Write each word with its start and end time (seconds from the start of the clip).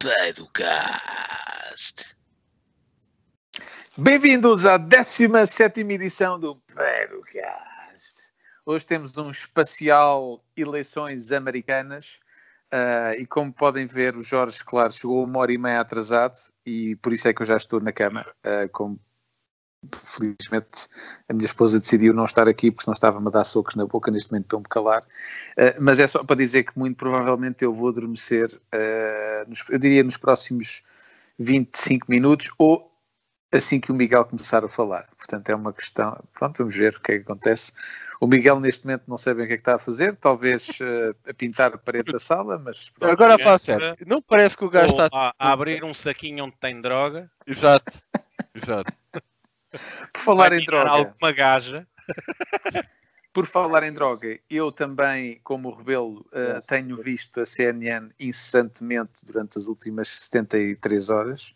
Pedocast. 0.00 0.96
Bem-vindos 3.98 4.64
à 4.64 4.78
17 4.78 5.80
edição 5.82 6.40
do 6.40 6.56
Pedocast. 6.56 8.32
Hoje 8.64 8.86
temos 8.86 9.18
um 9.18 9.28
especial 9.28 10.42
eleições 10.56 11.32
americanas 11.32 12.18
uh, 12.72 13.12
e 13.20 13.26
como 13.26 13.52
podem 13.52 13.86
ver 13.86 14.16
o 14.16 14.22
Jorge, 14.22 14.64
claro, 14.64 14.90
chegou 14.90 15.22
uma 15.22 15.38
hora 15.40 15.52
e 15.52 15.58
meia 15.58 15.80
atrasado 15.80 16.38
e 16.64 16.96
por 16.96 17.12
isso 17.12 17.28
é 17.28 17.34
que 17.34 17.42
eu 17.42 17.46
já 17.46 17.58
estou 17.58 17.78
na 17.78 17.92
cama, 17.92 18.22
uh, 18.22 18.70
como 18.72 18.98
felizmente 19.92 20.88
a 21.28 21.32
minha 21.32 21.46
esposa 21.46 21.78
decidiu 21.78 22.12
não 22.12 22.24
estar 22.24 22.48
aqui 22.48 22.70
porque 22.70 22.84
senão 22.84 22.94
estava-me 22.94 23.26
a 23.28 23.30
dar 23.30 23.44
socos 23.44 23.74
na 23.74 23.86
boca 23.86 24.10
neste 24.10 24.30
momento 24.30 24.46
para 24.46 24.58
me 24.58 24.64
calar. 24.68 25.02
Uh, 25.56 25.80
mas 25.80 25.98
é 25.98 26.06
só 26.06 26.22
para 26.22 26.36
dizer 26.36 26.64
que 26.64 26.78
muito 26.78 26.96
provavelmente 26.96 27.64
eu 27.64 27.72
vou 27.72 27.88
adormecer, 27.88 28.50
uh, 28.74 29.48
nos, 29.48 29.64
eu 29.68 29.78
diria 29.78 30.02
nos 30.02 30.16
próximos 30.16 30.82
25 31.38 32.06
minutos 32.10 32.50
ou 32.58 32.90
assim 33.52 33.80
que 33.80 33.90
o 33.90 33.94
Miguel 33.94 34.24
começar 34.24 34.64
a 34.64 34.68
falar. 34.68 35.08
Portanto, 35.16 35.48
é 35.48 35.54
uma 35.54 35.72
questão. 35.72 36.22
Pronto, 36.32 36.58
vamos 36.58 36.76
ver 36.76 36.96
o 36.96 37.00
que 37.00 37.12
é 37.12 37.16
que 37.16 37.22
acontece. 37.22 37.72
O 38.20 38.26
Miguel, 38.26 38.60
neste 38.60 38.86
momento, 38.86 39.04
não 39.08 39.18
sabe 39.18 39.38
bem 39.38 39.44
o 39.44 39.48
que 39.48 39.54
é 39.54 39.56
que 39.56 39.62
está 39.62 39.74
a 39.74 39.78
fazer, 39.78 40.14
talvez 40.16 40.68
uh, 40.80 41.16
a 41.28 41.34
pintar 41.34 41.74
a 41.74 41.78
parede 41.78 42.12
da 42.12 42.18
sala, 42.18 42.58
mas. 42.58 42.90
Pronto. 42.90 43.10
Agora 43.10 43.38
fala 43.38 43.58
sério. 43.58 43.96
Não 44.06 44.22
parece 44.22 44.56
que 44.56 44.64
o 44.64 44.70
gajo 44.70 44.92
está. 44.92 45.08
A, 45.12 45.34
a 45.38 45.52
abrir 45.52 45.82
um 45.82 45.94
saquinho 45.94 46.44
onde 46.44 46.56
tem 46.60 46.80
droga. 46.80 47.30
Exato. 47.46 47.98
Exato. 48.54 48.92
Por 50.12 50.20
falar 50.20 50.52
em 50.52 50.64
droga. 50.64 50.90
Alguma 50.90 51.32
gaja. 51.32 51.86
Por 53.32 53.46
falar 53.46 53.84
em 53.84 53.92
droga, 53.92 54.40
eu 54.50 54.72
também, 54.72 55.40
como 55.44 55.70
rebelo, 55.72 56.26
uh, 56.32 56.66
tenho 56.66 56.96
visto 56.96 57.40
a 57.40 57.46
CNN 57.46 58.10
incessantemente 58.18 59.24
durante 59.24 59.56
as 59.56 59.68
últimas 59.68 60.08
73 60.08 61.10
horas 61.10 61.54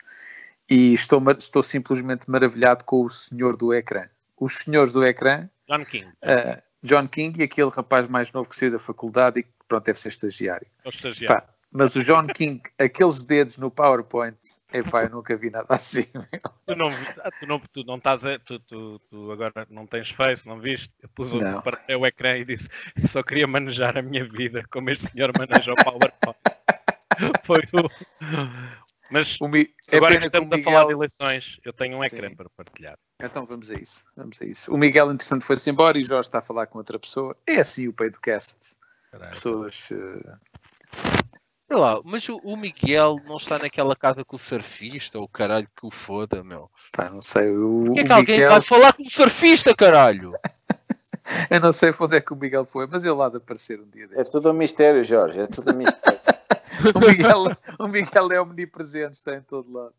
e 0.70 0.94
estou, 0.94 1.20
estou 1.36 1.64
simplesmente 1.64 2.30
maravilhado 2.30 2.84
com 2.84 3.04
o 3.04 3.10
senhor 3.10 3.56
do 3.56 3.74
ecrã. 3.74 4.08
Os 4.38 4.58
senhores 4.58 4.92
do 4.92 5.04
ecrã. 5.04 5.48
John 5.68 5.84
King. 5.84 6.06
Uh, 6.22 6.62
John 6.80 7.08
King 7.08 7.40
e 7.40 7.44
aquele 7.44 7.70
rapaz 7.70 8.06
mais 8.08 8.30
novo 8.30 8.48
que 8.48 8.54
saiu 8.54 8.70
da 8.70 8.78
faculdade 8.78 9.40
e 9.40 9.42
que 9.42 9.50
pronto, 9.66 9.84
deve 9.84 9.98
ser 9.98 10.10
estagiário. 10.10 10.66
O 10.84 10.90
estagiário. 10.90 11.26
Pá, 11.26 11.53
mas 11.76 11.96
o 11.96 12.04
John 12.04 12.28
King, 12.28 12.62
aqueles 12.78 13.24
dedos 13.24 13.58
no 13.58 13.68
PowerPoint, 13.68 14.38
epá, 14.72 15.02
eu 15.02 15.10
nunca 15.10 15.36
vi 15.36 15.50
nada 15.50 15.66
assim. 15.70 16.04
Tu 16.66 16.76
não, 16.76 16.88
tu 16.88 17.46
não, 17.48 17.58
tu 17.58 17.84
não 17.84 17.96
estás 17.96 18.24
a, 18.24 18.38
tu, 18.38 18.60
tu, 18.60 19.00
tu, 19.10 19.32
agora 19.32 19.66
não 19.68 19.84
tens 19.84 20.08
face, 20.10 20.46
não 20.46 20.60
viste? 20.60 20.88
Eu 21.02 21.08
pus 21.08 21.32
o, 21.32 21.38
o 21.38 22.06
ecrã 22.06 22.36
e 22.36 22.44
disse: 22.44 22.68
eu 22.94 23.08
só 23.08 23.24
queria 23.24 23.48
manejar 23.48 23.98
a 23.98 24.02
minha 24.02 24.24
vida 24.24 24.64
como 24.70 24.88
este 24.88 25.10
senhor 25.10 25.32
maneja 25.36 25.72
o 25.72 25.74
PowerPoint. 25.74 26.38
Foi 27.44 27.58
o. 27.58 27.88
Mas 29.10 29.36
Mi... 29.40 29.68
É 29.90 29.96
agora 29.96 30.18
que 30.18 30.26
estamos 30.26 30.48
Miguel... 30.48 30.68
a 30.68 30.72
falar 30.72 30.86
de 30.86 30.92
eleições, 30.92 31.58
eu 31.64 31.72
tenho 31.72 31.98
um 31.98 32.04
ecrã 32.04 32.28
Sim. 32.28 32.36
para 32.36 32.48
partilhar. 32.50 32.98
Então 33.20 33.44
vamos 33.46 33.68
a 33.72 33.74
isso. 33.74 34.04
Vamos 34.16 34.40
a 34.40 34.44
isso. 34.44 34.72
O 34.72 34.78
Miguel, 34.78 35.10
entretanto, 35.10 35.44
foi-se 35.44 35.68
embora 35.70 35.98
e 35.98 36.02
o 36.02 36.06
Jorge 36.06 36.28
está 36.28 36.38
a 36.38 36.42
falar 36.42 36.68
com 36.68 36.78
outra 36.78 37.00
pessoa. 37.00 37.36
É 37.44 37.56
assim 37.56 37.88
o 37.88 37.92
Peidocast. 37.92 38.58
Pessoas. 39.32 39.90
Uh 39.90 40.38
Sei 41.66 41.76
lá, 41.76 42.00
mas 42.04 42.28
o, 42.28 42.56
Miguel 42.56 43.18
não 43.26 43.36
está 43.36 43.58
naquela 43.58 43.96
casa 43.96 44.24
com 44.24 44.36
o 44.36 44.38
surfista, 44.38 45.18
ou 45.18 45.26
caralho 45.26 45.68
que 45.74 45.86
o 45.86 45.90
foda, 45.90 46.44
meu. 46.44 46.70
Pá, 46.92 47.08
não 47.08 47.22
sei. 47.22 47.48
O, 47.50 47.84
Porquê 47.86 48.00
é 48.00 48.04
que 48.04 48.12
alguém 48.12 48.36
Miguel... 48.36 48.50
vai 48.50 48.62
falar 48.62 48.92
com 48.92 49.02
o 49.02 49.10
surfista, 49.10 49.74
caralho? 49.74 50.32
Eu 51.50 51.58
não 51.58 51.72
sei 51.72 51.90
para 51.90 52.04
onde 52.04 52.16
é 52.16 52.20
que 52.20 52.34
o 52.34 52.36
Miguel 52.36 52.66
foi, 52.66 52.86
mas 52.86 53.02
ele 53.02 53.14
lá 53.14 53.30
de 53.30 53.38
aparecer 53.38 53.80
um 53.80 53.88
dia 53.88 54.06
desse. 54.06 54.20
É 54.20 54.24
tudo 54.24 54.50
um 54.50 54.52
mistério, 54.52 55.02
Jorge, 55.02 55.40
é 55.40 55.46
tudo 55.46 55.72
um 55.72 55.76
mistério. 55.78 56.20
o, 56.94 57.00
Miguel, 57.00 57.56
o 57.78 57.88
Miguel 57.88 58.32
é 58.32 58.40
omnipresente, 58.40 59.16
está 59.16 59.34
em 59.34 59.40
todo 59.40 59.72
lado. 59.72 59.94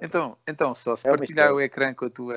Então, 0.00 0.36
então 0.46 0.74
só 0.74 0.96
se 0.96 1.06
é 1.06 1.16
partilhar 1.16 1.52
o 1.52 1.60
ecrã 1.60 1.94
com 1.94 2.06
a 2.06 2.10
tua 2.10 2.34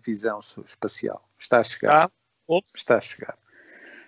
visão 0.00 0.38
espacial. 0.64 1.26
Está 1.38 1.58
a 1.58 1.64
chegar. 1.64 2.04
Ah, 2.04 2.60
está 2.74 2.98
a 2.98 3.00
chegar. 3.00 3.36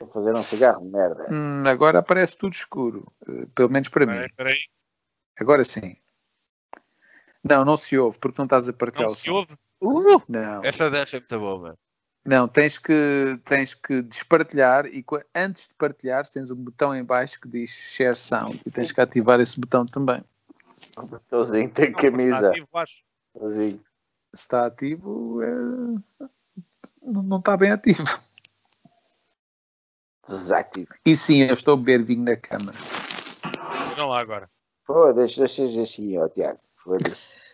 Vou 0.01 0.09
fazer 0.09 0.33
um 0.33 0.43
cigarro, 0.43 0.83
merda. 0.85 1.27
Hum, 1.31 1.63
agora 1.67 1.99
aparece 1.99 2.35
tudo 2.37 2.55
escuro. 2.55 3.13
Eh, 3.29 3.47
pelo 3.55 3.69
menos 3.69 3.89
para 3.91 4.07
mim. 4.07 4.29
Peraí. 4.35 4.59
Agora 5.39 5.63
sim. 5.63 5.95
Não, 7.45 7.65
não 7.65 7.77
se 7.77 7.99
ouve, 7.99 8.19
porque 8.19 8.41
não 8.41 8.45
estás 8.45 8.69
a 8.69 8.73
partilhar 8.73 9.09
não 9.09 9.13
o 9.13 9.17
se 9.17 9.25
som. 9.25 9.33
ouve? 9.33 9.53
Uh! 9.81 10.23
Não. 10.27 10.65
Essa 10.65 10.91
deixa 10.91 11.19
é 11.19 11.21
muito 11.21 11.39
boa, 11.39 11.79
Não, 12.25 12.49
tens 12.49 12.79
que, 12.79 13.39
tens 13.45 13.75
que 13.75 14.03
despartilhar 14.03 14.87
e 14.87 15.05
antes 15.35 15.69
de 15.69 15.75
partilhar 15.75 16.27
tens 16.29 16.51
um 16.51 16.57
botão 16.57 16.95
em 16.95 17.05
baixo 17.05 17.41
que 17.41 17.49
diz 17.49 17.71
Share 17.71 18.17
Sound 18.17 18.61
e 18.65 18.71
tens 18.71 18.93
que 18.93 19.01
ativar 19.01 19.41
esse 19.41 19.59
botão 19.61 19.85
também. 19.85 20.23
O 20.97 21.07
botãozinho 21.07 21.71
tem 21.71 21.93
camisa. 21.93 22.37
Está 22.37 22.49
ativo, 22.49 22.69
Se 23.45 23.81
está 24.35 24.67
ativo, 24.67 25.43
é... 25.43 26.27
não, 27.03 27.23
não 27.23 27.39
está 27.39 27.57
bem 27.57 27.71
ativo. 27.71 28.05
Desativo. 30.27 30.95
E 31.05 31.17
sim, 31.17 31.43
eu 31.43 31.55
estou 31.55 31.75
a 31.75 31.77
beber 31.77 32.05
vinho 32.05 32.25
na 32.25 32.37
cama. 32.37 32.73
Vejam 33.89 34.09
lá 34.09 34.21
agora. 34.21 34.51
Foda-se, 34.85 35.39
deixa 35.39 35.65
assim, 35.65 36.19
ó, 36.19 36.29
Tiago. 36.29 36.61
Foda-se. 36.77 37.51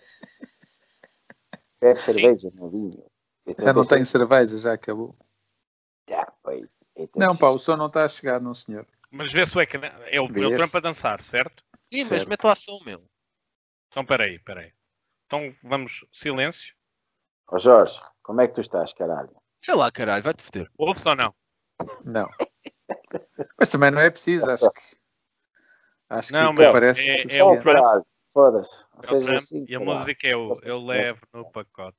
Bebe 1.80 1.94
cerveja, 2.00 2.50
não 2.54 2.70
vinho. 2.70 3.04
Já 3.58 3.72
não 3.72 3.84
tenho 3.84 4.04
cerveja, 4.04 4.58
já 4.58 4.72
acabou. 4.72 5.16
Já, 6.08 6.24
pai. 6.42 6.68
Então, 6.96 7.28
não, 7.28 7.36
pá, 7.36 7.48
o 7.50 7.58
som 7.58 7.76
não 7.76 7.86
está 7.86 8.04
a 8.04 8.08
chegar, 8.08 8.40
não, 8.40 8.54
senhor. 8.54 8.86
Mas 9.10 9.32
vê 9.32 9.46
se 9.46 9.56
o 9.56 9.60
ecrã. 9.60 9.88
É 10.06 10.20
o, 10.20 10.26
é 10.26 10.46
o 10.46 10.56
Trump 10.56 10.74
a 10.74 10.80
dançar, 10.80 11.22
certo? 11.22 11.62
Sim, 11.92 12.04
certo. 12.04 12.20
mas 12.20 12.28
mete 12.28 12.44
lá 12.44 12.54
som, 12.54 12.78
meu. 12.84 13.04
Então, 13.88 14.04
peraí, 14.04 14.38
peraí. 14.40 14.72
Então, 15.26 15.54
vamos, 15.62 16.04
silêncio. 16.12 16.74
Ó 17.48 17.58
Jorge, 17.58 18.00
como 18.22 18.40
é 18.40 18.48
que 18.48 18.54
tu 18.54 18.60
estás, 18.60 18.92
caralho? 18.92 19.30
Sei 19.62 19.74
lá, 19.74 19.90
caralho, 19.90 20.22
vai-te 20.22 20.42
foder. 20.42 20.70
Ouve-se 20.76 21.08
ou 21.08 21.14
não? 21.14 21.34
Não. 22.04 22.28
Mas 23.58 23.70
também 23.70 23.90
não 23.90 24.00
é 24.00 24.10
preciso, 24.10 24.50
acho 24.50 24.70
que. 24.70 24.96
Acho 26.08 26.32
não, 26.32 26.54
que 26.54 26.70
parece 26.70 27.08
é, 27.10 27.38
é 27.38 27.44
o 27.44 27.60
Trump. 27.60 28.06
Foda-se. 28.32 28.84
É 29.02 29.36
assim, 29.36 29.64
e 29.66 29.74
a 29.74 29.80
música 29.80 30.28
é 30.28 30.36
o 30.36 30.52
Eu 30.62 30.84
levo 30.84 31.18
no 31.32 31.50
pacote. 31.50 31.96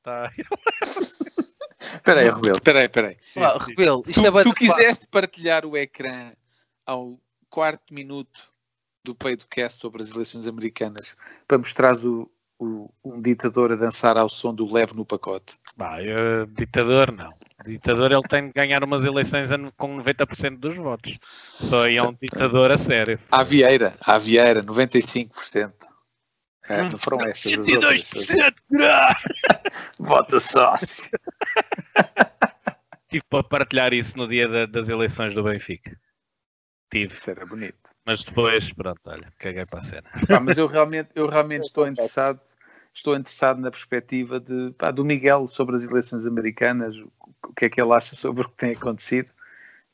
Espera 1.80 2.22
aí, 2.22 2.30
Rebelo, 2.30 2.52
espera 2.52 2.80
aí, 2.80 2.86
espera 2.86 3.08
aí. 3.08 3.18
Ah, 3.38 3.58
Rebelo, 3.58 4.04
tu, 4.04 4.26
é 4.26 4.44
tu 4.44 4.54
quiseste 4.54 5.08
partilhar 5.08 5.66
o 5.66 5.76
ecrã 5.76 6.34
ao 6.86 7.20
quarto 7.50 7.92
minuto 7.92 8.54
do 9.04 9.16
Peidocast 9.16 9.80
sobre 9.80 10.04
as 10.04 10.12
eleições 10.12 10.48
americanas 10.48 11.16
para 11.48 11.58
mostrares 11.58 12.04
o, 12.04 12.30
o, 12.60 12.90
um 13.04 13.20
ditador 13.22 13.72
a 13.72 13.76
dançar 13.76 14.16
ao 14.16 14.30
som 14.30 14.54
do 14.54 14.72
leve 14.72 14.94
no 14.94 15.06
pacote? 15.06 15.58
Bah, 15.78 16.02
eu, 16.02 16.48
ditador 16.48 17.12
não. 17.12 17.32
Ditador 17.64 18.12
ele 18.12 18.24
tem 18.24 18.48
de 18.48 18.54
ganhar 18.54 18.84
umas 18.84 19.04
eleições 19.04 19.48
com 19.78 19.88
90% 19.88 20.58
dos 20.58 20.76
votos. 20.76 21.18
Só 21.54 21.86
aí 21.86 21.98
é 21.98 22.04
um 22.04 22.14
ditador 22.20 22.72
a 22.72 22.80
sério. 22.80 23.20
A 23.32 23.44
Vieira, 23.44 23.96
a 24.04 24.18
Vieira, 24.18 24.62
95%. 24.62 25.72
É, 26.68 26.82
não 26.82 26.98
foram 26.98 27.22
estas 27.26 27.54
as 27.54 27.60
outras. 27.60 28.12
Vota 30.00 30.40
sócio. 30.40 31.10
Tive 33.10 33.24
para 33.30 33.44
partilhar 33.44 33.94
isso 33.94 34.18
no 34.18 34.28
dia 34.28 34.48
da, 34.48 34.66
das 34.66 34.90
eleições 34.90 35.34
do 35.34 35.44
Benfica. 35.44 35.96
Tive. 36.92 37.14
Isso 37.14 37.30
era 37.30 37.46
bonito. 37.46 37.78
Mas 38.06 38.24
depois, 38.24 38.72
pronto, 38.74 39.02
olha, 39.06 39.32
caguei 39.38 39.66
para 39.66 39.80
a 39.80 39.84
cena. 39.84 40.10
Pá, 40.28 40.40
mas 40.40 40.58
eu 40.58 40.66
realmente, 40.66 41.10
eu 41.14 41.28
realmente 41.28 41.66
estou 41.66 41.88
interessado, 41.88 42.40
estou 42.98 43.16
interessado 43.16 43.60
na 43.62 43.72
perspectiva 43.72 44.40
de, 44.40 44.72
pá, 44.72 44.92
do 44.92 45.06
Miguel 45.06 45.48
sobre 45.48 45.76
as 45.76 45.84
eleições 45.84 46.26
americanas, 46.26 46.96
o 46.98 47.54
que 47.54 47.66
é 47.66 47.70
que 47.70 47.80
ele 47.80 47.94
acha 47.94 48.16
sobre 48.16 48.44
o 48.44 48.50
que 48.50 48.56
tem 48.56 48.74
acontecido 48.74 49.32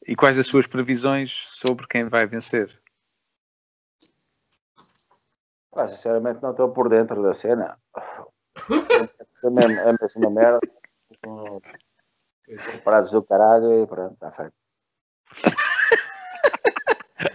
e 0.07 0.15
quais 0.15 0.39
as 0.39 0.47
suas 0.47 0.67
previsões 0.67 1.31
sobre 1.31 1.85
quem 1.87 2.05
vai 2.05 2.25
vencer. 2.25 2.81
Ah, 5.75 5.87
sinceramente 5.87 6.41
não 6.41 6.51
estou 6.51 6.71
por 6.71 6.87
dentro 6.87 7.21
da 7.23 7.33
cena. 7.33 7.77
É 8.69 9.47
a 9.47 9.95
mesma 9.99 10.29
merda. 10.29 10.59
Parados 12.83 13.11
do 13.11 13.23
caralho 13.23 13.83
e 13.83 13.87
pronto, 13.87 14.13
está 14.13 14.31
feito. 14.31 14.53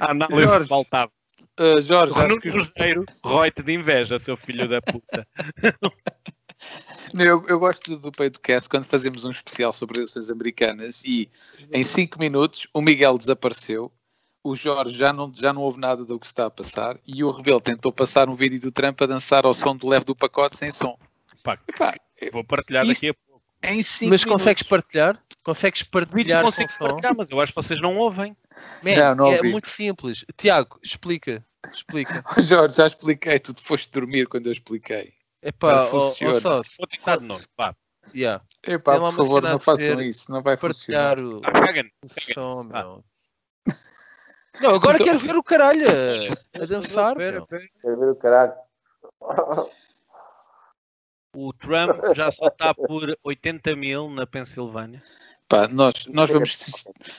A 0.01 0.11
análise 0.11 0.43
Jorge, 0.43 0.69
faltava. 0.69 1.13
Uh, 1.59 1.83
Jorge, 1.83 2.19
acho 2.19 2.41
que... 2.41 2.51
Cruzeiro, 2.51 3.05
rói-te 3.25 3.63
de 3.63 3.73
inveja, 3.73 4.19
seu 4.19 4.37
filho 4.37 4.69
da 4.69 4.81
puta. 4.81 5.27
Eu, 7.17 7.47
eu, 7.49 7.59
gosto 7.59 7.97
do 7.97 8.13
Peitocast 8.13 8.69
quando 8.69 8.85
fazemos 8.85 9.25
um 9.25 9.31
especial 9.31 9.73
sobre 9.73 9.99
eleições 9.99 10.29
americanas 10.29 11.05
e 11.05 11.31
em 11.73 11.85
5 11.85 12.19
minutos 12.19 12.67
o 12.75 12.83
Miguel 12.83 13.17
desapareceu, 13.17 13.93
o 14.43 14.55
Jorge 14.55 14.97
já 14.97 15.13
não, 15.13 15.33
já 15.33 15.53
não 15.53 15.63
houve 15.63 15.81
nada 15.81 16.05
do 16.05 16.19
que 16.19 16.27
está 16.27 16.47
a 16.47 16.51
passar 16.51 16.99
e 17.07 17.23
o 17.23 17.31
Rebelo 17.31 17.61
tentou 17.61 17.93
passar 17.93 18.29
um 18.29 18.35
vídeo 18.35 18.61
do 18.61 18.73
Trump 18.73 19.01
a 19.01 19.07
dançar 19.07 19.47
ao 19.47 19.55
som 19.55 19.77
do 19.77 19.89
leve 19.89 20.05
do 20.05 20.17
pacote 20.17 20.57
sem 20.57 20.71
som. 20.71 20.99
Pá, 21.43 21.59
Epá, 21.67 21.95
vou 22.33 22.45
partilhar 22.45 22.83
isso, 22.85 22.95
daqui 22.95 23.09
a 23.09 23.15
Em 23.69 23.77
mas 23.79 24.01
minutos. 24.01 24.25
consegues 24.25 24.63
partilhar? 24.63 25.23
Consegues 25.45 25.83
partilhar 25.83 26.43
consigo 26.43 26.69
partilhar, 26.79 27.15
mas 27.17 27.31
eu 27.31 27.41
acho 27.41 27.53
que 27.53 27.63
vocês 27.63 27.81
não 27.81 27.97
ouvem. 27.97 28.37
Man, 28.83 28.95
não, 28.97 29.15
não 29.15 29.27
é 29.33 29.37
ouvi. 29.39 29.51
muito 29.53 29.69
simples. 29.69 30.25
Tiago, 30.37 30.79
explica. 30.83 31.45
Explica. 31.75 32.23
Jorge, 32.43 32.77
já 32.77 32.87
expliquei, 32.87 33.39
tu 33.39 33.55
foste 33.63 33.91
dormir 33.91 34.27
quando 34.27 34.47
eu 34.47 34.53
expliquei. 34.53 35.13
Epá, 35.43 35.77
Não. 35.85 35.91
Sócio, 35.91 36.29
Vou 36.79 36.87
tentar 36.87 37.17
de 37.19 37.25
novo. 37.25 37.45
Vá. 37.57 37.75
yeah. 38.15 38.43
Epá, 38.67 38.99
por 38.99 39.13
favor, 39.13 39.43
não 39.43 39.59
façam 39.59 40.01
isso, 40.01 40.31
não 40.31 40.43
vai 40.43 40.57
funcionar. 40.57 41.19
o, 41.23 41.41
Ah, 41.45 41.53
caga 41.53 41.81
o 42.05 42.09
caga. 42.09 42.35
som, 42.35 42.69
Ah. 42.73 42.83
meu. 42.83 43.05
Não, 44.61 44.75
agora 44.75 44.99
quero 44.99 45.19
ver 45.21 45.37
o 45.37 45.43
caralho 45.43 45.85
a, 45.89 46.63
a 46.63 46.67
dançar. 46.67 47.17
Quero 47.17 47.47
ver 47.83 48.11
o 48.11 48.17
caralho. 48.17 48.55
O 51.41 51.53
Trump 51.53 52.01
já 52.17 52.33
só 52.33 52.49
está 52.49 52.75
por 52.75 53.17
80 53.23 53.77
mil 53.77 54.11
na 54.11 54.27
Pensilvânia. 54.27 55.01
Pá, 55.49 55.69
nós, 55.69 56.05
nós 56.09 56.31
vamos. 56.31 56.59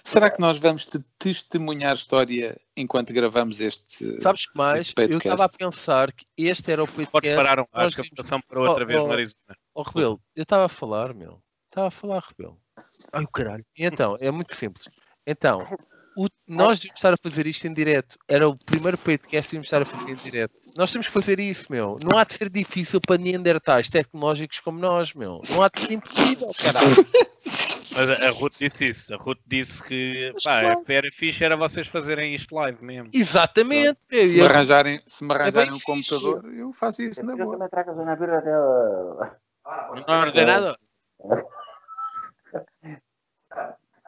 Será 0.04 0.30
que 0.30 0.42
nós 0.42 0.60
vamos 0.60 0.86
te 0.86 1.00
testemunhar 1.18 1.96
história 1.96 2.60
enquanto 2.76 3.14
gravamos 3.14 3.62
este. 3.62 4.22
Sabes 4.22 4.46
que 4.46 4.58
mais? 4.58 4.94
Eu 4.98 5.20
estava 5.20 5.46
a 5.46 5.50
pensar 5.50 6.12
que 6.12 6.26
este 6.38 6.70
era 6.70 6.84
o 6.84 6.88
Pode 6.88 7.08
podcast. 7.08 7.38
parar 7.38 7.62
um 7.62 7.66
nós 7.74 7.86
acho 7.86 7.96
que 7.96 8.02
a 8.02 8.10
votação 8.10 8.42
para 8.46 8.60
outra 8.60 8.84
Oh, 8.84 8.88
vez 8.88 9.00
oh. 9.00 9.08
no 9.08 9.14
Arizona. 9.14 9.58
Oh, 9.74 9.82
Rebelo, 9.84 10.22
eu 10.36 10.44
estava 10.44 10.66
a 10.66 10.70
falar, 10.70 11.14
meu. 11.14 11.42
Estava 11.70 11.88
a 11.88 11.92
falar, 11.92 12.22
Rebelo. 12.28 12.60
Ai, 13.14 13.24
o 13.24 13.28
caralho. 13.30 13.66
E 13.78 13.86
então, 13.86 14.18
é 14.20 14.30
muito 14.30 14.54
simples. 14.54 14.90
Então, 15.26 15.66
o- 16.16 16.28
nós 16.48 16.78
devíamos 16.80 17.00
estar 17.00 17.14
a 17.14 17.18
fazer 17.18 17.48
isto 17.48 17.66
em 17.68 17.74
direto. 17.74 18.18
Era 18.28 18.48
o 18.50 18.56
primeiro 18.66 18.98
podcast 18.98 19.28
que 19.30 19.42
devíamos 19.42 19.68
estar 19.68 19.82
a 19.82 19.86
fazer 19.86 20.12
em 20.12 20.16
direto. 20.16 20.54
Nós 20.78 20.92
temos 20.92 21.08
que 21.08 21.14
fazer 21.14 21.40
isso, 21.40 21.72
meu. 21.72 21.98
Não 22.04 22.20
há 22.20 22.24
de 22.24 22.34
ser 22.36 22.50
difícil 22.50 23.00
para 23.02 23.18
neandertais 23.18 23.90
tecnológicos 23.90 24.60
como 24.60 24.80
nós, 24.80 25.14
meu. 25.14 25.42
Não 25.52 25.64
há 25.64 25.70
de 25.70 25.82
ser 25.82 25.94
impossível, 25.94 26.50
caralho. 26.62 26.88
Mas 27.46 28.24
a, 28.24 28.30
Ruth 28.32 28.54
disse 28.60 28.90
isso. 28.90 29.14
A 29.14 29.18
Ruth 29.18 29.40
disse 29.48 29.82
que 29.84 30.32
Mas 30.34 30.44
pá, 30.44 30.62
claro. 30.62 30.84
era 30.88 31.12
fixe 31.12 31.44
era 31.44 31.58
vocês 31.58 31.88
fazerem 31.88 32.36
isto 32.36 32.54
live 32.56 32.84
mesmo. 32.84 33.10
Exatamente, 33.14 34.00
meu. 34.12 34.24
Se 34.24 34.36
E 34.36 34.40
me 34.40 34.46
arranjarem, 34.46 35.02
se 35.06 35.24
me 35.24 35.34
arranjarem 35.34 35.70
bem 35.70 35.76
um 35.76 35.80
fixe. 35.80 36.10
computador, 36.10 36.54
eu 36.54 36.72
faço 36.72 37.02
isso 37.02 37.26
na 37.26 37.34
Eu 37.34 37.38
boa. 37.38 37.54
também 37.54 37.70
tragas 37.70 37.96
uma 37.98 38.16
birra 38.16 38.38
até. 38.38 40.06
Não 40.08 40.20
ordenado? 40.22 40.76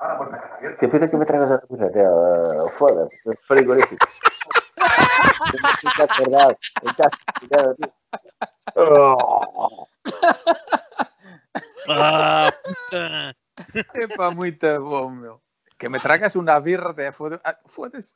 Te 0.79 0.87
pido 0.87 1.07
que 1.11 1.17
me 1.17 1.25
traigas 1.25 1.51
una 1.69 1.87
birra 1.87 1.87
até. 1.87 2.03
Foda-se, 2.77 3.29
esse 3.29 3.43
frigorífico. 3.43 4.07
Fica 5.79 6.03
acordado. 6.03 6.57
Em 6.81 6.93
casa, 6.93 7.17
cuidado, 7.39 7.75
tío. 7.75 7.93
Oh. 8.75 9.87
Ah, 11.89 12.51
puta! 12.63 13.35
Epá, 13.95 14.31
muito 14.31 14.67
bom, 14.81 15.09
meu. 15.09 15.41
Que 15.77 15.89
me 15.89 15.99
tragas 15.99 16.35
uma 16.35 16.59
birra 16.59 16.91
até 16.91 17.11
foda 17.11 17.41
ah, 17.43 17.57
Foda-se. 17.67 18.15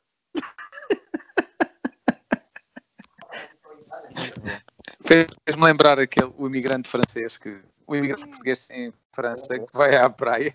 Fez-me 5.04 5.64
lembrar 5.64 5.98
aquele, 5.98 6.32
o 6.36 6.46
imigrante 6.46 6.88
francês 6.88 7.36
que. 7.36 7.60
O 7.86 7.94
imigrante 7.94 8.26
português 8.26 8.68
em 8.70 8.92
França 9.12 9.56
que 9.60 9.72
vai 9.72 9.94
à 9.94 10.10
praia 10.10 10.52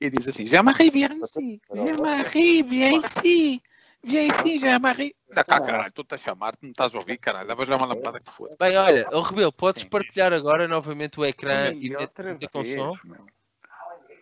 e 0.00 0.08
diz 0.08 0.28
assim: 0.28 0.46
Já 0.46 0.62
m'arrive 0.62 0.92
bien 0.92 1.20
ici, 1.20 1.60
já 1.74 1.92
m'arrive 2.00 2.62
bien 2.62 2.96
ici, 2.98 3.60
bien 4.00 4.28
ici, 4.28 4.58
já 4.60 4.78
m'arrive. 4.78 5.16
Dá 5.30 5.42
cá, 5.42 5.60
caralho, 5.60 5.92
tu 5.92 6.02
estás 6.02 6.22
a 6.22 6.24
chamar-te, 6.24 6.62
não 6.62 6.70
estás 6.70 6.94
a 6.94 6.98
ouvir, 6.98 7.18
caralho, 7.18 7.48
dava 7.48 7.66
já 7.66 7.76
uma 7.76 7.86
lampada 7.86 8.20
que 8.20 8.30
foda. 8.30 8.54
Bem, 8.60 8.76
olha, 8.76 9.08
o 9.12 9.20
Rebelo, 9.20 9.52
podes 9.52 9.82
Sim. 9.82 9.88
partilhar 9.88 10.32
agora 10.32 10.68
novamente 10.68 11.18
o 11.18 11.24
ecrã 11.24 11.72
e 11.72 11.86
E 11.86 11.90
meter 11.90 12.48
com 12.48 12.64
som? 12.64 12.92
meu. 13.04 13.26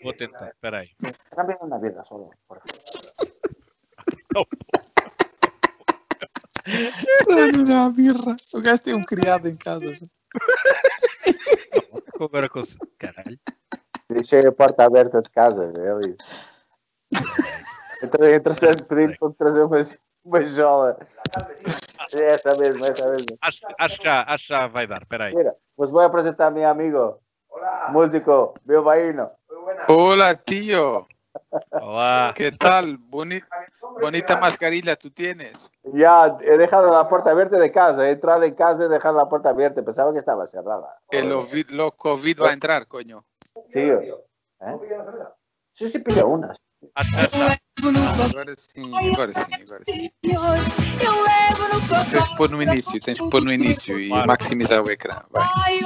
Vou 0.02 0.12
tentar, 0.14 0.48
espera 0.48 0.78
aí. 0.78 0.90
Dame 1.36 1.54
una 1.60 1.78
birra 1.78 2.02
solo. 2.04 2.32
por 2.48 2.60
Olha 7.28 7.86
a 7.86 7.90
birra. 7.90 8.36
O 8.54 8.60
gajo 8.60 8.82
tem 8.82 8.94
um 8.94 9.02
criado 9.02 9.48
em 9.48 9.56
casa. 9.56 9.86
Agora 12.20 12.48
com. 12.48 12.62
Caralho. 12.98 13.38
Deixei 14.08 14.46
a 14.46 14.52
porta 14.52 14.84
aberta 14.84 15.20
de 15.20 15.30
casa, 15.30 15.72
é 15.76 15.90
ali. 15.90 16.16
Entre- 18.02 18.34
Entretanto, 18.34 18.84
pedi-me 18.86 19.16
para 19.18 19.28
me 19.28 19.34
trazer 19.34 19.62
umas, 19.62 19.98
uma 20.24 20.44
jola. 20.44 20.96
É 22.14 22.22
essa 22.34 22.54
mesmo, 22.58 22.84
essa 22.84 23.08
mesmo. 23.10 23.36
Acho, 23.42 23.60
acho, 23.78 23.98
que 23.98 24.04
já, 24.04 24.22
acho 24.22 24.46
que 24.46 24.52
já 24.52 24.66
vai 24.68 24.86
dar, 24.86 25.02
espera 25.02 25.24
aí. 25.24 25.34
Mira, 25.34 25.54
os 25.76 25.90
voy 25.90 26.04
a 26.04 26.10
presentar 26.10 26.46
a 26.46 26.50
mi 26.50 26.62
amigo, 26.64 27.20
músico, 27.90 28.54
bilbaíno. 28.64 29.30
Hola, 29.88 30.34
tío. 30.36 31.06
Olá. 31.72 32.32
¿Qué 32.34 32.52
tal? 32.52 32.96
Boni- 32.98 33.42
bonita 34.00 34.36
mascarilla 34.38 34.94
tú 34.96 35.10
tienes. 35.10 35.68
Ya 35.92 36.36
he 36.40 36.56
dejado 36.56 36.92
la 36.92 37.08
puerta 37.08 37.30
abierta 37.30 37.58
de 37.58 37.70
casa, 37.70 38.08
he 38.08 38.12
entrado 38.12 38.42
en 38.42 38.54
casa 38.54 38.82
y 38.82 38.86
he 38.86 38.88
dejado 38.88 39.16
la 39.16 39.28
puerta 39.28 39.50
abierta. 39.50 39.82
Pensaba 39.82 40.12
que 40.12 40.18
estaba 40.18 40.46
cerrada. 40.46 40.98
El 41.10 41.32
COVID, 41.32 41.70
lo 41.70 41.92
COVID 41.92 42.42
va 42.42 42.50
a 42.50 42.52
entrar, 42.52 42.86
coño. 42.86 43.24
Tío. 43.72 44.00
¿Eh? 44.00 44.78
Sí, 45.74 45.88
sí, 45.90 45.98
pilla 45.98 46.24
unas. 46.24 46.56
Agora 46.94 48.54
sim, 48.56 48.92
agora 48.94 49.32
sim, 49.34 49.54
agora 49.54 49.82
sim. 49.84 50.10
Tens 50.20 52.08
que 52.08 52.18
pacote. 52.18 52.36
pôr 52.36 52.50
no 52.50 52.62
início, 52.62 53.00
tens 53.00 53.20
que 53.20 53.30
pôr 53.30 53.42
no 53.44 53.52
início 53.52 53.98
e 53.98 54.08
maximizar 54.26 54.82
o 54.82 54.90
ecrã. 54.90 55.22
Vai. 55.30 55.44
Ai, 55.66 55.80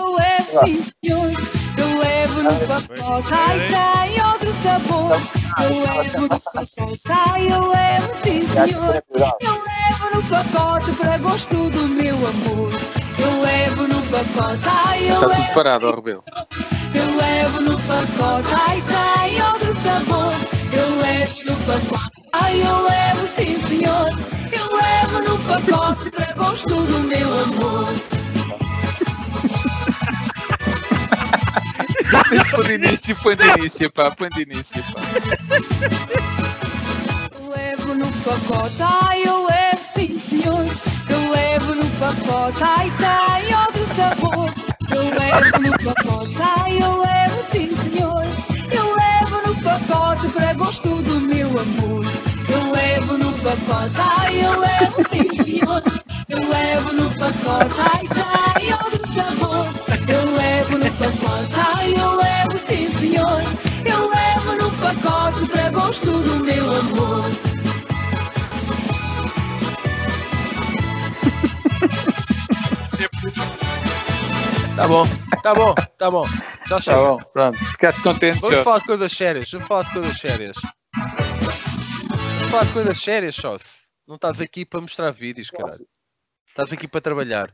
sabor. 4.62 5.20
Eu 5.62 5.80
levo 5.80 6.20
no 6.22 6.40
pacote. 6.40 7.00
Ai, 7.08 7.52
eu 7.52 7.68
levo, 7.68 8.14
sim, 8.22 8.46
senhor. 8.48 9.02
Eu 9.40 9.52
levo 9.52 10.16
no 10.16 10.22
pacote 10.24 10.92
para 10.92 11.18
gosto 11.18 11.70
do 11.70 11.88
meu 11.88 12.14
amor. 12.16 12.72
Eu 13.18 13.40
levo 13.42 13.86
no 13.88 14.02
pacote. 14.02 14.60
Ai, 14.66 15.10
eu 15.10 15.14
Está 15.14 15.26
tudo 15.28 15.38
levo. 15.40 15.54
parado, 15.54 15.88
ó 15.88 15.94
Rebelo. 15.96 16.24
Eu 16.94 17.16
levo 17.16 17.60
no 17.60 17.78
pacote. 17.80 18.48
Ai, 18.54 18.82
tem 18.82 19.42
outro 19.42 19.74
sabor. 19.76 20.32
Eu 20.72 20.96
levo 21.00 21.44
no 21.44 21.56
pacote. 21.66 22.10
Ai, 22.32 22.62
eu 22.62 22.82
levo, 22.82 23.26
sim, 23.26 23.58
senhor. 23.60 24.08
Eu 24.52 24.76
levo 24.76 25.30
no 25.30 25.38
pacote 25.38 26.10
para 26.10 26.32
gosto 26.34 26.68
do 26.68 27.00
meu 27.00 27.40
amor. 27.42 27.88
De 32.10 32.74
início, 32.74 33.16
pá, 33.16 33.32
início, 33.56 33.90
pá. 33.92 35.00
Levo 37.54 37.94
no 37.94 38.06
pacote, 38.24 38.74
ai 38.80 39.22
eu 39.24 39.46
levo 39.46 39.84
sim 39.84 40.20
senhor. 40.28 40.66
Eu 41.08 41.30
levo 41.30 41.74
no 41.76 41.86
pacote, 41.98 42.64
ai 42.64 42.92
tem 42.98 43.54
outro 43.54 43.86
sabor. 43.94 44.50
Eu 44.90 45.02
levo 45.19 45.60
no 45.60 45.94
pacote, 45.94 46.36
ai 46.40 46.82
eu 46.82 47.00
levo 47.00 47.44
sim 47.52 47.76
senhor. 47.76 48.24
Eu 48.72 48.96
levo 48.96 49.48
no 49.48 49.55
pacote 49.62 50.29
para 50.31 50.52
gosto 50.55 51.02
do 51.02 51.20
meu 51.20 51.48
amor. 51.48 52.05
Eu 52.48 52.72
levo 52.72 53.19
no 53.19 53.32
pacote, 53.34 53.94
ai 53.98 54.44
eu 54.44 54.58
levo 54.58 55.08
sim 55.10 55.44
senhor. 55.44 55.82
Eu 56.29 56.48
levo 56.48 56.93
no 56.93 57.10
pacote, 57.10 57.81
ai 57.81 58.08
tem 58.58 58.72
outro 58.72 59.14
sabor. 59.14 59.90
Sim 62.70 62.91
senhor. 62.91 63.43
Eu 63.84 64.08
levo 64.10 64.56
no 64.56 64.70
pacote 64.79 65.46
para 65.50 65.70
gosto 65.70 66.10
do 66.10 66.44
meu 66.44 66.65
amor. 66.70 67.24
Tá 74.77 74.86
bom, 74.89 75.05
tá 75.43 75.55
bom, 75.55 75.74
tá 75.98 76.10
bom. 76.10 76.24
Já 76.67 76.77
Tá 76.77 76.81
chega. 76.81 76.96
bom, 76.96 77.19
pronto. 77.32 77.58
Ficaste 77.58 78.03
contente, 78.03 78.41
Vamos 78.41 78.60
falar 78.62 78.79
de 78.79 78.84
coisas 78.86 79.12
sérias, 79.12 79.50
vamos 79.50 79.67
falar 79.69 79.82
de 79.84 79.93
coisas 79.93 80.19
sérias. 80.19 80.56
Vamos 80.94 82.50
falar 82.50 82.65
de 82.65 82.72
coisas 82.72 82.98
sérias, 83.00 83.34
sócio. 83.34 83.69
Não 84.06 84.15
estás 84.15 84.41
aqui 84.41 84.65
para 84.65 84.81
mostrar 84.81 85.10
vídeos, 85.10 85.50
caralho. 85.50 85.86
Estás 86.48 86.72
aqui 86.72 86.86
para 86.89 87.00
trabalhar. 87.00 87.53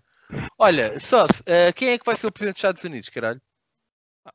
Olha, 0.58 0.99
sócio, 1.00 1.42
eh, 1.46 1.73
quem 1.73 1.90
é 1.90 1.99
que 1.99 2.04
vai 2.06 2.16
ser 2.16 2.26
o 2.26 2.32
presidente 2.32 2.54
dos 2.56 2.58
Estados 2.61 2.85
Unidos, 2.85 3.08
caralho? 3.08 3.40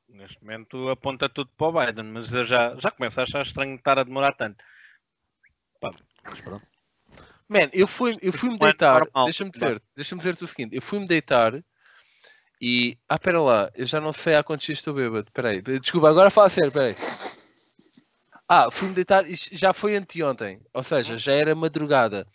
Neste 0.08 0.42
momento 0.42 0.90
aponta 0.90 1.28
tudo 1.28 1.50
para 1.58 1.68
o 1.68 1.86
Biden, 1.86 2.06
mas 2.06 2.32
eu 2.32 2.46
já, 2.46 2.76
já 2.80 2.92
começo 2.92 3.20
a 3.20 3.24
achar 3.24 3.46
estranho 3.46 3.76
estar 3.76 4.00
a 4.00 4.04
demorar 4.04 4.34
tanto. 4.34 4.64
Pá, 5.80 5.92
mas 6.24 6.42
pronto. 6.42 6.66
Man, 7.50 7.70
eu 7.74 7.88
fui, 7.88 8.18
eu 8.22 8.32
fui-me 8.32 8.58
Não 8.58 8.68
é 8.68 8.72
deitar. 8.72 9.04
Deixa-me 9.26 9.52
dizer, 9.52 9.82
deixa-me 9.96 10.20
dizer-te 10.20 10.44
o 10.44 10.48
seguinte: 10.48 10.76
eu 10.76 10.82
fui-me 10.82 11.08
deitar 11.08 11.62
e. 12.62 12.98
Ah, 13.10 13.20
pera 13.20 13.42
lá, 13.42 13.70
eu 13.76 13.86
já 13.86 14.00
não 14.00 14.14
sei 14.14 14.36
há 14.36 14.44
quantos 14.44 14.66
dias 14.66 14.78
estou 14.78 14.94
bêbado. 14.94 15.30
Peraí, 15.34 15.62
desculpa, 15.62 16.10
agora 16.10 16.30
fala 16.30 16.48
a 16.48 16.50
sério, 16.50 16.72
peraí. 16.72 16.94
Ah, 18.48 18.70
fui-me 18.72 18.94
deitar, 18.94 19.26
já 19.28 19.74
foi 19.74 19.96
anteontem, 19.96 20.62
ou 20.74 20.84
seja, 20.84 21.18
já 21.18 21.34
era 21.34 21.56
madrugada. 21.56 22.28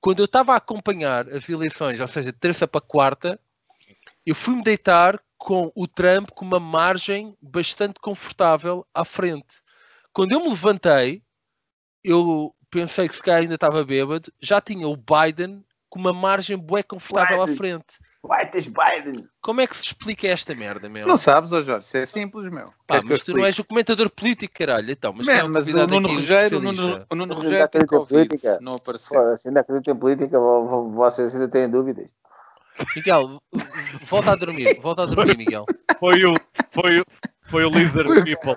Quando 0.00 0.18
eu 0.18 0.24
estava 0.24 0.54
a 0.54 0.56
acompanhar 0.56 1.28
as 1.28 1.48
eleições, 1.48 2.00
ou 2.00 2.08
seja, 2.08 2.32
terça 2.32 2.66
para 2.66 2.80
quarta, 2.80 3.40
eu 4.26 4.34
fui-me 4.34 4.62
deitar 4.62 5.22
com 5.44 5.72
o 5.74 5.88
Trump 5.88 6.30
com 6.30 6.44
uma 6.44 6.60
margem 6.60 7.36
bastante 7.42 7.98
confortável 8.00 8.86
à 8.94 9.04
frente. 9.04 9.60
Quando 10.12 10.32
eu 10.32 10.40
me 10.40 10.48
levantei, 10.50 11.20
eu 12.04 12.54
pensei 12.70 13.08
que 13.08 13.16
se 13.16 13.22
calhar 13.22 13.40
ainda 13.42 13.56
estava 13.56 13.84
bêbado, 13.84 14.32
já 14.40 14.60
tinha 14.60 14.86
o 14.86 14.96
Biden 14.96 15.64
com 15.90 15.98
uma 15.98 16.12
margem 16.12 16.56
bué 16.56 16.82
confortável 16.82 17.42
à 17.42 17.46
Biden. 17.46 17.56
frente. 17.56 17.98
White 18.24 18.70
Biden. 18.70 19.28
Como 19.40 19.60
é 19.60 19.66
que 19.66 19.76
se 19.76 19.82
explica 19.82 20.28
esta 20.28 20.54
merda, 20.54 20.88
meu? 20.88 21.08
Não 21.08 21.16
sabes, 21.16 21.52
ó 21.52 21.60
Jorge, 21.60 21.86
isso 21.86 21.96
é 21.96 22.06
simples, 22.06 22.48
meu. 22.48 22.68
Pá, 22.86 22.94
Queres 22.98 23.04
mas 23.04 23.22
tu 23.24 23.34
não 23.36 23.44
és 23.44 23.58
o 23.58 23.64
comentador 23.64 24.08
político, 24.10 24.54
caralho. 24.56 24.92
Então, 24.92 25.12
mas, 25.12 25.26
Man, 25.26 25.32
é 25.32 25.48
mas 25.48 25.66
o 25.66 25.86
Nuno 25.88 26.08
Rogério, 26.08 26.58
o? 26.58 26.62
Nuno, 26.62 27.04
o 27.10 27.14
Nuno 27.16 27.34
Mas 27.34 27.36
Rogério 27.36 27.56
ainda 27.56 27.68
tem 27.68 27.80
acredita 27.82 27.98
Covid, 27.98 28.28
política? 28.28 28.58
não 28.60 28.74
apareceu. 28.76 29.20
Pô, 29.20 29.36
se 29.36 29.48
ainda 29.48 29.60
acredito 29.60 29.90
em 29.90 29.96
política, 29.96 30.38
vo- 30.38 30.66
vo- 30.66 30.90
vocês 30.92 31.34
ainda 31.34 31.48
têm 31.48 31.68
dúvidas. 31.68 32.08
Miguel, 32.96 33.40
volta 34.08 34.32
a 34.32 34.36
dormir. 34.36 34.80
Volta 34.80 35.02
a 35.02 35.06
dormir, 35.06 35.36
Miguel. 35.36 35.64
Foi 35.98 36.24
o, 36.24 36.34
foi 36.70 37.00
o, 37.00 37.04
foi 37.44 37.64
o 37.64 37.70
Lizard 37.70 38.24
People. 38.24 38.54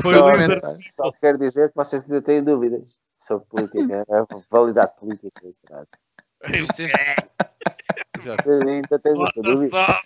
Foi 0.00 0.14
só, 0.14 0.26
o 0.26 0.30
Lizard 0.30 0.92
só 0.94 1.12
quer 1.12 1.36
dizer 1.36 1.68
que 1.70 1.76
vocês 1.76 2.02
ainda 2.04 2.22
têm 2.22 2.42
dúvidas 2.42 2.98
sobre 3.18 3.46
política, 3.46 4.04
a 4.10 4.26
validade 4.50 4.92
política. 4.98 5.54
é-. 6.44 7.16
Ainda 8.66 8.98
tens 8.98 9.20
essa 9.20 9.42
dúvida. 9.42 10.00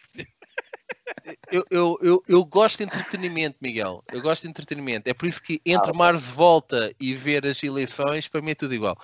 Eu, 1.51 1.65
eu, 1.71 1.99
eu, 2.03 2.23
eu 2.27 2.45
gosto 2.45 2.79
de 2.79 2.85
entretenimento, 2.85 3.57
Miguel. 3.61 4.03
Eu 4.13 4.21
gosto 4.21 4.43
de 4.43 4.49
entretenimento. 4.49 5.09
É 5.09 5.15
por 5.15 5.27
isso 5.27 5.43
que 5.43 5.61
entre 5.65 5.93
Mar 5.93 6.15
de 6.15 6.23
Volta 6.23 6.93
e 6.99 7.15
ver 7.15 7.47
as 7.47 7.63
eleições, 7.63 8.27
para 8.27 8.43
mim 8.43 8.51
é 8.51 8.55
tudo 8.55 8.75
igual. 8.75 8.99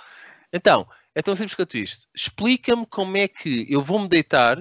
Então, 0.52 0.86
é 1.18 1.22
tão 1.22 1.34
simples 1.36 1.54
quanto 1.54 1.76
isto. 1.78 2.06
Explica-me 2.14 2.86
como 2.86 3.16
é 3.16 3.28
que 3.28 3.66
eu 3.72 3.82
vou-me 3.82 4.08
deitar 4.08 4.58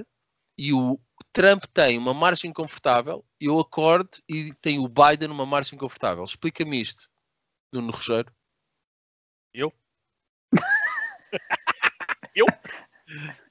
e 0.57 0.73
o 0.73 0.99
Trump 1.33 1.65
tem 1.73 1.97
uma 1.97 2.13
margem 2.13 2.53
confortável, 2.53 3.25
eu 3.39 3.59
acordo 3.59 4.09
e 4.29 4.53
tem 4.55 4.79
o 4.79 4.87
Biden 4.87 5.29
uma 5.31 5.45
margem 5.45 5.77
confortável. 5.77 6.23
Explica-me 6.25 6.81
isto, 6.81 7.09
Nuno 7.73 7.91
Rogério. 7.91 8.33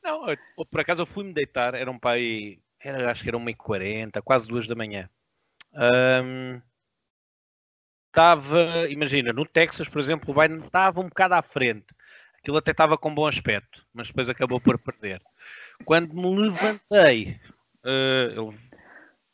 Não, 0.03 0.29
eu- 0.29 0.67
por 0.71 0.81
acaso 0.81 1.03
eu 1.03 1.07
fui-me 1.07 1.33
deitar, 1.33 1.75
era 1.75 1.91
um 1.91 1.99
pai, 1.99 2.59
era, 2.81 3.11
acho 3.11 3.23
que 3.23 3.29
era 3.29 3.37
1h40, 3.37 4.23
quase 4.23 4.47
2 4.47 4.67
da 4.67 4.75
manhã. 4.75 5.09
Ahm, 5.75 6.61
Estava, 8.09 8.89
imagina, 8.89 9.33
no 9.33 9.45
Texas, 9.47 9.89
por 9.89 10.01
exemplo, 10.01 10.31
o 10.31 10.35
Biden 10.41 10.65
estava 10.65 11.01
um 11.01 11.09
bocado 11.09 11.35
à 11.35 11.43
frente. 11.43 11.87
Aquilo 12.47 12.59
até 12.59 12.71
estava 12.71 12.97
com 12.97 13.13
bom 13.13 13.27
aspecto, 13.27 13.83
mas 13.93 14.07
depois 14.07 14.29
acabou 14.29 14.61
por 14.61 14.79
perder. 14.79 15.21
Quando 15.85 16.15
me 16.15 16.43
levantei, 16.43 17.41
eh, 17.85 18.33
eu 18.37 18.55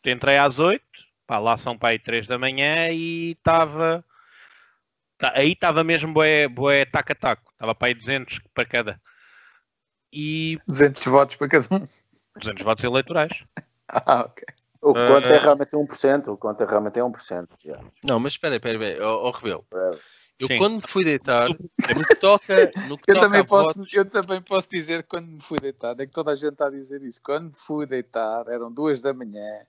entrei 0.03 0.39
às 0.39 0.59
8, 0.59 0.83
pá, 1.27 1.39
lá 1.39 1.59
são 1.59 1.77
para 1.77 1.91
aí 1.91 1.99
3 1.99 2.27
da 2.27 2.39
manhã 2.39 2.89
e 2.91 3.33
estava. 3.33 4.03
tá- 5.19 5.35
aí 5.37 5.53
estava 5.53 5.85
mesmo 5.85 6.11
boé, 6.11 6.49
boé 6.49 6.87
taco-a-taco. 6.87 7.53
Estava 7.53 7.75
para 7.75 7.89
aí 7.89 7.95
200 7.95 8.41
para 8.55 8.65
cada. 8.65 8.99
E 10.11 10.59
200 10.67 11.05
votos 11.05 11.37
para 11.37 11.49
cada 11.51 11.67
um. 11.71 11.85
200 12.39 12.63
votos 12.65 12.83
eleitorais. 12.83 13.45
Ah, 13.95 14.23
ok. 14.23 14.43
O 14.81 14.95
que 14.95 15.07
conta 15.07 15.29
é 15.29 15.37
Ah. 15.37 15.41
realmente 15.43 15.77
1%. 15.77 16.29
O 16.29 16.35
que 16.37 16.41
conta 16.41 16.65
é 16.65 16.67
realmente 16.67 16.99
é 16.99 17.05
1%. 17.05 17.49
Já. 17.63 17.79
Não, 18.03 18.19
mas 18.19 18.33
espera, 18.33 18.57
espera, 18.57 18.75
espera. 18.83 19.07
Ó, 19.07 19.29
ó, 19.29 19.31
Rebelo. 19.31 19.67
Eu 20.43 20.49
Sim. 20.49 20.59
quando 20.59 20.75
me 20.75 20.81
fui 20.81 21.05
deitar, 21.05 21.49
no 21.51 21.55
que 22.05 22.17
toca, 22.21 22.73
no 22.89 22.99
que 22.99 23.09
Eu 23.09 23.15
toca 23.15 23.27
também, 23.27 23.45
posso, 23.45 23.81
eu 23.93 24.05
também 24.05 24.43
posso 24.43 24.69
dizer 24.69 25.05
que 25.05 25.11
quando 25.11 25.29
me 25.29 25.41
fui 25.41 25.61
deitar, 25.61 25.93
é 26.01 26.05
que 26.05 26.11
toda 26.11 26.33
a 26.33 26.35
gente 26.35 26.55
está 26.55 26.67
a 26.67 26.71
dizer 26.71 27.01
isso. 27.05 27.23
Quando 27.23 27.51
me 27.51 27.55
fui 27.55 27.87
deitar, 27.87 28.49
eram 28.49 28.73
duas 28.73 29.01
da 29.01 29.15
manhã, 29.15 29.65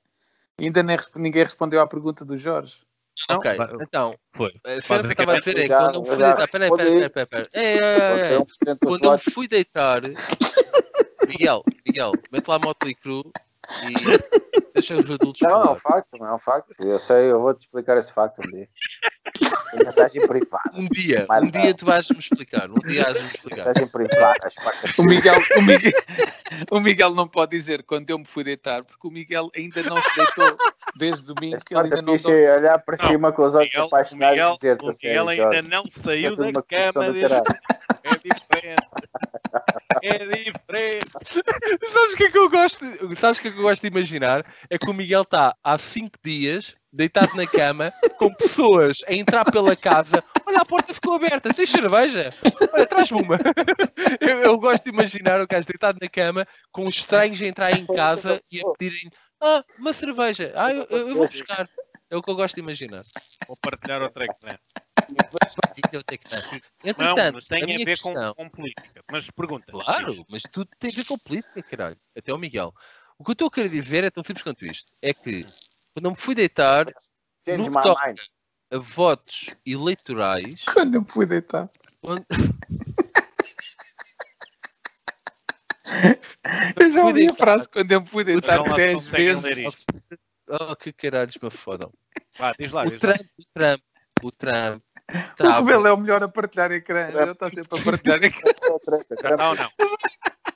ainda 0.60 0.82
nem 0.82 0.98
ninguém 1.16 1.44
respondeu 1.44 1.80
à 1.80 1.86
pergunta 1.86 2.26
do 2.26 2.36
Jorge. 2.36 2.82
Não, 3.30 3.38
Ok, 3.38 3.56
vai- 3.56 3.70
então, 3.82 4.18
Foi. 4.36 4.52
a 4.64 4.82
cena 4.82 5.02
que 5.04 5.08
eu 5.08 5.12
estava 5.12 5.32
a 5.34 5.36
Basicamente, 5.36 5.44
dizer 5.44 5.60
é 5.60 5.68
quando 5.68 6.02
me 6.02 6.08
fui 6.08 6.18
já 6.18 6.26
deitar. 6.26 6.48
Peraí, 6.48 6.70
peraí, 6.72 6.94
peraí, 6.94 7.10
peraí. 7.12 7.28
peraí. 7.28 7.48
É, 7.54 7.62
é, 7.62 7.78
é, 7.78 8.34
é. 8.34 8.38
1% 8.40 8.46
dos 8.66 8.78
Quando 8.82 9.06
eu 9.06 9.12
me 9.12 9.20
fui 9.20 9.48
deitar, 9.48 10.02
Miguel, 11.28 11.64
Miguel, 11.86 12.12
mete 12.32 12.48
lá 12.48 12.56
a 12.56 12.60
Motley 12.60 12.96
Crue 12.96 13.32
e 13.84 14.74
deixa 14.74 14.96
os 14.96 15.10
adultos 15.10 15.42
Não, 15.42 15.62
é 15.62 15.72
um 15.72 15.76
facto, 15.76 16.18
não 16.18 16.28
é 16.28 16.36
um 16.36 16.40
facto. 16.40 16.72
Eu 16.80 17.00
sei, 17.00 17.32
eu 17.32 17.40
vou-te 17.42 17.62
explicar 17.62 17.98
esse 17.98 18.12
facto 18.12 18.40
um 18.40 18.50
dia. 18.50 18.68
Tem 19.72 19.86
mensagem 19.86 20.28
privada. 20.28 20.72
Um 20.74 20.88
dia, 20.88 21.26
Mais 21.28 21.44
um 21.44 21.52
dia 21.52 21.74
tu 21.74 21.86
vais-me 21.86 22.20
explicar. 22.20 22.70
Um 22.70 22.88
dia 22.88 23.04
has-me 23.08 23.22
explicar. 23.22 23.66
Mensagem 23.68 23.88
privada. 23.88 24.40
as 24.44 24.54
facas. 24.54 24.98
O 24.98 25.04
Miguel, 25.04 25.36
o, 25.58 25.62
Miguel, 25.62 25.92
o 26.72 26.80
Miguel 26.80 27.10
não 27.16 27.28
pode 27.28 27.52
dizer 27.52 27.84
quando 27.84 28.10
eu 28.10 28.20
me 28.20 28.26
fui 28.26 28.44
deitar, 28.44 28.84
porque 28.84 29.08
o 29.08 29.12
Miguel 29.12 29.50
ainda 29.56 29.82
não 29.84 30.02
se 30.02 30.16
deitou 30.16 30.58
desde 30.96 31.24
domingo, 31.24 31.58
ele 31.72 31.80
ainda 31.80 32.02
não 32.02 32.14
é 32.16 32.58
olhar 32.58 32.80
para 32.80 32.98
Não, 33.02 33.10
cima 33.10 33.32
com 33.32 33.44
os 33.44 33.56
olhos 33.56 33.70
Miguel, 33.70 33.84
o 33.84 33.88
apaixonados 33.88 34.38
e 34.38 34.40
Miguel, 34.40 34.54
dizer-te 34.54 34.86
o 34.86 34.90
a 34.90 34.94
sério, 34.94 35.26
Miguel 35.26 35.30
ainda 35.30 35.54
Jorge. 35.54 35.70
não 35.70 35.84
é 35.84 36.04
saiu 36.04 36.36
da 36.36 36.62
cama. 36.62 37.06
É 38.04 38.12
diferente. 38.24 38.88
É 40.02 40.18
diferente. 40.18 41.12
Sabes 41.92 42.14
o 42.14 42.18
que 42.18 42.24
é 42.26 42.32
que 42.32 42.38
eu 42.38 42.50
gosto? 42.50 42.86
Sabes 43.16 43.40
o 43.40 43.42
que 43.42 43.48
é 43.48 43.52
que 43.52 43.58
eu 43.58 43.64
gosto 43.64 43.82
de 43.82 43.88
imaginar? 43.88 44.44
É 44.70 44.78
que 44.78 44.90
o 44.90 44.94
Miguel 44.94 45.22
está 45.22 45.56
há 45.64 45.78
5 45.78 46.18
dias 46.24 46.76
deitado 46.92 47.36
na 47.36 47.46
cama 47.48 47.90
com 48.20 48.34
pessoas 48.36 49.02
a 49.08 49.14
entrar 49.14 49.50
pela 49.52 49.76
casa. 49.76 50.24
Olha, 50.46 50.60
a 50.60 50.66
porta 50.66 50.94
ficou 50.94 51.16
aberta. 51.16 51.54
Tens 51.54 51.70
cerveja? 51.70 52.34
Olha, 52.74 52.86
traz-me 52.86 53.22
uma. 53.22 53.38
Eu, 54.20 54.40
eu 54.42 54.58
gosto 54.58 54.84
de 54.86 54.90
imaginar 54.90 55.40
o 55.42 55.48
gajo 55.48 55.68
deitado 55.68 55.98
na 56.02 56.10
cama 56.10 56.46
com 56.72 56.86
os 56.88 56.96
estranhos 56.96 57.42
a 57.42 57.46
entrar 57.46 57.72
em 57.72 57.86
casa 57.86 58.42
e 58.52 58.60
a 58.60 58.64
pedirem 58.78 59.10
ah, 59.42 59.64
uma 59.80 59.94
cerveja. 59.94 60.52
Ah, 60.56 60.72
eu, 60.74 60.86
eu- 60.90 61.08
eu 61.10 61.16
vou 61.16 61.28
buscar. 61.28 61.68
É 62.10 62.16
o 62.18 62.22
que 62.22 62.30
eu 62.30 62.36
gosto 62.36 62.56
de 62.56 62.62
imaginar. 62.62 63.02
Vou 63.48 63.58
partilhar 63.62 64.02
outra 64.04 64.26
ecrã. 64.26 64.56
Dar. 65.10 65.30
Não, 65.94 66.02
Entretanto, 66.84 67.36
mas 67.36 67.48
tem 67.48 67.62
a 67.62 67.66
a, 67.66 67.78
ver 67.78 67.86
questão... 67.86 68.34
com, 68.34 68.44
com 68.46 68.50
política. 68.50 69.04
Mas 69.12 69.30
pergunta. 69.32 69.72
Claro, 69.72 70.26
mas 70.30 70.44
tudo 70.44 70.70
tem 70.80 70.90
a 70.92 70.96
ver 70.96 71.06
com 71.06 71.18
política, 71.18 71.62
caralho. 71.64 71.98
Até 72.18 72.34
o 72.34 72.38
Miguel. 72.38 72.74
O 73.18 73.24
que 73.24 73.32
eu 73.32 73.34
estou 73.34 73.48
a 73.48 73.52
querer 73.52 73.70
dizer 73.70 74.04
é 74.04 74.10
tão 74.12 74.24
simples 74.24 74.44
quanto 74.44 74.66
isto. 74.66 74.92
É 75.02 75.14
que 75.14 75.42
quando 75.94 76.06
eu 76.06 76.12
me 76.12 76.18
fui 76.18 76.36
deitar 76.36 76.88
Change 77.46 77.70
No 77.70 77.76
que 77.78 77.84
toca- 77.84 78.08
mind. 78.08 78.20
a 78.72 78.78
votos 78.80 79.56
eleitorais, 79.66 80.56
Quando 80.66 80.96
eu 80.96 81.02
me 81.02 81.10
fui 81.10 81.26
deitar. 81.26 81.70
quando- 82.02 82.26
Eu 86.80 86.90
já 86.90 87.04
ouvi 87.06 87.28
a 87.30 87.36
frase 87.36 87.70
quando 87.70 87.92
eu 87.92 88.02
me 88.02 88.08
fui 88.08 88.24
deitar 88.24 88.58
Não, 88.58 88.66
lá 88.68 88.76
10 88.76 88.94
conseguem 88.96 89.26
ler 89.28 89.36
vezes. 89.42 89.86
Oh, 90.48 90.76
que 90.76 90.92
caralhos 90.92 91.38
me 91.42 91.50
fodam. 91.52 91.92
Vá, 92.38 92.54
diz 92.58 92.72
lá. 92.72 92.84
O 92.84 92.90
Diz 92.90 92.94
lá. 92.94 93.00
Trump, 93.00 93.28
o 93.38 93.44
Trump, 93.54 93.82
o 94.24 94.32
Trump. 94.32 94.84
O 95.10 95.36
Trava. 95.36 95.60
Rebelo 95.60 95.88
é 95.88 95.92
o 95.94 95.98
melhor 95.98 96.24
a 96.24 96.28
partilhar 96.30 96.72
ecrã. 96.72 97.10
Ele 97.10 97.32
está 97.32 97.50
sempre 97.50 97.80
a 97.80 97.84
partilhar 97.84 98.24
ecrã. 98.24 98.52
Não, 99.38 99.56
não. 99.56 99.70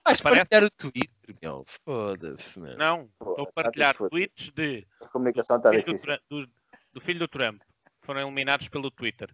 Vais 0.05 0.21
parece- 0.21 0.45
partilhar 0.45 0.63
o 0.63 0.69
Twitter, 0.71 1.35
meu. 1.41 1.65
Foda-se, 1.85 2.59
meu. 2.59 2.77
Não. 2.77 3.01
Estou 3.19 3.39
a 3.39 3.41
está 3.41 3.51
partilhar 3.53 3.95
tweets 3.97 4.51
de, 4.55 4.87
A 5.01 5.07
comunicação 5.09 5.57
está 5.57 5.71
difícil. 5.71 6.17
Do- 6.29 6.49
do 6.93 7.01
filho 7.01 7.19
do 7.19 7.27
Trump. 7.27 7.61
Foram 8.01 8.21
eliminados 8.21 8.67
pelo 8.69 8.89
Twitter. 8.89 9.29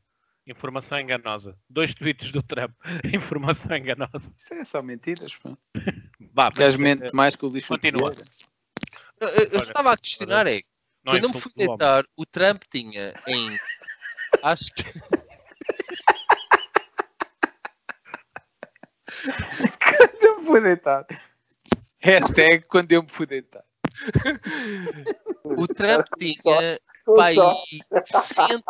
Informação 0.48 1.00
enganosa. 1.00 1.56
Dois 1.70 1.94
tweets 1.94 2.32
do 2.32 2.42
Trump. 2.42 2.72
Informação 3.14 3.78
enganosa. 3.78 4.34
Isso 4.44 4.54
é 4.54 4.64
só 4.66 4.82
mentiras. 4.82 5.36
pô. 5.38 5.50
O 5.50 5.56
eh, 6.60 6.78
mente 6.78 7.14
mais 7.14 7.36
que 7.36 7.46
o 7.46 7.50
lixo. 7.50 7.68
continua. 7.68 8.12
Eu- 9.22 9.28
eu- 9.30 9.50
eu 9.52 9.60
estava 9.64 9.94
a 9.94 9.98
questionar, 9.98 10.48
é. 10.48 10.62
não 11.06 11.14
Quando 11.14 11.24
eu 11.26 11.30
me 11.30 11.40
fui 11.40 11.52
o 11.56 11.58
deitar, 11.68 12.04
o 12.18 12.26
Trump 12.26 12.64
tinha 12.70 13.14
em. 13.28 13.50
Acho 14.44 14.72
que. 14.74 14.84
Quando 19.80 20.24
eu 20.24 20.38
me 20.38 20.46
fui 20.46 20.62
deitar. 20.62 21.06
Hashtag 22.00 22.66
quando 22.68 22.92
eu 22.92 23.02
me 23.04 23.10
fui 23.10 23.26
deitar. 23.26 23.64
O 25.44 25.66
Trump 25.66 26.06
tinha. 26.20 26.80
Com 27.06 27.16
Pai, 27.16 27.36
sócio. 27.36 27.80
cento. 28.24 28.64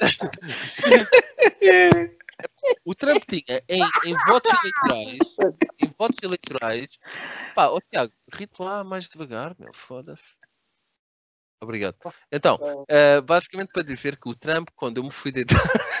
O 2.84 2.94
Trump 2.94 3.22
tinha 3.28 3.62
em, 3.68 3.82
em 4.04 4.16
votos 4.26 4.52
eleitorais, 4.52 5.18
em 5.80 5.94
votos 5.98 6.18
eleitorais, 6.22 6.88
pá, 7.54 7.68
ó 7.68 7.80
Tiago, 7.80 8.12
rito 8.32 8.62
lá 8.62 8.84
mais 8.84 9.08
devagar, 9.08 9.54
meu, 9.58 9.72
foda-se. 9.72 10.36
Obrigado. 11.62 11.96
Então, 12.30 12.58
eh, 12.88 13.20
basicamente 13.20 13.70
para 13.72 13.84
dizer 13.84 14.16
que 14.16 14.28
o 14.28 14.34
Trump, 14.34 14.68
quando 14.74 14.96
eu 14.98 15.04
me 15.04 15.12
fui 15.12 15.30
deitar, 15.30 15.62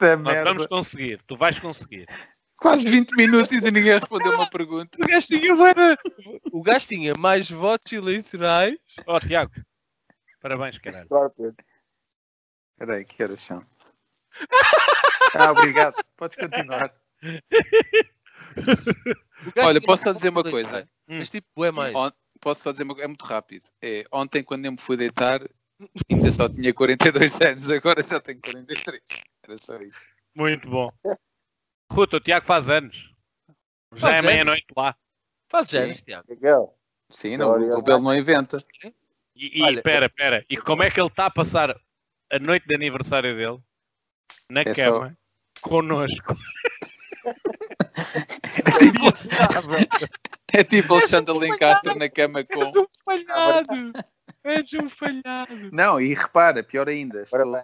Nós 0.00 0.20
merda. 0.20 0.44
vamos 0.44 0.66
conseguir. 0.66 1.22
Tu 1.26 1.36
vais 1.36 1.58
conseguir. 1.58 2.06
Quase 2.58 2.90
20 2.90 3.12
minutos 3.16 3.52
e 3.52 3.56
ainda 3.56 3.70
ninguém 3.70 3.92
respondeu 3.94 4.32
uma 4.32 4.50
pergunta. 4.50 4.98
o 5.00 5.06
gajo 5.06 5.26
tinha, 5.28 5.54
o 6.52 6.62
gajo 6.62 6.86
tinha 6.86 7.12
mais 7.18 7.50
votos 7.50 7.92
eleitorais. 7.92 8.78
Ó, 9.06 9.20
Tiago. 9.20 9.52
Parabéns, 10.40 10.78
caralho. 10.78 11.06
Espera 12.72 12.96
aí, 12.96 13.04
que 13.04 13.22
horas 13.22 13.40
são? 13.40 13.62
Ah, 15.36 15.50
obrigado. 15.50 15.96
Podes 16.16 16.36
continuar. 16.36 16.94
Olha, 19.58 19.80
posso 19.80 20.04
só 20.04 20.12
dizer 20.12 20.28
uma 20.28 20.44
coisa? 20.44 20.88
Eleitorais. 21.08 21.08
Mas 21.08 21.30
tipo, 21.30 21.64
é 21.64 21.70
mais. 21.70 21.94
On- 21.94 22.10
Posso 22.40 22.62
só 22.62 22.72
dizer 22.72 22.82
uma 22.82 22.94
coisa? 22.94 23.04
É 23.06 23.08
muito 23.08 23.24
rápido. 23.24 23.68
É, 23.80 24.04
ontem, 24.12 24.42
quando 24.42 24.66
eu 24.66 24.72
me 24.72 24.78
fui 24.78 24.96
deitar, 24.96 25.40
Ainda 26.10 26.30
só 26.30 26.48
tinha 26.48 26.72
42 26.72 27.40
anos, 27.40 27.70
agora 27.70 28.02
já 28.02 28.20
tenho 28.20 28.38
43. 28.40 29.02
Era 29.42 29.58
só 29.58 29.76
isso. 29.82 30.06
Muito 30.34 30.68
bom. 30.68 30.88
Ruto, 31.90 32.16
o 32.16 32.20
Tiago 32.20 32.46
faz 32.46 32.68
anos. 32.68 32.96
Já 33.94 34.00
Faz 34.08 34.24
é 34.24 34.26
meia-noite 34.26 34.66
lá. 34.76 34.96
Faz 35.48 35.68
Sim. 35.68 35.78
anos, 35.78 36.02
Tiago. 36.02 36.24
Miguel, 36.28 36.76
Sim, 37.10 37.36
não, 37.36 37.52
o 37.52 37.76
Rebelo 37.76 38.02
não 38.02 38.14
inventa. 38.14 38.58
E, 39.34 39.60
e 39.60 39.62
Olha, 39.62 39.76
espera, 39.78 40.06
espera. 40.06 40.44
E 40.48 40.56
como 40.56 40.82
é 40.82 40.90
que 40.90 41.00
ele 41.00 41.08
está 41.08 41.26
a 41.26 41.30
passar 41.30 41.76
a 42.30 42.38
noite 42.38 42.66
de 42.66 42.74
aniversário 42.74 43.36
dele 43.36 43.58
na 44.48 44.62
É 44.62 44.74
só- 44.74 44.92
cama 45.00 45.18
connosco? 45.60 46.36
É 50.56 50.62
tipo, 50.62 50.94
Alexandre 50.94 51.36
Lencastre 51.36 51.98
na 51.98 52.08
cama 52.08 52.44
com. 52.44 52.62
És 52.62 52.76
um 52.76 52.86
falhado! 53.04 53.92
És 54.44 54.72
um 54.74 54.88
falhado! 54.88 55.70
Não, 55.72 56.00
e 56.00 56.14
repara, 56.14 56.62
pior 56.62 56.88
ainda, 56.88 57.22
estou, 57.22 57.62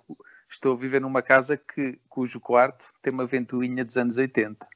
estou 0.51 0.73
a 0.73 0.77
viver 0.77 1.01
numa 1.01 1.23
casa 1.23 1.57
que, 1.57 2.01
cujo 2.09 2.41
quarto 2.41 2.87
tem 3.01 3.13
uma 3.13 3.27
ventoinha 3.27 3.85
dos 3.85 3.97
anos 3.97 4.17
80. 4.17 4.67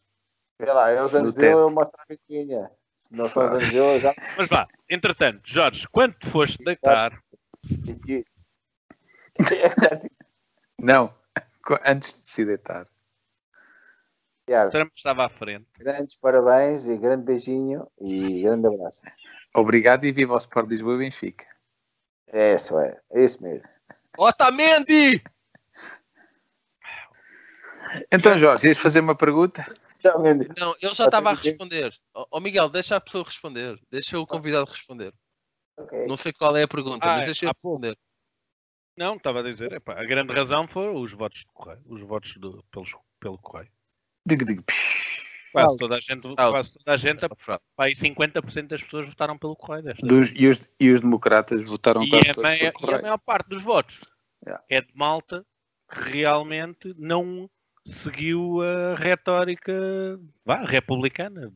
Vê 0.61 0.73
lá, 0.73 0.91
é 0.91 1.03
os 1.03 1.15
anos 1.15 1.35
No 1.35 1.41
dele, 1.41 1.55
eu 1.55 1.71
mostro 1.71 2.01
a 2.01 2.05
ventinha. 2.09 2.71
Se 2.95 3.13
não 3.13 3.29
são 3.29 3.45
os 3.47 3.53
anos 3.53 3.69
dele, 3.69 3.79
eu 3.79 4.01
já 4.01 4.15
Mas 4.39 4.49
vá, 4.49 4.65
entretanto, 4.89 5.43
Jorge, 5.45 5.89
quando 5.91 6.15
te 6.15 6.31
foste 6.31 6.63
deitar. 6.65 7.21
Não, 10.79 11.13
antes 11.85 12.23
de 12.23 12.31
se 12.31 12.45
deitar. 12.45 12.87
O 14.45 14.51
Tiago, 14.51 14.71
Trump 14.71 14.93
estava 14.97 15.27
à 15.27 15.29
frente. 15.29 15.67
grandes 15.79 16.17
parabéns 16.17 16.87
e 16.87 16.97
grande 16.97 17.25
beijinho 17.25 17.87
e 18.01 18.43
grande 18.43 18.67
abraço. 18.67 19.03
Obrigado 19.55 20.05
e 20.05 20.13
viva 20.13 20.35
o 20.35 20.39
Sport 20.39 20.69
Lisboa 20.69 20.95
e 20.97 20.99
Benfica. 20.99 21.47
É 22.29 22.55
isso, 22.55 22.79
é. 22.79 23.01
É 23.13 23.25
isso 23.25 23.43
mesmo. 23.43 23.67
Otamendi! 24.19 25.23
Então, 28.11 28.37
Jorge, 28.39 28.67
ias 28.69 28.79
fazer 28.79 29.01
uma 29.01 29.15
pergunta? 29.15 29.65
Não, 30.59 30.75
ele 30.83 30.95
já 30.95 31.05
estava 31.07 31.31
a 31.31 31.35
responder. 31.35 31.95
Ó 32.13 32.27
ó, 32.33 32.41
Miguel, 32.41 32.69
deixa 32.69 32.97
a 32.97 33.01
pessoa 33.01 33.25
responder. 33.25 33.81
Deixa 33.91 34.19
o 34.19 34.27
convidado 34.27 34.71
responder. 34.71 35.15
Ok. 35.77 36.07
Não 36.07 36.17
sei 36.17 36.33
qual 36.33 36.57
é 36.57 36.65
a 36.65 36.69
pergunta, 36.69 37.09
Ah, 37.09 37.17
mas 37.17 37.27
deixa 37.27 37.47
ele 37.47 37.53
responder. 37.53 37.97
Não, 38.97 39.17
estava 39.17 39.41
a 39.41 39.43
dizer, 39.43 39.73
epá, 39.73 39.99
a 39.99 40.05
grande 40.05 40.33
razão 40.33 40.69
foram 40.69 41.01
os 41.01 41.13
votos 41.13 41.41
de 41.41 41.47
correio, 41.53 41.83
os 41.87 42.01
votos 42.03 42.37
do, 42.37 42.63
pelos, 42.71 42.93
pelo 43.19 43.39
correio. 43.39 43.71
Digo, 44.27 44.45
digo. 44.45 44.65
Quase 45.53 45.77
toda 45.77 45.97
a 45.97 46.01
gente, 46.01 46.35
quase 46.35 46.73
toda 46.73 46.93
a 46.93 46.97
gente, 46.97 47.21
aí 47.79 47.95
50% 47.95 48.67
das 48.67 48.83
pessoas 48.83 49.09
votaram 49.09 49.39
pelo 49.39 49.55
correio 49.55 49.85
desta. 49.85 50.05
Dos, 50.05 50.33
e, 50.35 50.49
os, 50.49 50.69
e 50.81 50.91
os 50.91 51.01
democratas 51.01 51.63
votaram 51.69 52.03
E 52.03 52.09
quase 52.11 52.31
a, 52.31 52.35
todos 52.35 52.51
meia- 52.51 52.73
por 52.73 52.91
e 52.91 52.95
a 52.95 53.03
maior 53.03 53.19
parte 53.19 53.49
dos 53.51 53.63
votos 53.63 53.97
Yeah. 54.45 54.63
é 54.69 54.81
de 54.83 54.89
malta 54.95 55.43
que 55.91 56.01
realmente 56.01 56.95
não 56.99 57.49
seguiu 57.87 58.61
a 58.61 58.95
retórica 58.95 59.73
vá, 60.45 60.65
republicana. 60.65 61.51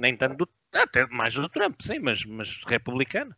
Nem 0.00 0.16
tanto 0.16 0.36
do, 0.46 0.48
até 0.72 1.06
mais 1.08 1.34
do 1.34 1.48
Trump, 1.50 1.78
sim, 1.82 1.98
mas, 1.98 2.24
mas 2.24 2.48
republicana. 2.66 3.36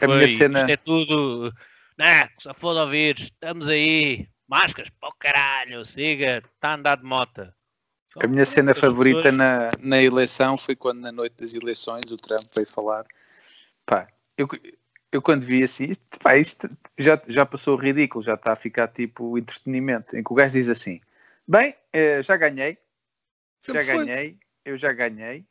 A 0.00 0.06
minha 0.06 0.18
Foi, 0.20 0.28
cena- 0.28 0.60
Isto 0.60 0.70
é 0.70 0.76
tudo. 0.78 1.52
Não, 1.98 2.28
só 2.40 2.54
foda 2.54 2.88
vírus, 2.88 3.24
estamos 3.24 3.68
aí, 3.68 4.26
máscaras, 4.54 4.88
para 5.00 5.08
o 5.08 5.12
caralho, 5.18 5.84
siga, 5.84 6.38
está 6.38 6.70
a 6.70 6.74
andar 6.74 6.96
de 6.96 7.04
moto. 7.04 7.52
A 8.22 8.26
minha 8.28 8.44
cena 8.44 8.72
favorita 8.72 9.32
na, 9.32 9.72
na 9.80 10.00
eleição 10.00 10.56
foi 10.56 10.76
quando, 10.76 11.00
na 11.00 11.10
noite 11.10 11.34
das 11.40 11.54
eleições, 11.54 12.12
o 12.12 12.16
Trump 12.16 12.44
veio 12.54 12.68
falar. 12.68 13.04
Pá, 13.84 14.06
eu, 14.38 14.48
eu 15.10 15.20
quando 15.20 15.42
vi 15.42 15.64
assim, 15.64 15.86
isto, 15.86 16.20
pá, 16.20 16.36
isto 16.36 16.70
já, 16.96 17.20
já 17.26 17.44
passou 17.44 17.74
o 17.74 17.80
ridículo, 17.80 18.22
já 18.22 18.34
está 18.34 18.52
a 18.52 18.56
ficar 18.56 18.86
tipo 18.86 19.36
entretenimento, 19.36 20.16
em 20.16 20.22
que 20.22 20.32
o 20.32 20.36
gajo 20.36 20.52
diz 20.52 20.68
assim: 20.68 21.00
Bem, 21.48 21.74
eh, 21.92 22.22
já 22.22 22.36
ganhei, 22.36 22.78
já 23.66 23.82
ganhei, 23.82 24.38
eu 24.64 24.78
já 24.78 24.92
ganhei, 24.92 25.44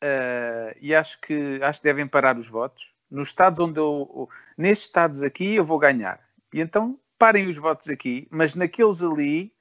eh, 0.00 0.76
e 0.80 0.94
acho 0.94 1.20
que, 1.20 1.60
acho 1.62 1.80
que 1.80 1.84
devem 1.84 2.06
parar 2.06 2.38
os 2.38 2.48
votos. 2.48 2.94
Nos 3.10 3.28
estados 3.28 3.60
onde 3.60 3.78
eu, 3.78 4.30
nestes 4.56 4.86
estados 4.86 5.22
aqui, 5.22 5.56
eu 5.56 5.64
vou 5.66 5.78
ganhar. 5.78 6.18
E 6.54 6.60
então 6.62 6.98
parem 7.20 7.46
os 7.46 7.56
votos 7.58 7.88
aqui, 7.90 8.26
mas 8.30 8.54
naqueles 8.54 9.02
ali, 9.02 9.52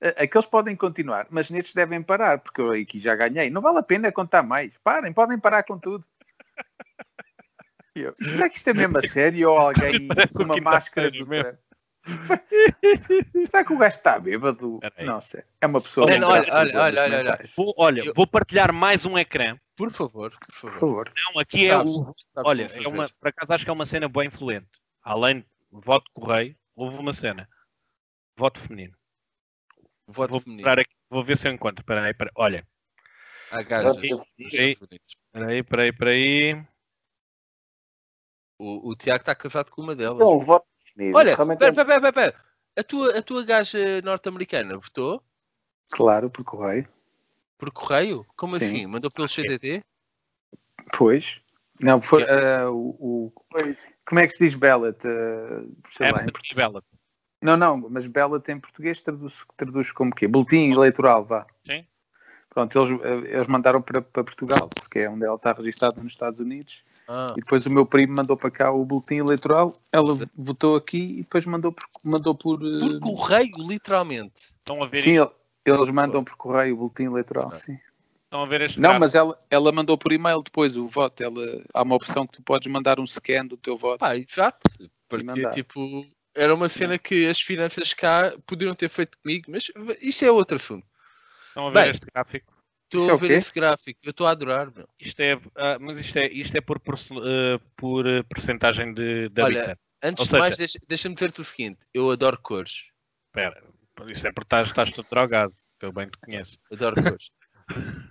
eh, 0.00 0.24
aqueles 0.24 0.46
podem 0.46 0.74
continuar, 0.74 1.28
mas 1.30 1.48
nestes 1.48 1.72
devem 1.72 2.02
parar, 2.02 2.40
porque 2.40 2.60
eu 2.60 2.72
aqui 2.72 2.98
já 2.98 3.14
ganhei. 3.14 3.48
Não 3.50 3.62
vale 3.62 3.78
a 3.78 3.82
pena 3.84 4.10
contar 4.10 4.42
mais. 4.42 4.76
Parem, 4.82 5.12
podem 5.12 5.38
parar 5.38 5.62
com 5.62 5.78
tudo. 5.78 6.04
Eu, 7.96 8.12
será 8.16 8.48
que 8.48 8.56
isto 8.56 8.68
é 8.68 8.74
mesmo 8.74 8.98
a 8.98 9.02
sério 9.02 9.50
ou 9.50 9.56
alguém 9.56 10.08
Parece 10.08 10.36
com 10.36 10.42
um 10.42 10.46
uma 10.46 10.56
máscara 10.60 11.12
do 11.12 11.18
quinta-feira 11.18 11.60
Trump? 12.04 12.40
Será 13.46 13.64
que 13.64 13.72
o 13.72 13.78
gajo 13.78 13.96
está 13.96 14.18
bêbado? 14.18 14.80
Não 14.98 15.20
sei. 15.20 15.44
É 15.60 15.66
uma 15.66 15.80
pessoa 15.80 16.04
Olha, 16.06 16.26
olha, 16.26 16.52
olha, 16.52 16.80
olha, 16.82 17.18
olha. 17.18 17.38
Vou, 17.56 17.72
olha, 17.78 18.00
Eu- 18.04 18.12
vou 18.12 18.26
partilhar 18.26 18.72
mais 18.72 19.04
um 19.04 19.16
ecrã. 19.16 19.56
Por 19.76 19.92
favor, 19.92 20.36
por 20.60 20.72
favor. 20.72 21.12
Não, 21.16 21.40
aqui 21.40 21.68
é 21.68 21.78
o. 21.78 22.12
Olha, 22.38 22.68
é 22.74 22.88
uma, 22.88 23.08
por 23.08 23.28
acaso 23.28 23.52
acho 23.52 23.64
que 23.64 23.70
é 23.70 23.72
uma 23.72 23.86
cena 23.86 24.08
bem 24.08 24.26
influente. 24.26 24.66
Além 25.00 25.38
de 25.38 25.46
voto 25.70 26.10
correio, 26.12 26.56
houve 26.74 26.96
uma 26.96 27.12
cena. 27.12 27.48
Voto 28.36 28.60
feminino. 28.60 28.96
Voto 30.06 30.30
vou, 30.32 30.40
feminino. 30.40 30.66
mostrar 30.66 30.82
aqui, 30.82 30.94
vou 31.08 31.24
ver 31.24 31.36
se 31.36 31.48
eu 31.48 31.52
encontro. 31.52 31.82
Espera 31.82 32.02
aí, 32.04 32.10
espera- 32.10 32.32
olha. 32.34 32.66
Voto 33.82 34.00
Ei. 34.38 34.72
Espera 34.72 35.46
aí, 35.48 35.60
espera 35.60 35.82
aí, 35.82 35.88
espera 35.90 36.10
aí. 36.10 36.66
O, 38.58 38.90
o 38.90 38.96
Tiago 38.96 39.22
está 39.22 39.34
casado 39.34 39.70
com 39.70 39.82
uma 39.82 39.94
delas. 39.96 40.16
Então, 40.16 40.38
voto 40.38 40.66
definido. 40.76 41.16
Olha, 41.16 41.30
é 41.30 41.42
um- 41.42 41.56
pera, 41.56 41.84
pera, 41.84 42.12
pera. 42.12 42.44
A 42.76 42.82
tua, 42.82 43.18
a 43.18 43.22
tua 43.22 43.44
gaja 43.44 44.00
norte-americana 44.02 44.74
votou 44.76 45.22
Claro, 45.92 46.28
por 46.30 46.44
correio. 46.44 46.88
por 47.56 47.70
correio? 47.70 48.26
Como 48.36 48.58
Sim. 48.58 48.64
assim? 48.64 48.86
Mandou 48.86 49.10
pelo 49.12 49.28
CTT? 49.28 49.84
Pois. 50.96 51.40
Não, 51.80 52.00
foi 52.02 52.24
ah, 52.24 52.68
o, 52.70 53.26
o- 53.26 53.32
Pois. 53.50 53.78
Como 54.06 54.20
é 54.20 54.26
que 54.26 54.32
se 54.34 54.44
diz 54.44 54.54
ballot? 54.54 54.98
Ah, 55.06 55.64
sei 55.90 56.12
lá, 56.12 56.24
em 56.24 56.54
ballot. 56.54 56.84
Não, 57.42 57.56
não, 57.56 57.76
mas 57.90 58.06
ballot 58.06 58.50
em 58.50 58.58
português 58.58 59.02
traduz, 59.02 59.44
traduz 59.56 59.92
como 59.92 60.14
quê? 60.14 60.26
Boletim 60.26 60.72
eleitoral, 60.72 61.24
vá. 61.24 61.46
Sim. 61.66 61.84
Pronto, 62.48 62.78
eles, 62.78 63.00
eh, 63.02 63.36
eles 63.36 63.48
mandaram 63.48 63.82
para, 63.82 64.00
para 64.00 64.24
Portugal, 64.24 64.68
porque 64.68 65.00
é 65.00 65.10
onde 65.10 65.24
ela 65.24 65.34
está 65.34 65.52
registada 65.52 66.00
nos 66.00 66.12
Estados 66.12 66.38
Unidos. 66.40 66.84
Ah, 67.08 67.34
E 67.36 67.40
depois 67.40 67.66
o 67.66 67.70
meu 67.70 67.84
primo 67.84 68.14
mandou 68.14 68.36
para 68.36 68.50
cá 68.50 68.72
o 68.72 68.84
boletim 68.84 69.16
eleitoral. 69.16 69.74
Ela 69.92 70.16
votou 70.36 70.76
aqui 70.76 71.18
e 71.18 71.22
depois 71.22 71.44
mandou 71.44 71.72
por. 71.72 71.84
Mandou 72.04 72.34
por 72.34 72.62
eh, 72.62 73.00
por 73.00 73.00
correio, 73.00 73.52
literalmente. 73.58 74.34
Estão 74.58 74.82
a 74.82 74.86
ver, 74.86 75.02
sim, 75.02 75.16
eles 75.66 75.90
mandam 75.90 76.22
por 76.22 76.36
correio 76.36 76.74
o 76.74 76.78
boletim 76.78 77.04
eleitoral, 77.04 77.48
Ok. 77.48 77.58
sim. 77.58 77.78
Estão 78.34 78.42
a 78.42 78.46
ver 78.46 78.62
este 78.62 78.80
Não, 78.80 78.98
mas 78.98 79.14
ela, 79.14 79.38
ela 79.48 79.70
mandou 79.70 79.96
por 79.96 80.10
e-mail 80.10 80.42
depois 80.42 80.76
o 80.76 80.88
voto. 80.88 81.22
Ela, 81.22 81.62
há 81.72 81.84
uma 81.84 81.94
opção 81.94 82.26
que 82.26 82.32
tu 82.32 82.42
podes 82.42 82.66
mandar 82.66 82.98
um 82.98 83.06
scan 83.06 83.46
do 83.46 83.56
teu 83.56 83.78
voto. 83.78 84.00
Pá, 84.00 84.16
exato. 84.16 84.68
Parecia 85.08 85.50
tipo. 85.50 86.04
Era 86.34 86.52
uma 86.52 86.68
cena 86.68 86.98
que 86.98 87.28
as 87.28 87.40
finanças 87.40 87.92
cá 87.92 88.34
poderiam 88.44 88.74
ter 88.74 88.88
feito 88.88 89.16
comigo, 89.18 89.44
mas 89.48 89.70
isto 90.00 90.24
é 90.24 90.32
outro 90.32 90.56
assunto. 90.56 90.84
Estão 91.46 91.68
a 91.68 91.70
ver 91.70 91.82
Bem. 91.82 91.90
este 91.92 92.06
gráfico? 92.12 92.52
Estou 92.92 93.08
é 93.08 93.12
a 93.12 93.16
ver 93.16 93.30
esse 93.30 93.52
gráfico, 93.54 94.00
eu 94.02 94.10
estou 94.10 94.26
a 94.26 94.30
adorar, 94.32 94.72
meu. 94.74 94.88
Isto 94.98 95.20
é, 95.20 95.40
ah, 95.54 95.78
mas 95.80 95.98
isto 95.98 96.16
é, 96.16 96.26
isto 96.26 96.56
é 96.56 96.60
por, 96.60 96.78
eh, 96.78 97.60
por 97.76 98.04
eh, 98.04 98.24
percentagem 98.24 98.92
de, 98.92 99.28
de 99.28 99.42
Olha. 99.42 99.78
Antes 100.02 100.26
Ou 100.26 100.32
de 100.32 100.38
mais, 100.40 100.56
deixa- 100.56 100.78
deixa-me 100.88 101.14
dizer-te 101.14 101.40
o 101.40 101.44
seguinte: 101.44 101.86
eu 101.94 102.10
adoro 102.10 102.38
cores. 102.40 102.86
Espera, 103.28 103.62
isso 104.08 104.26
é 104.26 104.32
porque 104.32 104.46
estás, 104.46 104.66
estás 104.66 104.92
todo 104.92 105.08
drogado, 105.08 105.52
que 105.78 105.86
eu 105.86 105.92
bem 105.92 106.08
te 106.08 106.18
conheço. 106.18 106.58
Adoro 106.72 107.00
cores. 107.00 107.30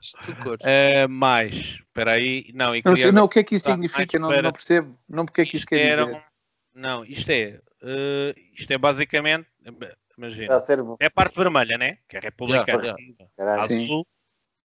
Isto 0.02 0.36
cores. 0.38 0.66
Eh, 0.66 1.08
mais, 1.08 1.54
espera 1.54 2.12
aí, 2.14 2.52
não, 2.54 2.76
e 2.76 2.82
Não, 2.84 2.96
sei, 2.96 3.12
não, 3.12 3.26
o 3.26 3.30
que 3.30 3.40
é 3.40 3.44
que 3.44 3.56
isso 3.56 3.70
Ah, 3.70 3.74
significa? 3.74 4.20
Não, 4.20 4.30
não 4.30 4.52
percebo. 4.52 5.00
Não, 5.08 5.26
porque 5.26 5.42
é 5.42 5.46
que 5.46 5.58
isso 5.58 5.66
quer 5.66 5.90
dizer? 5.90 6.04
um- 6.04 6.22
Não, 6.74 7.06
isto 7.06 7.30
é, 7.30 7.62
eh, 7.84 8.36
isto 8.58 8.72
é 8.72 8.78
basicamente, 8.78 9.48
imagina, 10.18 10.44
Está 10.44 10.56
a 10.56 10.60
ser 10.60 10.80
é 11.00 11.06
a 11.06 11.12
parte 11.12 11.36
vermelha, 11.36 11.78
né? 11.78 12.00
Que 12.08 12.18
é 12.18 12.20
republicana. 12.20 12.84
Yeah, 12.84 13.64
azul 13.64 14.08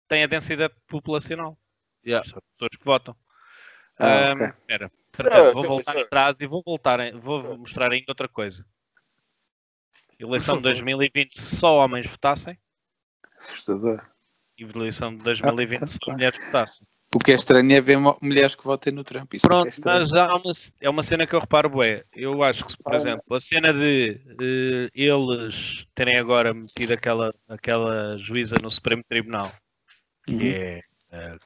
tem 0.08 0.24
a 0.24 0.26
densidade 0.26 0.74
populacional. 0.88 1.56
Yeah. 2.04 2.28
São 2.28 2.38
as 2.38 2.44
pessoas 2.52 2.78
que 2.78 2.84
votam. 2.84 3.16
Ah, 3.98 4.32
Ahm, 4.32 4.42
ok. 4.42 4.46
espera, 4.60 4.86
Ah, 4.86 4.90
portanto, 5.12 5.54
vou 5.54 5.64
voltar 5.64 5.96
atrás 5.96 6.40
e 6.40 6.46
vou 6.46 6.62
voltar, 6.64 7.12
vou 7.12 7.56
mostrar 7.56 7.92
ainda 7.92 8.06
outra 8.08 8.28
coisa. 8.28 8.66
Eleição 10.18 10.56
de 10.56 10.62
favor. 10.62 10.74
2020 10.74 11.40
se 11.40 11.56
só 11.56 11.78
homens 11.78 12.08
votassem 12.10 12.58
Assustador. 13.36 14.04
E 14.58 14.64
eleição 14.64 15.16
de 15.16 15.22
2020 15.24 15.82
Ah, 15.82 15.86
se 15.86 15.92
tá, 15.94 15.98
claro. 16.04 16.18
mulheres 16.18 16.44
votassem. 16.46 16.86
O 17.14 17.18
que 17.18 17.32
é 17.32 17.34
estranho 17.34 17.70
é 17.72 17.80
ver 17.80 17.98
mulheres 18.22 18.54
que 18.54 18.64
votem 18.64 18.90
no 18.92 19.04
Trump. 19.04 19.34
Isso 19.34 19.44
é 19.46 19.48
que 19.48 19.54
é 19.54 19.58
Pronto, 19.58 19.68
estranho. 19.68 20.00
mas 20.00 20.12
há 20.14 20.34
uma, 20.34 20.52
é 20.80 20.88
uma 20.90 21.02
cena 21.02 21.26
que 21.26 21.34
eu 21.34 21.40
reparo, 21.40 21.68
bué. 21.68 22.02
Eu 22.14 22.42
acho 22.42 22.64
que, 22.64 22.74
por 22.82 22.94
exemplo, 22.94 23.36
a 23.36 23.40
cena 23.40 23.70
de 23.72 24.18
eh, 24.40 24.90
eles 24.94 25.84
terem 25.94 26.16
agora 26.18 26.54
metido 26.54 26.94
aquela, 26.94 27.26
aquela 27.50 28.16
juíza 28.16 28.54
no 28.62 28.70
Supremo 28.70 29.02
Tribunal, 29.06 29.52
que 30.24 30.32
Uhum. 30.32 30.40
é, 30.42 30.80
eh, 31.10 31.36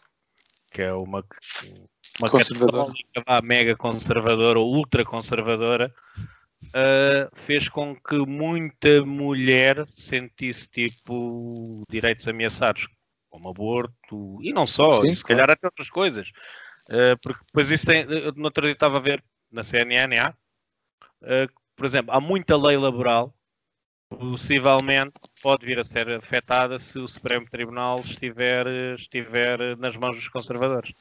que 0.71 0.83
é 0.83 0.93
uma 0.93 1.25
que, 1.25 1.73
uma 2.21 2.31
Conservadora. 2.31 2.85
católica 2.85 3.23
vá, 3.27 3.43
mega 3.43 3.77
conservadora 3.77 4.61
ou 4.61 4.73
ultra 4.73 5.05
conservadora, 5.05 5.93
uh, 6.77 7.35
fez 7.47 7.69
com 7.69 7.97
que 7.97 8.17
muita 8.19 9.05
mulher 9.05 9.87
sentisse 9.87 10.69
tipo 10.69 11.83
direitos 11.89 12.29
ameaçados, 12.29 12.87
como 13.31 13.49
aborto 13.49 14.39
e 14.43 14.53
não 14.53 14.67
só, 14.67 15.01
Sim, 15.01 15.09
e 15.09 15.17
se 15.17 15.25
calhar 15.25 15.51
até 15.51 15.67
outras 15.67 15.89
coisas. 15.89 16.29
Uh, 16.91 17.17
porque 17.23 17.41
depois 17.47 17.71
isso 17.71 17.87
tem, 17.87 18.03
eu 18.03 18.33
no 18.33 18.45
outro 18.45 18.63
dia 18.65 18.73
estava 18.73 18.99
a 18.99 19.01
ver 19.01 19.25
na 19.51 19.65
CNN, 19.65 20.19
há, 20.19 20.31
uh, 21.23 21.53
por 21.75 21.87
exemplo, 21.87 22.13
há 22.15 22.21
muita 22.21 22.57
lei 22.57 22.77
laboral 22.77 23.35
possivelmente 24.09 25.19
pode 25.43 25.67
vir 25.67 25.81
a 25.81 25.85
ser 25.85 26.09
afetada 26.17 26.79
se 26.79 26.97
o 26.97 27.09
Supremo 27.09 27.45
Tribunal 27.51 28.01
estiver, 28.03 28.65
estiver 28.95 29.77
nas 29.79 29.97
mãos 29.97 30.17
dos 30.17 30.29
conservadores. 30.29 30.93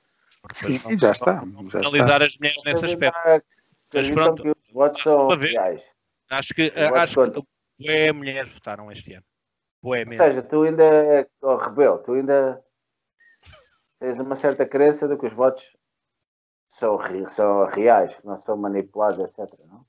Sim, 0.56 0.82
e 0.90 0.98
já 0.98 1.12
está. 1.12 1.44
Já 1.44 1.80
está. 1.80 1.80
penalizar 1.80 2.24
as 2.24 2.36
mulheres 2.38 2.64
nesse 2.66 2.86
aspecto. 2.86 3.46
Mas 3.94 4.10
pronto, 4.10 4.55
os 4.66 4.72
votos 4.72 5.02
são 5.02 5.28
reais. 5.28 5.84
Acho 6.30 6.54
que, 6.54 6.74
acho 6.76 7.16
que 7.16 7.44
bué 7.80 8.12
mulheres 8.12 8.54
votaram 8.54 8.92
este 8.92 9.14
ano. 9.14 9.26
Bué 9.82 10.04
Ou 10.06 10.18
seja, 10.18 10.42
tu 10.42 10.64
ainda, 10.64 11.28
oh, 11.42 11.56
rebelo, 11.58 12.00
tu 12.00 12.14
ainda 12.14 12.64
tens 14.00 14.20
uma 14.20 14.36
certa 14.36 14.66
crença 14.66 15.08
de 15.08 15.18
que 15.18 15.28
os 15.28 15.34
votos 15.34 15.76
são, 16.68 17.00
são 17.30 17.66
reais, 17.68 18.16
que 18.16 18.26
não 18.26 18.38
são 18.38 18.58
manipulados, 18.58 19.20
etc. 19.20 19.52
Não? 19.68 19.86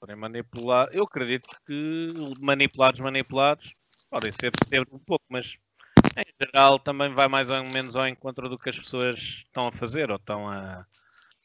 Podem 0.00 0.16
manipular. 0.16 0.88
Eu 0.92 1.04
acredito 1.04 1.48
que 1.66 2.08
manipulados, 2.40 3.00
manipulados, 3.00 3.64
podem 4.10 4.30
ser, 4.32 4.52
ser 4.68 4.86
um 4.92 4.98
pouco, 4.98 5.24
mas 5.28 5.56
em 6.18 6.44
geral 6.44 6.78
também 6.78 7.12
vai 7.14 7.28
mais 7.28 7.48
ou 7.50 7.62
menos 7.68 7.96
ao 7.96 8.06
encontro 8.06 8.48
do 8.48 8.58
que 8.58 8.70
as 8.70 8.78
pessoas 8.78 9.18
estão 9.18 9.68
a 9.68 9.72
fazer 9.72 10.10
ou 10.10 10.16
estão 10.16 10.48
a. 10.48 10.86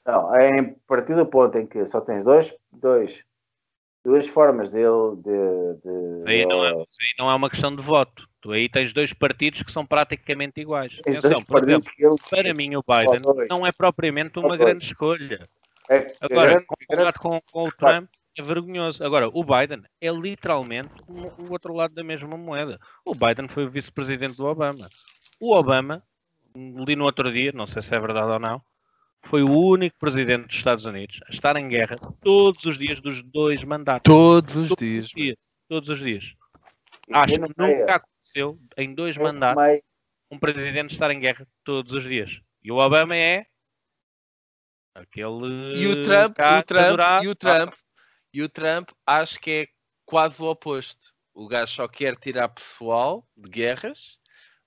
Não, 0.05 0.35
é 0.35 0.49
em 0.49 0.73
partir 0.87 1.15
do 1.15 1.25
ponto 1.25 1.57
em 1.57 1.67
que 1.67 1.85
só 1.85 2.01
tens 2.01 2.23
dois, 2.23 2.53
dois, 2.71 3.23
duas 4.03 4.27
formas 4.27 4.71
dele 4.71 5.15
de. 5.17 5.81
de 5.83 6.23
Aí 6.29 6.45
não, 6.45 6.63
é, 6.63 6.69
aí 6.71 7.13
não 7.19 7.29
é 7.29 7.35
uma 7.35 7.49
questão 7.49 7.75
de 7.75 7.81
voto. 7.81 8.27
Tu 8.41 8.51
aí 8.51 8.67
tens 8.67 8.93
dois 8.93 9.13
partidos 9.13 9.61
que 9.61 9.71
são 9.71 9.85
praticamente 9.85 10.59
iguais. 10.59 10.91
Atenção, 10.99 11.43
por 11.43 11.63
exemplo, 11.63 11.91
para 12.29 12.53
mim 12.53 12.75
o 12.75 12.83
Biden 12.83 13.21
não 13.49 13.65
é 13.65 13.71
propriamente 13.71 14.39
uma 14.39 14.57
grande 14.57 14.85
escolha. 14.85 15.47
é, 15.89 16.15
Agora, 16.19 16.51
grande- 16.51 16.65
comparado 16.65 17.19
com, 17.19 17.39
com 17.51 17.67
o 17.67 17.71
Trump, 17.71 18.09
é 18.37 18.41
vergonhoso. 18.41 19.03
Agora, 19.03 19.27
o 19.27 19.43
Biden 19.43 19.83
é 19.99 20.09
literalmente 20.09 20.93
o 21.07 21.51
outro 21.51 21.73
lado 21.73 21.93
da 21.93 22.03
mesma 22.03 22.37
moeda. 22.37 22.79
O 23.05 23.13
Biden 23.13 23.47
foi 23.47 23.65
o 23.65 23.69
vice-presidente 23.69 24.37
do 24.37 24.45
Obama. 24.45 24.89
O 25.39 25.55
Obama, 25.55 26.03
li 26.55 26.95
no 26.95 27.05
outro 27.05 27.31
dia, 27.31 27.51
não 27.51 27.67
sei 27.67 27.81
se 27.81 27.93
é 27.93 27.99
verdade 27.99 28.31
ou 28.31 28.39
não, 28.39 28.61
foi 29.25 29.43
o 29.43 29.49
único 29.51 29.97
presidente 29.99 30.47
dos 30.47 30.57
Estados 30.57 30.85
Unidos 30.85 31.19
a 31.27 31.31
estar 31.33 31.55
em 31.55 31.67
guerra 31.69 31.97
todos 32.21 32.63
os 32.65 32.77
dias 32.77 32.99
dos 32.99 33.21
dois 33.23 33.63
mandatos. 33.63 34.11
Todos 34.11 34.55
os 34.55 34.69
Todos 34.69 34.79
dias. 34.87 35.07
dias. 35.09 35.37
Todos 35.69 35.89
os 35.89 35.99
dias. 35.99 36.23
e 37.07 37.13
Acho 37.13 37.33
que 37.33 37.39
nunca 37.39 37.95
aconteceu 37.95 38.59
em 38.77 38.93
dois 38.93 39.15
e 39.15 39.19
no 39.19 39.25
mandatos 39.25 39.63
meio- 39.63 39.83
um 40.31 40.39
presidente 40.39 40.93
estar 40.93 41.11
em 41.11 41.19
guerra 41.19 41.47
todos 41.63 41.93
os 41.93 42.03
dias. 42.03 42.29
E 42.63 42.71
o 42.71 42.75
Obama 42.77 43.15
é 43.15 43.45
aquele 44.95 45.75
E 45.77 45.87
o 45.87 46.01
Trump, 46.03 46.37
o 46.37 46.63
Trump, 46.63 47.23
e 47.23 47.27
o 47.27 47.35
Trump, 47.35 47.73
e 48.33 48.41
o 48.43 48.49
Trump 48.49 48.89
acho 49.05 49.39
que 49.39 49.51
é 49.51 49.67
quase 50.05 50.41
o 50.41 50.45
oposto. 50.49 51.13
O 51.33 51.47
gajo 51.47 51.71
só 51.73 51.87
quer 51.87 52.15
tirar 52.17 52.49
pessoal 52.49 53.25
de 53.37 53.49
guerras, 53.49 54.17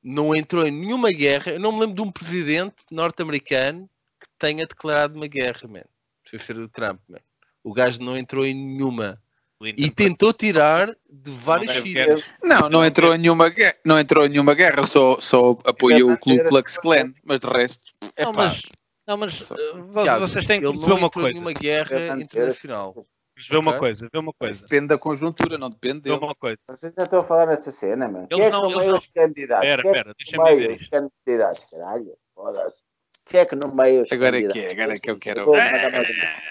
não 0.02 0.34
entrou 0.34 0.66
em 0.66 0.70
nenhuma 0.70 1.10
guerra. 1.10 1.52
Eu 1.52 1.60
não 1.60 1.72
me 1.72 1.80
lembro 1.80 1.96
de 1.96 2.02
um 2.02 2.10
presidente 2.12 2.76
norte-americano 2.90 3.88
que 4.24 4.30
tenha 4.38 4.66
declarado 4.66 5.14
uma 5.14 5.26
guerra, 5.26 5.68
man. 5.68 5.84
Foi 6.28 6.38
ser 6.38 6.56
o 6.58 6.68
Trump, 6.68 7.00
man. 7.08 7.18
O 7.62 7.72
gajo 7.72 8.00
não 8.02 8.16
entrou 8.16 8.44
em 8.44 8.54
nenhuma. 8.54 9.20
E 9.62 9.90
tentou 9.90 10.32
tirar 10.32 10.94
de 11.08 11.30
vários 11.30 11.72
sítios. 11.72 12.22
Não, 12.42 12.68
não 12.68 12.84
entrou 12.84 13.14
em 13.14 13.18
nenhuma 13.18 13.48
guerra, 13.48 13.76
não 13.84 13.98
entrou 13.98 14.26
em 14.26 14.28
nenhuma 14.28 14.52
guerra, 14.52 14.82
só, 14.84 15.18
só 15.20 15.52
apoiou 15.64 16.12
o 16.12 16.18
Ku 16.18 16.36
Klux 16.44 16.76
Klan, 16.76 17.14
mas 17.24 17.40
de 17.40 17.46
resto, 17.46 17.84
Não, 18.02 18.08
Epá, 18.16 18.32
mas, 18.32 18.62
não, 19.06 19.16
mas 19.16 19.34
Só- 19.36 19.54
Tiago, 20.02 20.26
vocês 20.28 20.44
têm 20.44 20.60
que 20.60 20.66
ele 20.66 20.72
perceber 20.72 20.90
não 20.90 20.98
uma 20.98 21.06
entrou 21.06 21.22
em 21.28 21.32
coisa. 21.32 21.32
nenhuma 21.32 21.52
guerra 21.52 22.20
internacional. 22.20 23.06
Ver 23.50 23.56
uma 23.56 23.70
ok? 23.72 23.80
coisa, 23.80 24.08
ver 24.12 24.18
uma 24.18 24.32
coisa. 24.32 24.62
depende 24.62 24.86
da 24.88 24.98
conjuntura, 24.98 25.56
não 25.58 25.68
depende 25.70 25.94
Ver 25.94 26.10
dele. 26.10 26.24
uma 26.24 26.34
coisa. 26.34 26.58
Vocês 26.68 26.92
já 26.94 27.02
estão 27.02 27.20
a 27.20 27.22
falar 27.24 27.46
nessa 27.46 27.72
cena, 27.72 28.06
mano. 28.06 28.28
Quem 28.28 28.38
Eles 28.38 28.46
é 28.48 28.50
que 28.50 28.56
não- 28.62 28.68
meio 28.76 28.90
não- 28.90 28.98
os 28.98 29.06
candidatos? 29.06 29.62
Quem 29.64 29.70
é 29.72 29.76
que 29.76 29.86
espera, 29.88 30.08
no 30.10 30.14
deixa-me 30.18 30.44
meio 30.44 30.56
dizer 30.56 30.72
os 30.72 30.80
isto. 30.82 30.90
candidatos, 30.90 31.66
caralho? 31.70 32.12
Foda-se. 32.34 32.83
Quem 33.26 33.40
é 33.40 33.46
que 33.46 33.56
no 33.56 33.74
meio 33.74 34.02
os 34.02 34.12
Agora 34.12 34.36
é 34.38 34.42
que 34.42 34.48
candidatos? 34.48 34.62
é, 34.62 34.72
agora 34.82 34.94
é 34.94 34.98
que 34.98 35.10
eu 35.10 35.18
quero 35.18 35.44
Vou 35.44 35.56
mandar 35.56 35.88
uma 35.88 35.90
grande- 35.90 36.42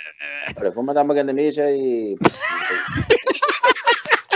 Olha, 0.58 0.72
vou 0.72 0.84
mandar 0.84 1.02
uma 1.04 1.14
grande 1.14 1.34
mija 1.34 1.70
e. 1.72 2.16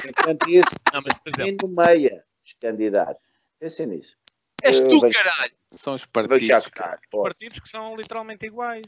Enquanto 0.07 0.49
isso, 0.49 0.69
Não, 0.93 1.01
mas, 1.05 1.35
quem 1.35 1.57
nomeia 1.61 2.23
os 2.45 2.53
candidatos? 2.61 3.23
Pensem 3.59 3.87
nisso. 3.87 4.15
És 4.63 4.79
tu, 4.79 4.99
vejo- 4.99 5.13
caralho! 5.17 5.53
São 5.75 5.93
os 5.95 6.05
partidos. 6.05 6.69
foda. 7.11 7.23
partidos 7.29 7.59
que 7.59 7.69
são 7.69 7.95
literalmente 7.95 8.45
iguais. 8.45 8.85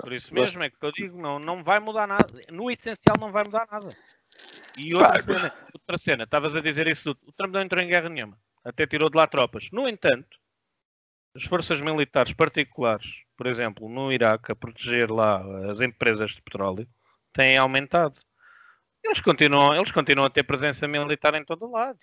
Por 0.00 0.12
isso 0.12 0.32
mesmo 0.32 0.62
é 0.62 0.70
que 0.70 0.76
eu 0.80 0.92
digo, 0.92 1.20
não, 1.20 1.38
não 1.38 1.62
vai 1.62 1.80
mudar 1.80 2.06
nada. 2.06 2.40
No 2.50 2.70
essencial 2.70 3.16
não 3.18 3.30
vai 3.32 3.42
mudar 3.44 3.66
nada. 3.70 3.88
E 4.78 4.94
outra 4.94 5.22
cena, 5.22 5.54
outra 5.72 5.98
cena, 5.98 6.24
estavas 6.24 6.54
a 6.56 6.60
dizer 6.60 6.86
isso 6.86 7.02
tudo. 7.02 7.18
O 7.26 7.32
Trump 7.32 7.52
não 7.52 7.60
entrou 7.60 7.82
em 7.82 7.88
guerra 7.88 8.08
nenhuma. 8.08 8.38
Até 8.64 8.86
tirou 8.86 9.10
de 9.10 9.16
lá 9.16 9.26
tropas. 9.26 9.68
No 9.72 9.88
entanto, 9.88 10.38
as 11.36 11.44
forças 11.44 11.80
militares 11.80 12.32
particulares, 12.32 13.06
por 13.36 13.46
exemplo, 13.46 13.88
no 13.88 14.12
Iraque, 14.12 14.52
a 14.52 14.56
proteger 14.56 15.10
lá 15.10 15.42
as 15.70 15.80
empresas 15.80 16.30
de 16.30 16.40
petróleo, 16.42 16.86
têm 17.32 17.58
aumentado. 17.58 18.14
Eles 19.02 19.20
continuam, 19.20 19.74
eles 19.74 19.90
continuam 19.90 20.26
a 20.26 20.30
ter 20.30 20.44
presença 20.44 20.86
militar 20.86 21.34
em 21.34 21.44
todo 21.44 21.66
o 21.66 21.72
lado. 21.72 21.98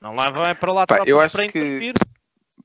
Não 0.00 0.14
lá 0.14 0.30
vai 0.30 0.54
para 0.54 0.72
lá 0.72 0.86
Pá, 0.86 1.02
eu 1.06 1.20
acho 1.20 1.36
para 1.36 1.44
que 1.44 1.58
intervir. 1.58 1.92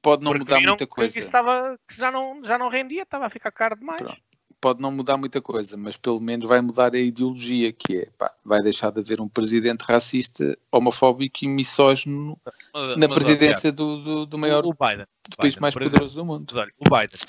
Pode 0.01 0.23
não 0.23 0.33
mudar 0.33 0.59
muita 0.59 0.85
que 0.85 0.87
coisa. 0.87 1.17
isso 1.17 1.27
estava, 1.27 1.77
que 1.87 1.95
já, 1.95 2.11
não, 2.11 2.43
já 2.43 2.57
não 2.57 2.69
rendia, 2.69 3.03
estava 3.03 3.27
a 3.27 3.29
ficar 3.29 3.51
caro 3.51 3.77
demais. 3.77 4.01
Pronto. 4.01 4.26
Pode 4.59 4.81
não 4.81 4.91
mudar 4.91 5.17
muita 5.17 5.39
coisa, 5.39 5.77
mas 5.77 5.95
pelo 5.97 6.19
menos 6.19 6.47
vai 6.47 6.59
mudar 6.61 6.93
a 6.95 6.99
ideologia, 6.99 7.71
que 7.71 7.97
é, 7.97 8.05
pá, 8.17 8.33
vai 8.43 8.59
deixar 8.63 8.91
de 8.91 8.99
haver 8.99 9.21
um 9.21 9.29
presidente 9.29 9.81
racista, 9.81 10.57
homofóbico 10.71 11.39
e 11.43 11.47
misógino 11.47 12.39
Mas- 12.73 12.97
na 12.97 13.07
mas, 13.07 13.09
presidência 13.09 13.71
do, 13.71 13.97
do, 14.03 14.25
do 14.25 14.29
Tiago, 14.29 14.37
maior 14.39 14.65
o 14.65 14.73
Biden, 14.73 15.05
do 15.29 15.37
país 15.37 15.53
Biden, 15.53 15.61
mais 15.61 15.73
por 15.75 15.81
exemplo. 15.83 15.91
poderoso 15.99 16.15
do 16.15 16.25
mundo. 16.25 16.51
Olha, 16.57 16.71
o 16.79 16.83
Biden, 16.89 17.19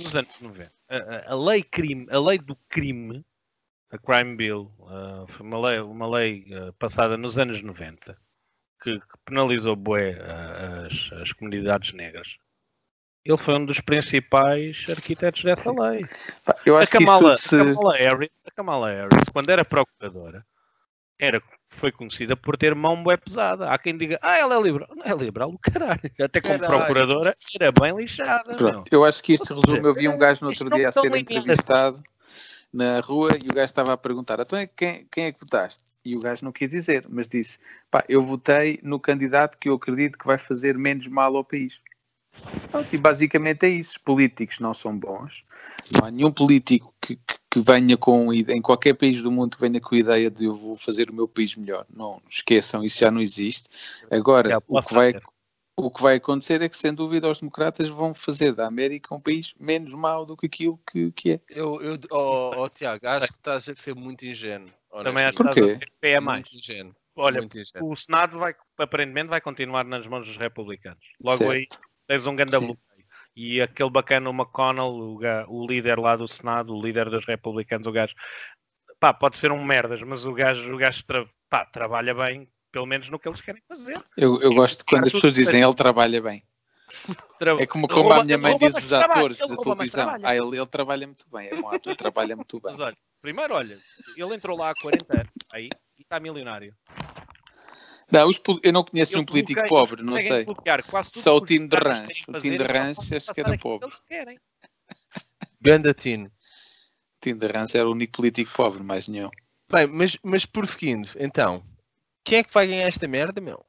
nos 0.00 0.14
anos 0.16 0.40
90, 0.40 0.72
a, 0.88 1.32
a- 1.32 1.36
lei, 1.36 1.62
crime, 1.62 2.06
a 2.10 2.18
lei 2.18 2.38
do 2.38 2.56
crime, 2.70 3.22
a 3.90 3.98
Crime 3.98 4.36
Bill, 4.36 4.70
ah, 4.86 5.24
foi 5.28 5.46
uma 5.46 5.60
lei, 5.68 5.80
uma 5.80 6.08
lei 6.08 6.46
ah, 6.54 6.72
passada 6.78 7.16
nos 7.18 7.36
anos 7.36 7.62
90 7.62 8.16
que, 8.82 8.98
que 8.98 9.18
penalizou 9.26 9.76
bué 9.76 10.18
ah, 10.22 10.86
as, 10.86 11.20
as 11.22 11.32
comunidades 11.32 11.92
negras. 11.92 12.26
Ele 13.24 13.38
foi 13.38 13.54
um 13.54 13.66
dos 13.66 13.80
principais 13.80 14.84
arquitetos 14.88 15.42
dessa 15.42 15.70
lei. 15.70 16.06
Pá, 16.44 16.56
Eu 16.64 16.76
A 16.76 16.80
acho 16.82 16.92
que 16.92 16.98
Kamala, 16.98 17.34
isto 17.34 17.48
se... 17.48 17.56
a 17.56 17.64
Kamala 17.64 17.96
Harris, 17.96 18.30
a 18.46 18.50
Kamala 18.50 18.90
Harris, 18.90 19.24
quando 19.32 19.50
era 19.50 19.64
procuradora, 19.64 20.46
era, 21.18 21.42
foi 21.78 21.92
conhecida 21.92 22.36
por 22.36 22.56
ter 22.56 22.74
mão 22.74 23.02
bué 23.02 23.16
pesada. 23.16 23.70
Há 23.70 23.78
quem 23.78 23.96
diga, 23.98 24.18
ah, 24.22 24.36
ela 24.38 24.56
é 24.56 24.62
liberal. 24.62 24.88
Não 24.94 25.04
é 25.04 25.14
liberal, 25.14 25.50
o 25.50 25.58
caralho. 25.58 26.00
Até 26.20 26.40
como 26.40 26.58
Caralho. 26.58 26.78
procuradora 26.78 27.36
era 27.60 27.72
bem 27.72 27.96
lixada. 27.96 28.56
eu 28.90 29.04
acho 29.04 29.22
que 29.22 29.34
isto 29.34 29.52
resume. 29.54 29.86
Eu 29.86 29.94
vi 29.94 30.08
um 30.08 30.16
gajo 30.16 30.44
no 30.44 30.50
outro 30.50 30.70
dia 30.70 30.88
a 30.88 30.92
ser 30.92 31.14
entrevistado 31.14 32.02
na 32.72 33.00
rua 33.00 33.32
e 33.32 33.48
o 33.48 33.54
gajo 33.54 33.64
estava 33.66 33.92
a 33.92 33.96
perguntar: 33.96 34.38
então 34.40 34.58
é 34.58 34.66
quem, 34.66 35.06
quem 35.10 35.24
é 35.24 35.32
que 35.32 35.40
votaste? 35.40 35.82
E 36.04 36.16
o 36.16 36.20
gajo 36.20 36.44
não 36.44 36.52
quis 36.52 36.70
dizer, 36.70 37.04
mas 37.08 37.28
disse: 37.28 37.58
pá, 37.90 38.04
eu 38.08 38.24
votei 38.24 38.78
no 38.82 38.98
candidato 39.00 39.58
que 39.58 39.68
eu 39.68 39.74
acredito 39.74 40.16
que 40.16 40.26
vai 40.26 40.38
fazer 40.38 40.78
menos 40.78 41.06
mal 41.08 41.36
ao 41.36 41.44
país. 41.44 41.80
E 42.92 42.98
basicamente 42.98 43.66
é 43.66 43.68
isso. 43.68 43.92
Os 43.92 43.98
políticos 43.98 44.60
não 44.60 44.72
são 44.72 44.96
bons. 44.96 45.44
Não 45.92 46.06
há 46.06 46.10
nenhum 46.10 46.30
político 46.30 46.94
que, 47.00 47.16
que, 47.16 47.34
que 47.50 47.60
venha 47.60 47.96
com, 47.96 48.32
em 48.32 48.62
qualquer 48.62 48.94
país 48.94 49.22
do 49.22 49.30
mundo, 49.30 49.56
que 49.56 49.60
venha 49.60 49.80
com 49.80 49.94
a 49.94 49.98
ideia 49.98 50.30
de 50.30 50.44
eu 50.44 50.54
vou 50.54 50.76
fazer 50.76 51.10
o 51.10 51.14
meu 51.14 51.26
país 51.28 51.54
melhor. 51.56 51.86
Não 51.94 52.20
esqueçam, 52.28 52.84
isso 52.84 52.98
já 52.98 53.10
não 53.10 53.20
existe. 53.20 53.68
Agora, 54.10 54.52
É, 54.52 54.56
o 54.66 54.82
que 54.82 54.94
vai 54.94 55.14
o 55.78 55.92
que 55.92 56.02
vai 56.02 56.16
acontecer 56.16 56.60
é 56.60 56.68
que, 56.68 56.76
sem 56.76 56.92
dúvida, 56.92 57.30
os 57.30 57.38
democratas 57.38 57.86
vão 57.86 58.12
fazer 58.12 58.52
da 58.52 58.66
América 58.66 59.14
um 59.14 59.20
país 59.20 59.54
menos 59.60 59.94
mau 59.94 60.26
do 60.26 60.36
que 60.36 60.46
aquilo 60.46 60.80
que, 60.90 61.12
que 61.12 61.30
é. 61.34 61.40
Eu, 61.48 61.80
eu, 61.80 61.96
oh, 62.10 62.64
oh, 62.64 62.68
Tiago, 62.68 63.06
acho 63.06 63.28
que 63.28 63.38
estás 63.38 63.68
a 63.68 63.74
ser 63.76 63.94
muito 63.94 64.26
ingênuo. 64.26 64.68
Também 65.04 65.24
acho 65.24 65.36
que 65.36 65.48
estás 65.48 65.70
a 65.70 65.78
ser 65.78 65.92
pé 66.00 66.16
a 66.16 66.20
mais. 66.20 66.40
Muito 66.40 66.56
ingênuo. 66.56 66.96
Olha, 67.14 67.40
muito 67.40 67.58
ingênuo. 67.58 67.92
o 67.92 67.96
Senado 67.96 68.38
vai, 68.40 68.56
aparentemente 68.76 69.28
vai 69.28 69.40
continuar 69.40 69.84
nas 69.84 70.04
mãos 70.06 70.26
dos 70.26 70.36
republicanos. 70.36 71.04
Logo 71.22 71.38
Certo. 71.38 71.52
aí 71.52 71.66
tens 72.08 72.26
um 72.26 72.34
grande 72.34 72.50
bloqueio. 72.58 73.06
E 73.36 73.60
aquele 73.62 73.90
bacana, 73.90 74.28
o 74.28 74.32
McConnell, 74.32 74.86
o, 74.88 75.20
o 75.48 75.66
líder 75.66 75.98
lá 76.00 76.16
do 76.16 76.26
Senado, 76.26 76.74
o 76.74 76.82
líder 76.82 77.08
dos 77.08 77.24
republicanos, 77.24 77.86
o 77.86 77.92
gajo, 77.92 78.12
pá, 78.98 79.14
pode 79.14 79.36
ser 79.36 79.52
um 79.52 79.64
merdas, 79.64 80.02
mas 80.02 80.24
o 80.24 80.32
gajo, 80.32 80.74
o 80.74 80.76
gajo 80.76 81.04
tra- 81.04 81.28
pá, 81.48 81.64
trabalha 81.64 82.12
bem, 82.14 82.50
pelo 82.72 82.86
menos 82.86 83.08
no 83.08 83.18
que 83.18 83.28
eles 83.28 83.40
querem 83.40 83.62
fazer. 83.68 83.96
Eu, 84.16 84.40
eu 84.42 84.52
gosto 84.52 84.78
de 84.78 84.84
quando 84.84 85.06
as 85.06 85.12
pessoas 85.12 85.34
dizem 85.34 85.62
ele 85.62 85.74
trabalha 85.74 86.20
bem. 86.20 86.42
É 87.60 87.66
como, 87.66 87.86
como 87.86 88.12
a 88.12 88.24
minha 88.24 88.38
mãe 88.38 88.56
diz 88.56 88.74
os 88.74 88.92
atores 88.92 89.38
da 89.38 89.56
televisão. 89.62 90.06
Ah, 90.24 90.34
ele, 90.36 90.56
ele 90.56 90.66
trabalha 90.66 91.06
muito 91.06 91.26
bem, 91.30 91.48
é 91.48 91.54
um 91.54 91.68
ator, 91.68 91.94
trabalha 91.94 92.34
muito 92.34 92.60
bem. 92.60 92.72
Mas 92.72 92.80
olha, 92.80 92.96
primeiro, 93.22 93.54
olha, 93.54 93.78
ele 94.16 94.34
entrou 94.34 94.56
lá 94.58 94.70
há 94.70 94.74
40 94.74 95.14
anos, 95.14 95.28
aí, 95.52 95.68
e 95.96 96.02
está 96.02 96.18
milionário. 96.18 96.74
Não, 98.10 98.28
os, 98.28 98.40
eu 98.62 98.72
não 98.72 98.84
conheço 98.84 99.16
eu 99.16 99.20
um 99.20 99.24
político 99.24 99.66
pobre, 99.68 100.02
não 100.02 100.18
sei. 100.20 100.46
Só 101.12 101.36
o 101.36 101.44
Tino 101.44 101.68
de 101.68 101.76
Rãs. 101.76 102.22
O 102.26 102.32
Tino 102.38 102.56
de 102.56 102.64
Rãs 102.64 103.12
acho 103.12 103.32
que 103.34 103.40
era 103.40 103.58
pobre. 103.58 103.90
Ganda 105.60 105.92
Tino. 105.92 106.30
Tino 107.20 107.38
de 107.38 107.46
Rãs 107.46 107.74
era 107.74 107.88
o 107.88 107.92
único 107.92 108.14
político 108.14 108.50
pobre, 108.54 108.82
mais 108.82 109.08
nenhum. 109.08 109.30
Bem, 109.70 109.86
mas, 109.86 110.16
mas 110.22 110.46
prosseguindo, 110.46 111.08
então, 111.18 111.62
quem 112.24 112.38
é 112.38 112.42
que 112.42 112.54
vai 112.54 112.66
ganhar 112.66 112.88
esta 112.88 113.06
merda, 113.06 113.40
meu? 113.40 113.62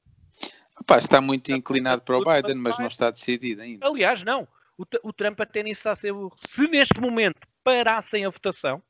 Opa, 0.80 0.98
está 0.98 1.20
muito 1.20 1.52
inclinado 1.52 2.02
para 2.04 2.18
o 2.18 2.24
Biden, 2.24 2.56
mas 2.56 2.80
não 2.80 2.88
está 2.88 3.12
decidido 3.12 3.62
ainda. 3.62 3.86
Aliás, 3.86 4.24
não. 4.24 4.48
O, 4.78 4.86
o 5.04 5.12
Trump 5.12 5.40
até 5.42 5.62
nisso 5.62 5.80
está 5.82 5.92
a 5.92 5.96
ser. 5.96 6.14
Se 6.48 6.62
neste 6.68 7.02
momento 7.02 7.40
parassem 7.64 8.26
a 8.26 8.30
votação, 8.30 8.82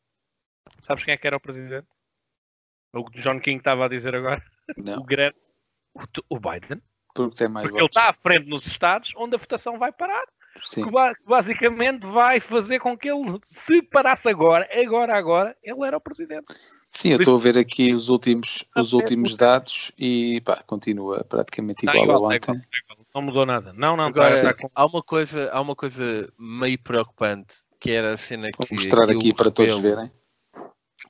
sabes 0.83 1.03
quem 1.03 1.15
é 1.15 1.17
que 1.17 1.25
era 1.25 1.38
o 1.38 1.39
presidente? 1.39 1.88
O 2.93 3.06
que 3.06 3.19
o 3.19 3.21
John 3.21 3.39
King 3.39 3.58
estava 3.58 3.86
a 3.86 3.89
dizer 3.89 4.15
agora? 4.15 4.43
Não. 4.78 4.99
O 4.99 5.04
grande. 5.04 5.36
O, 5.93 6.04
o 6.36 6.39
Biden. 6.39 6.82
Porque 7.13 7.36
tem 7.36 7.47
mais 7.47 7.67
Porque 7.67 7.82
votos. 7.82 7.95
ele 7.95 8.06
está 8.06 8.10
à 8.10 8.13
frente 8.13 8.49
nos 8.49 8.65
Estados 8.65 9.13
onde 9.15 9.36
a 9.36 9.39
votação 9.39 9.78
vai 9.78 9.91
parar. 9.91 10.25
Sim. 10.62 10.84
Que 10.84 10.91
basicamente 11.25 12.06
vai 12.06 12.39
fazer 12.39 12.80
com 12.80 12.97
que 12.97 13.10
ele, 13.10 13.39
se 13.65 13.82
parasse 13.84 14.28
agora, 14.28 14.67
agora, 14.73 15.15
agora, 15.17 15.58
ele 15.63 15.86
era 15.86 15.97
o 15.97 16.02
presidente. 16.02 16.45
Sim, 16.91 17.12
eu 17.12 17.19
estou 17.19 17.36
a 17.36 17.39
ver 17.39 17.58
aqui 17.58 17.93
os 17.93 18.10
últimos, 18.10 18.65
os 18.75 18.93
últimos 18.93 19.36
dados 19.36 19.91
e 19.97 20.41
pá, 20.41 20.62
continua 20.65 21.23
praticamente 21.23 21.84
igual, 21.84 22.04
igual 22.04 22.32
a 22.32 22.36
ontem. 22.36 22.62
Não 23.13 23.21
mudou 23.21 23.45
nada. 23.45 23.73
Não, 23.73 23.95
não, 23.95 24.06
Agora, 24.06 24.56
tá 24.56 24.69
há, 24.73 24.86
uma 24.86 25.04
coisa, 25.04 25.49
há 25.52 25.62
uma 25.62 25.75
coisa 25.75 26.32
meio 26.38 26.80
preocupante 26.80 27.58
que 27.80 27.91
era 27.91 28.13
a 28.13 28.17
cena 28.17 28.49
que. 28.49 28.58
Vou 28.58 28.78
mostrar 28.78 29.10
aqui 29.10 29.34
para 29.34 29.52
todos 29.52 29.78
verem. 29.78 30.12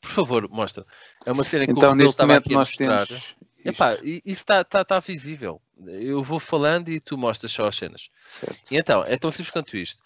Por 0.01 0.11
favor, 0.11 0.49
mostra. 0.49 0.85
É 1.25 1.31
uma 1.31 1.43
cena 1.43 1.65
que 1.65 1.71
então, 1.71 1.93
neste 1.93 2.21
momento 2.21 2.51
nós 2.51 2.71
temos. 2.75 3.35
Epá, 3.63 3.93
isso 4.03 4.21
está 4.25 4.63
tá, 4.63 4.85
tá 4.85 4.99
visível. 4.99 5.61
Eu 5.85 6.23
vou 6.23 6.39
falando 6.39 6.89
e 6.89 6.99
tu 6.99 7.17
mostras 7.17 7.51
só 7.51 7.67
as 7.67 7.75
cenas. 7.75 8.09
Certo. 8.23 8.71
E 8.71 8.77
então, 8.77 9.03
é 9.03 9.17
tão 9.17 9.31
simples 9.31 9.51
quanto 9.51 9.77
isto. 9.77 10.01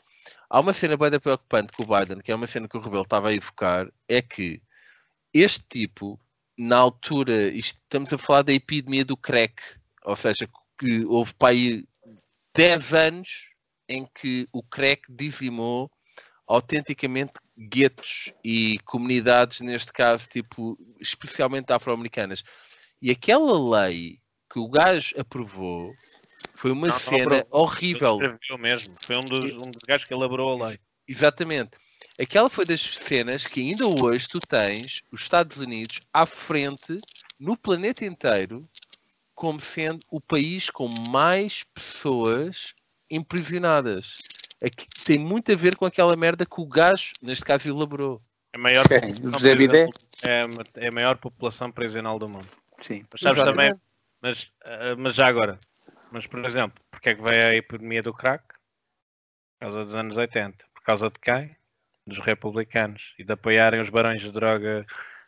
Há 0.49 0.60
uma 0.60 0.73
cena 0.73 0.97
bem 0.97 1.19
preocupante 1.19 1.73
com 1.73 1.84
o 1.84 1.86
Biden, 1.86 2.19
que 2.19 2.32
é 2.32 2.36
uma 2.36 2.47
cena 2.47 2.67
que 2.67 2.77
o 2.77 2.82
Rebelo 2.82 3.03
estava 3.03 3.29
a 3.29 3.34
evocar, 3.34 3.88
é 4.08 4.21
que 4.21 4.62
este 5.34 5.63
tipo, 5.67 6.19
na 6.58 6.77
altura, 6.77 7.49
estamos 7.49 8.13
a 8.13 8.17
falar 8.17 8.43
da 8.43 8.53
epidemia 8.53 9.03
do 9.03 9.17
crack, 9.17 9.56
ou 10.03 10.15
seja, 10.15 10.47
que 10.79 11.06
houve 11.06 11.34
para 11.34 11.49
aí 11.49 11.86
10 12.56 12.93
anos 12.93 13.29
em 13.89 14.08
que 14.19 14.45
o 14.53 14.62
crack 14.62 15.01
dizimou 15.10 15.91
autenticamente 16.47 17.34
guetos 17.58 18.34
e 18.43 18.79
comunidades, 18.86 19.62
neste 19.62 19.91
caso, 19.93 20.27
tipo, 20.27 20.77
especialmente 20.99 21.71
afro-americanas. 21.71 22.43
E 23.01 23.12
aquela 23.12 23.79
lei 23.82 24.19
que 24.51 24.60
o 24.60 24.69
gajo 24.69 25.13
aprovou 25.19 25.95
foi 26.56 26.71
uma 26.71 26.88
não, 26.88 26.99
cena 26.99 27.38
não 27.38 27.45
horrível. 27.49 28.19
mesmo. 28.58 28.95
Foi 29.01 29.15
um 29.17 29.27
dos, 29.27 29.51
um 29.53 29.71
dos 29.71 29.84
gajos 29.84 30.06
que 30.06 30.13
elaborou 30.13 30.62
a 30.62 30.67
lei. 30.69 30.79
Exatamente. 31.08 31.71
Aquela 32.19 32.49
foi 32.49 32.65
das 32.65 32.82
cenas 32.82 33.47
que 33.47 33.62
ainda 33.62 33.88
hoje 33.88 34.27
tu 34.27 34.39
tens 34.39 35.01
os 35.12 35.21
Estados 35.21 35.58
Unidos 35.58 36.01
à 36.13 36.25
frente 36.25 36.97
no 37.39 37.58
planeta 37.58 38.06
inteiro 38.06 38.67
como 39.36 39.60
sendo 39.60 39.99
o 40.10 40.21
país 40.21 40.69
com 40.69 40.88
mais 40.88 41.63
pessoas 41.73 42.73
imprisionadas. 43.10 44.33
Aqui, 44.63 44.88
tem 45.06 45.19
muito 45.19 45.52
a 45.52 45.56
ver 45.56 45.76
com 45.76 45.86
aquela 45.86 46.15
merda 46.15 46.45
que 46.45 46.62
o 46.62 46.65
gajo, 46.65 47.12
neste 47.21 47.43
caso, 47.43 47.69
elaborou. 47.69 48.21
É 48.54 48.58
a 48.58 48.62
maior, 48.62 48.84
José 49.23 49.56
Bidé? 49.56 49.89
É, 50.23 50.86
é 50.86 50.88
a 50.88 50.91
maior 50.91 51.17
população 51.17 51.71
prisional 51.71 52.17
do 52.17 52.30
mundo. 52.30 52.47
Sim. 52.82 53.06
Mas 53.12 53.21
sabes 53.21 53.43
também, 53.43 53.73
mas, 54.21 54.47
eh, 54.63 54.95
mas 54.95 55.15
já 55.15 55.28
agora, 55.28 55.60
mas 56.12 56.26
por 56.28 56.45
exemplo, 56.45 56.82
porque 56.89 57.10
é 57.10 57.15
que 57.15 57.21
veio 57.21 57.47
a 57.47 57.56
epidemia 57.56 58.02
do 58.02 58.13
crack? 58.13 58.43
Por 58.47 59.65
causa 59.67 59.86
dos 59.86 59.95
anos 59.95 60.15
80. 60.15 60.63
Por 60.73 60.84
causa 60.84 61.10
de 61.10 61.19
quem? 61.19 61.56
dos 62.06 62.19
republicanos 62.19 63.02
e 63.17 63.23
de 63.23 63.32
apoiarem 63.32 63.82
os 63.82 63.89
barões 63.89 64.21
de 64.21 64.32
droga 64.32 64.86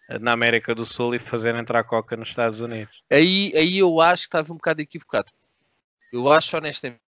eh, 0.09 0.19
na 0.19 0.33
América 0.33 0.75
do 0.75 0.85
Sul 0.85 1.15
e 1.15 1.19
fazerem 1.19 1.61
entrar 1.61 1.83
coca 1.83 2.15
nos 2.15 2.29
Estados 2.29 2.59
Unidos. 2.59 3.01
Aí, 3.11 3.51
aí 3.55 3.77
eu 3.77 4.01
acho 4.01 4.23
que 4.23 4.27
estás 4.27 4.49
um 4.49 4.55
bocado 4.55 4.81
equivocado. 4.81 5.31
Eu 6.11 6.31
acho 6.31 6.55
honestamente. 6.57 7.04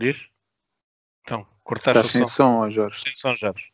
Diz? 0.00 0.16
Então, 1.20 1.46
cortar 1.62 1.94
Estás 1.94 2.10
sem 2.10 2.24
som, 2.24 2.62
som 2.62 2.70
Jorge. 2.70 3.02
Sem 3.02 3.14
som, 3.14 3.36
Jorge. 3.36 3.70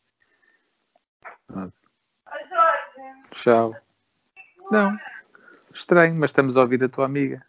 Tchau. 3.31 3.73
Não. 4.69 4.99
Estranho, 5.73 6.19
mas 6.19 6.31
estamos 6.31 6.57
a 6.57 6.61
ouvir 6.61 6.83
a 6.83 6.89
tua 6.89 7.05
amiga. 7.05 7.47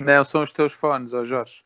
Não, 0.00 0.24
são 0.24 0.42
os 0.42 0.52
teus 0.52 0.72
fones, 0.72 1.12
ó 1.12 1.24
Jorge. 1.24 1.62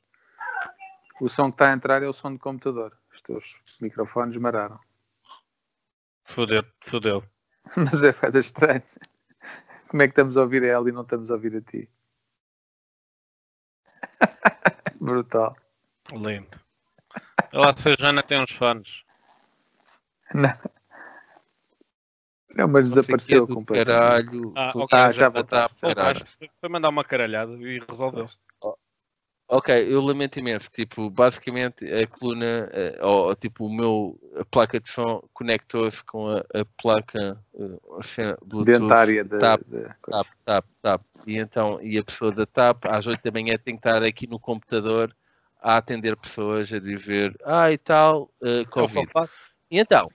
O 1.19 1.31
som 1.31 1.51
que 1.51 1.55
está 1.55 1.71
a 1.71 1.73
entrar 1.73 2.03
é 2.03 2.07
o 2.07 2.13
som 2.13 2.31
do 2.31 2.39
computador. 2.39 2.95
Os 3.15 3.23
teus 3.23 3.57
microfones 3.81 4.37
mararam. 4.37 4.79
Fudeu, 6.27 6.63
fudeu. 6.83 7.25
Mas 7.75 8.03
é 8.03 8.13
fada 8.13 8.39
estranho. 8.39 8.83
Como 9.89 10.03
é 10.03 10.07
que 10.07 10.13
estamos 10.13 10.37
a 10.37 10.43
ouvir 10.43 10.63
a 10.63 10.67
ela 10.67 10.91
e 10.91 10.93
não 10.93 11.03
estamos 11.03 11.31
a 11.31 11.35
ouvir 11.35 11.57
a 11.57 11.63
ti? 11.63 11.89
Brutal. 15.01 15.57
Lindo. 16.13 16.61
Olá, 17.53 17.75
se 17.77 17.89
a 17.89 17.97
Jana 17.99 18.23
tem 18.23 18.41
uns 18.41 18.53
fones. 18.53 19.03
Não. 20.33 20.53
Não, 22.55 22.69
mas 22.69 22.91
desapareceu 22.91 23.47
completamente. 23.47 23.87
Caralho. 23.87 24.53
Ah, 24.57 24.73
okay, 24.75 24.99
ah 24.99 25.13
já 25.13 25.29
voltar. 25.29 25.69
Foi 26.61 26.69
mandar 26.69 26.89
uma 26.89 27.05
caralhada 27.05 27.53
e 27.53 27.81
resolveu. 27.81 28.29
Ok, 29.49 29.75
eu 29.93 30.01
lamento 30.01 30.39
imenso. 30.41 30.69
Tipo, 30.71 31.09
basicamente 31.09 31.85
a 31.85 32.07
coluna, 32.07 32.69
eh, 32.73 32.99
ou 33.01 33.35
tipo 33.37 33.67
o 33.67 33.73
meu 33.73 34.19
a 34.41 34.45
placa 34.45 34.81
de 34.81 34.89
som 34.89 35.23
conectou-se 35.33 36.03
com 36.03 36.29
a, 36.29 36.39
a 36.39 36.65
placa 36.83 37.39
a 37.99 38.03
cena, 38.03 38.37
Bluetooth, 38.45 38.81
dentária 38.81 39.23
de, 39.23 39.39
TAP, 39.39 39.61
de 39.69 39.83
TAP, 40.11 40.27
TAP, 40.45 40.65
TAP. 40.83 41.03
E 41.27 41.39
então, 41.39 41.81
e 41.81 41.97
a 41.97 42.03
pessoa 42.03 42.33
da 42.33 42.45
TAP 42.45 42.87
às 42.87 43.07
8 43.07 43.23
da 43.23 43.31
manhã 43.31 43.55
tem 43.57 43.77
que 43.77 43.87
estar 43.87 44.03
aqui 44.03 44.27
no 44.27 44.41
computador 44.41 45.15
a 45.67 45.79
atender 45.79 46.17
pessoas 46.17 46.73
a 46.73 46.79
dizer 46.79 47.37
ah 47.45 47.73
e 47.73 47.77
tal, 47.77 48.31
uh, 48.41 48.65
Covid. 48.71 49.11
E 49.69 49.81
então, 49.81 50.09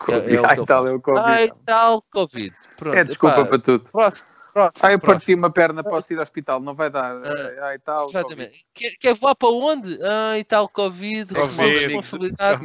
COVID. 0.00 0.36
É, 0.36 0.38
é 0.38 0.46
ai, 0.46 0.56
tal, 0.66 0.86
é 0.86 0.92
o 0.92 1.00
Covid. 1.00 1.24
Ai, 1.24 1.50
tal, 1.64 2.02
Covid. 2.12 2.54
Pronto, 2.76 2.94
é 2.94 3.04
desculpa 3.04 3.40
epá, 3.40 3.48
para 3.48 3.58
tudo. 3.58 3.90
Próximo. 3.90 4.28
Próximo, 4.52 4.86
ah, 4.86 4.92
eu 4.92 5.00
parti 5.00 5.34
uma 5.34 5.50
perna, 5.50 5.82
posso 5.82 6.12
ir 6.12 6.16
ao 6.16 6.22
hospital, 6.24 6.60
não 6.60 6.74
vai 6.74 6.90
dar. 6.90 7.16
Ah, 7.62 7.74
e 7.74 7.78
tal, 7.78 8.08
exatamente. 8.10 8.66
Quer, 8.74 8.90
quer 8.98 9.14
voar 9.14 9.34
para 9.34 9.48
onde? 9.48 9.98
Ah, 10.02 10.38
e 10.38 10.44
tal, 10.44 10.68
Covid, 10.68 11.32
COVID 11.32 11.86
responsabilidade. 11.86 12.62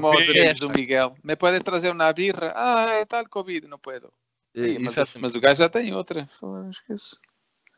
Do 0.59 0.69
Miguel. 0.69 1.15
Me 1.23 1.37
pode 1.37 1.61
trazer 1.61 1.91
uma 1.91 2.11
birra? 2.11 2.51
Ah, 2.55 2.89
é 2.95 3.05
tal, 3.05 3.25
Covid, 3.29 3.67
não 3.67 3.79
puedo. 3.79 4.11
É, 4.53 4.77
mas, 4.79 4.95
mas, 5.15 5.35
o 5.35 5.39
gajo 5.39 5.59
já 5.63 5.69
tem 5.69 5.93
outra. 5.93 6.27
Não 6.41 6.69
esqueço. 6.69 7.17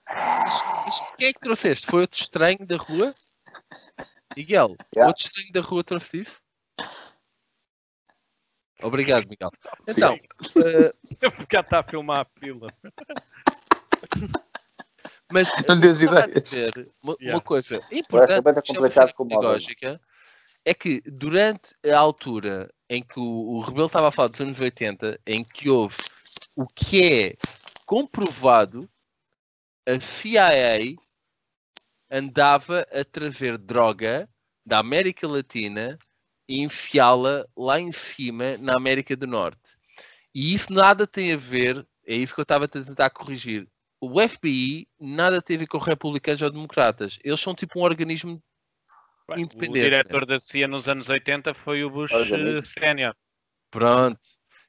Mas, 0.09 0.63
mas 0.85 0.99
quem 1.17 1.27
é 1.27 1.33
que 1.33 1.39
trouxeste? 1.39 1.85
Foi 1.85 2.01
outro 2.01 2.19
estranho 2.19 2.65
da 2.65 2.77
rua? 2.77 3.11
Miguel, 4.35 4.75
yeah. 4.95 5.07
outro 5.07 5.25
estranho 5.25 5.51
da 5.51 5.61
rua 5.61 5.83
trouxe 5.83 6.19
isso? 6.19 6.41
Obrigado, 8.81 9.27
Miguel. 9.27 9.51
Então, 9.87 10.15
uh... 10.15 10.91
já 11.51 11.61
está 11.61 11.79
a 11.79 11.83
filmar 11.83 12.19
a 12.19 12.25
pila. 12.25 12.67
Mas 15.31 15.49
não 15.67 15.79
tens 15.79 16.01
ideia. 16.01 16.27
Uma, 17.03 17.15
yeah. 17.19 17.35
uma 17.35 17.41
coisa 17.41 17.81
importante, 17.91 19.13
pedagógica, 19.17 19.99
é 20.63 20.73
que 20.73 21.01
durante 21.01 21.75
a 21.83 21.97
altura 21.97 22.71
em 22.89 23.01
que 23.01 23.19
o, 23.19 23.23
o 23.23 23.61
Rebelo 23.61 23.87
estava 23.87 24.09
a 24.09 24.11
falar 24.11 24.29
dos 24.29 24.41
anos 24.41 24.59
80, 24.59 25.19
em 25.25 25.43
que 25.43 25.69
houve 25.69 25.97
o 26.55 26.67
que 26.67 27.03
é 27.03 27.35
comprovado, 27.85 28.89
a 29.87 29.99
CIA 29.99 30.97
andava 32.15 32.87
a 32.93 33.03
trazer 33.03 33.57
droga 33.57 34.29
da 34.65 34.79
América 34.79 35.27
Latina 35.27 35.99
e 36.47 36.61
enfiá-la 36.61 37.45
lá 37.57 37.79
em 37.79 37.91
cima 37.91 38.57
na 38.59 38.75
América 38.75 39.15
do 39.15 39.27
Norte. 39.27 39.75
E 40.33 40.53
isso 40.53 40.71
nada 40.71 41.05
tem 41.05 41.33
a 41.33 41.37
ver, 41.37 41.85
é 42.07 42.15
isso 42.15 42.33
que 42.33 42.39
eu 42.39 42.43
estava 42.43 42.65
a 42.65 42.67
tentar 42.67 43.09
corrigir, 43.09 43.67
o 43.99 44.27
FBI 44.27 44.87
nada 44.99 45.41
teve 45.41 45.67
com 45.67 45.77
republicanos 45.77 46.41
ou 46.41 46.51
democratas. 46.51 47.19
Eles 47.23 47.39
são 47.39 47.55
tipo 47.55 47.79
um 47.79 47.83
organismo 47.83 48.41
Bem, 49.27 49.41
independente. 49.41 49.79
O 49.79 49.83
diretor 49.83 50.25
da 50.25 50.39
CIA 50.39 50.67
nos 50.67 50.87
anos 50.87 51.09
80 51.09 51.53
foi 51.53 51.83
o 51.83 51.89
Bush 51.89 52.11
uh, 52.11 52.63
Senior. 52.63 53.15
Pronto. 53.71 54.19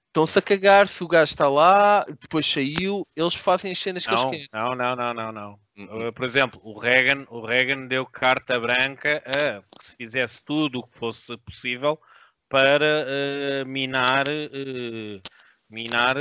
Estão-se 0.06 0.38
a 0.38 0.42
cagar 0.42 0.88
se 0.88 1.04
o 1.04 1.08
gajo 1.08 1.30
está 1.30 1.48
lá, 1.48 2.04
depois 2.04 2.46
saiu, 2.46 3.06
eles 3.14 3.34
fazem 3.34 3.70
as 3.70 3.78
cenas 3.78 4.06
não, 4.06 4.14
que 4.14 4.20
eles 4.20 4.30
querem. 4.30 4.48
Não, 4.52 4.74
não, 4.74 4.96
não, 4.96 5.12
não, 5.12 5.32
não. 5.32 5.65
Uhum. 5.76 6.08
Uh, 6.08 6.12
Por 6.12 6.24
exemplo, 6.24 6.60
o 6.64 6.78
Reagan, 6.78 7.26
o 7.28 7.44
Reagan 7.44 7.86
deu 7.86 8.06
carta 8.06 8.58
branca 8.58 9.22
a 9.26 9.62
que 9.78 9.84
se 9.84 9.96
fizesse 9.96 10.42
tudo 10.44 10.78
o 10.78 10.86
que 10.86 10.98
fosse 10.98 11.36
possível 11.38 12.00
para 12.48 13.04
uh, 13.04 13.66
minar, 13.66 14.26
uh, 14.26 15.22
minar 15.68 16.16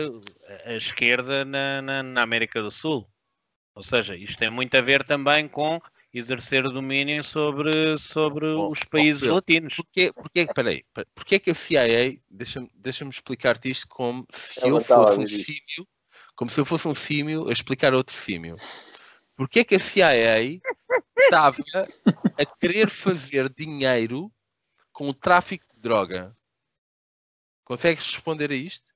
a 0.65 0.73
esquerda 0.73 1.45
na, 1.45 1.81
na- 1.81 2.03
na 2.03 2.21
América 2.21 2.61
do 2.61 2.71
Sul. 2.71 3.07
Ou 3.75 3.83
seja, 3.83 4.15
isto 4.15 4.37
tem 4.37 4.49
muito 4.49 4.75
a 4.75 4.81
ver 4.81 5.05
também 5.05 5.47
com 5.47 5.81
exercer 6.13 6.63
domínio 6.63 7.23
sobre, 7.23 7.97
sobre 7.97 8.45
Oh, 8.45 8.71
os 8.71 8.83
países 8.85 9.19
Pedro, 9.21 9.35
latinos. 9.35 9.75
Porquê, 9.75 10.13
porquê, 10.13 10.47
peraí, 10.53 10.83
pe- 10.93 11.05
porquê 11.13 11.35
é 11.35 11.39
que 11.39 11.51
a 11.51 11.55
CIA, 11.55 12.17
deixa-me 12.29 12.69
deixa 12.73 13.05
explicar-te 13.05 13.69
isto 13.69 13.87
como 13.89 14.25
se 14.31 14.61
Eu 14.61 14.77
eu 14.77 14.81
fosse 14.83 15.19
um 15.19 15.27
símio, 15.27 15.87
como 16.35 16.49
se 16.49 16.59
eu 16.59 16.65
fosse 16.65 16.87
um 16.87 16.95
símio 16.95 17.49
a 17.49 17.51
explicar 17.51 17.93
outro 17.93 18.15
símio. 18.15 18.55
Porquê 19.35 19.59
é 19.59 19.63
que 19.63 19.75
a 19.75 19.79
CIA 19.79 20.59
estava 21.19 21.57
a 22.39 22.45
querer 22.59 22.89
fazer 22.89 23.49
dinheiro 23.53 24.31
com 24.93 25.09
o 25.09 25.13
tráfico 25.13 25.65
de 25.73 25.81
droga? 25.81 26.35
Consegues 27.63 28.05
responder 28.13 28.51
a 28.51 28.55
isto? 28.55 28.93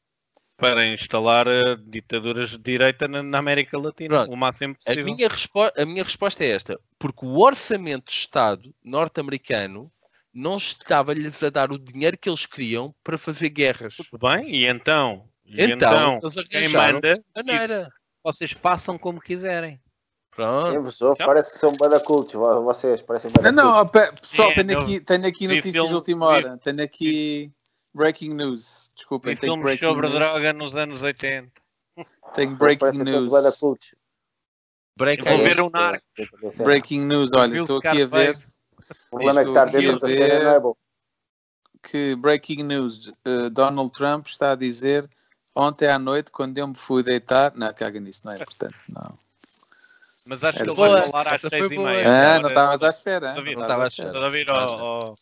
Para 0.58 0.86
instalar 0.88 1.48
uh, 1.48 1.78
ditaduras 1.78 2.52
de 2.52 2.58
direita 2.58 3.08
na, 3.08 3.40
América 3.40 3.78
Latina 3.78 4.10
Pronto. 4.10 4.32
o 4.34 4.38
máximo 4.38 4.74
A 4.74 4.78
possível. 4.78 5.06
minha, 5.06 5.28
respo- 5.30 5.72
a 5.76 5.86
minha 5.86 6.04
resposta 6.04 6.44
é 6.44 6.50
esta: 6.52 6.80
porque 6.98 7.26
o 7.26 7.40
orçamento 7.40 8.06
de 8.08 8.12
Estado 8.14 8.76
norte-americano 8.84 9.92
não 10.34 10.58
estava-lhes 10.58 11.42
a 11.44 11.50
dar 11.50 11.72
o 11.72 11.80
dinheiro 11.80 12.18
que 12.18 12.30
eles 12.30 12.46
queriam 12.46 12.94
para 13.04 13.18
fazer 13.18 13.50
guerras. 13.50 13.96
Tudo 13.96 14.28
bem? 14.28 14.54
E 14.54 14.66
então? 14.66 15.30
E 15.46 15.62
Então, 15.64 16.20
então, 16.20 16.44
quem 16.50 16.68
manda, 16.70 17.24
maneira. 17.36 17.90
vocês 18.22 18.52
façam 18.62 18.98
como 19.00 19.20
quiserem. 19.22 19.82
Pronto. 20.32 20.90
Então? 21.16 21.16
parece 21.26 21.54
que 21.54 21.60
são 21.60 21.72
bada 21.74 22.00
cultos, 22.00 22.34
vo- 22.34 22.64
vocês 22.64 23.02
parecem 23.02 23.32
bada 23.32 23.52
Não, 23.52 23.74
não, 23.74 23.88
pessoal, 23.88 24.52
É, 24.52 24.64
tenho 24.64 24.80
aqui, 24.80 25.00
tenho 25.02 25.26
aqui 25.28 25.48
vi 25.48 25.56
notícias 25.56 25.74
filme- 25.74 25.90
de 25.90 25.96
última 25.96 26.28
vi- 26.28 26.34
hora. 26.46 26.58
Tenho 26.64 26.84
aqui 26.84 27.52
breaking 27.94 28.34
news. 28.34 28.92
Desculpem, 28.96 29.36
tenho 29.36 29.54
filmes 29.54 29.64
breaking 29.64 29.86
sobre 29.88 30.08
news. 30.08 30.20
droga 30.20 30.54
nos 30.54 30.76
anos 30.76 31.02
80. 31.02 31.52
Tenho 32.34 32.56
breaking 32.56 33.04
news. 33.04 33.34
Break 34.98 35.26
Eu 35.26 35.38
vou 35.38 35.46
ver 35.46 35.62
um 35.62 35.70
narco. 35.70 36.06
Breaking 36.64 37.06
news, 37.06 37.32
olha, 37.34 37.62
estou 37.62 37.78
aqui 37.78 38.02
a 38.02 38.06
ver? 38.06 38.38
O 39.12 39.18
problema 39.18 39.42
é 39.42 39.46
que 39.46 39.58
aqui 39.58 39.72
dentro 39.78 39.96
a 39.96 40.00
da 40.00 40.08
cena 40.08 40.26
ver. 40.28 40.44
não 40.44 40.52
é 40.52 40.60
bom. 40.60 40.76
que 41.82 42.16
breaking 42.18 42.64
news, 42.64 43.08
uh, 43.26 43.50
Donald 43.50 43.92
Trump 43.94 44.28
está 44.28 44.52
a 44.52 44.56
dizer 44.56 45.10
ontem 45.56 45.88
à 45.88 45.98
noite 45.98 46.30
quando 46.32 46.58
eu 46.58 46.68
me 46.68 46.76
fui 46.76 47.02
deitar, 47.02 47.56
não, 47.56 47.74
caga 47.74 48.00
nisso, 48.02 48.22
não 48.26 48.34
é 48.34 48.36
importante, 48.36 48.76
não. 48.90 49.18
Mas 50.30 50.44
acho 50.44 50.58
que 50.58 50.62
Era 50.62 50.72
ele 50.72 50.80
vai 50.80 51.08
falar 51.08 51.34
às 51.34 51.42
seis 51.42 51.72
e 51.72 51.78
meia. 51.80 52.36
Ah, 52.36 52.40
não 52.40 52.50
estavas 52.50 52.84
à 52.84 52.90
espera, 52.90 53.34
ver? 53.34 53.36
não 53.36 53.44
Não 53.44 53.52
estavas 53.52 53.60
à 53.60 53.64
estava 53.64 53.84
à 53.84 53.88
espera. 53.88 54.08
Estás 54.10 54.24
a 54.24 54.30
ver, 54.30 54.52
ó, 54.52 55.10
ó, 55.10 55.14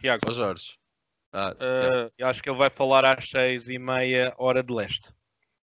Tiago? 0.00 0.22
Ó 0.28 0.32
Jorge. 0.32 0.78
Ah, 1.32 1.54
Uh, 1.58 2.10
eu 2.16 2.28
acho 2.28 2.40
que 2.40 2.48
ele 2.48 2.56
vai 2.56 2.70
falar 2.70 3.04
às 3.04 3.28
seis 3.28 3.68
e 3.68 3.76
meia, 3.76 4.32
hora 4.38 4.62
de 4.62 4.72
leste. 4.72 5.12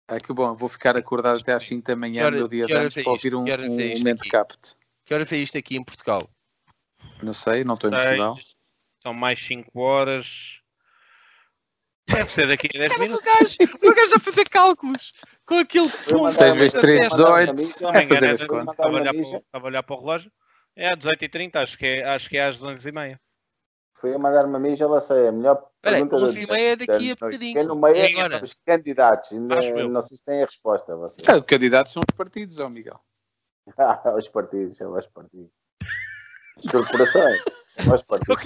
Ah, 0.06 0.20
que 0.20 0.34
bom, 0.34 0.54
vou 0.54 0.68
ficar 0.68 0.98
acordado 0.98 1.40
até 1.40 1.54
às 1.54 1.64
5 1.64 1.88
da 1.88 1.96
manhã 1.96 2.26
Que 2.26 2.32
meu 2.36 2.48
dia 2.50 2.66
que 2.66 2.74
de 2.74 2.78
antes 2.78 2.98
é 2.98 3.04
para 3.04 3.12
ouvir 3.14 3.34
um, 3.34 3.46
Que 3.46 3.52
é 3.52 3.58
um 3.58 3.98
momento 4.00 4.30
capto. 4.30 4.76
Que 5.06 5.14
horas 5.14 5.32
é 5.32 5.38
isto 5.38 5.58
aqui 5.58 5.78
em 5.78 5.84
Portugal? 5.84 6.30
Não 7.22 7.34
sei, 7.34 7.64
não 7.64 7.76
estou 7.76 7.90
em 7.90 7.94
Portugal. 7.94 8.38
São 9.02 9.14
mais 9.14 9.40
5 9.48 9.80
horas. 9.80 10.28
Deve 12.08 12.32
ser 12.32 12.48
daqui 12.48 12.68
a 12.76 12.80
10 12.80 12.92
Cara, 12.92 13.04
minutos. 13.04 13.22
o 13.22 13.26
gajo, 13.26 13.56
o 13.82 13.96
gajo 13.96 14.16
a 14.16 14.20
fazer 14.20 14.50
cálculos 14.50 15.12
com 15.46 15.56
aquele 15.60 15.88
Vou 15.88 16.20
mandar 16.24 16.32
6 16.34 16.54
uma- 16.54 16.60
vezes 16.60 16.82
3, 16.82 17.08
vou 17.10 17.18
mandar 17.18 17.30
uma 17.30 17.54
18. 17.54 17.78
amiga. 17.86 18.00
É 18.00 18.02
fazer 18.04 18.16
engano, 18.18 18.34
as 18.34 18.42
é 18.42 18.48
contas. 18.48 18.76
Estava 18.76 18.88
a, 18.88 19.68
olhar 19.68 19.84
para, 19.84 19.96
o- 19.96 20.00
relógio. 20.00 20.32
É 20.76 20.88
às 20.94 21.00
18h30, 21.00 21.56
acho 21.56 21.78
que 21.78 21.86
é, 21.86 22.04
acho 22.04 22.30
que 22.30 22.38
é 22.38 22.46
às 22.48 22.58
11h30. 22.58 23.18
Fui 23.96 24.14
a 24.14 24.20
mandar-me 24.20 24.54
a 24.56 24.60
mim, 24.60 24.76
já 24.76 24.86
lá 24.86 25.00
sei. 25.00 25.28
A 25.28 25.32
melhor 25.32 25.66
Espera 25.78 25.96
aí, 25.96 26.02
pergunta 26.02 26.26
11 26.26 26.42
e 26.44 26.48
meia 26.48 26.72
é 26.72 26.76
daqui 26.76 27.12
a 27.12 27.16
bocadinho. 27.16 27.54
Quem 27.54 27.66
no 27.68 27.76
meio 27.76 27.96
é 27.96 28.08
agora? 28.12 28.44
os 28.44 28.54
candidatos. 28.66 29.32
Eu. 29.32 29.40
não 29.90 30.02
sei 30.02 30.18
se 30.18 30.26
têm 30.26 30.42
a 30.44 30.46
resposta. 30.46 30.96
Vocês. 30.98 31.28
Ah, 31.30 31.38
os 31.38 31.46
candidatos 31.46 31.94
são 31.94 32.02
os 32.02 32.16
partidos, 32.18 32.60
ó 32.60 32.68
Miguel. 32.70 33.00
Ah, 33.78 34.02
os 34.18 34.28
partidos, 34.28 34.76
são 34.76 34.94
os 34.94 35.08
partidos. 35.08 35.50
As 36.58 36.70
corporações. 36.72 37.42
Os 37.78 38.02
partidos. 38.04 38.46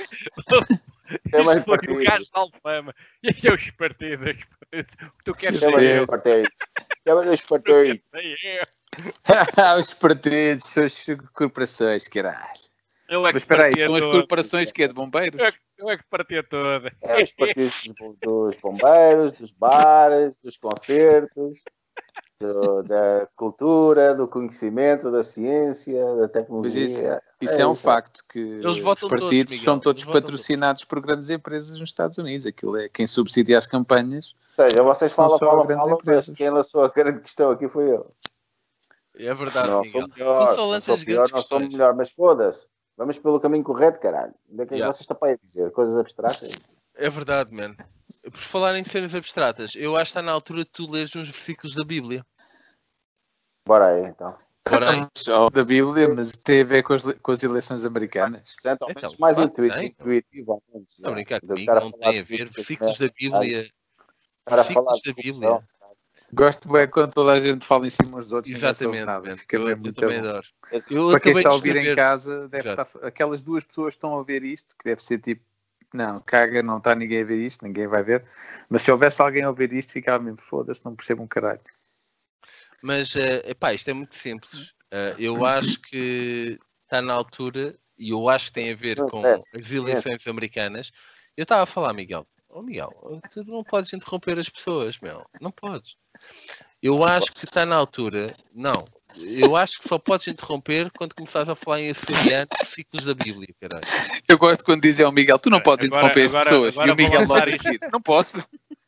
É 1.33 1.43
mais 1.43 1.63
Foi 1.63 1.73
o 1.75 1.77
partidos. 1.77 2.03
gajo 2.03 2.23
de 2.25 2.29
Alfama. 2.33 2.95
E 3.23 3.29
aqui 3.29 3.47
é 3.47 3.53
os 3.53 3.69
partidos. 3.71 4.27
os 4.29 4.45
partidos. 4.45 4.93
O 5.07 5.11
que 5.17 5.23
tu 5.25 5.33
queres 5.33 5.59
Chama-lhe 5.59 5.87
ser 5.87 5.93
os 5.93 5.99
eu? 6.01 6.07
partidos. 6.07 6.49
Chama-lhe 7.07 7.29
os 7.29 7.41
O 7.41 7.47
partidos. 7.47 8.01
os 9.79 9.93
partidos, 9.93 10.77
as 10.77 11.05
corporações, 11.33 12.07
caralho. 12.07 12.67
Eu 13.09 13.25
é 13.25 13.29
que 13.29 13.35
Mas 13.35 13.41
espera 13.43 13.65
aí, 13.67 13.73
são 13.77 13.95
as 13.95 14.03
corporações 14.05 14.71
que 14.71 14.83
é 14.83 14.87
de 14.89 14.93
bombeiros? 14.93 15.39
Eu 15.39 15.45
é 15.45 15.51
que- 15.51 15.57
Eu 15.77 15.89
é 15.89 15.97
que 15.97 16.03
partia 16.09 16.43
toda. 16.43 16.91
É 17.01 17.23
os 17.23 17.31
partidos 17.31 17.73
dos- 17.97 18.17
dos 18.19 18.55
bombeiros, 18.57 19.31
dos 19.37 19.51
bares, 19.51 20.37
dos 20.43 20.57
concertos, 20.57 21.59
do- 22.39 22.83
da 22.83 23.27
cultura, 23.35 24.13
do 24.13 24.27
conhecimento, 24.27 25.11
da 25.11 25.23
ciência, 25.23 26.15
da 26.15 26.27
tecnologia. 26.27 26.81
Mas 26.83 26.91
isso- 26.91 27.01
Isso 27.41 27.59
É 27.59 27.61
é 27.63 27.67
um 27.67 27.73
isso. 27.73 27.83
facto 27.83 28.23
que 28.27 28.39
Eles 28.39 28.65
os 28.65 28.79
votam 28.79 29.09
todos, 29.09 29.23
partidos 29.23 29.51
Miguel, 29.53 29.63
são 29.65 29.79
todos 29.79 30.05
patrocinados 30.05 30.83
por 30.83 30.99
grandes 30.99 31.29
empresas 31.29 31.79
nos 31.79 31.89
Estados 31.89 32.17
Unidos. 32.17 32.45
Aquilo 32.45 32.77
é 32.77 32.89
quem 32.89 33.05
subsidia 33.07 33.57
as 33.57 33.67
campanhas. 33.67 34.35
Ou 34.57 34.65
seja, 34.65 34.83
vocês 34.83 35.13
falam, 35.13 35.37
só 35.37 35.45
falam, 35.45 35.65
grandes 35.65 35.85
falam, 35.85 35.99
empresas. 35.99 36.35
quem 36.35 36.49
lançou 36.49 36.83
a 36.83 36.89
grande 36.89 37.19
questão 37.21 37.51
aqui 37.51 37.67
foi 37.67 37.91
eu. 37.91 38.07
É 39.19 39.33
verdade, 39.33 39.69
não 39.69 39.81
Miguel. 39.81 40.01
sou 40.01 40.09
melhor, 40.15 40.33
Tu 40.35 40.39
só 40.39 40.45
não 40.47 40.55
sou 40.55 40.69
lanças 40.69 41.03
pior, 41.03 41.29
não 41.31 41.41
sou 41.41 41.59
melhor, 41.59 41.95
mas 41.95 42.11
foda-se. 42.11 42.67
Vamos 42.95 43.17
pelo 43.19 43.39
caminho 43.39 43.63
correto, 43.63 43.99
caralho. 43.99 44.33
Onde 44.51 44.61
é 44.63 44.65
que 44.65 44.73
Yeah. 44.75 44.91
vocês 44.91 45.01
estão 45.01 45.15
para 45.17 45.29
aí 45.29 45.37
dizer? 45.43 45.71
Coisas 45.71 45.95
abstratas? 45.97 46.51
É 46.97 47.09
verdade, 47.09 47.53
man. 47.53 47.75
Por 48.23 48.37
falar 48.37 48.77
em 48.77 48.83
cenas 48.83 49.13
abstratas, 49.13 49.73
eu 49.75 49.95
acho 49.95 50.05
que 50.05 50.19
está 50.19 50.21
na 50.21 50.31
altura 50.31 50.63
de 50.63 50.69
tu 50.71 50.89
leres 50.89 51.15
uns 51.15 51.29
versículos 51.29 51.75
da 51.75 51.83
Bíblia. 51.83 52.25
Bora 53.65 53.87
aí, 53.87 54.05
então. 54.05 54.37
Ora 54.71 54.91
aí. 54.91 55.07
Só 55.15 55.49
da 55.49 55.63
Bíblia, 55.63 56.09
mas 56.09 56.31
tem 56.31 56.61
a 56.61 56.63
ver 56.63 56.83
com 56.83 56.93
as, 56.93 57.03
com 57.21 57.31
as 57.31 57.43
eleições 57.43 57.85
americanas. 57.85 58.55
Ao 58.65 58.89
Então, 58.89 59.11
mais 59.19 59.37
claro, 59.37 59.51
intuitivo. 59.51 59.83
intuitivo 59.83 60.51
ao 60.53 60.63
menos, 60.73 60.99
a 60.99 61.07
já. 61.07 61.13
brincar 61.13 61.39
Do 61.41 61.47
comigo, 61.47 61.73
não 61.73 61.91
tem 61.91 62.19
a 62.19 62.23
ver. 62.23 62.49
Versículos 62.49 62.97
da 62.97 63.07
Bíblia. 63.09 63.71
versículos 64.49 65.01
de 65.01 65.13
da. 65.13 65.21
Bíblia. 65.21 65.63
Gosto 66.33 66.67
bem 66.69 66.89
quando 66.89 67.13
toda 67.13 67.31
a 67.33 67.39
gente 67.39 67.65
fala 67.65 67.87
em 67.87 67.89
cima 67.89 68.17
uns 68.17 68.25
dos 68.25 68.33
outros. 68.33 68.53
Exatamente, 68.53 69.05
nada. 69.05 69.37
Fica 69.37 69.55
Eu, 69.55 69.63
bem 69.63 69.71
eu 69.73 69.77
muito 69.77 70.01
bom. 70.01 70.41
Eu 70.89 71.09
Para 71.11 71.19
quem 71.19 71.31
está 71.33 71.49
a 71.49 71.53
ouvir 71.53 71.75
em 71.77 71.95
casa, 71.95 72.49
deve 72.49 72.69
estar, 72.69 72.87
aquelas 73.01 73.41
duas 73.41 73.63
pessoas 73.63 73.93
que 73.93 73.97
estão 73.97 74.17
a 74.17 74.23
ver 74.23 74.43
isto, 74.43 74.75
que 74.77 74.83
deve 74.83 75.01
ser 75.01 75.19
tipo, 75.19 75.43
não, 75.93 76.19
caga, 76.19 76.61
não 76.61 76.77
está 76.77 76.93
ninguém 76.93 77.21
a 77.21 77.25
ver 77.25 77.37
isto, 77.37 77.65
ninguém 77.65 77.87
vai 77.87 78.03
ver. 78.03 78.25
Mas 78.69 78.83
se 78.83 78.91
houvesse 78.91 79.21
alguém 79.21 79.43
a 79.43 79.49
ouvir 79.49 79.71
isto, 79.73 79.93
ficava 79.93 80.23
mesmo, 80.23 80.39
foda-se, 80.39 80.83
não 80.83 80.95
percebo 80.95 81.23
um 81.23 81.27
caralho. 81.27 81.61
Mas, 82.83 83.15
eh, 83.15 83.43
epá, 83.49 83.73
isto 83.73 83.89
é 83.89 83.93
muito 83.93 84.15
simples. 84.15 84.73
Eh, 84.91 85.15
eu 85.19 85.45
acho 85.45 85.79
que 85.81 86.59
está 86.83 87.01
na 87.01 87.13
altura, 87.13 87.77
e 87.97 88.11
eu 88.11 88.29
acho 88.29 88.47
que 88.47 88.53
tem 88.53 88.71
a 88.71 88.75
ver 88.75 88.97
com 89.09 89.23
as 89.25 89.71
eleições 89.71 90.27
americanas. 90.27 90.91
Eu 91.35 91.43
estava 91.43 91.63
a 91.63 91.67
falar, 91.67 91.93
Miguel, 91.93 92.27
oh 92.49 92.61
Miguel, 92.61 93.21
tu 93.31 93.43
não 93.45 93.63
podes 93.63 93.93
interromper 93.93 94.37
as 94.37 94.49
pessoas, 94.49 94.99
meu, 94.99 95.25
não 95.41 95.51
podes. 95.51 95.95
Eu 96.81 97.03
acho 97.03 97.33
que 97.33 97.45
está 97.45 97.65
na 97.65 97.75
altura, 97.75 98.35
não, 98.53 98.85
eu 99.15 99.55
acho 99.55 99.79
que 99.81 99.87
só 99.87 99.97
podes 99.97 100.27
interromper 100.27 100.91
quando 100.91 101.13
começares 101.15 101.49
a 101.49 101.55
falar 101.55 101.81
em 101.81 101.89
açoriano, 101.89 102.47
ciclos 102.65 103.05
da 103.05 103.13
Bíblia, 103.13 103.47
caralho. 103.59 103.83
Eu 104.27 104.37
gosto 104.37 104.63
quando 104.63 104.81
dizem 104.81 105.05
ao 105.05 105.11
Miguel, 105.11 105.39
tu 105.39 105.49
não 105.49 105.59
podes 105.61 105.87
Agora- 105.87 106.07
interromper 106.07 106.25
as 106.25 106.43
pessoas. 106.43 106.77
agora 106.77 106.89
e 106.89 106.93
o 106.93 106.95
Miguel 106.95 107.27
logo 107.27 107.89
não 107.91 108.01
posso. 108.01 108.37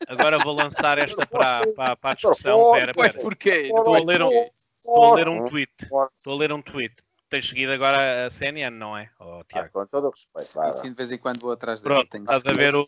Agora 0.07 0.37
vou 0.39 0.53
lançar 0.53 0.97
esta 0.97 1.25
para, 1.27 1.61
para, 1.75 1.95
para 1.95 2.11
a 2.11 2.13
discussão. 2.13 2.75
Espera. 2.77 3.13
porquê? 3.21 3.49
Estou 3.63 3.95
a 3.95 3.99
ler 3.99 4.21
um, 4.23 4.29
estou 4.77 5.03
a 5.05 5.15
ler 5.15 5.27
um 5.27 5.45
tweet. 5.49 5.71
Estou 6.17 6.33
a 6.33 6.37
ler 6.37 6.51
um 6.53 6.61
tweet. 6.61 6.95
Tens 7.29 7.47
seguido 7.47 7.71
agora 7.71 8.25
a 8.25 8.29
CNN, 8.31 8.71
não 8.75 8.97
é? 8.97 9.09
Oh, 9.19 9.39
Ah, 9.39 9.43
Tiago. 9.47 9.69
com 9.71 9.85
todo 9.85 10.07
o 10.07 10.09
respeito. 10.09 10.55
vá, 10.55 10.63
E 10.67 10.71
vá. 10.71 10.71
sim, 10.71 10.89
de 10.89 10.95
vez 10.95 11.11
em 11.11 11.17
quando 11.17 11.39
vou 11.41 11.51
atrás 11.51 11.81
dele. 11.81 11.93
Pronto, 11.95 12.17
estás 12.17 12.43
a 12.45 12.53
ver 12.53 12.73
o. 12.75 12.85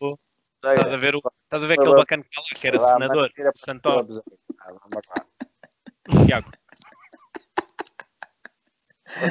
Estás 0.55 0.93
a 0.93 0.97
ver, 0.97 1.15
o, 1.15 1.19
estás 1.43 1.63
a 1.63 1.67
ver 1.67 1.73
aquele 1.79 1.95
bacana 1.95 2.23
que 2.23 2.39
lá, 2.39 2.45
que 2.59 2.67
era 2.67 2.77
senador, 2.79 3.31
Santoro. 3.57 4.23
Ah. 4.59 6.25
Tiago. 6.25 6.51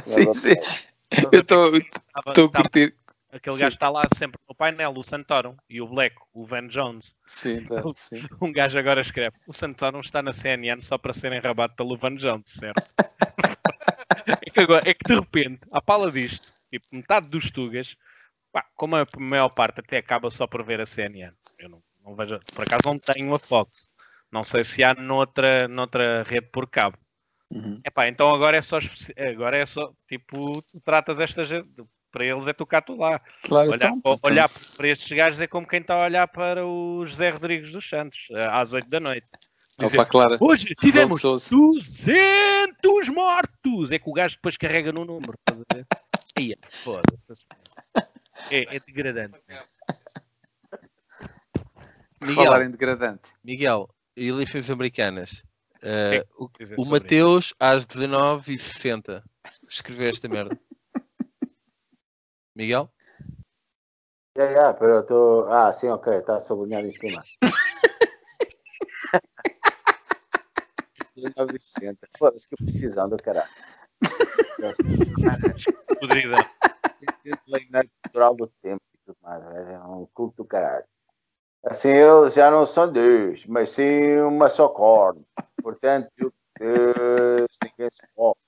Sim, 0.06 0.32
sim. 0.32 0.54
Eu 1.32 1.40
estou 1.40 1.74
a 2.46 2.50
curtir. 2.50 2.94
aquele 3.32 3.56
sim. 3.56 3.60
gajo 3.60 3.74
está 3.74 3.88
lá 3.88 4.02
sempre 4.16 4.38
no 4.48 4.54
painel, 4.54 4.92
o 4.94 5.02
Santoro 5.02 5.56
e 5.68 5.80
o 5.80 5.88
Black, 5.88 6.16
o 6.32 6.46
Van 6.46 6.68
Jones. 6.68 7.14
Sim, 7.26 7.64
tá, 7.64 7.82
sim. 7.96 8.22
Um 8.40 8.52
gajo 8.52 8.78
agora 8.78 9.00
escreve: 9.00 9.36
o 9.46 9.52
Santoro 9.52 10.00
está 10.00 10.22
na 10.22 10.32
CNN 10.32 10.80
só 10.82 10.98
para 10.98 11.12
ser 11.12 11.32
enrabado 11.32 11.74
pelo 11.74 11.96
Van 11.96 12.16
Jones, 12.16 12.50
certo? 12.50 12.82
é, 14.26 14.50
que 14.50 14.60
agora, 14.60 14.88
é 14.88 14.94
que 14.94 15.04
de 15.06 15.14
repente, 15.14 15.60
à 15.72 15.80
pala 15.80 16.10
disto, 16.10 16.52
tipo, 16.70 16.86
metade 16.92 17.28
dos 17.28 17.50
Tugas, 17.50 17.96
pá, 18.52 18.64
como 18.74 18.96
a 18.96 19.06
maior 19.18 19.48
parte 19.48 19.80
até 19.80 19.98
acaba 19.98 20.30
só 20.30 20.46
por 20.46 20.64
ver 20.64 20.80
a 20.80 20.86
CNN. 20.86 21.34
Eu 21.58 21.68
não, 21.68 21.82
não 22.04 22.14
vejo, 22.14 22.38
por 22.54 22.64
acaso 22.64 22.82
não 22.84 22.98
tenho 22.98 23.34
a 23.34 23.38
Fox. 23.38 23.90
Não 24.30 24.44
sei 24.44 24.62
se 24.62 24.84
há 24.84 24.94
noutra, 24.94 25.66
noutra 25.66 26.22
rede 26.22 26.48
por 26.52 26.68
cabo. 26.68 26.96
Uhum. 27.50 27.80
Epá, 27.84 28.06
então 28.08 28.32
agora 28.32 28.56
é 28.56 28.62
só, 28.62 28.78
agora 29.16 29.56
é 29.56 29.66
só, 29.66 29.92
tipo, 30.08 30.62
tu 30.62 30.80
tratas 30.84 31.18
esta 31.18 31.44
gente, 31.44 31.68
para 32.10 32.24
eles 32.24 32.46
é 32.46 32.52
tu 32.52 32.64
cá, 32.64 32.80
tu 32.80 32.96
lá. 32.96 33.20
Claro, 33.42 33.70
Olhar, 33.70 33.88
então, 33.88 34.14
então, 34.14 34.18
olhar 34.22 34.48
para 34.76 34.88
estes 34.88 35.10
gajos 35.16 35.40
é 35.40 35.46
como 35.46 35.66
quem 35.66 35.80
está 35.80 35.94
a 35.94 36.04
olhar 36.04 36.28
para 36.28 36.64
o 36.64 37.04
José 37.06 37.30
Rodrigues 37.30 37.72
dos 37.72 37.88
Santos, 37.88 38.18
eh, 38.30 38.48
às 38.50 38.72
8 38.72 38.88
da 38.88 39.00
noite. 39.00 39.26
Dizer, 39.78 39.94
Opa, 39.94 40.04
Clara. 40.04 40.36
Hoje 40.40 40.74
tivemos 40.74 41.20
Sousa. 41.20 41.48
200 41.50 43.08
mortos! 43.08 43.90
É 43.90 43.98
que 43.98 44.08
o 44.08 44.12
gajo 44.12 44.36
depois 44.36 44.56
carrega 44.56 44.92
no 44.92 45.04
número. 45.04 45.34
Estás 45.38 45.60
a 45.60 45.74
ver? 45.74 45.86
Aí, 46.38 46.54
foda-se. 46.68 47.46
É, 48.50 48.76
é 48.76 48.80
degradante. 48.80 49.38
Miguel, 52.20 52.44
Falar 52.44 52.62
em 52.62 52.70
degradante. 52.70 53.32
Miguel, 53.42 53.88
eleições 54.16 54.70
americanas. 54.70 55.42
Eh, 55.82 56.26
o, 56.36 56.48
Quer 56.48 56.64
dizer, 56.64 56.76
o 56.78 56.84
Mateus 56.84 57.54
às 57.58 57.86
19h60 57.86 59.22
escreveu 59.68 60.10
esta 60.10 60.28
merda. 60.28 60.58
Miguel? 62.54 62.92
Já, 64.36 64.52
já, 64.52 64.74
pero 64.74 64.96
eu 64.96 65.06
tô... 65.06 65.46
Ah, 65.48 65.72
sim, 65.72 65.88
ok, 65.88 66.18
está 66.18 66.38
sublinhado 66.38 66.86
em 66.86 66.92
cima. 66.92 67.22
1960. 71.16 72.08
Foda-se, 72.18 72.48
que 72.48 72.56
precisão 72.56 73.08
do 73.08 73.16
caralho. 73.16 73.48
isso. 75.56 75.72
Podridão. 75.98 76.38
Legnagem 77.46 77.90
cultural 78.02 78.34
do 78.34 78.46
tempo 78.62 78.82
e 78.94 78.98
tudo 79.04 79.16
mais. 79.22 79.42
É 79.44 79.78
um 79.80 80.06
culto 80.12 80.42
do 80.42 80.44
caralho. 80.44 80.84
Assim, 81.62 81.90
eles 81.90 82.32
já 82.34 82.50
não 82.50 82.64
são 82.64 82.90
Deus, 82.90 83.44
mas 83.46 83.70
sim 83.70 84.16
uma 84.20 84.48
só 84.48 84.68
corda. 84.68 85.20
Portanto, 85.62 86.32
Deus, 86.58 87.48
ninguém 87.62 87.90
se 87.92 88.02
pode. 88.16 88.38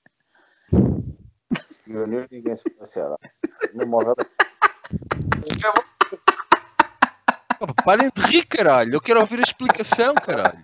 E 1.87 1.95
o 1.95 2.07
Deus, 2.07 2.27
ninguém 2.31 2.57
se 2.57 2.99
lá. 2.99 3.17
Não 3.75 3.87
morreu. 3.87 4.15
Parem 7.85 8.09
de 8.15 8.21
rir, 8.23 8.45
caralho. 8.47 8.95
Eu 8.95 9.01
quero 9.01 9.19
ouvir 9.19 9.39
a 9.39 9.43
explicação, 9.43 10.15
caralho. 10.15 10.63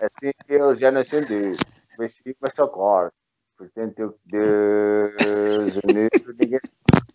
Assim, 0.00 0.32
eles 0.48 0.78
já 0.78 0.90
não 0.90 1.04
são 1.04 1.20
Deus, 1.24 1.58
mas 1.98 2.14
sim 2.14 2.34
uma 2.40 2.48
só 2.54 2.66
corda. 2.66 3.12
Portanto, 3.56 4.18
Deus, 4.24 5.76
o 5.76 5.86
Deus, 5.86 6.36
ninguém 6.38 6.58
se 6.64 6.72
pode. 6.90 7.06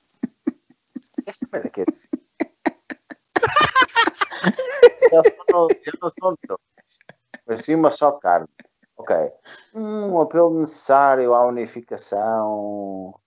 Esta 1.26 1.48
merda 1.52 1.70
quer 1.70 1.86
dizer. 1.92 2.10
Já 5.12 5.22
não, 5.52 5.68
já 5.70 5.92
não 6.22 6.36
dois, 6.48 6.60
mas 7.46 7.62
sim 7.62 7.76
uma 7.76 7.92
só 7.92 8.12
carne. 8.14 8.48
Ok. 8.98 9.16
Um 9.74 10.20
apelo 10.22 10.60
necessário 10.60 11.34
à 11.34 11.46
unificação. 11.46 13.20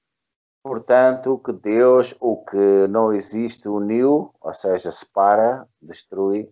Portanto, 0.62 1.38
que 1.44 1.52
Deus, 1.52 2.14
o 2.20 2.44
que 2.44 2.86
não 2.88 3.12
existe, 3.12 3.68
uniu, 3.68 4.34
ou 4.40 4.54
seja, 4.54 4.90
separa, 4.90 5.66
destrui, 5.80 6.50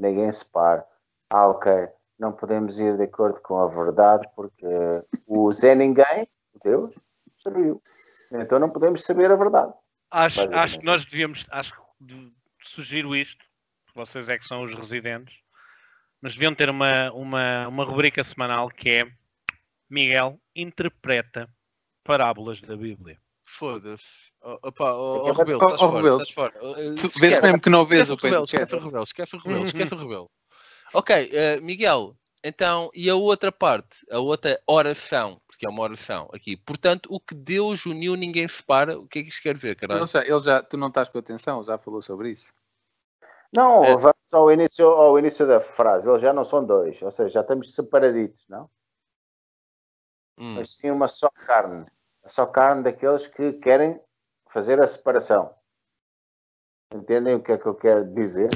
ninguém 0.00 0.30
separa. 0.30 0.86
Ah, 1.30 1.48
ok. 1.48 1.88
Não 2.18 2.32
podemos 2.32 2.78
ir 2.78 2.96
de 2.96 3.02
acordo 3.04 3.40
com 3.40 3.58
a 3.58 3.66
verdade, 3.66 4.28
porque 4.36 4.66
o 5.26 5.52
Zé 5.52 5.74
Ninguém, 5.74 6.28
Deus, 6.62 6.94
destruiu. 7.34 7.82
Então 8.32 8.58
não 8.58 8.70
podemos 8.70 9.04
saber 9.04 9.30
a 9.30 9.36
verdade. 9.36 9.72
Acho, 10.10 10.40
acho 10.54 10.78
que 10.78 10.84
nós 10.86 11.04
devíamos, 11.04 11.44
acho 11.50 11.74
que 11.74 11.80
de- 12.04 12.32
sugiro 12.64 13.14
isto, 13.14 13.44
vocês 13.96 14.28
é 14.28 14.38
que 14.38 14.44
são 14.44 14.62
os 14.62 14.74
residentes, 14.74 15.34
mas 16.20 16.34
deviam 16.34 16.54
ter 16.54 16.68
uma, 16.68 17.10
uma, 17.12 17.66
uma 17.66 17.84
rubrica 17.84 18.22
semanal 18.22 18.68
que 18.68 18.90
é 18.90 19.10
Miguel 19.88 20.38
interpreta 20.54 21.48
parábolas 22.04 22.60
da 22.60 22.76
Bíblia. 22.76 23.18
Foda-se. 23.44 24.32
Oh, 24.42 24.58
opa, 24.62 24.92
oh, 24.92 25.28
oh, 25.28 25.32
Rebelo, 25.32 25.62
estás 25.62 25.80
oh, 25.80 25.86
fora, 25.86 25.96
Rebelo. 25.96 26.22
estás 26.22 26.34
fora. 26.34 26.52
Uh, 26.62 26.96
Tu 26.96 27.20
vês 27.20 27.40
mesmo 27.40 27.60
que 27.60 27.70
não 27.70 27.84
vês 27.84 28.10
o 28.10 28.16
Pedro. 28.16 28.42
esquece 28.42 28.74
o 28.74 28.78
rebelo, 28.78 29.04
esquece 29.04 29.36
o 29.36 29.38
rebelo, 29.40 29.64
esquece 29.64 29.94
o 29.94 29.98
rebelo. 29.98 30.30
Ok, 30.92 31.30
eh, 31.32 31.60
Miguel, 31.60 32.16
então, 32.44 32.90
e 32.94 33.08
a 33.08 33.14
outra 33.14 33.50
parte, 33.50 34.06
a 34.10 34.18
outra 34.18 34.60
oração, 34.66 35.40
porque 35.46 35.66
é 35.66 35.68
uma 35.68 35.82
oração 35.82 36.28
aqui. 36.32 36.56
Portanto, 36.56 37.08
o 37.10 37.18
que 37.18 37.34
Deus 37.34 37.86
uniu, 37.86 38.14
ninguém 38.14 38.46
separa. 38.46 38.98
O 38.98 39.06
que 39.06 39.18
é 39.20 39.22
que 39.22 39.28
isto 39.28 39.42
quer 39.42 39.54
dizer, 39.54 39.76
caralho? 39.76 40.00
Ele 40.00 40.06
já, 40.06 40.22
ele 40.22 40.38
já, 40.38 40.62
tu 40.62 40.76
não 40.76 40.88
estás 40.88 41.08
com 41.08 41.18
atenção, 41.18 41.64
já 41.64 41.76
falou 41.78 42.02
sobre 42.02 42.30
isso. 42.30 42.52
Não, 43.52 43.84
É. 43.84 43.96
vamos 43.96 44.34
ao 44.34 44.50
início, 44.50 44.86
ao 44.86 45.18
início 45.18 45.46
da 45.46 45.60
frase. 45.60 46.08
Eles 46.08 46.22
já 46.22 46.32
não 46.32 46.44
são 46.44 46.64
dois, 46.64 47.00
ou 47.02 47.10
seja, 47.10 47.28
já 47.30 47.40
estamos 47.40 47.74
separaditos, 47.74 48.44
não? 48.48 48.68
Hum, 50.38 50.54
Mas 50.56 50.76
sim 50.76 50.90
uma 50.90 51.08
só 51.08 51.30
carne. 51.30 51.86
A 52.22 52.28
só 52.28 52.44
carne 52.46 52.82
daqueles 52.82 53.26
que 53.26 53.52
querem 53.54 54.00
fazer 54.50 54.80
a 54.82 54.86
separação. 54.86 55.54
Entendem 56.92 57.34
o 57.34 57.42
que 57.42 57.52
é 57.52 57.58
que 57.58 57.66
eu 57.66 57.74
quero 57.74 58.04
dizer? 58.14 58.50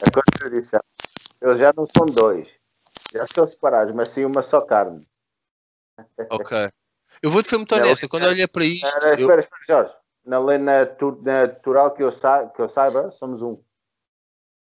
A 0.00 0.10
contradição. 0.10 0.80
Eles 1.40 1.58
já 1.58 1.72
não 1.76 1.86
são 1.86 2.06
dois. 2.06 2.48
Já 3.12 3.26
são 3.26 3.46
separados, 3.46 3.94
mas 3.94 4.08
sim 4.08 4.24
uma 4.24 4.42
só 4.42 4.60
carne. 4.60 5.08
ok. 6.30 6.70
Eu 7.22 7.30
vou-te 7.30 7.48
ser 7.48 7.56
muito 7.56 7.74
Não, 7.74 7.82
honesto. 7.82 8.08
Quando 8.08 8.24
eu 8.24 8.30
olhei 8.30 8.46
para 8.46 8.64
isto, 8.64 8.86
eu- 8.86 9.14
espera, 9.14 9.40
espera, 9.40 9.62
Jorge. 9.66 9.96
Na 10.24 10.38
lei 10.38 10.58
natu- 10.58 11.20
natural 11.22 11.92
que 11.92 12.02
eu, 12.02 12.12
sa 12.12 12.46
que 12.48 12.60
eu 12.60 12.68
saiba, 12.68 13.10
somos 13.10 13.40
um. 13.42 13.62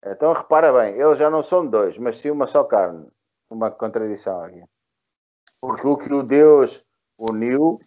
Então 0.05 0.33
repara 0.33 0.71
bem, 0.71 0.99
eles 0.99 1.17
já 1.17 1.29
não 1.29 1.41
são 1.41 1.65
dois, 1.65 1.97
mas 1.97 2.17
sim 2.17 2.29
uma 2.29 2.45
só 2.45 2.63
carne. 2.63 3.07
Uma 3.49 3.71
contradição 3.71 4.43
aqui. 4.43 4.63
Porque 5.59 5.87
o 5.87 5.97
que 5.97 6.13
o 6.13 6.21
Deus 6.21 6.83
uniu 7.17 7.79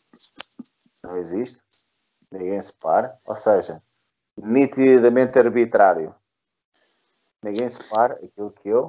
não 1.03 1.17
existe. 1.17 1.59
Ninguém 2.31 2.61
separa. 2.61 3.17
Ou 3.25 3.37
seja, 3.37 3.83
nitidamente 4.37 5.39
arbitrário. 5.39 6.15
Ninguém 7.43 7.69
separa 7.69 8.15
aquilo 8.15 8.51
que 8.51 8.69
eu. 8.69 8.87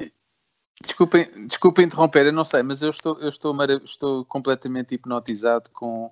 Desculpem, 0.82 1.48
desculpem 1.48 1.86
interromper, 1.86 2.26
eu 2.26 2.34
não 2.34 2.46
sei, 2.46 2.64
mas 2.64 2.82
eu 2.82 2.90
estou, 2.90 3.20
eu 3.20 3.30
estou, 3.30 3.54
estou 3.84 4.26
completamente 4.26 4.96
hipnotizado 4.96 5.70
com 5.72 6.10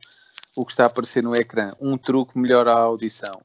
o 0.55 0.65
que 0.65 0.71
está 0.71 0.83
a 0.83 0.87
aparecer 0.87 1.23
no 1.23 1.35
ecrã. 1.35 1.73
Um 1.79 1.97
truque 1.97 2.37
melhora 2.37 2.73
a 2.73 2.79
audição. 2.79 3.41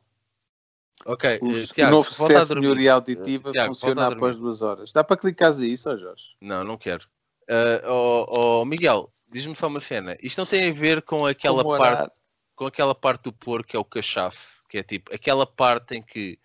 Ok, 1.07 1.38
O, 1.43 1.47
eh, 1.57 1.62
o 1.62 1.66
Tiago, 1.66 1.90
novo 1.90 2.11
volta 2.11 2.38
a 2.38 2.43
sucesso 2.43 2.55
melhoria 2.55 2.95
auditiva 2.95 3.53
Tiago, 3.53 3.68
funciona 3.74 4.09
após 4.09 4.38
duas 4.38 4.62
horas. 4.62 4.93
Dá 4.93 5.03
para 5.03 5.16
clicar 5.16 5.53
a 5.53 5.64
isso, 5.64 5.97
Jorge? 5.99 6.24
Não, 6.40 6.64
não 6.64 6.76
quero. 6.78 7.09
Ah, 7.49 7.82
oh, 7.90 8.26
oh, 8.61 8.64
Miguel, 8.64 9.11
diz-me 9.28 9.57
só 9.57 9.66
uma 9.66 9.80
cena. 9.80 10.16
Isto 10.22 10.38
não 10.38 10.47
tem 10.47 10.70
a 10.70 10.72
ver 10.72 11.03
com 11.03 11.26
aquela 11.26 11.62
Como 11.62 11.76
parte, 11.76 12.12
com 12.55 12.66
aquela 12.66 12.95
parte 12.95 13.24
do 13.24 13.32
porco 13.32 13.68
que 13.68 13.76
é 13.76 13.78
o 13.78 13.84
cachaço, 13.84 14.62
que 14.68 14.78
é 14.78 14.82
tipo 14.82 15.14
aquela 15.14 15.47
parte 15.47 15.97
em 15.97 16.03
que 16.03 16.38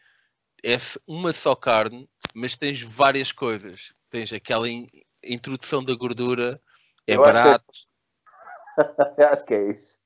é 0.63 0.75
uma 1.07 1.31
só 1.33 1.55
carne, 1.55 2.09
mas 2.33 2.57
tens 2.57 2.81
várias 2.81 3.31
coisas. 3.31 3.93
Tens 4.09 4.33
aquela 4.33 4.67
in- 4.67 4.89
introdução 5.23 5.83
da 5.83 5.93
gordura, 5.93 6.59
é 7.05 7.15
Eu 7.15 7.23
acho 7.23 7.41
que 7.41 7.47
é- 7.47 7.51
barato. 7.51 7.73
acho 9.31 9.45
que 9.45 9.53
é 9.53 9.71
isso. 9.71 9.99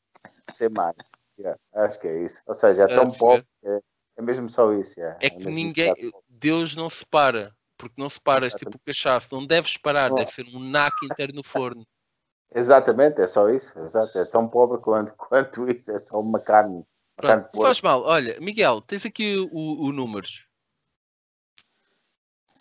Sem 0.52 0.70
mais. 0.70 0.96
Yeah, 1.40 1.60
acho 1.74 2.00
que 2.00 2.08
é 2.08 2.24
isso. 2.24 2.42
Ou 2.46 2.54
seja, 2.54 2.84
é 2.84 2.88
tão 2.88 3.10
pobre. 3.10 3.46
É, 3.64 3.80
é 4.22 4.26
mesmo 4.26 4.50
só 4.50 4.72
isso. 4.74 5.00
yeah. 5.00 5.20
É 5.22 5.30
que 5.30 5.38
mesmo 5.38 5.52
ninguém, 5.52 5.94
isso. 5.98 6.24
Deus 6.30 6.76
não 6.76 6.90
separa, 6.90 7.56
porque 7.78 8.00
não 8.00 8.10
separas 8.10 8.54
tipo 8.54 8.78
o 8.78 8.80
cachaço, 8.80 9.34
não 9.34 9.46
deves 9.46 9.78
parar, 9.78 10.10
Não. 10.10 10.16
deve 10.16 10.32
ser 10.32 10.46
um 10.54 10.60
naco 10.60 11.06
inteiro 11.06 11.34
no 11.34 11.44
forno. 11.44 11.86
Exatamente, 12.54 13.22
é 13.22 13.28
só 13.28 13.50
isso. 13.50 13.78
Exato. 13.80 14.18
É 14.18 14.26
tão 14.26 14.48
pobre 14.48 14.78
quanto, 14.80 15.14
quanto 15.14 15.70
isso. 15.70 15.90
É 15.92 15.98
só 15.98 16.20
uma 16.20 16.40
carne. 16.44 16.86
Uma 17.18 17.28
carne 17.28 17.48
faz 17.56 17.82
mal. 17.82 18.04
Olha, 18.04 18.38
Miguel, 18.42 18.82
tens 18.82 19.06
aqui 19.06 19.38
o, 19.52 19.86
o 19.86 19.92
números. 19.94 20.48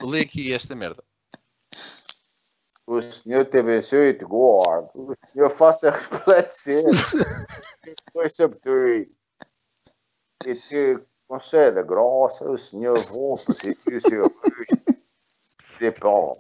Lê 0.00 0.20
aqui 0.20 0.52
esta 0.52 0.76
merda. 0.76 1.02
O 2.86 3.02
Senhor 3.02 3.44
te 3.46 3.58
abençoe 3.58 4.11
e 4.11 4.14
te 4.14 4.24
guarde. 4.24 4.90
O 4.94 5.12
Senhor 5.26 5.50
faça 5.50 5.90
resplandecer 5.90 6.82
depois 7.84 8.34
sobre 8.34 8.58
ti. 8.61 9.12
E 10.46 10.54
te 10.54 11.00
conceda 11.41 11.83
graça. 11.83 12.45
O 12.45 12.59
Senhor 12.59 12.99
volta 13.05 13.53
e 13.89 13.97
o 13.97 14.01
seu 14.01 14.22
de 15.78 15.91
pão. 15.93 16.33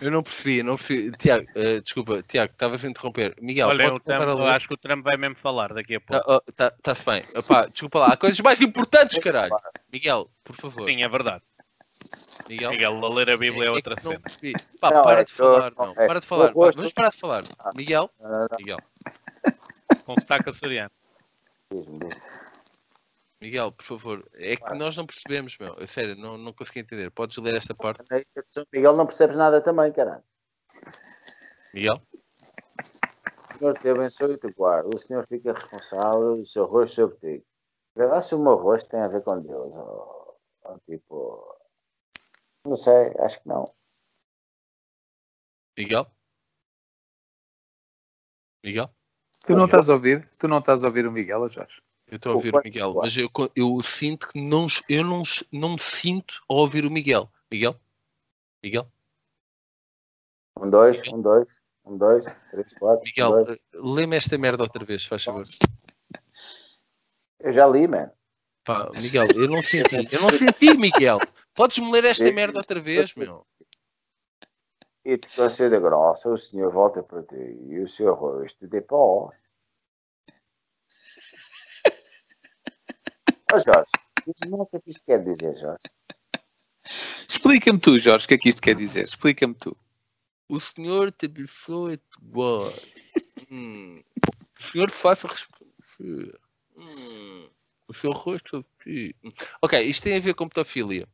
Eu 0.00 0.10
não 0.10 0.22
percebi, 0.22 0.62
não 0.62 0.76
percebi. 0.76 1.10
Tiago, 1.16 1.46
eh, 1.54 1.80
desculpa, 1.80 2.22
Tiago, 2.22 2.52
estavas 2.52 2.84
a 2.84 2.88
interromper. 2.88 3.34
Miguel, 3.40 3.68
Olha, 3.68 3.86
o 3.86 3.88
podes 3.90 4.04
voltar 4.04 4.18
Trump, 4.24 4.28
a 4.28 4.40
eu 4.40 4.44
ler? 4.46 4.52
acho 4.52 4.68
que 4.68 4.74
o 4.74 4.76
Trump 4.76 5.02
vai 5.04 5.16
mesmo 5.16 5.36
falar 5.36 5.72
daqui 5.72 5.94
a 5.96 6.00
pouco. 6.00 6.42
Está 6.48 6.70
tá, 6.70 6.76
tá-se 6.82 7.04
bem. 7.04 7.22
Epá, 7.34 7.66
desculpa 7.66 7.98
lá, 8.00 8.06
há 8.12 8.16
coisas 8.16 8.38
mais 8.40 8.60
importantes, 8.60 9.18
caralho. 9.18 9.56
Miguel, 9.92 10.28
por 10.44 10.54
favor. 10.54 10.88
Sim, 10.88 11.02
é 11.02 11.08
verdade. 11.08 11.42
Miguel. 12.48 12.70
Miguel, 12.72 13.04
a 13.04 13.08
ler 13.14 13.30
a 13.30 13.36
Bíblia 13.36 13.64
é, 13.64 13.66
é 13.68 13.70
outra 13.70 13.94
não 13.96 14.02
cena. 14.02 14.20
percebi. 14.20 14.52
Pá, 14.80 14.90
Não, 14.92 15.02
para 15.02 15.20
é 15.20 15.24
de 15.24 15.32
falar, 15.32 15.72
não. 15.76 15.90
é, 15.92 16.06
Para 16.06 16.20
de 16.20 16.26
falar. 16.26 16.48
eu 16.48 16.52
gosto- 16.52 16.76
Vamos 16.76 16.92
parar 16.92 17.08
de 17.10 17.16
falar. 17.16 17.42
Miguel, 17.76 18.10
Ah, 18.22 18.46
Miguel, 18.58 18.78
Com 20.04 20.20
sotaque 20.20 20.50
açoriano. 20.50 20.90
Miguel, 23.44 23.72
por 23.72 23.84
favor. 23.84 24.26
É 24.32 24.56
que 24.56 24.74
nós 24.74 24.96
não 24.96 25.06
percebemos, 25.06 25.58
meu. 25.58 25.76
É 25.78 25.86
sério, 25.86 26.16
não, 26.16 26.38
não 26.38 26.50
consegui 26.50 26.80
entender. 26.80 27.10
Podes 27.10 27.36
ler 27.36 27.54
esta 27.54 27.74
parte? 27.74 28.02
Miguel 28.72 28.96
não 28.96 29.04
percebes 29.04 29.36
nada 29.36 29.60
também, 29.60 29.92
caralho. 29.92 30.24
Miguel? 31.74 32.00
O 33.50 33.58
Senhor 33.58 33.78
te 33.78 33.88
abençoe 33.90 34.32
e 34.32 34.38
te 34.38 34.50
guarde. 34.50 34.96
O 34.96 34.98
Senhor 34.98 35.26
fica 35.26 35.52
responsável 35.52 36.38
do 36.38 36.46
seu 36.46 36.64
rosto 36.64 36.94
sobre 36.94 37.16
ti. 37.18 37.46
Verdade, 37.94 38.24
se 38.24 38.34
o 38.34 38.38
meu 38.38 38.54
rosto 38.54 38.88
tem 38.88 39.00
a 39.00 39.08
ver 39.08 39.22
com 39.22 39.38
Deus. 39.38 39.76
Ou, 39.76 40.40
ou 40.62 40.80
tipo. 40.88 41.58
Não 42.64 42.76
sei, 42.76 43.12
acho 43.18 43.42
que 43.42 43.48
não. 43.48 43.66
Miguel? 45.76 46.06
Miguel? 48.64 48.88
Tu 49.46 49.54
não 49.54 49.66
estás 49.66 49.90
a 49.90 49.92
ouvir? 49.92 50.30
Tu 50.38 50.48
não 50.48 50.60
estás 50.60 50.82
a 50.82 50.86
ouvir 50.86 51.06
o 51.06 51.12
Miguel, 51.12 51.46
Jorge? 51.46 51.83
Eu 52.14 52.16
estou 52.16 52.30
a 52.30 52.34
ouvir 52.36 52.54
o 52.54 52.60
Miguel, 52.62 52.94
mas 52.94 53.16
eu, 53.16 53.28
eu 53.56 53.82
sinto 53.82 54.28
que 54.28 54.40
não, 54.40 54.68
eu 54.88 55.02
não, 55.02 55.24
não 55.50 55.70
me 55.70 55.80
sinto 55.80 56.34
a 56.48 56.54
ouvir 56.54 56.86
o 56.86 56.90
Miguel. 56.90 57.28
Miguel? 57.50 57.74
Miguel? 58.62 58.86
Um, 60.56 60.70
dois, 60.70 61.02
um, 61.08 61.20
dois, 61.20 61.48
um, 61.84 61.98
dois, 61.98 62.24
três, 62.52 62.72
quatro. 62.74 63.02
Miguel, 63.04 63.30
um, 63.32 63.44
dois. 63.44 63.60
lê-me 63.74 64.16
esta 64.16 64.38
merda 64.38 64.62
outra 64.62 64.84
vez, 64.84 65.04
faz 65.04 65.24
favor. 65.24 65.42
Eu 67.40 67.52
já 67.52 67.66
li, 67.66 67.88
man. 67.88 68.12
Pá, 68.64 68.92
Miguel, 68.92 69.26
eu 69.34 69.48
não 69.48 69.60
senti, 69.60 70.14
eu 70.14 70.22
não 70.22 70.30
senti, 70.30 70.72
Miguel. 70.76 71.18
Podes-me 71.52 71.90
ler 71.90 72.04
esta 72.04 72.30
merda 72.30 72.58
outra 72.58 72.80
vez, 72.80 73.12
meu? 73.16 73.44
E 75.04 75.18
te 75.18 75.34
conceda 75.34 75.80
graça, 75.80 76.30
o 76.30 76.38
Senhor 76.38 76.70
volta 76.70 77.02
para 77.02 77.24
ti 77.24 77.58
e 77.66 77.80
o 77.80 77.88
seu 77.88 78.14
rosto 78.14 78.68
de 78.68 78.80
pó. 78.82 79.32
Ó 83.54 83.58
Jorge, 83.60 83.92
diz-me 84.26 84.56
o 84.56 84.66
que 84.66 84.76
é 84.76 84.80
que 84.80 84.90
isto 84.90 85.02
quer 85.06 85.22
dizer, 85.22 85.54
Jorge. 85.60 85.84
Explica-me 87.28 87.78
tu, 87.78 87.96
Jorge, 88.00 88.24
o 88.24 88.28
que 88.28 88.34
é 88.34 88.38
que 88.38 88.48
isto 88.48 88.60
quer 88.60 88.74
dizer? 88.74 89.04
Explica-me 89.04 89.54
tu. 89.54 89.76
O 90.48 90.58
Senhor 90.58 91.12
te 91.12 91.26
abençoe 91.26 91.94
e 91.94 91.96
te 91.98 92.18
guarde. 92.20 92.92
Hum. 93.52 93.96
O 94.58 94.62
Senhor 94.62 94.90
faça 94.90 95.28
responder. 95.28 96.36
Hum. 96.76 97.48
O 97.86 97.94
seu 97.94 98.10
rosto. 98.10 98.66
Hum. 98.88 99.12
Ok, 99.62 99.80
isto 99.82 100.02
tem 100.02 100.16
a 100.16 100.20
ver 100.20 100.34
com 100.34 100.48
pedofilia. 100.48 101.06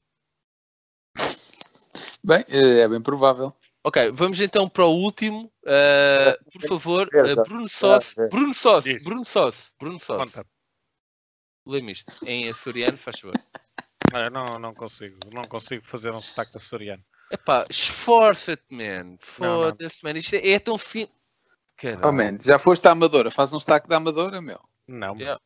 Bem, 2.25 2.43
é 2.49 2.89
bem 2.89 3.03
provável. 3.03 3.55
Ok, 3.85 4.13
vamos 4.13 4.41
então 4.41 4.67
para 4.67 4.87
o 4.87 4.95
último. 4.95 5.53
Uh, 5.63 6.51
por 6.51 6.69
favor, 6.69 7.09
uh, 7.09 7.43
Bruno 7.45 7.69
Sós. 7.69 8.15
Bruno 8.31 8.55
Sós. 8.55 8.85
Bruno 9.03 9.25
Sós. 9.27 9.75
Bruno 9.79 10.01
Sós. 10.01 10.33
Lê-me 11.71 11.93
isto 11.93 12.13
em 12.27 12.49
açoriano, 12.49 12.99
faz 12.99 13.21
favor. 13.21 13.37
Ah, 14.13 14.29
não, 14.29 14.59
não 14.59 14.75
consigo. 14.75 15.17
Não 15.33 15.43
consigo 15.45 15.87
fazer 15.87 16.11
um 16.11 16.21
sotaque 16.21 16.59
açoriano. 16.59 17.03
Epá, 17.31 17.65
esforça-te, 17.71 18.65
man. 18.71 19.17
Foda-se, 19.21 20.03
man. 20.03 20.17
Isto 20.17 20.35
é, 20.35 20.51
é 20.51 20.59
tão 20.59 20.77
simples. 20.77 21.15
Oh, 22.03 22.11
man, 22.11 22.39
já 22.41 22.59
foste 22.59 22.87
à 22.89 22.91
Amadora. 22.91 23.31
Faz 23.31 23.53
um 23.55 23.61
sotaque 23.61 23.89
da 23.89 23.99
Amadora, 23.99 24.43
meu. 24.43 24.59
Não. 24.89 25.17
Yeah. 25.17 25.41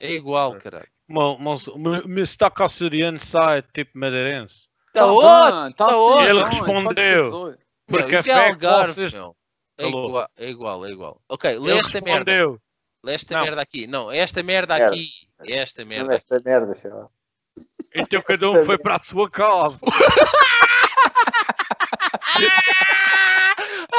É 0.00 0.12
igual, 0.12 0.56
caralho. 0.58 0.88
O 1.08 2.08
meu 2.08 2.26
sotaque 2.26 2.62
açoriano 2.62 3.20
sai 3.20 3.62
tipo 3.62 3.98
madeirense. 3.98 4.68
Tá, 4.94 5.00
tá 5.00 5.12
ótimo! 5.12 5.74
Tá 5.74 5.86
tá 5.86 6.26
Ele 6.26 6.42
respondeu. 6.42 7.56
Porque 7.86 8.16
isso 8.16 8.30
é 8.30 8.48
Algarve, 8.48 8.94
vocês... 8.94 9.12
meu. 9.12 9.36
É 9.76 9.88
igual, 9.88 10.28
é 10.36 10.50
igual, 10.50 10.86
é 10.86 10.90
igual. 10.90 11.22
Ok, 11.28 11.50
lê 11.58 11.70
Ele 11.70 11.80
esta 11.80 12.00
respondeu. 12.00 12.50
merda. 12.50 12.62
Esta 13.06 13.34
Não. 13.34 13.44
merda 13.44 13.62
aqui. 13.62 13.86
Não, 13.86 14.10
esta 14.12 14.42
merda 14.42 14.76
Merda. 14.76 14.94
aqui. 14.94 15.08
Esta 15.46 15.82
Não 15.82 15.88
merda. 15.88 16.14
esta 16.14 16.40
merda, 16.44 16.74
senhor. 16.74 17.08
Então 17.94 18.22
cada 18.22 18.50
um 18.50 18.64
foi 18.64 18.78
para 18.78 18.96
a 18.96 19.00
sua 19.00 19.28
casa. 19.30 19.78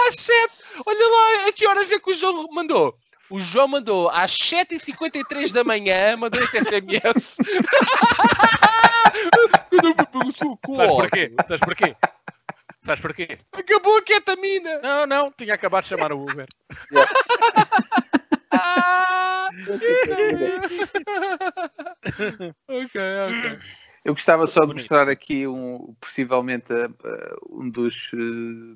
Às 0.07 0.15
7! 0.15 0.51
Olha 0.85 1.07
lá 1.07 1.47
a 1.47 1.51
que 1.51 1.67
horas 1.67 1.91
é 1.91 1.99
que 1.99 2.11
o 2.11 2.13
João 2.13 2.47
mandou. 2.51 2.95
O 3.29 3.39
João 3.39 3.67
mandou 3.67 4.09
às 4.09 4.31
7h53 4.33 5.51
da 5.53 5.63
manhã, 5.63 6.17
mandou 6.17 6.41
este 6.43 6.57
SMS. 6.63 7.37
Sabes 9.71 10.95
porquê? 10.95 11.33
Sabes 11.47 11.59
porquê? 11.61 11.95
Sabes 12.85 13.01
porquê? 13.01 13.37
Acabou 13.53 13.97
a 13.97 14.01
ketamina! 14.01 14.79
Não, 14.81 15.05
não, 15.07 15.31
tinha 15.31 15.53
acabado 15.53 15.83
de 15.83 15.89
chamar 15.89 16.11
o 16.11 16.21
Uber. 16.23 16.47
Ah! 16.95 18.11
ok, 22.67 23.01
ok. 23.29 23.59
Eu 24.03 24.15
gostava 24.15 24.47
só 24.47 24.61
de 24.61 24.73
mostrar 24.73 25.07
aqui 25.07 25.47
um, 25.47 25.95
possivelmente 26.01 26.73
uh, 26.73 26.91
um 27.49 27.69
dos 27.69 28.11
uh, 28.13 28.17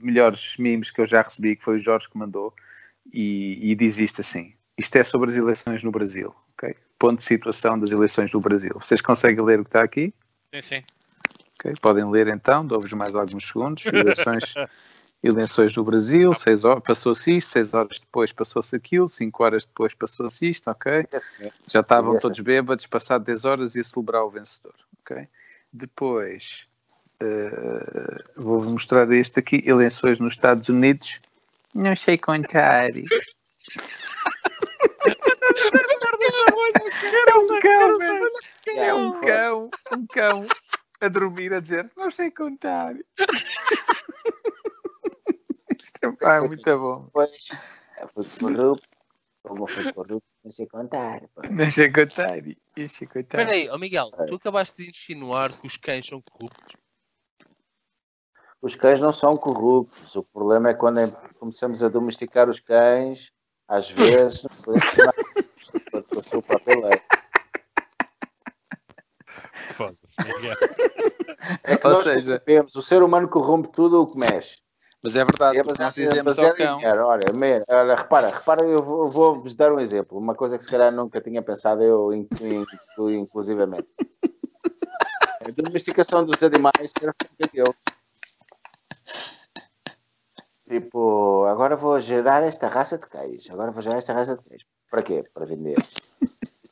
melhores 0.01 0.55
memes 0.57 0.91
que 0.91 1.01
eu 1.01 1.05
já 1.05 1.23
recebi, 1.23 1.55
que 1.55 1.63
foi 1.63 1.77
o 1.77 1.79
Jorge 1.79 2.07
que 2.09 2.17
mandou, 2.17 2.53
e, 3.11 3.71
e 3.71 3.75
diz 3.75 3.97
isto 3.97 4.21
assim: 4.21 4.53
isto 4.77 4.95
é 4.97 5.03
sobre 5.03 5.31
as 5.31 5.37
eleições 5.37 5.83
no 5.83 5.91
Brasil, 5.91 6.33
ok? 6.53 6.75
Ponto 6.99 7.17
de 7.17 7.23
situação 7.23 7.79
das 7.79 7.91
eleições 7.91 8.31
no 8.31 8.39
Brasil. 8.39 8.73
Vocês 8.79 9.01
conseguem 9.01 9.43
ler 9.43 9.59
o 9.59 9.63
que 9.63 9.69
está 9.69 9.83
aqui? 9.83 10.13
Sim, 10.53 10.61
sim. 10.61 10.83
Ok, 11.59 11.73
Podem 11.81 12.09
ler 12.09 12.27
então, 12.27 12.65
dou-vos 12.65 12.91
mais 12.93 13.15
alguns 13.15 13.47
segundos. 13.47 13.85
Eleições, 13.85 14.43
eleições 15.27 15.75
no 15.75 15.83
Brasil, 15.83 16.33
seis 16.33 16.63
horas, 16.63 16.83
passou-se 16.83 17.37
isto, 17.37 17.49
seis 17.49 17.73
horas 17.73 17.99
depois 17.99 18.31
passou-se 18.31 18.75
aquilo, 18.75 19.09
cinco 19.09 19.43
horas 19.43 19.65
depois 19.65 19.93
passou-se 19.93 20.47
isto, 20.49 20.69
ok? 20.69 21.07
Esse 21.11 21.31
mesmo. 21.39 21.53
Já 21.67 21.79
estavam 21.79 22.11
Essa- 22.13 22.21
todos 22.21 22.39
bêbados, 22.39 22.85
passado 22.87 23.23
10 23.23 23.45
horas 23.45 23.75
ia 23.75 23.83
celebrar 23.83 24.23
o 24.23 24.29
vencedor, 24.29 24.75
ok? 25.01 25.27
Depois, 25.73 26.67
eh, 27.19 28.23
vou-vos 28.35 28.71
mostrar 28.71 29.11
este 29.11 29.39
aqui, 29.39 29.63
eleições 29.65 30.19
nos 30.19 30.33
Estados 30.33 30.69
Unidos. 30.69 31.19
Não 31.73 31.95
sei 31.95 32.17
contar. 32.17 32.91
É 37.25 37.35
um 37.37 37.59
cão. 37.59 37.99
É 38.75 38.93
um 38.93 39.11
cão, 39.19 39.69
um 39.93 40.07
cão 40.07 40.47
a 41.01 41.07
dormir 41.07 41.53
a 41.53 41.59
dizer 41.59 41.89
não 41.95 42.09
sei 42.11 42.31
contar. 42.31 42.95
Isto 45.95 46.05
é, 46.07 46.11
pá, 46.11 46.35
é 46.37 46.41
muito 46.41 46.77
bom. 46.79 47.09
Fui 48.13 48.25
corrupto. 48.39 48.87
Como 49.43 49.67
fui 49.67 49.93
corrupto, 49.93 50.23
não 50.43 50.51
sei 50.51 50.67
contar. 50.67 51.21
sei 51.71 51.91
contar. 51.91 52.41
Não 52.77 52.89
sei 52.89 53.07
contar. 53.07 53.39
Espera 53.39 53.51
aí, 53.51 53.69
ó 53.69 53.77
Miguel, 53.77 54.09
tu 54.27 54.35
acabaste 54.35 54.83
de 54.83 54.89
insinuar 54.89 55.51
que 55.53 55.67
os 55.67 55.77
cães 55.77 56.05
são 56.07 56.21
corruptos. 56.21 56.75
Os 58.61 58.75
cães 58.75 58.99
não 58.99 59.13
são 59.13 59.37
corruptos. 59.37 60.15
O 60.15 60.23
problema 60.23 60.69
é 60.71 60.73
quando 60.73 61.11
começamos 61.39 61.83
a 61.83 61.89
domesticar 61.89 62.49
os 62.49 62.59
cães, 62.59 63.31
às 63.67 63.89
vezes, 63.91 64.41
não 64.43 64.49
podemos 64.63 64.89
ser 64.89 65.05
nada. 65.05 65.23
com 66.09 66.19
a 66.19 66.23
sua 66.23 66.41
própria 66.41 66.75
lei. 66.79 67.01
Foda-se, 69.53 70.15
Miguel. 70.23 70.55
É 71.63 71.77
que 71.77 71.87
Ou 71.87 71.93
nós 71.93 72.03
seja- 72.03 72.31
corrompemos. 72.39 72.75
o 72.75 72.81
ser 72.81 73.03
humano 73.03 73.27
corrompe 73.29 73.69
tudo 73.71 74.01
o 74.01 74.07
que 74.07 74.17
mexe. 74.17 74.57
Mas 75.05 75.15
é 75.15 75.23
verdade, 75.23 75.59
É 75.59 75.63
porque 75.63 75.83
nós 75.83 75.93
baseado- 75.93 76.09
dizemos 76.09 76.39
ao 76.39 76.55
cão. 76.55 76.77
dinheiro. 76.79 77.05
Olha, 77.05 77.31
me- 77.31 77.63
olha, 77.69 77.95
repara, 77.95 78.29
repara, 78.31 78.63
eu 78.65 78.81
vou- 78.81 79.07
vou-vos 79.07 79.53
dar 79.53 79.71
um 79.71 79.79
exemplo. 79.79 80.17
Uma 80.17 80.33
coisa 80.33 80.57
que 80.57 80.63
se 80.63 80.69
calhar 80.71 80.91
nunca 80.91 81.21
tinha 81.21 81.43
pensado, 81.43 81.83
eu 81.83 82.11
inclu- 82.11 82.47
inclu- 82.47 83.11
inclusivamente. 83.11 83.87
A 85.41 85.51
domesticação 85.61 86.25
dos 86.25 86.41
animais 86.41 86.91
era 86.99 87.13
feita 87.21 87.53
deles. 87.53 87.75
Tipo, 90.67 91.45
agora 91.45 91.75
vou 91.75 91.99
gerar 91.99 92.41
esta 92.41 92.67
raça 92.67 92.97
de 92.97 93.05
cães. 93.05 93.47
Agora 93.51 93.69
vou 93.71 93.83
gerar 93.83 93.97
esta 93.99 94.11
raça 94.11 94.35
de 94.35 94.43
cães. 94.43 94.65
Para 94.89 95.03
quê? 95.03 95.23
Para 95.31 95.45
vender. 95.45 95.75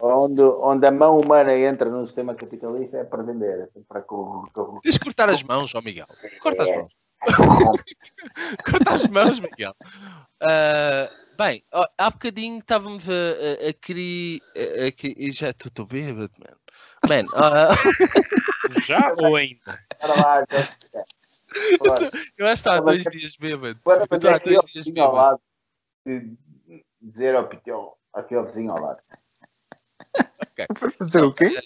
onde, 0.00 0.42
onde 0.42 0.86
a 0.86 0.90
mão 0.90 1.18
humana 1.18 1.56
entra 1.56 1.88
no 1.90 2.06
sistema 2.06 2.34
capitalista 2.34 2.98
é 2.98 3.04
para 3.04 3.22
vender. 3.22 3.70
é 3.74 3.80
Para 3.88 4.02
co- 4.02 4.48
Tens 4.82 4.94
de 4.94 5.00
cortar 5.00 5.30
as 5.30 5.42
mãos, 5.42 5.74
ó 5.74 5.80
Miguel. 5.80 6.06
Corta 6.42 6.62
as 6.62 6.68
É. 6.68 6.76
mãos. 6.76 6.92
Corta 8.64 8.90
as 8.94 9.06
mãos, 9.08 9.40
Miguel. 9.40 9.74
Ah, 10.42 11.08
bem, 11.38 11.64
ó, 11.72 11.86
há 11.96 12.10
bocadinho 12.10 12.58
estávamos 12.58 13.08
a, 13.08 13.12
a, 13.12 13.68
a 13.70 13.72
querer. 13.72 14.40
A, 14.56 14.86
a, 14.88 14.92
que- 14.92 15.32
já 15.32 15.50
estou 15.50 15.86
bêbado, 15.86 16.30
mano. 16.38 16.58
Man, 17.08 17.24
ah, 17.34 17.68
Já 18.86 19.14
ou 19.18 19.36
ainda? 19.36 19.78
Eu 21.84 21.92
acho 21.94 22.10
que 22.18 22.42
está 22.68 22.74
há 22.76 22.80
dois 22.80 23.02
dias 23.04 23.36
bêbado. 23.36 23.78
Eu 23.86 23.92
estou 23.92 24.08
fazer 24.08 24.28
há 24.28 24.36
aqui 24.36 24.50
dois 24.50 24.56
ao 24.58 24.66
dias 24.66 24.84
bêbado. 24.86 25.14
lado. 25.14 25.40
de- 26.06 26.36
Dizer 27.00 27.34
ao 27.36 27.46
Pitão, 27.48 27.92
aqui 28.14 28.34
ao 28.34 28.44
vizinho 28.46 28.72
ao 28.72 28.80
lado. 28.80 28.98
Fazer 30.98 31.22
o 31.22 31.32
quê? 31.32 31.58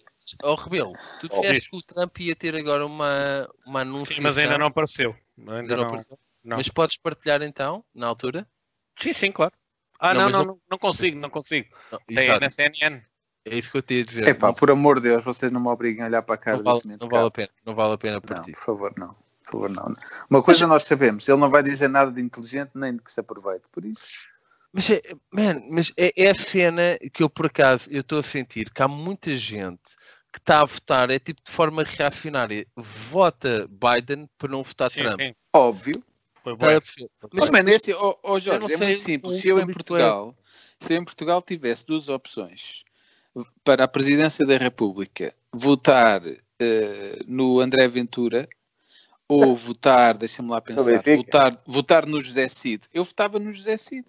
Ó 0.42 0.54
Rebelo, 0.54 0.92
tu 1.20 1.28
disseste 1.28 1.70
que 1.70 1.76
o 1.76 1.80
Trump 1.80 2.18
ia 2.20 2.36
ter 2.36 2.54
agora 2.54 2.86
uma, 2.86 3.48
uma 3.66 3.80
anúncio. 3.80 4.14
Sim, 4.14 4.20
mas 4.22 4.36
ainda 4.36 4.58
não 4.58 4.66
apareceu. 4.66 5.14
Ainda 5.38 5.54
Ainda 5.56 5.76
não 5.76 5.82
não. 5.82 5.88
apareceu? 5.88 6.18
não. 6.44 6.56
Mas 6.58 6.68
podes 6.68 6.96
partilhar 6.96 7.42
então, 7.42 7.84
na 7.94 8.06
altura? 8.06 8.46
Sim, 9.00 9.12
sim, 9.14 9.32
claro. 9.32 9.52
Ah, 10.00 10.12
Não, 10.14 10.22
não, 10.24 10.30
não, 10.30 10.38
não- 10.38 10.46
não, 10.46 10.60
não 10.72 10.78
consigo, 10.78 11.18
não 11.18 11.30
consigo. 11.30 11.68
Não, 11.90 11.98
Tem 12.06 12.40
na 12.40 12.50
CNN. 12.50 13.02
É 13.44 13.56
isso 13.56 13.70
que 13.70 13.78
eu 13.78 13.82
te 13.82 13.94
ia 13.94 14.04
dizer. 14.04 14.28
Epá, 14.28 14.48
não, 14.48 14.54
por 14.54 14.70
amor 14.70 14.96
de 15.00 15.08
Deus, 15.08 15.24
vocês 15.24 15.50
não 15.50 15.60
me 15.60 15.68
obriguem 15.68 16.02
a 16.02 16.06
olhar 16.06 16.22
para 16.22 16.34
a 16.34 16.38
cara 16.38 16.56
não 16.58 16.64
vale, 16.64 16.76
desse 16.76 16.86
momento. 16.86 17.02
não 17.02 17.08
vale 17.08 17.26
a 17.26 17.30
pena. 17.30 17.48
Não 17.64 17.74
vale 17.74 17.94
a 17.94 17.98
pena 17.98 18.14
Não, 18.14 18.20
partir. 18.20 18.52
por 18.52 18.60
favor, 18.60 18.92
não. 18.98 19.14
por 19.44 19.52
favor, 19.52 19.70
não. 19.70 19.96
Uma 20.28 20.42
coisa 20.42 20.66
nós 20.66 20.84
sabemos, 20.84 21.26
ele 21.26 21.38
não 21.38 21.48
vai 21.48 21.62
dizer 21.62 21.88
nada 21.88 22.12
de 22.12 22.20
inteligente 22.20 22.72
nem 22.74 22.94
de 22.94 23.02
que 23.02 23.10
se 23.10 23.18
aproveite, 23.20 23.64
por 23.72 23.84
isso. 23.86 24.12
Mas, 24.78 24.90
é, 24.90 25.02
man, 25.32 25.60
mas 25.72 25.92
é, 25.96 26.12
é 26.16 26.30
a 26.30 26.34
cena 26.34 26.96
que 27.12 27.24
eu, 27.24 27.28
por 27.28 27.46
acaso, 27.46 27.90
eu 27.90 28.00
estou 28.00 28.20
a 28.20 28.22
sentir 28.22 28.70
que 28.70 28.80
há 28.80 28.86
muita 28.86 29.36
gente 29.36 29.96
que 30.32 30.38
está 30.38 30.60
a 30.60 30.64
votar, 30.64 31.10
é 31.10 31.18
tipo 31.18 31.42
de 31.44 31.50
forma 31.50 31.82
reacionária. 31.82 32.64
Vota 32.76 33.68
Biden 33.68 34.30
para 34.38 34.48
não 34.48 34.62
votar 34.62 34.92
Sim, 34.92 35.00
Trump. 35.00 35.20
sim. 35.20 35.34
Óbvio. 35.52 36.04
Mas, 37.32 37.48
mano, 37.48 37.70
esse, 37.70 37.92
oh, 37.92 38.16
oh, 38.22 38.38
Jorge, 38.38 38.72
é 38.72 38.76
sei 38.76 38.86
muito 38.86 39.00
simples. 39.00 39.40
Se 39.40 39.48
eu 39.48 39.58
em 39.58 39.66
Portugal, 39.66 40.32
se 40.78 40.94
eu 40.94 40.98
em 40.98 41.04
Portugal 41.04 41.42
tivesse 41.42 41.84
duas 41.84 42.08
opções 42.08 42.84
para 43.64 43.82
a 43.82 43.88
presidência 43.88 44.46
da 44.46 44.56
República, 44.56 45.34
votar 45.52 46.22
eh, 46.24 47.18
no 47.26 47.58
André 47.58 47.88
Ventura 47.88 48.48
ou 49.26 49.56
votar, 49.56 50.16
deixa-me 50.16 50.50
lá 50.50 50.60
pensar, 50.60 51.02
votar, 51.04 51.58
votar 51.66 52.06
no 52.06 52.20
José 52.20 52.46
Cid, 52.46 52.86
eu 52.94 53.02
votava 53.02 53.40
no 53.40 53.50
José 53.50 53.76
Cid. 53.76 54.06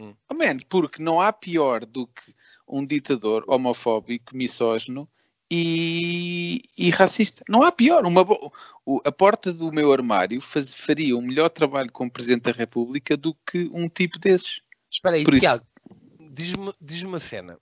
Hum. 0.00 0.14
Oh, 0.30 0.34
man, 0.34 0.58
porque 0.68 1.02
não 1.02 1.20
há 1.20 1.32
pior 1.32 1.84
do 1.84 2.06
que 2.06 2.34
um 2.66 2.86
ditador 2.86 3.44
homofóbico, 3.46 4.34
misógino 4.34 5.06
e, 5.50 6.62
e 6.78 6.90
racista. 6.90 7.44
Não 7.48 7.62
há 7.62 7.70
pior. 7.70 8.06
Uma 8.06 8.24
a 9.04 9.12
porta 9.12 9.52
do 9.52 9.70
meu 9.72 9.92
armário 9.92 10.40
faz- 10.40 10.72
faria 10.72 11.16
um 11.16 11.20
melhor 11.22 11.50
trabalho 11.50 11.90
como 11.92 12.10
Presidente 12.10 12.44
da 12.44 12.52
República 12.52 13.16
do 13.16 13.34
que 13.46 13.68
um 13.72 13.88
tipo 13.88 14.18
desses. 14.18 14.62
Espera 14.90 15.16
aí, 15.16 15.24
Por 15.24 15.34
isso- 15.34 15.40
Tiago, 15.42 15.64
diz-me 16.32 16.72
diz 16.80 17.02
uma 17.02 17.20
cena. 17.20 17.58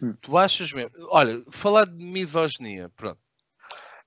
Hum. 0.00 0.14
Tu 0.20 0.36
achas 0.38 0.72
mesmo. 0.72 0.90
Olha, 1.10 1.44
falar 1.50 1.86
de 1.86 2.02
misoginia, 2.02 2.90
pronto. 2.96 3.18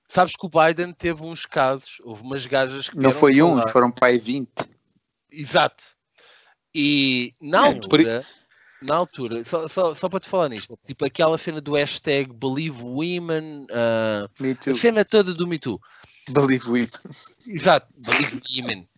Sabes 0.08 0.34
que 0.34 0.46
o 0.46 0.50
Biden 0.50 0.92
teve 0.94 1.22
uns 1.22 1.44
casos, 1.44 2.00
houve 2.02 2.22
umas 2.22 2.46
gajas 2.46 2.88
que. 2.88 2.96
Não 2.96 3.12
foi 3.12 3.42
uns, 3.42 3.70
foram 3.70 3.90
pai 3.90 4.18
20. 4.18 4.48
Exato. 5.30 5.97
E 6.80 7.34
na 7.40 7.58
É, 7.58 7.66
altura, 7.66 8.24
na 8.80 8.94
altura, 8.94 9.44
só, 9.44 9.66
só, 9.66 9.96
só 9.96 10.08
para 10.08 10.20
te 10.20 10.28
falar 10.28 10.48
nisto, 10.48 10.78
tipo 10.86 11.04
aquela 11.04 11.36
cena 11.36 11.60
do 11.60 11.74
hashtag 11.74 12.32
Believe 12.32 12.80
Women, 12.80 13.66
Me 14.38 14.54
too. 14.54 14.74
a 14.74 14.76
cena 14.76 15.04
toda 15.04 15.34
do 15.34 15.44
Me 15.44 15.58
Too. 15.58 15.80
Believe 16.30 16.82
it. 16.82 16.92
Exato, 17.48 17.88
Believe 17.96 18.40
Women. 18.54 18.88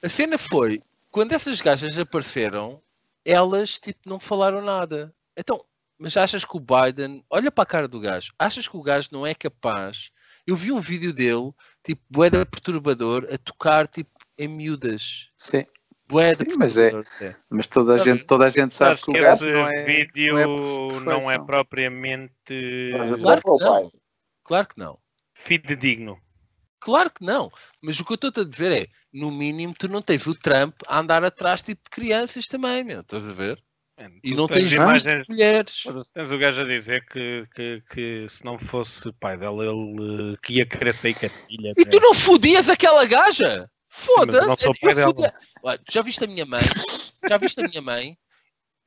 A 0.00 0.08
cena 0.08 0.38
foi, 0.38 0.80
quando 1.10 1.32
essas 1.32 1.60
gajas 1.60 1.98
apareceram, 1.98 2.80
elas 3.24 3.80
tipo 3.80 4.08
não 4.08 4.20
falaram 4.20 4.62
nada. 4.62 5.12
Então, 5.36 5.64
mas 5.98 6.16
achas 6.16 6.44
que 6.44 6.56
o 6.56 6.60
Biden, 6.60 7.24
olha 7.28 7.50
para 7.50 7.64
a 7.64 7.66
cara 7.66 7.88
do 7.88 7.98
gajo, 7.98 8.32
achas 8.38 8.68
que 8.68 8.76
o 8.76 8.82
gajo 8.82 9.08
não 9.10 9.26
é 9.26 9.34
capaz? 9.34 10.12
Eu 10.46 10.54
vi 10.54 10.70
um 10.70 10.80
vídeo 10.80 11.12
dele, 11.12 11.52
tipo, 11.82 12.02
boeda 12.08 12.46
perturbador, 12.46 13.26
a 13.32 13.36
tocar 13.36 13.88
tipo 13.88 14.12
em 14.38 14.46
miúdas. 14.46 15.28
Sim, 15.36 15.66
Boeda 16.10 16.44
Sim, 16.44 16.56
mas 16.58 16.76
é- 16.76 16.90
é. 17.22 17.36
mas 17.48 17.68
toda 17.68 17.94
a, 17.94 17.98
gente, 17.98 18.24
toda 18.24 18.44
a 18.44 18.50
gente 18.50 18.74
sabe 18.74 19.00
que 19.00 19.10
o 19.10 19.12
gajo 19.12 19.46
esse 19.46 19.52
não 19.52 19.68
é. 19.68 19.84
vídeo 19.84 20.32
não 20.34 20.40
é 20.40 21.04
não 21.04 21.30
é, 21.30 21.38
propriamente 21.38 22.32
Claro 23.20 23.42
que 23.42 23.50
não. 23.50 23.58
pai. 23.58 23.90
Claro 24.42 24.66
que 24.68 24.78
não. 24.78 24.98
fidedigno. 25.34 26.18
Claro 26.80 27.10
que 27.10 27.24
não. 27.24 27.50
Mas 27.80 28.00
o 28.00 28.04
que 28.04 28.12
eu 28.12 28.14
estou 28.16 28.42
a 28.42 28.46
dizer 28.46 28.72
é, 28.72 28.86
no 29.12 29.30
mínimo, 29.30 29.74
tu 29.78 29.86
não 29.86 30.02
tens 30.02 30.26
o 30.26 30.34
Trump 30.34 30.74
a 30.88 30.98
andar 30.98 31.22
atrás 31.22 31.62
tipo 31.62 31.82
de 31.84 31.90
crianças 31.90 32.46
também, 32.46 32.82
meu. 32.82 33.00
Estás 33.00 33.28
a 33.28 33.32
ver? 33.32 33.62
E 34.22 34.30
Tu 34.30 34.36
não 34.36 34.48
tens 34.48 34.72
imagens. 34.72 35.26
mulheres. 35.28 35.82
Tens 36.14 36.30
o 36.30 36.38
gajo 36.38 36.62
a 36.62 36.64
dizer 36.64 37.04
que, 37.06 37.46
que, 37.54 37.82
que 37.90 38.26
se 38.30 38.42
não 38.42 38.58
fosse 38.58 39.12
pai 39.20 39.36
dela, 39.36 39.62
ele 39.62 40.32
eh, 40.32 40.36
que 40.42 40.54
ia 40.54 40.66
querer 40.66 40.94
sair 40.94 41.12
com 41.12 41.26
a 41.26 41.28
filha. 41.28 41.74
E 41.76 41.84
tu 41.84 42.00
não 42.00 42.14
fodias 42.14 42.68
aquela 42.70 43.04
gaja? 43.04 43.70
Foda-se. 43.90 44.46
não 44.46 44.56
fodia- 45.04 45.34
Olha, 45.62 45.78
tu 45.78 45.92
já 45.92 46.02
viste 46.02 46.24
a 46.24 46.26
minha 46.26 46.46
mãe? 46.46 46.62
Já 47.28 47.36
viste 47.36 47.60
a 47.62 47.68
minha 47.68 47.82
mãe? 47.82 48.16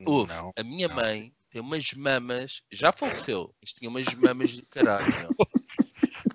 Ouve, 0.06 0.32
Não. 0.32 0.52
a 0.56 0.62
minha 0.64 0.88
mãe 0.88 1.32
tem 1.50 1.60
umas 1.60 1.92
mamas, 1.92 2.62
já 2.72 2.90
faleceu, 2.90 3.54
mas 3.62 3.72
tinha 3.72 3.88
umas 3.88 4.12
mamas 4.14 4.48
de 4.50 4.62
caralho. 4.70 5.28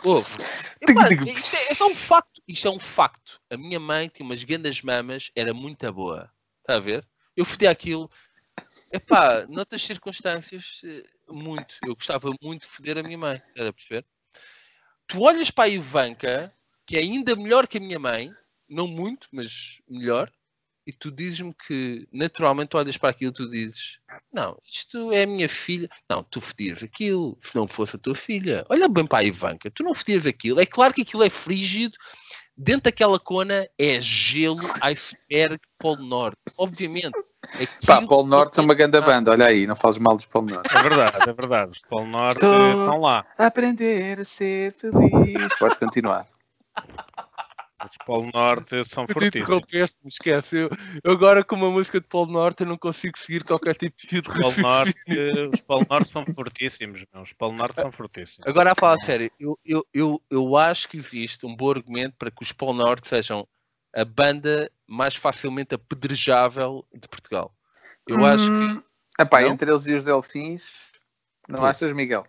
epá, 0.81 1.09
isto 1.11 1.55
é, 1.55 1.71
isto 1.73 1.83
é 1.83 1.87
um 1.87 1.95
facto, 1.95 2.41
isto 2.47 2.67
é 2.67 2.71
um 2.71 2.79
facto. 2.79 3.41
A 3.49 3.57
minha 3.57 3.79
mãe 3.79 4.07
tinha 4.07 4.25
umas 4.25 4.43
grandes 4.43 4.81
mamas, 4.81 5.29
era 5.35 5.53
muito 5.53 5.91
boa. 5.91 6.31
Está 6.61 6.75
a 6.77 6.79
ver? 6.79 7.05
Eu 7.35 7.43
fodi 7.43 7.67
aquilo. 7.67 8.09
Epá, 8.93 9.45
noutras 9.49 9.81
circunstâncias, 9.81 10.81
eh, 10.85 11.03
muito. 11.27 11.75
Eu 11.85 11.95
gostava 11.95 12.31
muito 12.41 12.61
de 12.61 12.67
foder 12.67 12.97
a 12.97 13.03
minha 13.03 13.17
mãe. 13.17 13.35
Estás 13.49 13.67
a 13.67 13.73
perceber? 13.73 14.05
Tu 15.07 15.21
olhas 15.21 15.51
para 15.51 15.65
a 15.65 15.69
Ivanka, 15.69 16.53
que 16.85 16.95
é 16.95 16.99
ainda 16.99 17.35
melhor 17.35 17.67
que 17.67 17.77
a 17.77 17.81
minha 17.81 17.99
mãe, 17.99 18.31
não 18.69 18.87
muito, 18.87 19.27
mas 19.31 19.81
melhor, 19.89 20.31
e 20.87 20.91
tu 20.93 21.11
dizes-me 21.11 21.53
que 21.53 22.07
naturalmente 22.11 22.69
tu 22.69 22.77
olhas 22.77 22.97
para 22.97 23.09
aquilo 23.09 23.31
e 23.31 23.33
tu 23.33 23.49
dizes: 23.49 23.99
Não, 24.33 24.57
isto 24.67 25.11
é 25.11 25.23
a 25.23 25.27
minha 25.27 25.47
filha. 25.47 25.89
Não, 26.09 26.23
tu 26.23 26.41
fodias 26.41 26.81
aquilo, 26.81 27.37
se 27.41 27.55
não 27.55 27.67
fosse 27.67 27.95
a 27.95 27.99
tua 27.99 28.15
filha. 28.15 28.65
Olha 28.69 28.87
bem 28.87 29.05
para 29.05 29.19
a 29.19 29.23
Ivanka, 29.23 29.69
tu 29.69 29.83
não 29.83 29.93
fodias 29.93 30.25
aquilo. 30.25 30.59
É 30.59 30.65
claro 30.65 30.93
que 30.93 31.01
aquilo 31.03 31.21
é 31.23 31.29
frígido, 31.29 31.95
dentro 32.57 32.83
daquela 32.85 33.19
cona 33.19 33.69
é 33.77 34.01
gelo, 34.01 34.57
iceberg, 34.81 35.59
Polo 35.77 36.03
Norte. 36.03 36.37
Obviamente. 36.57 37.13
Pá, 37.85 38.01
Polo 38.07 38.27
Norte 38.27 38.59
é 38.59 38.63
uma 38.63 38.73
grande 38.73 38.99
banda, 38.99 39.31
olha 39.31 39.45
aí, 39.45 39.67
não 39.67 39.75
fales 39.75 39.99
mal 39.99 40.15
dos 40.15 40.25
Polo 40.25 40.47
Norte. 40.47 40.75
É 40.75 40.81
verdade, 40.81 41.29
é 41.29 41.33
verdade. 41.33 41.71
Os 41.71 41.81
Polo 41.87 42.07
Norte 42.07 42.37
Estou- 42.37 42.69
estão 42.69 43.01
lá. 43.01 43.25
Aprender 43.37 44.19
a 44.19 44.25
ser 44.25 44.73
feliz. 44.73 45.53
Podes 45.59 45.77
continuar. 45.77 46.27
Os 47.85 47.97
Polo 48.05 48.29
Norte 48.33 48.85
são 48.89 49.05
Tu 49.05 49.13
fortíssimos. 49.13 49.47
interrompeste-me, 49.47 50.09
esquece. 50.09 50.57
Eu, 50.57 50.69
eu 51.03 51.11
agora 51.11 51.43
com 51.43 51.55
uma 51.55 51.69
música 51.69 51.99
de 52.01 52.07
Polo 52.07 52.31
Norte 52.31 52.61
eu 52.61 52.67
não 52.67 52.77
consigo 52.77 53.17
seguir 53.17 53.43
qualquer 53.43 53.75
tipo 53.75 53.95
de 53.97 54.21
Polo 54.21 54.57
Norte, 54.57 54.93
os 55.49 55.61
Polo 55.61 55.85
Norte 55.89 56.11
são 56.11 56.25
fortíssimos. 56.25 57.03
Meu. 57.13 57.23
Os 57.23 57.33
Polo 57.33 57.53
Norte 57.53 57.79
são 57.79 57.91
fortíssimos. 57.91 58.49
Agora 58.49 58.71
a 58.71 58.75
falar 58.75 58.95
a 58.95 58.99
sério, 58.99 59.31
eu, 59.39 59.57
eu, 59.65 59.85
eu, 59.93 60.21
eu 60.29 60.57
acho 60.57 60.89
que 60.89 60.97
existe 60.97 61.45
um 61.45 61.55
bom 61.55 61.71
argumento 61.71 62.15
para 62.17 62.29
que 62.29 62.43
os 62.43 62.51
Polo 62.51 62.73
Norte 62.73 63.07
sejam 63.07 63.47
a 63.95 64.03
banda 64.03 64.71
mais 64.87 65.15
facilmente 65.15 65.73
apedrejável 65.73 66.85
de 66.93 67.07
Portugal. 67.07 67.53
Eu 68.07 68.25
acho 68.25 68.49
que. 68.51 68.63
Hum, 68.65 68.83
epá, 69.19 69.41
Não? 69.41 69.49
entre 69.49 69.71
eles 69.71 69.87
e 69.87 69.93
os 69.93 70.03
Delfins, 70.03 70.91
não 71.47 71.59
Sim. 71.59 71.65
achas, 71.65 71.93
Miguel? 71.93 72.25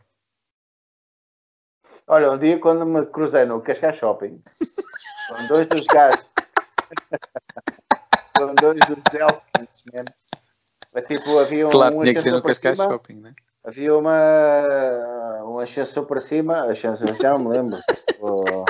Olha, 2.06 2.32
um 2.32 2.38
dia 2.38 2.58
quando 2.58 2.84
me 2.84 3.06
cruzei 3.06 3.44
no 3.44 3.60
Cascais 3.60 3.96
Shopping, 3.96 4.42
com 5.30 5.46
dois 5.46 5.66
dos 5.68 5.86
gajos, 5.86 6.24
com 8.34 8.54
dois 8.54 8.78
dos 8.86 9.14
elfos, 9.14 9.42
man. 9.92 10.04
Mas, 10.92 11.04
tipo, 11.06 11.38
havia 11.38 11.66
um, 11.66 11.70
Claro, 11.70 11.96
um 11.96 12.00
tinha 12.02 12.14
que 12.14 12.20
ser 12.20 12.32
no 12.32 12.42
Cascais 12.42 12.78
Shopping, 12.78 13.14
né? 13.20 13.34
havia 13.62 13.94
uma, 13.96 15.44
um 15.44 15.58
ascensor 15.58 16.06
para 16.06 16.20
cima, 16.20 16.70
ascensor, 16.70 17.14
já 17.20 17.38
me 17.38 17.48
lembro, 17.48 17.78
o- 18.20 18.64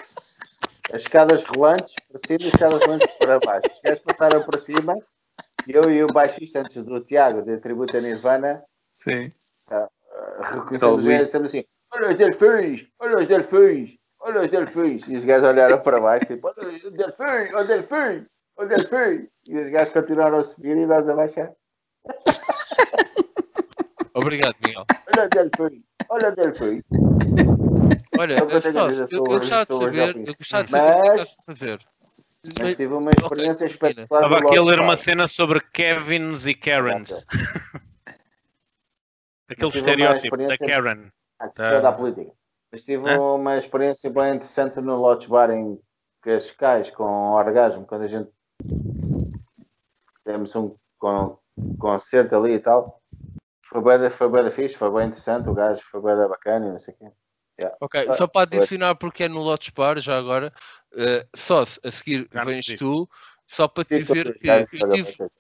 as 0.93 1.03
escadas 1.03 1.45
rolantes 1.45 1.95
para 2.09 2.19
cima 2.19 2.39
e 2.43 2.49
as 2.49 2.55
escadas 2.55 2.85
rolantes 2.85 3.17
para 3.19 3.39
baixo. 3.41 3.69
Os 3.77 3.81
gajos 3.83 4.03
passaram 4.03 4.43
para 4.43 4.59
cima 4.59 4.99
e 5.67 5.73
eu 5.73 5.91
e 5.91 6.03
o 6.05 6.09
baixista, 6.09 6.61
antes 6.61 6.83
do 6.83 7.01
Tiago, 7.01 7.43
de 7.43 7.57
Tributo 7.59 7.97
a 7.97 8.01
Nirvana, 8.01 8.63
Sim. 8.99 9.31
reconhecemos 10.43 10.99
os 10.99 11.05
Luís. 11.05 11.07
gajos 11.07 11.27
estamos 11.27 11.49
assim, 11.49 11.65
olha 11.93 12.11
os 12.11 12.17
delfins, 12.19 12.87
olha 12.99 13.19
os 13.19 13.27
delfins, 13.29 13.97
olha 14.21 14.43
os 14.43 14.51
delfins. 14.51 15.07
E 15.09 15.17
os 15.17 15.25
gajos 15.25 15.49
olharam 15.49 15.81
para 15.81 16.01
baixo, 16.01 16.27
tipo, 16.27 16.49
olha 16.49 16.69
os 16.69 16.81
delfins, 16.93 17.53
olha 17.55 17.63
o 17.63 17.67
delfim, 17.67 18.27
olha 18.57 18.59
o 18.59 18.67
delfim. 18.69 19.29
E 19.49 19.59
os 19.59 19.71
gajos 19.71 19.93
continuaram 19.93 20.39
a 20.39 20.45
subir 20.45 20.77
e 20.77 20.87
nós 20.87 21.09
a 21.09 21.15
baixar. 21.15 21.51
Obrigado, 24.15 24.55
Miguel. 24.67 24.85
Olha 25.17 25.27
o 25.27 25.29
delfim, 25.29 25.85
olha 26.09 26.29
o 26.31 26.35
delfim. 26.35 26.83
Olha, 28.19 28.35
eu, 28.39 28.47
gostava 28.49 28.89
de 28.93 28.99
saber, 28.99 29.17
eu 29.17 29.25
gostava 29.25 29.67
de 29.67 29.79
saber 29.79 30.17
o 30.31 30.35
que 30.37 30.43
estás 30.43 30.75
a 30.75 31.27
fazer. 31.47 31.81
Mas 32.61 32.77
tive 32.77 32.95
uma 32.95 33.11
experiência 33.11 33.65
imagina. 33.65 33.67
espetacular. 33.67 34.23
Estava 34.25 34.39
aqui 34.47 34.59
a 34.59 34.63
ler 34.63 34.81
uma 34.81 34.97
cena 34.97 35.29
sobre 35.29 35.61
Kevins 35.73 36.47
e 36.47 36.55
Karens. 36.55 37.11
Aquele 39.49 39.71
Tive 39.73 39.81
uma 39.85 39.91
estereótipo 39.91 40.37
da 40.37 40.43
experiência- 40.55 40.67
Karen. 40.83 41.11
Ah, 41.39 41.49
Tá. 41.49 41.71
quer 41.71 41.83
da 41.83 41.93
política. 41.93 42.33
Mas 42.73 42.83
tive 42.83 43.09
Hã? 43.09 43.19
uma 43.19 43.59
experiência 43.59 44.11
bem 44.11 44.35
interessante 44.37 44.81
no 44.81 44.97
Lotes 44.97 45.29
Bar 45.29 45.51
em 45.51 45.79
Cascais 46.23 46.91
com 46.91 47.33
orgasmo, 47.33 47.87
quando 47.87 48.03
a 48.03 48.09
gente 48.09 48.31
temos 50.25 50.55
um 50.55 50.77
con- 50.99 51.39
concerto 51.79 52.37
ali 52.37 52.55
e 52.55 52.61
tal. 52.61 53.01
Foi 53.69 53.83
bem, 53.83 54.11
foi 54.11 54.29
bem 54.29 54.51
fixe, 54.51 54.77
foi 54.77 54.91
bem 54.91 55.09
interessante, 55.09 55.49
o 55.49 55.55
gajo 55.55 55.83
foi 55.91 56.01
bem 56.03 56.17
bacana 56.29 56.67
e 56.67 56.71
não 56.71 56.79
sei 56.79 56.95
o 56.95 56.99
quê. 56.99 57.13
Ok, 57.81 58.07
Ah, 58.09 58.13
só 58.13 58.27
para 58.27 58.43
adicionar 58.43 58.95
porque 58.95 59.25
é 59.25 59.29
no 59.29 59.43
Lotes 59.43 59.71
Bar, 59.71 59.99
já 59.99 60.19
agora, 60.19 60.53
eh, 60.95 61.27
só 61.35 61.63
a 61.63 61.91
seguir 61.91 62.29
vens 62.31 62.67
tu, 62.67 63.09
só 63.47 63.67
para 63.69 63.85
te 63.85 63.97
dizer 64.01 64.39
que 64.39 64.49
eu 64.49 64.89
tive. 64.89 65.31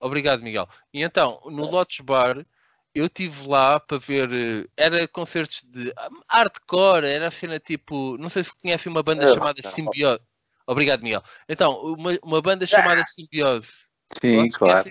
Obrigado, 0.00 0.42
Miguel. 0.42 0.68
E 0.92 1.02
então, 1.02 1.40
no 1.46 1.66
Lotes 1.66 2.00
Bar, 2.00 2.44
eu 2.94 3.06
estive 3.06 3.46
lá 3.48 3.80
para 3.80 3.98
ver. 3.98 4.30
eh, 4.32 4.66
Era 4.76 5.06
concertos 5.08 5.64
de 5.64 5.92
hardcore, 6.28 7.06
era 7.06 7.26
a 7.28 7.30
cena 7.30 7.58
tipo. 7.58 8.16
Não 8.18 8.28
sei 8.28 8.44
se 8.44 8.52
conhecem 8.60 8.90
uma 8.90 9.02
banda 9.02 9.24
É, 9.24 9.28
chamada 9.28 9.60
não. 9.62 9.70
Simbiose. 9.70 10.20
Obrigado, 10.66 11.02
Miguel. 11.02 11.22
Então, 11.48 11.72
uma, 11.82 12.18
uma 12.22 12.40
banda 12.40 12.66
chamada 12.66 13.04
Simbiose. 13.04 13.68
Sim, 14.20 14.48
claro. 14.50 14.90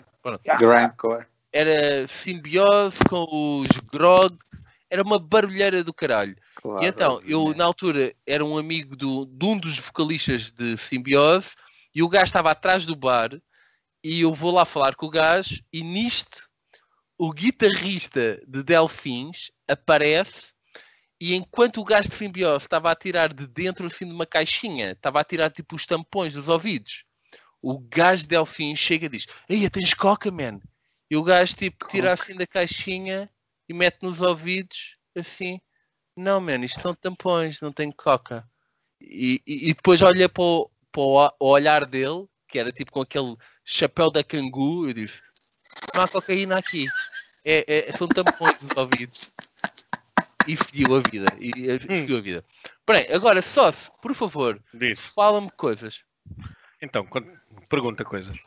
Grindcore. 0.60 1.26
Era 1.51 2.08
Simbiose 2.08 3.04
com 3.06 3.62
os 3.62 3.78
Grog. 3.91 4.38
Era 4.89 5.01
uma 5.01 5.18
barulheira 5.18 5.84
do 5.84 5.93
caralho. 5.93 6.36
Claro, 6.56 6.84
E 6.84 6.88
então, 6.88 7.14
eu 7.26 7.39
obviamente. 7.39 7.58
na 7.58 7.66
altura 7.66 8.16
era 8.26 8.45
um 8.45 8.58
amigo 8.58 8.95
do, 8.95 9.26
de 9.26 9.45
um 9.45 9.58
dos 9.58 9.78
vocalistas 9.80 10.51
de 10.51 10.78
Simbiose 10.78 11.56
e 11.95 12.04
o 12.04 12.08
gajo 12.10 12.26
estava 12.26 12.51
atrás 12.51 12.86
do 12.86 12.95
bar 12.95 13.30
e 14.04 14.22
eu 14.22 14.34
vou 14.34 14.51
lá 14.51 14.66
falar 14.66 14.95
com 14.95 15.08
o 15.08 15.10
gajo 15.10 15.64
e 15.72 15.84
nisto 15.84 16.47
o 17.18 17.32
guitarrista 17.32 18.41
de 18.47 18.64
Delfins 18.64 19.51
aparece 19.68 20.51
e 21.20 21.34
enquanto 21.36 21.80
o 21.80 21.84
gajo 21.86 22.09
de 22.09 22.16
Simbiose 22.16 22.66
estava 22.66 22.91
a 22.91 22.95
tirar 22.95 23.34
de 23.34 23.47
dentro 23.47 23.86
assim 23.86 24.05
de 24.05 24.14
uma 24.14 24.26
caixinha, 24.26 24.91
estava 24.91 25.22
a 25.22 25.24
tirar 25.24 25.49
tipo 25.49 25.76
os 25.76 25.86
tampões 25.86 26.34
dos 26.34 26.49
ouvidos, 26.49 27.05
o 27.61 27.80
gajo 27.80 28.24
de 28.24 28.30
Delfins 28.30 28.78
chega 28.80 29.05
e 29.05 29.09
diz: 29.09 29.26
Ei, 29.47 29.70
tens 29.70 29.93
coca, 29.93 30.30
man? 30.32 30.59
E 31.09 31.16
o 31.16 31.24
gajo 31.24 31.55
tipo 31.55 31.88
tira 31.88 32.11
assim 32.11 32.36
da 32.36 32.45
caixinha 32.45 33.30
e 33.70 33.74
mete 33.74 34.01
nos 34.03 34.22
ouvidos 34.22 34.95
assim. 35.16 35.59
Não, 36.16 36.41
mano, 36.41 36.66
isto 36.66 36.82
são 36.82 36.93
tampões, 36.93 37.61
não 37.61 37.72
tem 37.72 37.91
coca. 37.91 38.47
E, 38.99 39.41
e- 39.47 39.70
e 39.70 39.74
depois 39.74 40.01
olha 40.01 40.28
para 40.28 40.43
o, 40.43 40.70
para 40.91 41.01
o 41.39 41.47
olhar 41.47 41.86
dele, 41.86 42.26
que 42.47 42.59
era 42.59 42.72
tipo 42.72 42.91
com 42.91 43.01
aquele 43.01 43.36
chapéu 43.64 44.11
da 44.11 44.24
cangu, 44.24 44.88
eu 44.88 44.93
disse: 44.93 45.22
Não 45.93 46.03
há 46.03 46.07
cocaína 46.07 46.57
aqui. 46.57 46.86
É, 47.45 47.89
é- 47.89 47.91
são 47.91 48.07
tampões 48.07 48.61
nos 48.61 48.76
ouvidos. 48.76 49.32
E 50.47 50.57
seguiu 50.57 50.95
a 50.95 50.99
vida. 50.99 51.28
E, 51.39 51.51
e 51.67 51.80
seguiu 51.80 52.17
a 52.17 52.21
vida. 52.21 52.43
Bem, 52.86 53.07
agora, 53.13 53.41
Sócio, 53.41 53.91
por 54.01 54.13
favor, 54.13 54.61
fala-me 54.97 55.49
coisas. 55.51 56.03
Então, 56.82 57.05
quando- 57.05 57.32
pergunta 57.69 58.03
coisas. 58.03 58.38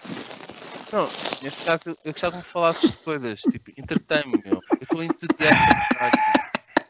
Não, 0.92 1.08
neste 1.42 1.64
caso, 1.64 1.96
eu 2.04 2.12
gostava 2.12 2.36
me 2.36 2.42
falasses 2.42 2.98
de 2.98 3.04
coisas. 3.04 3.40
Tipo, 3.40 3.80
entretém-me, 3.80 4.42
meu. 4.44 4.54
Eu 4.54 4.62
estou 4.82 5.02
caralho. 5.50 6.12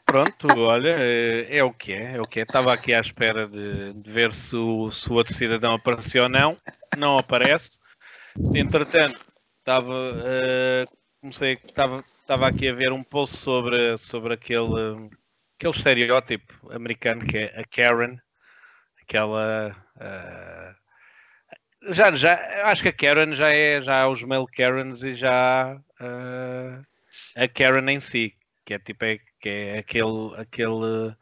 Pronto, 0.05 0.49
olha, 0.59 0.97
é, 0.99 1.59
é 1.59 1.65
o 1.65 1.73
que 1.73 1.93
é, 1.93 2.17
é 2.17 2.21
o 2.21 2.27
que 2.27 2.41
é. 2.41 2.43
Estava 2.43 2.73
aqui 2.73 2.95
à 2.95 3.01
espera 3.01 3.49
de, 3.49 3.93
de 3.95 4.11
ver 4.13 4.35
se 4.35 4.55
o, 4.55 4.91
se 4.91 5.09
o 5.09 5.15
outro 5.15 5.35
cidadão 5.35 5.75
apareceu 5.75 6.25
ou 6.25 6.29
não. 6.29 6.57
Não 6.97 7.17
aparece. 7.19 7.71
Entretanto, 8.55 9.21
estava, 9.67 9.95
eh, 10.25 10.85
comecei, 11.21 11.55
estava, 11.55 12.05
estava 12.21 12.47
aqui 12.47 12.69
a 12.69 12.73
ver 12.73 12.93
um 12.93 13.03
post 13.03 13.39
sobre, 13.39 13.99
sobre 13.99 14.35
aquele, 14.35 15.11
aquele 15.59 15.77
estereótipo 15.77 16.73
americano 16.73 17.27
que 17.27 17.37
é 17.37 17.61
a 17.61 17.65
Karen, 17.65 18.17
aquela 19.03 19.77
eh, 19.99 20.75
já, 21.89 22.15
já 22.15 22.71
acho 22.71 22.83
que 22.83 22.91
a 22.91 22.93
Karen 22.93 23.35
já 23.35 23.51
é 23.51 23.83
já 23.83 24.03
há 24.03 24.09
os 24.09 24.23
male 24.23 24.47
Karens 24.57 25.03
e 25.03 25.17
já 25.17 25.77
eh, 26.01 26.81
a 27.35 27.49
Karen 27.49 27.91
em 27.91 27.99
si, 27.99 28.35
que 28.65 28.75
é 28.75 28.79
tipo 28.79 29.05
é, 29.05 29.19
que 29.41 29.49
é 29.49 29.79
aquele 29.79 30.33
aquele 30.37 31.17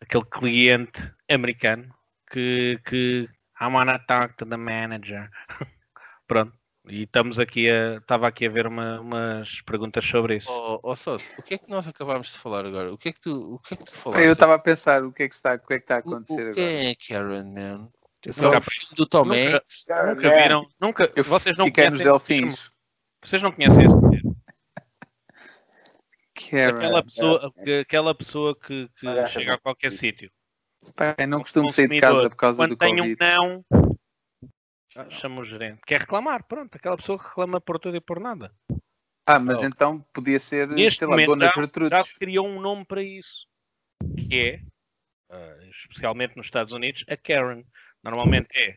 aquele 0.00 0.24
cliente 0.24 1.12
americano 1.30 1.94
que, 2.30 2.80
que 2.86 3.28
I 3.60 3.66
wanna 3.66 3.98
talk 3.98 4.34
to 4.38 4.46
the 4.46 4.56
manager. 4.56 5.28
Pronto. 6.26 6.57
E 6.88 7.02
estamos 7.02 7.38
aqui 7.38 7.68
a. 7.70 7.96
Estava 7.96 8.26
aqui 8.28 8.46
a 8.46 8.50
ver 8.50 8.66
uma- 8.66 9.00
umas 9.00 9.60
perguntas 9.62 10.04
sobre 10.04 10.36
isso. 10.36 10.50
Oh, 10.50 10.80
oh 10.82 10.96
Sócio, 10.96 11.30
o 11.38 11.42
que 11.42 11.54
é 11.54 11.58
que 11.58 11.68
nós 11.68 11.86
acabámos 11.86 12.28
de 12.32 12.38
falar 12.38 12.64
agora? 12.64 12.92
O 12.92 12.96
que 12.98 13.10
é 13.10 13.12
que 13.12 13.20
tu, 13.20 13.54
o 13.54 13.58
que 13.58 13.74
é 13.74 13.76
que 13.76 13.84
tu 13.84 13.92
falaste? 13.92 14.24
Eu 14.24 14.32
estava 14.32 14.54
a 14.54 14.58
pensar 14.58 15.04
o 15.04 15.12
que 15.12 15.22
é 15.24 15.28
que 15.28 15.34
está, 15.34 15.54
o 15.54 15.58
que 15.66 15.74
é 15.74 15.78
que 15.78 15.84
está 15.84 15.96
a 15.96 15.98
O- 15.98 16.00
acontecer 16.00 16.50
o 16.50 16.54
que 16.54 16.60
agora. 16.60 16.84
é 16.90 16.94
Karen, 16.94 17.44
man? 17.54 17.88
Eu, 18.24 18.32
Só 18.32 18.52
Nunca- 18.52 18.66
o 18.92 18.94
do 18.96 19.06
Tomé. 19.06 19.44
Nunca, 19.52 20.14
nunca 20.14 20.36
viram. 20.42 20.68
Nunca, 20.80 21.12
eu 21.14 21.24
vocês 21.24 21.56
não 21.58 21.66
fiquei 21.66 21.84
nos 21.90 21.98
conhecem 22.02 22.14
esse 22.16 22.26
termo? 22.26 22.46
delfins. 22.46 22.70
Vocês 23.22 23.42
não 23.42 23.52
conhecem 23.52 23.84
esse 23.84 24.00
termo? 24.10 24.36
Karen. 26.50 26.76
Aquela 26.78 27.02
pessoa, 27.02 27.52
que- 27.64 27.78
aquela 27.80 28.14
pessoa 28.14 28.56
que, 28.56 28.88
que 28.98 29.28
chega 29.28 29.54
a 29.54 29.58
qualquer 29.58 29.92
sítio. 29.92 30.30
Eu 31.18 31.28
não 31.28 31.40
costumo 31.40 31.70
sair 31.70 31.88
de 31.88 32.00
casa 32.00 32.30
por 32.30 32.36
causa 32.36 32.56
Quando 32.56 32.70
do 32.70 32.76
tem 32.76 32.94
um 32.94 32.98
Covid. 32.98 33.16
não, 33.20 33.64
chama 35.20 35.40
o 35.40 35.44
gerente. 35.44 35.80
Quer 35.86 36.00
reclamar, 36.00 36.44
pronto. 36.44 36.74
Aquela 36.76 36.96
pessoa 36.96 37.18
que 37.18 37.26
reclama 37.28 37.60
por 37.60 37.78
tudo 37.78 37.96
e 37.96 38.00
por 38.00 38.18
nada. 38.20 38.52
Ah, 39.26 39.38
mas 39.38 39.62
Oh. 39.62 39.66
então 39.66 40.00
podia 40.12 40.38
ser, 40.38 40.66
Neste 40.68 41.00
sei 41.00 41.06
lá, 41.08 41.12
momento 41.12 41.28
Dona 41.28 41.46
Já 41.46 41.52
Gertrudes. 41.54 42.08
se 42.08 42.18
criou 42.18 42.46
um 42.46 42.60
nome 42.60 42.84
para 42.86 43.02
isso. 43.02 43.46
Que 44.28 44.40
é, 44.40 44.62
ah, 45.30 45.56
especialmente 45.70 46.36
nos 46.36 46.46
Estados 46.46 46.72
Unidos, 46.72 47.04
a 47.08 47.16
Karen. 47.16 47.62
Normalmente 48.02 48.58
é 48.58 48.76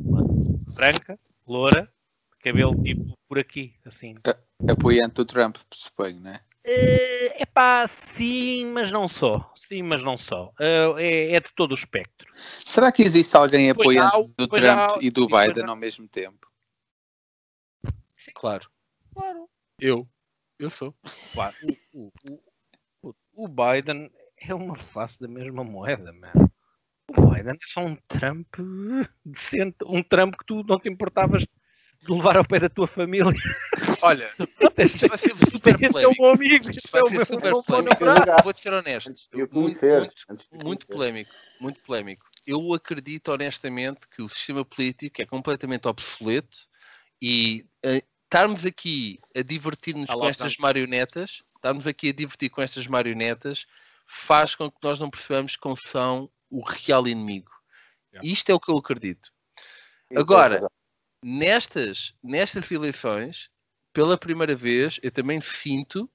branca, 0.00 1.18
loura, 1.46 1.92
cabelo 2.40 2.80
tipo 2.82 3.18
por 3.28 3.38
aqui, 3.38 3.74
assim. 3.84 4.14
Apoiante 4.70 5.14
do 5.14 5.24
Trump, 5.24 5.56
suponho, 5.72 6.20
né? 6.20 6.40
É 6.62 7.46
pá, 7.46 7.88
sim, 8.16 8.66
mas 8.66 8.90
não 8.92 9.08
só. 9.08 9.52
Sim, 9.56 9.82
mas 9.82 10.02
não 10.02 10.18
só. 10.18 10.52
Ah, 10.58 11.00
é, 11.00 11.32
é 11.34 11.40
de 11.40 11.48
todo 11.54 11.72
o 11.72 11.74
espectro. 11.74 12.28
Será 12.34 12.92
que 12.92 13.02
existe 13.02 13.36
alguém 13.36 13.72
Pois 13.74 13.96
apoiante 13.96 14.16
há, 14.16 14.34
do 14.36 14.46
Trump 14.48 14.78
há, 14.78 14.98
e 15.00 15.10
do 15.10 15.26
Biden 15.26 15.68
ao 15.68 15.76
mesmo 15.76 16.06
tempo? 16.06 16.50
Claro. 18.34 18.70
Claro. 19.14 19.48
Eu. 19.78 20.08
Eu 20.58 20.68
sou. 20.70 20.94
Claro, 21.32 21.54
o, 21.94 22.12
o- 22.28 22.42
o- 23.02 23.14
o 23.34 23.48
Biden 23.48 24.10
é 24.36 24.54
uma 24.54 24.76
face 24.76 25.18
da 25.18 25.26
mesma 25.28 25.64
moeda, 25.64 26.12
mano. 26.12 26.52
O 27.08 27.30
Biden 27.30 27.54
é 27.54 27.66
só 27.66 27.80
um 27.80 27.96
Trump 28.06 28.46
decente, 29.24 29.76
um 29.86 30.02
Trump 30.02 30.34
que 30.36 30.44
tu 30.44 30.62
não 30.64 30.78
te 30.78 30.88
importavas 30.88 31.42
de 31.42 31.48
levar 32.08 32.36
ao 32.36 32.44
pé 32.44 32.60
da 32.60 32.68
tua 32.68 32.86
família. 32.88 33.32
Olha, 34.02 34.26
isto 34.84 35.08
vai 35.08 35.18
ser 35.18 35.34
super 35.50 35.74
Este 35.74 35.84
é 35.84 35.88
o 35.88 36.14
polémico. 36.14 36.22
meu 36.22 36.30
amigo, 36.32 36.54
Isto 36.54 36.70
este 36.70 36.88
é 36.88 36.90
vai 36.92 37.02
o 37.02 37.06
ser 37.08 37.16
meu, 37.16 37.26
super 37.26 37.52
meu 37.52 37.62
polémico. 37.62 38.04
namorado. 38.04 38.42
Vou-te 38.44 38.60
ser 38.60 38.72
honesto. 38.72 39.10
Antes 39.10 39.28
de 39.28 39.36
o 39.36 39.38
Muito, 39.38 39.52
conhecer. 39.80 39.98
muito, 40.00 40.14
antes 40.30 40.48
de 40.50 40.58
o 40.58 40.64
muito 40.66 40.86
polémico. 40.86 41.30
Muito 41.60 41.80
polémico. 41.82 42.26
Eu 42.46 42.72
acredito 42.74 43.32
honestamente 43.32 44.00
que 44.08 44.22
o 44.22 44.28
sistema 44.28 44.64
político 44.64 45.20
é 45.20 45.26
completamente 45.26 45.86
obsoleto 45.86 46.58
e 47.20 47.66
eh, 47.84 48.02
estarmos 48.24 48.64
aqui 48.64 49.18
a 49.36 49.42
divertir-nos 49.42 50.08
Ah, 50.08 50.14
com 50.14 50.20
lá 50.20 50.30
estas 50.30 50.56
marionetas, 50.56 51.36
estarmos 51.56 51.86
aqui 51.86 52.08
a 52.08 52.12
divertir 52.12 52.48
com 52.48 52.62
estas 52.62 52.86
marionetas, 52.86 53.66
faz 54.06 54.54
com 54.54 54.70
que 54.70 54.78
nós 54.82 54.98
não 54.98 55.10
percebamos 55.10 55.54
quem 55.56 55.74
são 55.76 56.30
o 56.48 56.62
real 56.66 57.06
inimigo. 57.06 57.50
Yeah. 58.12 58.26
Isto 58.28 58.50
é 58.50 58.54
o 58.54 58.58
que 58.60 58.70
eu 58.70 58.78
acredito. 58.78 59.30
Sim, 60.08 60.18
Agora. 60.18 60.66
Nestas, 61.22 62.14
nestas 62.22 62.70
eleições, 62.70 63.50
pela 63.92 64.16
primeira 64.16 64.54
vez, 64.54 64.98
eu 65.02 65.10
também 65.10 65.40
sinto 65.40 66.10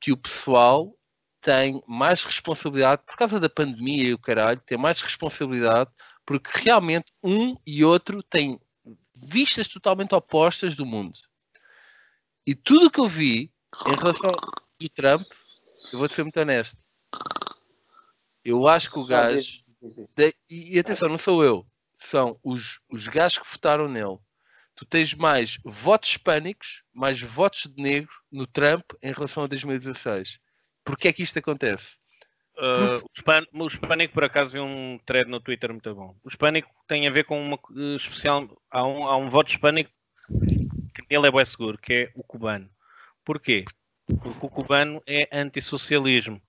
que 0.00 0.12
o 0.12 0.16
pessoal 0.16 0.96
tem 1.40 1.82
mais 1.86 2.22
responsabilidade, 2.22 3.02
por 3.06 3.16
causa 3.16 3.40
da 3.40 3.48
pandemia 3.48 4.08
e 4.08 4.14
o 4.14 4.18
caralho, 4.18 4.60
tem 4.60 4.76
mais 4.76 5.00
responsabilidade, 5.00 5.90
porque 6.26 6.50
realmente 6.62 7.12
um 7.22 7.56
e 7.66 7.84
outro 7.84 8.22
têm 8.22 8.60
vistas 9.14 9.68
totalmente 9.68 10.14
opostas 10.14 10.74
do 10.74 10.84
mundo. 10.84 11.18
E 12.46 12.54
tudo 12.54 12.86
o 12.86 12.90
que 12.90 13.00
eu 13.00 13.08
vi 13.08 13.52
em 13.86 13.94
relação 13.94 14.30
ao 14.30 14.88
Trump, 14.94 15.26
eu 15.92 15.98
vou-te 15.98 16.14
ser 16.14 16.22
muito 16.22 16.40
honesto, 16.40 16.78
eu 18.44 18.66
acho 18.66 18.90
que 18.90 18.98
o 18.98 19.04
gajo 19.04 19.64
de- 20.14 20.34
e, 20.48 20.76
e 20.76 20.78
atenção, 20.78 21.08
não 21.08 21.18
sou 21.18 21.44
eu, 21.44 21.66
são 21.98 22.38
os, 22.42 22.80
os 22.90 23.06
gajos 23.08 23.38
que 23.38 23.50
votaram 23.50 23.88
nele. 23.88 24.18
Tu 24.80 24.86
tens 24.86 25.12
mais 25.12 25.58
votos 25.62 26.08
hispânicos, 26.08 26.82
mais 26.90 27.20
votos 27.20 27.66
de 27.66 27.82
negro 27.82 28.10
no 28.32 28.46
Trump 28.46 28.92
em 29.02 29.12
relação 29.12 29.44
a 29.44 29.46
2016. 29.46 30.40
Porquê 30.82 31.08
é 31.08 31.12
que 31.12 31.22
isto 31.22 31.38
acontece? 31.38 31.98
Uh, 32.56 33.04
o, 33.52 33.66
Hispânico, 33.66 34.14
por 34.14 34.24
acaso, 34.24 34.50
vi 34.50 34.58
um 34.58 34.98
thread 35.04 35.30
no 35.30 35.38
Twitter 35.38 35.70
muito 35.70 35.94
bom. 35.94 36.16
O 36.24 36.28
Hispânico 36.28 36.70
tem 36.88 37.06
a 37.06 37.10
ver 37.10 37.24
com 37.24 37.38
uma 37.38 37.56
uh, 37.56 37.96
especial. 37.96 38.48
Há 38.70 38.86
um, 38.86 39.04
há 39.04 39.18
um 39.18 39.28
voto 39.28 39.50
hispânico 39.50 39.90
que 40.94 41.02
nele 41.10 41.26
é 41.26 41.30
bem 41.30 41.44
seguro, 41.44 41.76
que 41.76 41.92
é 41.92 42.12
o 42.14 42.24
cubano. 42.24 42.70
Porquê? 43.22 43.66
Porque 44.06 44.46
o 44.46 44.48
cubano 44.48 45.02
é 45.06 45.28
antissocialismo. 45.30 46.40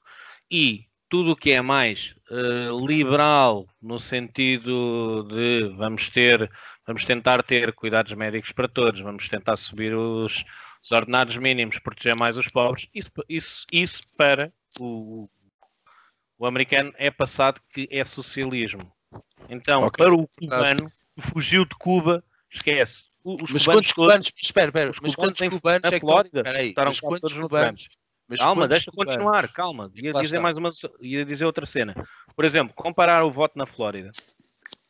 E 0.49 0.85
tudo 1.09 1.31
o 1.31 1.35
que 1.35 1.51
é 1.51 1.61
mais 1.61 2.15
uh, 2.31 2.87
liberal, 2.87 3.67
no 3.81 3.99
sentido 3.99 5.27
de 5.29 5.67
vamos 5.75 6.07
ter, 6.07 6.49
vamos 6.85 7.05
tentar 7.05 7.43
ter 7.43 7.73
cuidados 7.73 8.11
médicos 8.13 8.51
para 8.51 8.67
todos, 8.67 8.99
vamos 9.01 9.27
tentar 9.29 9.55
subir 9.57 9.93
os, 9.95 10.43
os 10.83 10.91
ordenados 10.91 11.37
mínimos, 11.37 11.79
proteger 11.79 12.15
mais 12.15 12.37
os 12.37 12.47
pobres, 12.47 12.87
isso, 12.93 13.09
isso, 13.29 13.65
isso 13.71 14.01
para 14.17 14.51
o, 14.79 15.29
o 16.37 16.45
americano 16.45 16.93
é 16.97 17.09
passado 17.11 17.61
que 17.73 17.87
é 17.91 18.03
socialismo. 18.03 18.91
Então, 19.49 19.81
Ok. 19.81 20.03
para 20.05 20.13
o 20.13 20.27
cubano, 20.39 20.87
que 21.15 21.21
fugiu 21.29 21.65
de 21.65 21.75
Cuba, 21.75 22.23
esquece. 22.51 23.03
Os 23.23 23.35
mas 23.51 23.63
cubanos 23.63 23.65
quantos 23.65 23.93
todos- 23.93 23.93
cubanos, 23.93 24.31
espera, 24.41 24.67
espera, 24.69 24.89
os 24.89 24.99
mas 24.99 25.15
cubanos 25.15 25.37
quantos 25.37 25.41
em- 25.41 25.49
cubanos 25.59 25.81
na 25.83 25.89
é 25.89 25.99
que 25.99 25.99
Flórida 25.99 26.27
estão, 26.27 26.41
espera 26.41 26.57
aí, 26.59 26.69
estaram 26.69 26.91
quantos 27.01 27.19
todos 27.21 27.35
no 27.37 27.41
cubanos? 27.43 27.89
Mas 28.27 28.39
Calma, 28.39 28.67
deixa 28.67 28.89
cubanos? 28.91 29.13
continuar, 29.13 29.47
calma. 29.53 29.91
Ia 29.93 30.13
dizer 30.13 30.25
está. 30.25 30.41
mais 30.41 30.57
uma, 30.57 30.71
ia 31.01 31.25
dizer 31.25 31.45
outra 31.45 31.65
cena. 31.65 31.93
Por 32.35 32.45
exemplo, 32.45 32.73
comparar 32.73 33.23
o 33.25 33.31
voto 33.31 33.57
na 33.57 33.65
Flórida. 33.67 34.09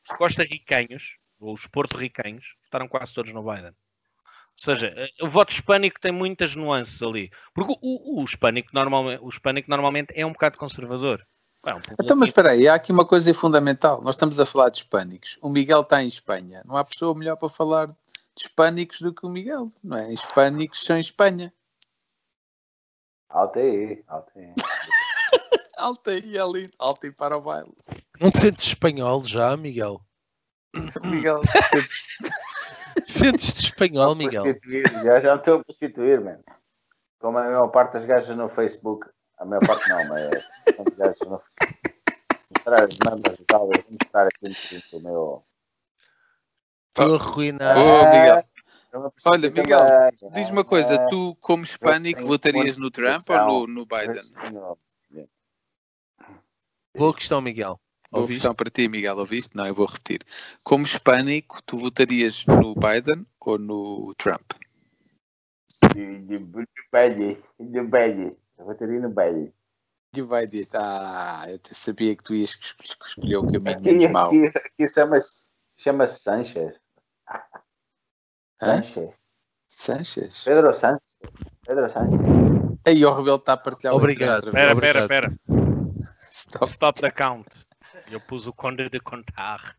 os 0.10 0.18
costarricanhos, 0.18 1.04
ou 1.04 1.21
os 1.42 1.66
porto-ricanhos, 1.68 2.46
votaram 2.66 2.88
quase 2.88 3.14
todos 3.14 3.34
no 3.34 3.44
Biden. 3.44 3.74
Ou 3.74 4.64
seja, 4.64 4.94
eh, 4.96 5.10
o 5.22 5.30
voto 5.30 5.54
hispânico 5.54 6.00
tem 6.00 6.12
muitas 6.12 6.56
nuances 6.56 7.02
ali. 7.02 7.32
Porque 7.54 7.74
o, 7.74 7.78
o, 7.82 8.22
o 8.22 8.24
hispânico, 8.24 8.70
normalmente, 8.74 9.24
o 9.24 9.30
hispânico 9.30 9.70
normalmente 9.70 10.14
é 10.16 10.26
um 10.26 10.34
bocado 10.34 10.60
conservador. 10.60 11.26
É 11.66 11.74
um 11.74 11.80
então, 12.00 12.16
mas 12.16 12.30
espera 12.30 12.52
aí, 12.52 12.68
há 12.68 12.76
aqui 12.76 12.92
uma 12.92 13.06
coisa 13.06 13.34
fundamental. 13.34 14.02
Nós 14.02 14.16
estamos 14.16 14.40
a 14.40 14.46
falar 14.46 14.70
de 14.70 14.80
hispânicos. 14.80 15.38
O 15.42 15.50
Miguel 15.50 15.82
está 15.82 16.04
em 16.04 16.08
Espanha. 16.08 16.64
Não 16.66 16.76
há 16.76 16.84
pessoa 16.84 17.18
melhor 17.18 17.38
para 17.38 17.50
falar 17.50 17.88
de 17.88 17.96
hispânicos 18.40 19.02
do 19.02 19.14
que 19.14 19.26
o 19.26 19.30
Miguel, 19.30 19.72
não 19.84 19.98
é? 19.98 20.14
Hispânicos 20.14 20.84
são 20.84 20.98
em 20.98 21.02
Espanha. 21.02 21.54
Alta 23.30 23.60
aí, 23.60 24.04
alta 24.08 24.32
aí. 24.36 24.54
alta 25.78 26.12
aí, 26.12 26.38
é 26.38 26.46
lindo. 26.46 26.72
Alta 26.78 27.08
aí 27.08 27.12
para 27.12 27.38
o 27.38 27.42
baile. 27.42 27.72
Não 28.20 28.30
te 28.30 28.40
sentes 28.40 28.68
espanhol 28.68 29.26
já, 29.26 29.56
Miguel? 29.56 30.02
Miguel, 31.04 31.42
sentes-te 33.08 33.60
espanhol, 33.66 34.16
Miguel? 34.16 34.44
Já, 35.04 35.20
já 35.20 35.36
estou 35.36 35.60
a 35.60 35.64
prostituir, 35.64 36.22
mano. 36.22 36.44
Como 37.20 37.38
a 37.38 37.44
maior 37.44 37.68
parte 37.68 37.94
das 37.94 38.06
gajas 38.06 38.36
no 38.36 38.50
Facebook. 38.50 39.08
A 39.38 39.46
maior 39.46 39.66
parte 39.66 39.90
não, 39.90 40.10
mas 40.10 40.26
as 40.26 40.98
gajas 40.98 41.20
no 41.28 41.38
Facebook. 41.38 41.82
Mostrar 42.56 42.84
as 42.84 42.98
mamas 43.06 43.40
e 43.40 43.44
tal. 43.46 43.60
Vou 43.68 43.84
mostrar 43.90 44.28
aqui 44.28 44.50
do 44.92 45.00
meu. 45.02 45.44
Estou 46.90 47.16
arruinado. 47.16 47.80
Oh, 47.80 48.06
Miguel. 48.06 48.46
Olha, 49.24 49.50
Miguel, 49.50 49.80
diz 50.34 50.50
uma 50.50 50.66
coisa, 50.66 51.08
tu 51.08 51.36
como 51.40 51.64
hispânico 51.64 52.26
votarias 52.26 52.78
no 52.78 52.92
Trump 52.92 53.24
ou 53.30 53.66
no, 53.66 53.68
no 53.68 53.86
Biden? 53.86 54.22
Boa 56.94 57.14
questão, 57.14 57.40
Miguel. 57.40 57.80
Boa 58.12 58.24
Ouviste? 58.24 58.42
questão 58.42 58.54
para 58.54 58.70
ti, 58.70 58.90
Miguel, 58.90 59.18
ouviste? 59.18 59.56
Não, 59.56 59.66
eu 59.66 59.74
vou 59.74 59.86
repetir. 59.86 60.20
Como 60.64 60.84
hispânico, 60.84 61.64
tu 61.64 61.78
votarias 61.78 62.46
no 62.46 62.76
Biden 62.76 63.26
ou 63.40 63.58
no 63.58 64.14
Trump? 64.16 64.52
No 65.96 66.68
Biden. 66.92 67.42
No 67.58 67.84
Biden. 67.86 68.36
Eu 68.58 68.66
votaria 68.66 69.00
no 69.00 69.10
Biden. 69.10 69.54
No 70.18 70.28
Biden. 70.28 70.68
Ah, 70.74 71.46
eu 71.48 71.58
sabia 71.64 72.14
que 72.14 72.22
tu 72.22 72.36
ias 72.36 72.58
escolher 73.08 73.38
o 73.38 73.50
caminho 73.50 73.82
menos 73.82 74.08
mau. 74.12 74.28
Aqui, 74.28 74.46
aqui 74.58 74.90
chama-se 74.90 75.48
chama 75.78 76.06
Sanchez. 76.06 76.82
Sanchez. 78.62 79.14
Sanchez. 79.70 80.44
Pedro 80.44 80.74
Sanchez. 80.74 81.02
Pedro 81.66 81.90
Sanchez. 81.90 82.20
Aí 82.86 83.06
o 83.06 83.14
Rebelo 83.14 83.38
está 83.38 83.54
a 83.54 83.58
partilhar 83.58 83.96
Obrigado. 83.96 84.48
Espera, 84.48 84.74
espera, 84.74 85.00
espera. 85.00 85.32
Stop. 86.22 86.72
Stop 86.74 87.00
the 87.00 87.12
count. 87.12 87.48
Eu 88.10 88.20
pus 88.22 88.48
o 88.48 88.54
Conde 88.54 88.90
de 88.90 89.00
Contar. 89.00 89.78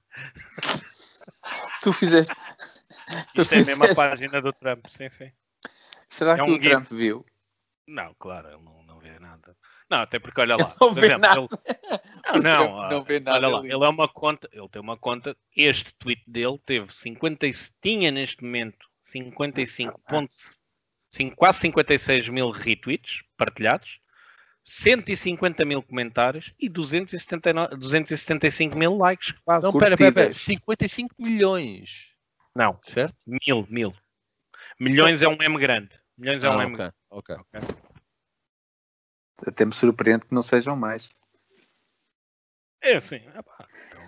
tu 1.83 1.93
fizeste. 1.93 2.35
Tu 3.35 3.43
Isto 3.43 3.47
fizeste... 3.47 3.71
é 3.71 3.75
a 3.75 3.79
mesma 3.79 3.95
página 3.95 4.43
do 4.43 4.53
Trump, 4.53 4.87
sim, 4.91 5.11
sim. 5.11 5.33
Será 6.09 6.33
é 6.33 6.37
que 6.37 6.43
um 6.43 6.47
o 6.47 6.63
GIF. 6.63 6.71
Trump 6.71 6.89
viu? 6.89 7.27
Não, 7.87 8.15
claro, 8.19 8.49
ele 8.49 8.63
não, 8.63 8.83
não 8.85 8.99
vê 9.01 9.19
nada. 9.19 9.57
Não, 9.91 9.99
até 9.99 10.19
porque 10.19 10.41
olha 10.41 10.57
lá. 10.57 10.63
Ele 10.65 10.77
não 10.81 10.95
vê 10.95 11.07
exemplo, 11.07 11.21
nada. 11.21 11.41
Ele... 11.41 11.49
Não, 12.43 12.77
não, 12.77 12.89
não 12.89 13.03
vê 13.03 13.21
nada. 13.21 13.37
Olha 13.37 13.49
lá, 13.49 13.67
ele 13.67 13.85
é 13.85 13.89
uma 13.89 14.09
conta, 14.09 14.49
ele 14.53 14.69
tem 14.69 14.81
uma 14.81 14.97
conta. 14.97 15.37
Este 15.55 15.93
tweet 15.99 16.23
dele 16.27 16.59
teve 16.65 16.91
50, 16.91 17.47
tinha 17.83 18.11
neste 18.11 18.43
momento 18.43 18.87
55 19.05 20.01
pontos, 20.09 20.59
quase 21.37 21.59
56 21.59 22.29
mil 22.29 22.51
retweets 22.51 23.23
partilhados 23.37 24.01
150 24.63 25.65
mil 25.65 25.83
comentários 25.83 26.53
e 26.59 26.69
279, 26.69 27.77
275 27.77 28.79
mil 28.79 28.97
likes. 28.97 29.35
Quase. 29.45 29.67
Não, 29.67 29.73
pera, 29.73 29.97
pera, 29.97 30.13
pera, 30.13 30.33
55 30.33 31.15
milhões. 31.19 32.09
Não, 32.55 32.79
certo? 32.83 33.17
Mil, 33.27 33.67
mil. 33.69 33.95
Milhões 34.79 35.23
é 35.23 35.29
um 35.29 35.37
M 35.41 35.59
grande. 35.59 35.91
Milhões 36.17 36.45
é 36.45 36.51
um 36.51 36.59
ah, 36.59 36.65
M 36.65 36.77
grande. 36.77 36.95
Okay. 37.11 37.37
ok. 37.37 37.61
Até 39.47 39.65
me 39.65 39.73
surpreende 39.73 40.27
que 40.27 40.35
não 40.35 40.43
sejam 40.43 40.77
mais. 40.77 41.11
É 42.81 42.97
assim. 42.97 43.21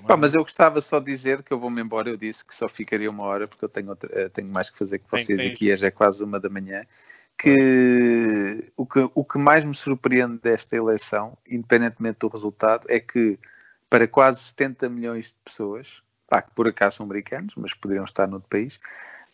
Pá, 0.07 0.17
mas 0.17 0.35
eu 0.35 0.43
gostava 0.43 0.81
só 0.81 0.99
de 0.99 1.07
dizer 1.07 1.43
que 1.43 1.53
eu 1.53 1.59
vou-me 1.59 1.81
embora. 1.81 2.11
Eu 2.11 2.17
disse 2.17 2.45
que 2.45 2.55
só 2.55 2.69
ficaria 2.69 3.11
uma 3.11 3.25
hora 3.25 3.47
porque 3.49 3.65
eu 3.65 3.69
tenho, 3.69 3.89
outra, 3.89 4.11
eh, 4.13 4.29
tenho 4.29 4.53
mais 4.53 4.69
que 4.69 4.77
fazer 4.77 4.99
que 4.99 5.09
vocês 5.09 5.27
tem, 5.27 5.37
tem. 5.37 5.53
aqui. 5.53 5.77
Já 5.77 5.87
é 5.87 5.91
quase 5.91 6.23
uma 6.23 6.39
da 6.39 6.49
manhã 6.49 6.85
que 7.39 8.73
o, 8.77 8.87
que 8.87 9.11
o 9.15 9.25
que 9.25 9.39
mais 9.39 9.65
me 9.65 9.75
surpreende 9.75 10.39
desta 10.39 10.77
eleição, 10.77 11.37
independentemente 11.49 12.21
do 12.21 12.29
resultado, 12.29 12.87
é 12.89 13.01
que 13.01 13.39
para 13.91 14.09
quase 14.09 14.41
70 14.41 14.89
milhões 14.89 15.27
de 15.27 15.37
pessoas, 15.45 16.03
pá, 16.27 16.43
que 16.43 16.51
por 16.53 16.69
acaso 16.69 16.97
são 16.97 17.07
americanos, 17.07 17.55
mas 17.57 17.75
poderiam 17.75 18.05
estar 18.05 18.27
noutro 18.27 18.49
país, 18.49 18.81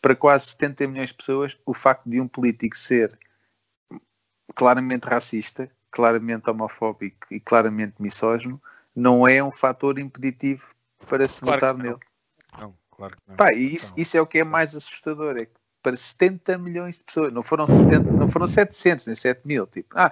para 0.01 0.15
quase 0.15 0.47
70 0.47 0.87
milhões 0.87 1.09
de 1.09 1.15
pessoas, 1.15 1.57
o 1.65 1.73
facto 1.73 2.09
de 2.09 2.19
um 2.19 2.27
político 2.27 2.75
ser 2.75 3.17
claramente 4.55 5.05
racista, 5.05 5.69
claramente 5.89 6.49
homofóbico 6.49 7.27
e 7.31 7.39
claramente 7.39 7.95
misógino, 7.99 8.61
não 8.95 9.27
é 9.27 9.43
um 9.43 9.51
fator 9.51 9.99
impeditivo 9.99 10.73
para 11.07 11.27
se 11.27 11.41
claro 11.41 11.59
votar 11.59 11.77
nele. 11.77 11.99
Não, 12.59 12.75
claro 12.89 13.15
que 13.15 13.21
não. 13.27 13.35
Pá, 13.35 13.53
isso, 13.53 13.93
isso 13.95 14.17
é 14.17 14.21
o 14.21 14.27
que 14.27 14.39
é 14.39 14.43
mais 14.43 14.75
assustador, 14.75 15.37
é 15.37 15.45
que 15.45 15.60
para 15.81 15.95
70 15.95 16.57
milhões 16.57 16.97
de 16.97 17.03
pessoas. 17.03 17.33
Não 17.33 17.43
foram, 17.43 17.67
70, 17.67 18.11
não 18.11 18.27
foram 18.27 18.47
700 18.47 19.07
nem 19.07 19.15
7 19.15 19.41
mil. 19.45 19.67
Tipo, 19.67 19.89
ah, 19.95 20.11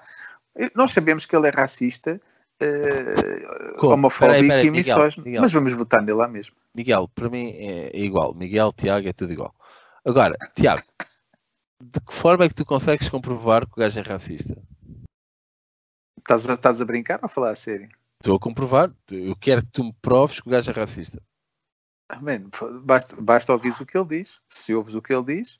nós 0.76 0.92
sabemos 0.92 1.26
que 1.26 1.36
ele 1.36 1.48
é 1.48 1.52
racista, 1.52 2.20
uh, 2.62 3.86
homofóbico 3.86 4.34
peraí, 4.34 4.48
peraí, 4.48 4.68
e 4.68 4.72
misógino, 4.72 5.26
mas 5.40 5.52
vamos 5.52 5.74
votar 5.74 6.02
nele 6.02 6.18
lá 6.18 6.28
mesmo. 6.28 6.56
Miguel, 6.76 7.08
para 7.14 7.30
mim 7.30 7.52
é 7.56 7.98
igual. 8.00 8.34
Miguel, 8.34 8.74
Tiago, 8.74 9.08
é 9.08 9.14
tudo 9.14 9.32
igual. 9.32 9.54
Agora, 10.06 10.36
Tiago, 10.56 10.84
de 11.82 12.00
que 12.02 12.14
forma 12.14 12.46
é 12.46 12.50
que 12.50 12.56
tu 12.56 12.66
consegues 12.66 13.10
comprovar 13.10 13.66
que 13.66 13.74
o 13.74 13.80
gajo 13.80 14.00
é 14.00 14.04
racista? 14.04 14.58
Estás 16.18 16.50
a, 16.50 16.54
estás 16.54 16.82
a 16.82 16.86
brincar 16.86 17.20
ou 17.20 17.26
a 17.26 17.30
falar 17.30 17.52
a 17.52 17.56
sério? 17.56 17.90
Estou 18.22 18.36
a 18.36 18.40
comprovar. 18.40 18.92
Eu 19.10 19.36
quero 19.36 19.62
que 19.62 19.72
tu 19.72 19.84
me 19.84 19.94
proves 20.02 20.42
que 20.42 20.48
o 20.48 20.52
gajo 20.52 20.70
é 20.70 20.74
racista. 20.74 21.22
Man, 22.22 22.50
basta, 22.84 23.16
basta 23.22 23.54
ouvir 23.54 23.74
o 23.80 23.86
que 23.86 23.98
ele 23.98 24.08
diz. 24.08 24.40
Se 24.50 24.74
ouves 24.74 24.96
o 24.96 25.02
que 25.02 25.14
ele 25.14 25.24
diz, 25.26 25.60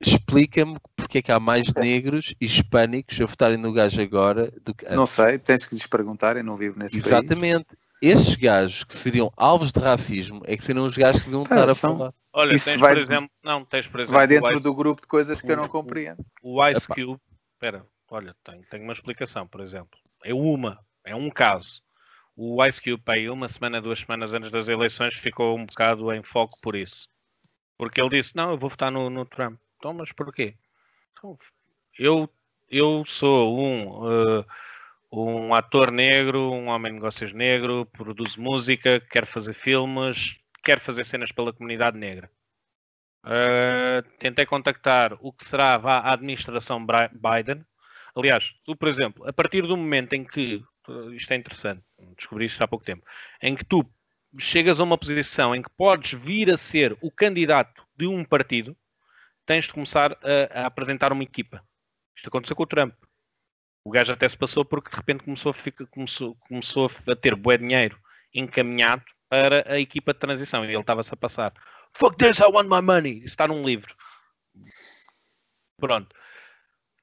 explica-me 0.00 0.78
porque 0.96 1.18
é 1.18 1.22
que 1.22 1.32
há 1.32 1.40
mais 1.40 1.72
negros 1.74 2.34
e 2.40 2.44
hispânicos 2.46 3.20
a 3.20 3.26
votarem 3.26 3.56
no 3.56 3.72
gajo 3.72 4.00
agora 4.00 4.52
do 4.62 4.74
que 4.74 4.84
antes. 4.84 4.96
Não 4.96 5.06
sei, 5.06 5.38
tens 5.38 5.64
que 5.64 5.74
lhes 5.74 5.86
perguntar, 5.86 6.36
eu 6.36 6.44
não 6.44 6.56
vivo 6.56 6.78
nesse 6.78 6.98
Exatamente. 6.98 7.66
País. 7.66 7.82
Esses 8.02 8.34
gajos 8.34 8.82
que 8.82 8.96
seriam 8.96 9.32
alvos 9.36 9.70
de 9.70 9.78
racismo 9.78 10.42
é 10.44 10.56
que 10.56 10.64
seriam 10.64 10.84
os 10.84 10.96
gajos 10.96 11.22
que 11.22 11.30
deviam 11.30 11.44
estar 11.44 11.70
a 11.70 11.74
falar. 11.74 12.12
Olha, 12.32 12.54
Isso 12.54 12.70
tens, 12.70 12.80
vai, 12.80 12.94
por 12.94 13.00
exemplo, 13.00 13.30
não, 13.44 13.64
tens, 13.64 13.86
por 13.86 14.00
exemplo, 14.00 14.16
vai 14.16 14.26
dentro 14.26 14.52
Ice, 14.54 14.62
do 14.62 14.74
grupo 14.74 15.02
de 15.02 15.06
coisas 15.06 15.40
que 15.40 15.46
o, 15.46 15.52
eu 15.52 15.56
não 15.56 15.68
compreendo. 15.68 16.24
O 16.42 16.66
Ice 16.66 16.84
Cube, 16.88 17.20
espera, 17.52 17.86
olha, 18.10 18.34
tem, 18.42 18.60
tem 18.62 18.82
uma 18.82 18.92
explicação, 18.92 19.46
por 19.46 19.60
exemplo. 19.60 19.96
É 20.24 20.34
uma, 20.34 20.80
é 21.04 21.14
um 21.14 21.30
caso 21.30 21.80
o 22.36 22.64
Ice 22.64 22.80
Cube, 22.80 23.02
aí, 23.08 23.28
uma 23.28 23.48
semana, 23.48 23.80
duas 23.80 24.00
semanas 24.00 24.32
antes 24.32 24.50
das 24.50 24.68
eleições, 24.68 25.14
ficou 25.18 25.56
um 25.56 25.66
bocado 25.66 26.12
em 26.12 26.22
foco 26.22 26.54
por 26.62 26.74
isso. 26.74 27.06
Porque 27.76 28.00
ele 28.00 28.10
disse: 28.10 28.34
Não, 28.34 28.50
eu 28.52 28.58
vou 28.58 28.70
votar 28.70 28.90
no, 28.90 29.10
no 29.10 29.24
Trump. 29.24 29.58
Então, 29.76 29.92
mas 29.92 30.12
porquê? 30.12 30.54
Então, 31.12 31.38
eu, 31.98 32.28
eu 32.70 33.04
sou 33.06 33.58
um, 33.58 34.38
uh, 34.40 34.46
um 35.12 35.54
ator 35.54 35.90
negro, 35.90 36.52
um 36.52 36.68
homem 36.68 36.92
de 36.92 36.98
negócios 36.98 37.32
negro, 37.32 37.86
produzo 37.86 38.40
música, 38.40 39.00
quero 39.00 39.26
fazer 39.26 39.54
filmes, 39.54 40.36
quero 40.64 40.80
fazer 40.80 41.04
cenas 41.04 41.32
pela 41.32 41.52
comunidade 41.52 41.98
negra. 41.98 42.30
Uh, 43.24 44.02
tentei 44.18 44.46
contactar 44.46 45.16
o 45.20 45.32
que 45.32 45.44
será 45.44 45.74
a 45.76 46.12
administração 46.12 46.84
Biden. 46.84 47.64
Aliás, 48.16 48.52
tu, 48.64 48.76
por 48.76 48.88
exemplo, 48.88 49.26
a 49.28 49.32
partir 49.32 49.62
do 49.62 49.76
momento 49.76 50.14
em 50.14 50.24
que 50.24 50.62
isto 51.14 51.32
é 51.32 51.36
interessante, 51.36 51.82
descobri 52.16 52.46
isto 52.46 52.62
há 52.62 52.68
pouco 52.68 52.84
tempo, 52.84 53.04
em 53.40 53.54
que 53.54 53.64
tu 53.64 53.84
chegas 54.38 54.80
a 54.80 54.84
uma 54.84 54.98
posição 54.98 55.54
em 55.54 55.62
que 55.62 55.70
podes 55.70 56.18
vir 56.18 56.50
a 56.50 56.56
ser 56.56 56.96
o 57.00 57.10
candidato 57.10 57.86
de 57.96 58.06
um 58.06 58.24
partido, 58.24 58.76
tens 59.44 59.66
de 59.66 59.72
começar 59.72 60.12
a, 60.12 60.62
a 60.62 60.66
apresentar 60.66 61.12
uma 61.12 61.22
equipa. 61.22 61.62
Isto 62.16 62.28
aconteceu 62.28 62.56
com 62.56 62.62
o 62.62 62.66
Trump. 62.66 62.94
O 63.84 63.90
gajo 63.90 64.12
até 64.12 64.28
se 64.28 64.36
passou 64.36 64.64
porque 64.64 64.90
de 64.90 64.96
repente 64.96 65.24
começou 65.24 65.50
a, 65.50 65.54
ficar, 65.54 65.86
começou, 65.86 66.36
começou 66.48 66.90
a 67.08 67.16
ter 67.16 67.34
bué 67.34 67.58
dinheiro 67.58 67.98
encaminhado 68.32 69.04
para 69.28 69.70
a 69.70 69.78
equipa 69.78 70.12
de 70.12 70.20
transição 70.20 70.64
e 70.64 70.68
ele 70.68 70.78
estava-se 70.78 71.12
a 71.12 71.16
passar. 71.16 71.52
Fuck 71.94 72.16
this, 72.16 72.38
I 72.38 72.44
want 72.44 72.68
my 72.68 72.80
money. 72.80 73.18
Isso 73.18 73.28
está 73.28 73.48
num 73.48 73.64
livro. 73.64 73.94
Pronto. 75.78 76.14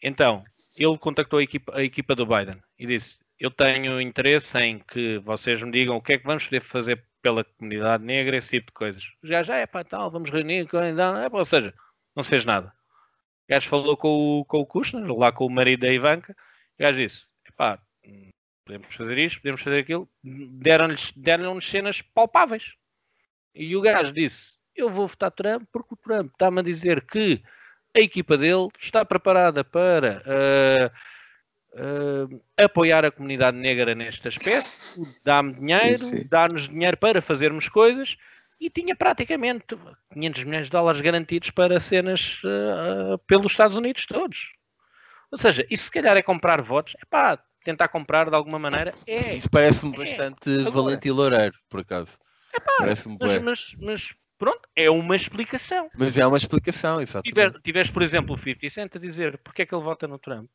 Então, 0.01 0.43
ele 0.77 0.97
contactou 0.97 1.39
a 1.39 1.43
equipa, 1.43 1.75
a 1.75 1.83
equipa 1.83 2.15
do 2.15 2.25
Biden 2.25 2.61
e 2.77 2.87
disse: 2.87 3.19
eu 3.39 3.49
tenho 3.49 4.01
interesse 4.01 4.57
em 4.59 4.79
que 4.79 5.17
vocês 5.19 5.61
me 5.61 5.71
digam 5.71 5.95
o 5.95 6.01
que 6.01 6.13
é 6.13 6.17
que 6.17 6.25
vamos 6.25 6.45
poder 6.45 6.61
fazer 6.61 7.03
pela 7.21 7.43
comunidade 7.43 8.03
negra, 8.03 8.37
esse 8.37 8.49
tipo 8.49 8.67
de 8.67 8.73
coisas. 8.73 9.03
Já 9.23 9.43
já 9.43 9.55
é 9.57 9.65
para 9.65 9.85
tal, 9.85 10.11
vamos 10.11 10.29
reunir, 10.29 10.67
é, 10.73 11.29
ou 11.31 11.45
seja, 11.45 11.73
não 12.15 12.23
seja 12.23 12.45
nada. 12.45 12.67
O 12.67 13.49
gajo 13.49 13.69
falou 13.69 13.97
com 13.97 14.39
o, 14.39 14.45
com 14.45 14.59
o 14.59 14.65
Kushner, 14.65 15.11
lá 15.17 15.31
com 15.31 15.45
o 15.45 15.49
marido 15.49 15.81
da 15.81 15.91
Ivanka, 15.91 16.33
o 16.33 16.83
gajo 16.83 16.97
disse, 16.97 17.25
epá, 17.47 17.79
podemos 18.65 18.95
fazer 18.95 19.17
isto, 19.17 19.41
podemos 19.41 19.61
fazer 19.61 19.79
aquilo, 19.79 20.07
deram-lhes 20.23 21.11
deram 21.15 21.59
cenas 21.59 22.01
palpáveis. 22.01 22.63
E 23.55 23.75
o 23.75 23.81
gajo 23.81 24.13
disse: 24.13 24.53
Eu 24.75 24.91
vou 24.91 25.07
votar 25.07 25.31
Trump 25.31 25.67
porque 25.71 25.95
o 25.95 25.97
Trump 25.97 26.31
está-me 26.31 26.59
a 26.59 26.63
dizer 26.63 27.01
que 27.01 27.41
a 27.95 27.99
equipa 27.99 28.37
dele 28.37 28.67
está 28.79 29.03
preparada 29.03 29.63
para 29.63 30.21
uh, 30.21 30.91
uh, 31.73 32.41
apoiar 32.57 33.05
a 33.05 33.11
comunidade 33.11 33.57
negra 33.57 33.93
neste 33.95 34.27
aspecto, 34.27 35.21
dá-me 35.23 35.53
dinheiro, 35.53 36.29
dá-nos 36.29 36.67
dinheiro 36.67 36.97
para 36.97 37.21
fazermos 37.21 37.67
coisas 37.67 38.15
e 38.59 38.69
tinha 38.69 38.95
praticamente 38.95 39.65
500 40.13 40.43
milhões 40.43 40.65
de 40.65 40.71
dólares 40.71 41.01
garantidos 41.01 41.49
para 41.51 41.79
cenas 41.79 42.39
uh, 42.43 43.17
pelos 43.19 43.51
Estados 43.51 43.77
Unidos 43.77 44.05
todos. 44.05 44.51
Ou 45.31 45.37
seja, 45.37 45.65
isso 45.69 45.85
se 45.85 45.91
calhar 45.91 46.17
é 46.17 46.21
comprar 46.21 46.61
votos, 46.61 46.95
é 47.01 47.05
pá, 47.05 47.39
tentar 47.63 47.87
comprar 47.87 48.29
de 48.29 48.35
alguma 48.35 48.59
maneira, 48.59 48.93
é. 49.07 49.35
Isso 49.35 49.49
parece-me 49.49 49.93
é. 49.93 49.97
bastante 49.97 50.49
Agora, 50.49 50.71
valente 50.71 51.07
e 51.07 51.11
loureiro, 51.11 51.55
por 51.69 51.81
acaso. 51.81 52.11
É 52.53 52.59
pá, 52.59 52.77
mas, 52.79 53.41
mas, 53.41 53.75
mas, 53.79 54.13
pronto, 54.37 54.67
é 54.75 54.89
uma 54.89 55.15
explicação. 55.15 55.89
Mas 55.95 56.17
é 56.17 56.25
uma 56.25 56.37
explicação, 56.37 56.99
exatamente. 56.99 57.29
Tiver, 57.29 57.61
tiveste, 57.61 57.93
por 57.93 58.01
exemplo, 58.01 58.35
o 58.35 58.39
50 58.39 58.69
Cent 58.69 58.95
a 58.95 58.99
dizer 58.99 59.37
porque 59.37 59.61
é 59.61 59.65
que 59.65 59.73
ele 59.73 59.83
vota 59.83 60.07
no 60.07 60.17
Trump? 60.17 60.49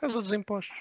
Por 0.00 0.08
causa 0.08 0.22
dos 0.22 0.32
impostos. 0.32 0.76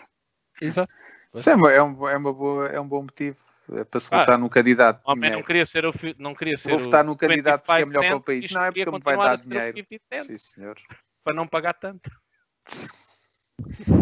Exato. 0.61 0.91
Isso 1.35 1.49
é, 1.49 1.55
uma, 1.55 1.71
é, 1.71 1.83
um, 1.83 2.07
é, 2.07 2.17
uma 2.17 2.33
boa, 2.33 2.67
é 2.67 2.79
um 2.79 2.87
bom 2.87 3.03
motivo 3.03 3.37
é 3.71 3.83
para 3.83 3.99
se 3.99 4.09
votar 4.09 4.31
ah, 4.31 4.37
num 4.37 4.49
candidato. 4.49 5.01
Homem, 5.05 5.31
não 5.31 5.43
queria 5.43 5.65
ser 5.65 5.85
o, 5.85 5.93
não 6.17 6.33
queria 6.33 6.57
ser 6.57 6.69
Vou 6.69 6.79
votar 6.79 7.03
num 7.03 7.15
candidato 7.15 7.65
porque 7.65 7.81
é 7.83 7.85
melhor 7.85 8.03
para 8.03 8.15
o 8.15 8.21
país. 8.21 8.49
Não 8.49 8.63
é 8.63 8.71
porque 8.71 8.89
me 8.89 8.99
vai 8.99 9.17
dar 9.17 9.37
dinheiro. 9.37 9.77
Sim, 10.23 10.37
senhor. 10.37 10.75
Para 11.23 11.35
não 11.35 11.47
pagar 11.47 11.73
tanto. 11.73 12.09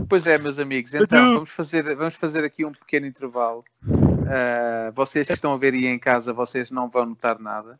Pois 0.08 0.28
é, 0.28 0.38
meus 0.38 0.60
amigos, 0.60 0.94
então 0.94 1.34
vamos 1.34 1.50
fazer, 1.50 1.96
vamos 1.96 2.16
fazer 2.16 2.46
aqui 2.46 2.64
um 2.64 2.72
pequeno 2.72 3.08
intervalo. 3.08 3.66
Uh, 3.84 4.92
vocês 4.94 5.28
que 5.28 5.34
estão 5.34 5.54
a 5.54 5.58
ver 5.58 5.74
aí 5.74 5.88
em 5.88 5.98
casa, 5.98 6.32
vocês 6.32 6.70
não 6.70 6.90
vão 6.90 7.08
notar 7.08 7.40
nada. 7.40 7.76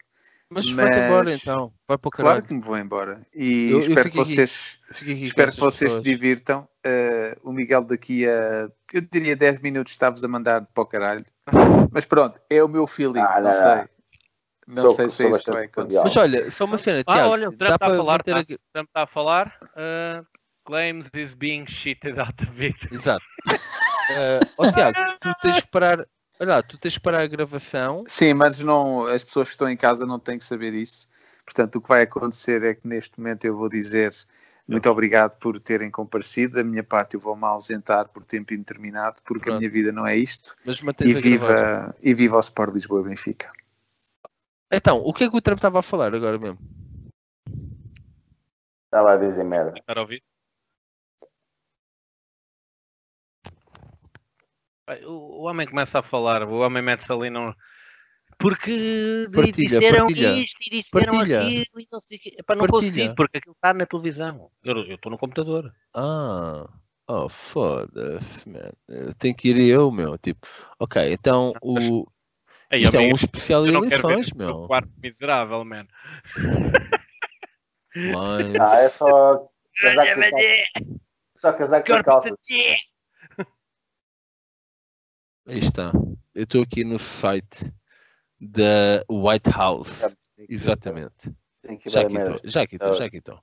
Mas, 0.50 0.66
mas... 0.72 0.90
vai 0.90 1.06
embora 1.06 1.34
então, 1.34 1.74
vai 1.88 1.98
para 1.98 2.08
o 2.08 2.12
Claro 2.12 2.42
que 2.42 2.54
me 2.54 2.62
vou 2.62 2.78
embora. 2.78 3.22
E 3.36 3.72
eu, 3.72 3.80
espero 3.80 4.08
eu 4.08 4.12
que 4.12 4.18
vocês, 4.18 4.80
aqui, 4.90 5.12
espero 5.22 5.52
que 5.52 5.60
vocês 5.60 5.94
se 5.94 6.02
divirtam. 6.02 6.68
Uh, 6.86 7.50
o 7.50 7.52
Miguel 7.52 7.84
daqui 7.84 8.26
a, 8.26 8.70
eu 8.94 9.02
diria 9.12 9.36
10 9.36 9.62
minutos, 9.62 9.92
estavas 9.92 10.24
a 10.24 10.28
mandar 10.28 10.66
para 10.74 10.82
o 10.82 10.86
caralho. 10.86 11.26
Mas 11.92 12.06
pronto, 12.06 12.40
é 12.50 12.64
o 12.64 12.68
meu 12.70 12.88
feeling, 12.88 13.20
ah, 13.20 13.36
não, 13.36 13.44
não, 13.44 13.54
sei. 13.54 13.90
Não, 14.68 14.84
não 14.84 14.90
sei 14.92 15.10
se 15.10 15.26
é 15.26 15.30
isso 15.30 15.44
que 15.44 15.52
vai 15.52 15.66
acontecer. 15.66 16.02
Mas 16.04 16.16
olha, 16.16 16.52
só 16.52 16.66
uma 16.66 16.78
cena, 16.78 17.02
ah, 17.06 17.14
Tiago. 17.14 17.28
Ah, 17.28 17.30
olha, 17.30 17.50
o 17.50 17.58
Trump 17.58 17.74
está 17.74 17.86
a 17.86 17.90
falar, 17.90 18.24
tá, 18.24 18.44
Trump 18.46 18.88
está 18.88 19.04
a 19.04 19.08
falar. 19.08 19.60
Uh, 19.76 20.26
claims 20.66 21.10
is 21.14 21.34
being 21.34 21.66
cheated 21.66 22.18
out 22.20 22.42
of 22.42 22.64
it. 22.64 22.78
Exato. 22.92 23.26
Uh, 23.50 24.40
oh, 24.58 24.72
Tiago, 24.72 24.98
tu 25.20 25.34
tens 25.42 25.60
que 25.60 25.68
parar 25.68 26.08
Olha, 26.40 26.62
tu 26.62 26.78
tens 26.78 26.96
que 26.96 27.04
parar 27.04 27.22
a 27.22 27.28
gravação. 27.28 28.04
Sim, 28.08 28.34
mas 28.36 28.62
não, 28.62 29.06
as 29.08 29.24
pessoas 29.24 29.48
que 29.48 29.54
estão 29.54 29.70
em 29.70 29.78
casa 29.78 30.06
não 30.06 30.20
têm 30.20 30.38
que 30.38 30.44
saber 30.44 30.74
isso. 30.74 31.08
Portanto, 31.44 31.78
o 31.78 31.82
que 31.82 31.88
vai 31.90 32.04
acontecer 32.04 32.64
é 32.64 32.76
que 32.76 32.88
neste 32.88 33.20
momento 33.20 33.46
eu 33.46 33.56
vou 33.56 33.70
dizer 33.70 34.12
muito 34.68 34.90
obrigado 34.90 35.38
por 35.38 35.58
terem 35.60 35.90
comparecido. 35.90 36.58
Da 36.58 36.64
minha 36.64 36.84
parte, 36.84 37.16
eu 37.16 37.20
vou-me 37.20 37.46
ausentar 37.46 38.10
por 38.10 38.24
tempo 38.24 38.54
indeterminado, 38.54 39.22
porque 39.24 39.46
Pronto. 39.46 39.56
a 39.56 39.60
minha 39.60 39.70
vida 39.70 39.92
não 39.92 40.06
é 40.06 40.18
isto. 40.18 40.56
Mas 40.66 40.80
e, 41.00 41.14
viva, 41.14 41.96
e 42.02 42.14
viva 42.14 42.36
o 42.36 42.40
Sport 42.42 42.74
Lisboa 42.74 43.04
Benfica. 43.04 43.52
Então, 44.70 44.98
o 44.98 45.14
que 45.14 45.24
é 45.24 45.30
que 45.30 45.38
o 45.38 45.42
Trump 45.42 45.60
estava 45.60 45.80
a 45.80 45.84
falar 45.84 46.14
agora 46.14 46.38
mesmo? 46.38 46.60
Estava 48.86 49.14
a 49.14 49.18
dizer 49.18 49.46
merda. 49.46 49.82
Para 49.86 50.02
ouvir? 50.02 50.22
O 55.06 55.44
homem 55.44 55.68
começa 55.68 56.00
a 56.00 56.04
falar, 56.04 56.44
o 56.44 56.60
homem 56.60 56.82
mete-se 56.82 57.12
ali 57.12 57.30
num. 57.30 57.54
Porque 58.40 59.28
partilha, 59.34 59.80
disseram 59.80 60.06
partilha. 60.06 60.30
isto 60.34 60.58
e 60.62 60.70
disseram 60.70 61.18
partilha. 61.18 61.42
aquilo 61.42 61.80
e 61.80 61.88
não 61.92 62.00
sei 62.00 62.18
o 62.18 62.22
quê. 62.22 62.36
Epá, 62.38 62.56
não 62.56 62.68
partilha. 62.68 62.92
consigo, 62.92 63.16
porque 63.16 63.38
aquilo 63.40 63.56
está 63.56 63.74
na 63.74 63.86
televisão. 63.86 64.52
Eu 64.64 64.94
estou 64.94 65.12
no 65.12 65.18
computador. 65.18 65.74
Ah, 65.94 66.70
oh, 67.08 67.28
foda-se, 67.28 68.48
man. 68.48 68.72
Tem 69.18 69.34
que 69.34 69.50
ir 69.50 69.60
eu, 69.68 69.92
meu. 69.92 70.18
Tipo, 70.18 70.48
ok, 70.80 71.12
então 71.12 71.54
o. 71.62 72.06
Ei, 72.70 72.82
Isto 72.82 72.98
é 72.98 73.00
um 73.00 73.16
especial 73.16 73.64
de 73.66 73.74
eleições, 73.74 74.32
meu. 74.34 74.50
O 74.50 74.68
quarto 74.68 74.92
miserável, 75.02 75.64
man. 75.66 75.88
Mas... 77.96 78.56
Ah, 78.60 78.78
é 78.82 78.90
só. 78.90 79.48
Casaco 79.82 80.22
só 81.36 81.54
casaco 81.54 81.94
de 81.94 82.04
calça. 82.04 82.30
Aí 85.48 85.60
está. 85.60 85.94
Eu 86.36 86.44
estou 86.44 86.62
aqui 86.62 86.84
no 86.84 87.00
site 87.00 87.74
da 88.40 89.02
White 89.10 89.50
House. 89.50 90.04
Exatamente. 90.38 91.34
Já 91.86 92.02
aqui 92.02 92.18
estou, 92.18 92.38
já 92.44 92.62
aqui 92.64 92.76
estou, 92.76 92.94
já 92.94 93.06
aqui 93.06 93.18
estou. 93.18 93.40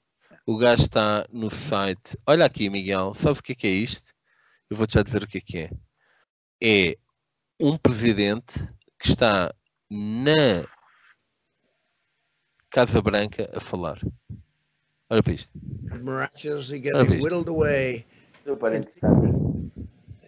O 0.46 0.58
gajo 0.58 0.82
está 0.82 1.26
no 1.32 1.48
site. 1.48 2.18
Olha 2.26 2.44
aqui, 2.44 2.68
Miguel. 2.68 3.14
Sabes 3.14 3.38
o 3.38 3.42
que 3.42 3.52
é, 3.52 3.54
que 3.54 3.66
é 3.66 3.70
isto? 3.70 4.12
Eu 4.68 4.76
vou-te 4.76 4.92
já 4.94 5.02
dizer 5.02 5.22
o 5.22 5.26
que 5.26 5.38
é 5.38 5.40
que 5.40 5.58
é. 5.58 5.70
É 6.62 6.98
um 7.58 7.78
presidente 7.78 8.60
que 8.98 9.08
está 9.08 9.54
na 9.90 10.66
Casa 12.68 13.00
Branca 13.00 13.50
a 13.54 13.60
falar. 13.60 13.98
Olha 15.08 15.22
para 15.22 15.32
isto. 15.32 15.50
Miraculously 15.56 16.80
getting 16.80 17.22
whittled 17.22 17.48
away. 17.48 18.04
Super 18.44 18.74
interessante 18.74 19.53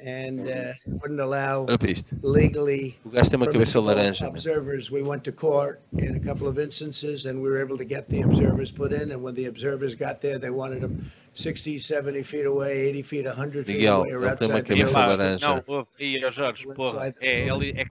and 0.05 0.41
uh, 0.41 0.73
wouldn't 1.01 1.21
allow 1.21 1.67
Rapiste. 1.67 2.15
legally 2.23 2.97
O 3.05 3.11
gajo 3.11 3.31
tem 3.31 3.37
uma 3.37 3.47
cabeça 3.47 3.81
laranja. 3.81 4.25
né? 4.25 4.29
observers. 4.31 4.91
We 4.91 5.03
went 5.03 5.23
to 5.25 5.33
court 5.33 5.81
in 5.99 6.17
a 6.17 6.21
couple 6.21 6.47
of 6.49 6.59
instances 6.61 7.27
and 7.27 7.41
we 7.41 7.49
were 7.49 7.61
able 7.61 7.77
to 7.79 7.85
get 7.85 8.09
the 8.09 8.23
observers 8.23 8.71
put 8.71 8.93
in. 8.93 9.11
And 9.13 9.23
when 9.23 9.35
the 9.35 9.47
observers 9.47 9.95
got 9.95 10.21
there, 10.21 10.39
they 10.39 10.51
wanted 10.51 10.81
them 10.83 11.11
60, 11.35 11.79
70 11.79 12.23
feet 12.23 12.47
away, 12.47 12.89
80 12.89 13.03
feet, 13.03 13.27
100 13.27 13.67
feet 13.67 13.77
Miguel, 13.77 14.01
away 14.03 14.13
or 14.15 14.25
ele 14.25 14.37
tem 14.37 14.49
uma 14.49 14.57
outside 14.59 14.63
the 14.63 14.63
cabeça 14.63 14.93
building. 14.93 15.09
laranja. 15.09 15.47
Não, 15.49 15.65
ouve, 15.67 15.89
e 15.99 16.25
aos 16.25 16.35
Jorge, 16.35 16.67
porra, 16.75 17.13
é, 17.21 17.49
ele 17.49 17.71
é 17.77 17.85
que, 17.85 17.91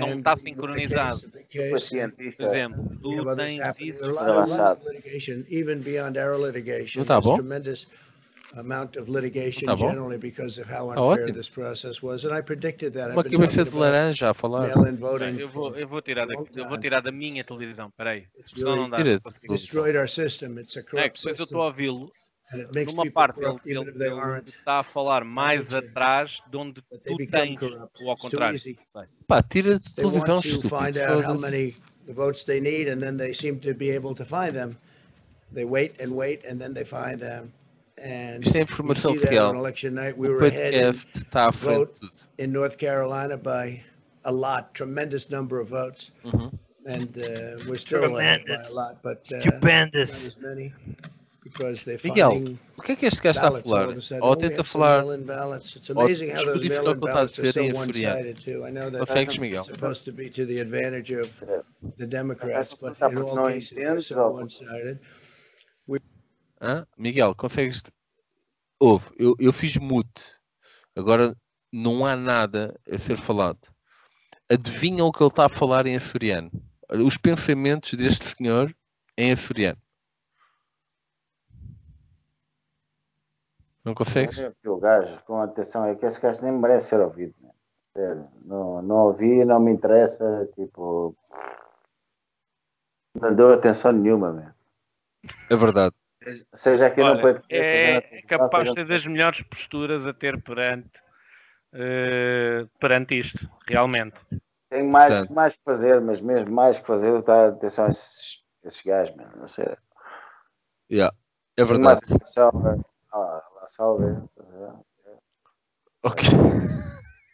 não 0.00 0.08
And 0.08 0.18
está 0.18 0.34
the 0.34 0.40
sincronizado. 0.42 1.20
case- 1.20 1.46
Foi 1.58 1.68
por 1.70 1.80
cientista. 1.80 2.42
exemplo, 2.42 2.82
we 2.90 2.98
tu 2.98 3.10
have 3.20 3.28
others 3.28 3.50
tens 3.52 3.62
happening. 3.62 3.88
isso. 3.90 3.98
There 4.00 4.10
are 4.10 4.14
lots- 4.14 4.28
lots 4.50 4.52
Avançado. 4.52 4.80
of 4.80 4.88
litigation, 4.96 5.44
even 5.48 5.78
beyond 5.78 6.18
our 6.18 6.36
litigation. 6.36 6.98
Não 7.00 7.06
tá 7.06 7.14
There's 7.20 7.24
bom? 7.26 7.36
Tremendous 7.36 7.86
amount 8.54 8.96
of 8.98 9.10
litigation 9.10 9.68
ah, 9.68 9.74
Tá 9.74 9.76
bom. 9.76 9.88
generally 9.90 10.18
because 10.18 10.58
of 10.60 10.68
how 10.70 10.86
Tá 10.94 11.00
unfair 11.00 11.24
ótimo. 11.24 11.34
this 11.34 11.48
process 11.48 12.02
was. 12.02 12.24
And 12.24 12.32
I 12.32 12.40
predicted 12.42 12.92
that. 12.94 13.10
Uma 13.10 13.20
I've 13.22 13.30
been 13.30 13.40
cabeça 13.40 13.56
talking 13.56 13.64
de 13.64 13.76
about 13.76 13.80
laranja 13.80 14.26
a 14.26 14.30
ah, 14.30 14.34
falar. 14.34 14.68
mail-in 14.68 14.96
voting. 14.96 15.38
Eu 15.40 15.48
vou, 15.48 15.74
eu 15.76 15.88
vou 15.88 16.00
tirar 16.02 16.26
da, 16.26 16.34
eu 16.54 16.68
vou 16.68 16.78
tirar 16.78 17.00
da 17.00 17.10
minha 17.12 17.42
televisão, 17.44 17.90
peraí. 17.96 18.26
It's 18.38 18.52
Senão 18.52 18.76
não 18.76 18.88
really 18.88 18.90
dá. 18.90 18.96
Tira 18.98 19.12
não 19.14 19.20
consigo. 19.20 19.52
destroyed 19.54 19.96
our 19.96 20.08
system. 20.08 20.58
It's 20.60 20.76
a 20.76 20.80
É, 20.80 20.82
corrupt 20.82 21.18
depois 21.18 21.38
eu 21.38 21.44
estou 21.44 21.46
system. 21.46 21.60
a 21.60 21.64
ouvi-lo 21.66 22.10
And 22.52 22.60
it 22.60 22.72
makes 22.74 22.92
numa 22.92 23.02
people 23.02 23.14
parte 23.14 23.38
ele, 23.40 23.46
corrupt 23.46 23.68
even 23.68 23.82
ele, 23.82 23.90
if 23.90 23.98
they 23.98 24.06
ele 24.08 24.20
aren't. 24.20 24.48
está 24.48 24.78
a 24.78 24.82
falar 24.84 25.24
mais 25.24 25.64
volunteer. 25.64 25.90
atrás 25.90 26.38
de 26.48 26.56
onde 26.56 26.80
But 26.90 27.02
they 27.02 27.12
tu 27.12 27.16
become 27.18 27.42
tens, 27.56 27.58
corrupt. 27.58 28.02
ou 28.02 28.08
ao 28.08 28.12
It's 28.14 28.22
too 28.22 28.30
contrário. 28.30 28.54
easy. 28.54 28.78
sei. 28.86 29.02
Pá, 29.26 29.42
tira 29.42 29.78
de 29.80 29.92
They 29.94 30.04
want 30.04 30.12
televisão 30.14 30.40
to 30.40 30.48
estúpido. 30.48 30.68
find 30.68 30.96
out 30.96 31.24
how 31.24 31.34
foda-se. 31.34 31.40
many 31.40 31.76
the 32.06 32.12
votes 32.14 32.44
they 32.44 32.60
need, 32.60 32.86
and 32.88 33.00
then 33.00 33.16
they 33.16 33.34
seem 33.34 33.58
to 33.58 33.74
be 33.74 33.90
able 33.90 34.14
to 34.14 34.24
find 34.24 34.52
them. 34.54 34.76
They 35.52 35.64
wait 35.64 36.00
and 36.00 36.12
wait, 36.14 36.46
and 36.46 36.58
then 36.60 36.72
they 36.72 36.84
find 36.84 37.18
them. 37.18 37.52
And 38.02 38.42
Isto 38.44 38.56
é 38.56 38.60
you 38.60 38.64
informação 38.66 39.12
see 39.14 39.20
that 39.20 39.30
real. 39.30 39.46
on 39.48 39.56
election 39.56 39.94
night, 39.94 40.16
we 40.18 40.28
O 40.28 40.32
were 40.32 40.46
ahead 40.46 40.74
in, 40.74 40.80
podcast 40.92 41.08
está 41.16 41.48
à 41.48 41.52
frente 41.52 41.94
de 41.94 42.00
tudo. 42.00 42.12
in 42.38 42.52
North 42.52 42.76
Carolina 42.76 43.36
by 43.38 43.80
a 44.24 44.32
lot, 44.32 44.74
tremendous 44.74 45.30
number 45.30 45.58
of 45.60 45.68
votes, 45.70 46.12
Uhum. 46.24 46.50
and 46.86 47.16
uh, 47.16 47.56
we're 47.66 47.78
still 47.78 48.16
ahead 48.18 48.44
by 48.46 48.56
a 48.68 48.70
lot, 48.72 48.98
but 49.02 49.26
uh, 49.32 49.36
not 49.38 49.54
Stupendous. 49.54 50.10
as 50.26 50.36
many 50.38 50.74
because 51.42 51.84
they're 51.84 51.98
Miguel, 52.04 52.32
finding 52.32 52.58
O 52.76 52.82
que 52.82 52.92
é 52.92 52.96
que 52.96 53.06
este 53.06 53.22
gajo 53.22 53.38
está 53.38 53.46
a 53.46 53.50
ballots 53.50 53.72
all 53.72 53.78
falar? 53.78 53.88
of 53.92 53.96
a 53.96 54.00
sudden. 54.02 54.22
Ou 54.22 54.28
Oh, 54.28 54.34
we 54.34 54.36
tenta 54.42 54.60
have 54.60 54.68
some 54.68 54.82
falar. 54.84 54.98
mail-in 55.02 55.22
ballots. 55.24 55.76
It's 55.76 55.88
ou 55.88 55.98
amazing 56.00 56.30
how 56.30 56.44
those 56.44 56.58
descodificar 56.60 56.82
mail-in 56.84 56.90
o 56.90 57.00
que 57.00 57.06
ele 57.06 57.06
está 57.06 57.08
a 57.08 57.14
ballots 57.14 57.38
are 57.38 57.42
dizer 57.42 57.52
so 57.52 57.60
em 57.62 57.70
açoriano. 57.70 58.16
one-sided 58.18 58.36
too. 58.44 58.66
I 58.66 58.70
know 58.72 58.90
that 58.90 58.98
Consegues, 59.06 59.38
Miguel? 59.38 59.58
it's 59.60 59.68
supposed 59.68 60.04
to 60.04 60.12
be 60.12 60.28
to 60.28 60.44
the 60.44 60.60
advantage 60.60 61.12
of 61.12 61.30
the 61.96 62.06
Democrats, 62.06 62.74
but 62.74 62.98
Tá 62.98 63.08
in 63.08 63.14
porque 63.14 63.30
all 63.30 63.36
não 63.36 63.46
cases, 63.48 63.70
they're 63.70 63.88
entendes, 63.92 64.04
so 64.08 64.20
ou- 64.28 64.34
one-sided. 64.40 64.98
Hã? 66.60 66.86
Miguel, 66.96 67.34
consegues. 67.34 67.82
Ouve, 68.80 69.06
eu, 69.18 69.34
eu 69.38 69.52
fiz 69.52 69.76
mute. 69.76 70.36
Agora 70.94 71.36
não 71.72 72.06
há 72.06 72.16
nada 72.16 72.78
a 72.90 72.98
ser 72.98 73.16
falado. 73.16 73.68
Adivinha 74.48 75.04
o 75.04 75.12
que 75.12 75.22
ele 75.22 75.28
está 75.28 75.46
a 75.46 75.50
falar 75.50 75.86
em 75.86 75.96
açoriano? 75.96 76.50
Os 76.90 77.16
pensamentos 77.16 77.92
deste 77.94 78.24
senhor 78.24 78.74
em 79.16 79.32
açoriano. 79.32 79.80
Não 83.84 83.94
consegues? 83.94 84.38
O 84.64 84.76
gajo, 84.78 85.22
com 85.24 85.40
atenção, 85.40 85.84
é 85.84 85.94
que 85.94 86.06
esse 86.06 86.20
gajo 86.20 86.42
nem 86.42 86.52
merece 86.52 86.88
ser 86.88 87.00
ouvido. 87.00 87.34
né? 87.40 87.50
Sério, 87.92 88.28
Não, 88.44 88.82
não 88.82 88.96
ouvi, 88.96 89.44
não 89.44 89.60
me 89.60 89.72
interessa. 89.72 90.48
Tipo, 90.54 91.16
não 93.14 93.34
deu 93.34 93.52
atenção 93.52 93.92
nenhuma. 93.92 94.32
Meu. 94.32 94.50
É 95.50 95.56
verdade. 95.56 95.94
Seja 96.54 96.86
aqui 96.86 97.00
não 97.00 97.10
Olha, 97.10 97.20
pode 97.20 97.42
é 97.50 98.22
capaz 98.22 98.68
de 98.68 98.74
ter 98.74 98.86
das 98.86 99.06
melhores 99.06 99.40
posturas 99.42 100.04
a 100.06 100.12
ter 100.12 100.42
perante, 100.42 100.90
eh, 101.72 102.66
perante 102.80 103.20
isto, 103.20 103.48
realmente. 103.68 104.16
Tenho 104.68 104.90
mais, 104.90 105.10
Portanto. 105.10 105.32
mais 105.32 105.54
que 105.54 105.62
fazer, 105.64 106.00
mas 106.00 106.20
mesmo 106.20 106.52
mais 106.52 106.78
que 106.78 106.86
fazer, 106.86 107.22
tá, 107.22 107.48
atenção 107.48 107.86
a 107.86 107.88
esses, 107.88 108.42
esses 108.64 108.82
gajos, 108.82 109.14
mano. 109.14 109.30
Não 109.36 109.46
sei. 109.46 109.76
Yeah, 110.90 111.14
é 111.56 111.64
mais 111.64 112.00
verdade. 112.00 112.22
a, 113.12 113.16
a, 113.16 113.42
a 113.62 113.68
salve. 113.68 114.04
Ok. 116.02 116.28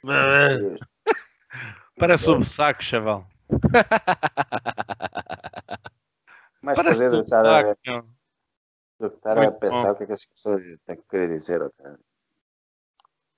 Parece 1.98 2.30
um 2.30 2.44
saco, 2.44 2.82
chaval. 2.82 3.26
Mais 6.60 6.78
que 6.78 6.84
Parece 6.84 7.02
fazer 7.02 7.10
do 7.10 7.16
um 7.16 7.20
que 7.20 7.26
estar 7.26 7.46
a, 7.46 7.74
saco. 7.84 8.08
Meu. 9.02 9.10
do 9.10 9.10
que 9.10 9.16
estar 9.16 9.38
a 9.38 9.42
Muito 9.42 9.58
pensar 9.58 9.86
bom. 9.86 9.92
o 9.92 9.96
que 9.96 10.02
é 10.04 10.06
que 10.06 10.12
as 10.12 10.24
pessoas 10.24 10.62
têm 10.86 10.96
que 10.96 11.08
querer 11.08 11.38
dizer. 11.38 11.62
ok? 11.62 11.86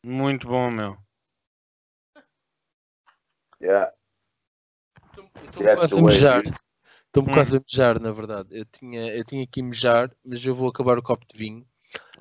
Muito 0.05 0.47
bom, 0.47 0.71
meu. 0.71 0.97
Yeah. 3.61 3.93
Estou-me 5.43 5.75
quase 5.75 5.95
the 5.95 6.01
a 6.01 6.05
mejar. 6.05 6.43
Estou-me 7.07 7.31
Hum. 7.31 7.33
quase 7.33 7.57
a 7.57 7.61
mejar, 7.61 8.01
na 8.01 8.13
verdade. 8.13 8.49
Eu 8.51 8.65
tinha, 8.67 9.15
eu 9.15 9.25
tinha 9.25 9.47
que 9.47 9.63
mejar, 9.63 10.15
mas 10.25 10.45
eu 10.45 10.55
vou 10.55 10.69
acabar 10.69 10.99
o 10.99 11.03
copo 11.03 11.25
de 11.27 11.39
vinho. 11.39 11.67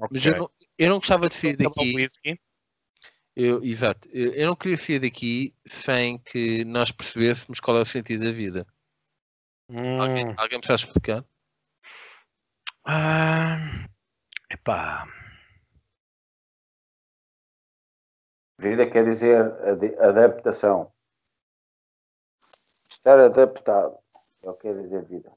Mas 0.09 0.25
eu 0.25 0.37
não, 0.37 0.51
eu 0.77 0.89
não 0.89 0.97
gostava 0.97 1.27
de 1.27 1.35
sair 1.35 1.53
Acabou 1.53 1.83
o 1.83 1.93
daqui. 1.93 2.39
Eu, 3.35 3.63
exato. 3.63 4.07
Eu, 4.13 4.33
eu 4.33 4.47
não 4.47 4.55
queria 4.55 4.77
sair 4.77 4.99
daqui 4.99 5.55
sem 5.65 6.19
que 6.19 6.63
nós 6.63 6.91
percebêssemos 6.91 7.59
qual 7.59 7.77
é 7.77 7.81
o 7.81 7.85
sentido 7.85 8.23
da 8.23 8.31
vida. 8.31 8.67
Alguém, 9.67 10.27
Hum. 10.27 10.35
alguém 10.37 10.59
me 10.59 10.65
sabe 10.65 10.83
explicar? 10.83 11.25
Ah, 12.85 13.57
epá. 14.49 15.07
Vida 18.59 18.89
quer 18.89 19.05
dizer 19.05 19.39
ade- 19.63 19.97
adaptação. 19.99 20.91
Estar 22.89 23.19
adaptado. 23.19 23.97
É 24.43 24.49
o 24.49 24.53
que 24.53 24.61
quer 24.63 24.81
dizer 24.81 25.03
vida. 25.05 25.31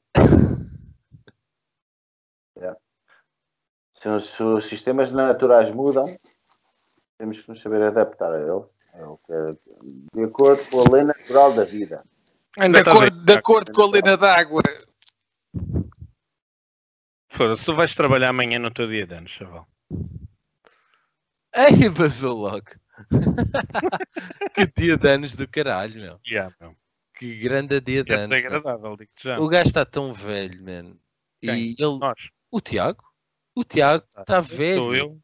Yeah. 2.57 2.79
Se, 3.95 4.09
os- 4.11 4.29
se 4.37 4.43
os 4.43 4.67
sistemas 4.67 5.11
naturais 5.11 5.71
mudam, 5.75 6.05
temos 7.17 7.41
que 7.41 7.49
nos 7.49 7.63
saber 7.63 7.83
adaptar 7.83 8.31
a 8.31 8.39
eles. 8.41 8.65
É 8.93 9.03
é, 9.33 9.51
de 10.15 10.25
acordo 10.25 10.63
com 10.71 10.81
a 10.81 10.95
lei 10.95 11.03
natural 11.03 11.55
da 11.55 11.65
vida. 11.65 12.05
De 12.57 12.79
acordo, 12.79 13.25
de 13.25 13.33
acordo 13.33 13.73
com 13.73 13.83
a 13.83 13.91
lena 13.91 14.17
d'água. 14.17 14.63
Foda-se, 17.37 17.65
tu 17.65 17.75
vais 17.75 17.95
trabalhar 17.95 18.31
amanhã 18.31 18.59
no 18.59 18.71
teu 18.71 18.87
dia 18.87 19.07
de 19.07 19.15
anos, 19.15 19.31
chaval. 19.33 19.67
Ei, 21.55 21.89
basou 21.91 22.37
logo. 22.37 22.67
que 24.55 24.67
dia 24.77 24.97
de 24.97 25.09
anos 25.09 25.37
do 25.37 25.47
caralho, 25.47 25.95
meu. 26.01 26.21
Yeah, 26.27 26.55
meu. 26.61 26.75
Que 27.15 27.35
grande 27.37 27.81
dia 27.81 28.03
de 28.05 28.13
É 28.13 28.17
anos. 28.17 28.29
meu. 28.29 28.37
desagradável, 28.39 28.97
digo-te 28.97 29.25
já. 29.25 29.39
O 29.39 29.49
gajo 29.49 29.67
está 29.67 29.85
tão 29.85 30.13
velho, 30.13 30.63
mano. 30.63 30.99
E 31.43 31.49
ele. 31.79 31.99
Nós. 31.99 32.19
O 32.51 32.61
Tiago? 32.61 33.05
O 33.55 33.65
Tiago 33.65 34.05
está 34.19 34.41
velho. 34.41 34.77
Sou 34.77 34.95
eu. 34.95 35.19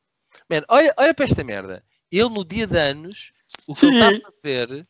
Man, 0.50 0.62
olha, 0.68 0.94
olha 0.98 1.14
para 1.14 1.24
esta 1.24 1.44
merda. 1.44 1.84
Ele 2.10 2.28
no 2.28 2.44
dia 2.44 2.66
de 2.66 2.78
anos, 2.78 3.32
o 3.66 3.74
que 3.74 3.86
ele 3.86 3.96
está 3.98 4.28
a 4.28 4.32
fazer 4.32 4.86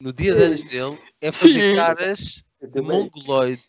no 0.00 0.12
dia 0.12 0.34
de 0.34 0.42
anos 0.42 0.64
dele 0.68 0.98
é 1.20 1.30
fazer 1.30 1.70
Sim. 1.70 1.76
caras 1.76 2.44
de 2.62 2.82
mongoloide. 2.82 3.62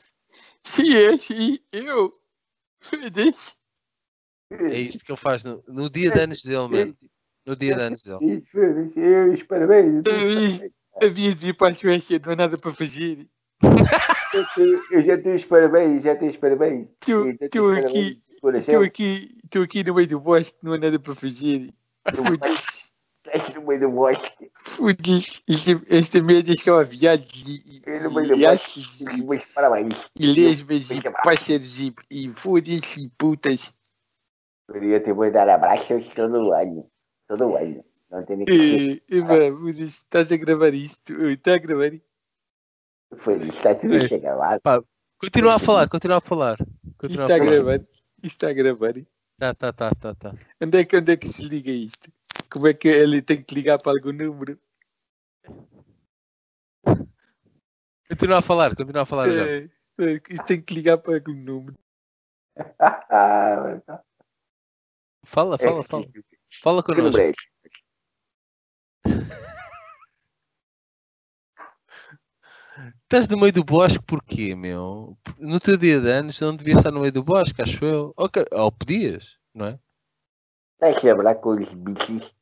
Sim, 0.64 0.96
é, 0.96 1.18
sim, 1.18 1.60
eu. 1.72 2.14
É 4.52 4.80
isto 4.80 5.04
que 5.04 5.12
ele 5.12 5.20
faz 5.20 5.44
no, 5.44 5.64
no 5.68 5.90
dia 5.90 6.12
de 6.12 6.20
anos 6.20 6.44
dele, 6.44 6.68
mano. 6.68 6.98
No 7.46 7.56
dia 7.56 7.76
de 7.76 7.82
anos 7.82 8.04
dele. 8.04 8.44
Eu, 8.96 9.34
os 9.34 9.44
parabéns. 9.44 10.04
Havia 11.02 11.36
de 11.36 11.50
ir 11.50 11.54
para 11.54 11.70
a 11.70 11.74
Suécia, 11.74 12.22
não 12.24 12.34
há 12.34 12.36
nada 12.36 12.58
para 12.58 12.72
fazer. 12.72 13.28
Eu 14.92 15.02
já 15.02 15.18
tenho 15.18 15.36
os 15.36 15.46
parabéns, 15.46 16.04
já 16.04 16.16
tenho 16.16 16.32
os 16.32 16.38
parabéns. 16.38 16.90
Estou 17.42 17.72
aqui, 17.72 18.22
estou 18.60 18.82
aqui, 18.82 19.38
estou 19.44 19.64
aqui 19.64 19.84
no 19.84 19.96
meio 19.96 20.08
do 20.08 20.20
bosque, 20.20 20.58
não 20.62 20.74
há 20.74 20.78
nada 20.78 21.00
para 21.00 21.16
fazer. 21.16 21.74
Foda-se, 22.14 22.85
Estás 23.36 23.54
no 23.56 23.62
meio 23.68 23.80
do 23.82 23.90
bosque. 23.90 24.52
foda-se. 24.64 25.42
Isto- 25.48 25.82
Esta 25.90 26.22
merda 26.22 26.52
é 26.52 26.56
só 26.56 26.80
aviados 26.80 27.30
e, 27.48 27.82
Eu 27.86 28.04
no 28.04 28.14
meio 28.16 28.28
do 28.30 28.34
bosque. 28.36 28.46
aços 28.46 29.02
E 29.02 29.22
meus 29.24 29.44
parabéns. 29.54 29.94
lesbas 30.20 30.92
e 30.92 31.02
pássaros 31.24 31.80
e, 31.80 31.94
e 32.12 32.30
foda-se 32.34 33.06
e 33.06 33.10
putas. 33.10 33.74
Queria 34.72 35.00
te 35.00 35.12
vou 35.14 35.32
dar 35.32 35.50
abraços 35.50 36.08
todo 36.16 36.54
ano. 36.54 36.90
Todo 37.28 37.56
ano. 37.56 37.84
Não 38.10 38.24
tem 38.26 38.38
nem 38.38 38.46
que 38.46 39.04
E, 39.10 39.22
mano, 39.22 39.58
foda-se, 39.60 39.84
estás 39.84 40.32
a 40.32 40.38
gravar 40.38 40.74
isto? 40.74 41.14
Está 41.28 41.56
a 41.56 41.58
gravar 41.58 41.94
isto? 41.94 42.06
Foi 43.18 43.36
está 43.48 43.76
tudo 43.76 43.96
É. 43.96 44.82
Continua 45.18 45.56
a 45.56 45.60
falar, 45.60 45.88
continua 45.88 46.18
a 46.18 46.22
falar. 46.22 46.58
Isto 46.60 46.96
Continua 46.98 47.24
está 47.26 47.36
a 47.36 47.38
falar. 47.40 47.52
gravar? 47.52 47.80
Isto 48.24 48.26
está 48.26 48.50
a 48.50 48.54
gravar? 48.54 48.94
Tá, 49.38 49.54
tá, 49.54 49.74
tá, 49.74 49.92
tá, 50.00 50.16
tá. 50.16 50.34
Onde 50.62 50.78
é, 50.80 50.86
que, 50.86 50.98
onde 50.98 51.12
é 51.12 51.18
que 51.18 51.28
se 51.28 51.44
liga 51.48 51.72
isto? 51.72 52.10
Como 52.50 52.68
é 52.68 52.74
que 52.74 52.88
ele 52.88 53.22
tem 53.22 53.42
que 53.42 53.54
ligar 53.54 53.78
para 53.82 53.92
algum 53.94 54.12
número? 54.12 54.60
Continua 58.10 58.38
a 58.38 58.42
falar, 58.42 58.76
continua 58.76 59.02
a 59.02 59.06
falar. 59.06 59.28
É, 59.28 59.70
é, 60.00 60.20
que 60.20 60.38
tem 60.46 60.62
que 60.62 60.74
ligar 60.74 60.98
para 60.98 61.16
algum 61.16 61.34
número. 61.34 61.78
Fala, 65.28 65.58
fala, 65.58 65.84
fala. 65.84 66.06
Fala 66.62 66.84
Que 66.84 66.92
é 66.92 67.30
esse? 67.32 67.56
Estás 73.04 73.28
no 73.28 73.38
meio 73.38 73.54
do 73.54 73.64
bosque 73.64 74.04
porquê, 74.06 74.56
meu? 74.56 75.18
No 75.40 75.60
teu 75.60 75.78
dia 75.78 76.00
de 76.00 76.10
anos 76.10 76.40
não 76.40 76.56
devias 76.56 76.78
estar 76.78 76.92
no 76.92 77.00
meio 77.00 77.12
do 77.12 77.24
bosque, 77.24 77.62
acho 77.62 77.84
eu. 77.84 78.14
Ok, 78.16 78.46
Ou 78.52 78.72
podias, 78.72 79.38
não 79.54 79.68
é? 79.68 79.80
Deixa 80.80 81.08
eu 81.08 81.16
falar 81.16 81.36
com 81.36 81.52
os 81.52 81.74
bichos. 81.74 82.35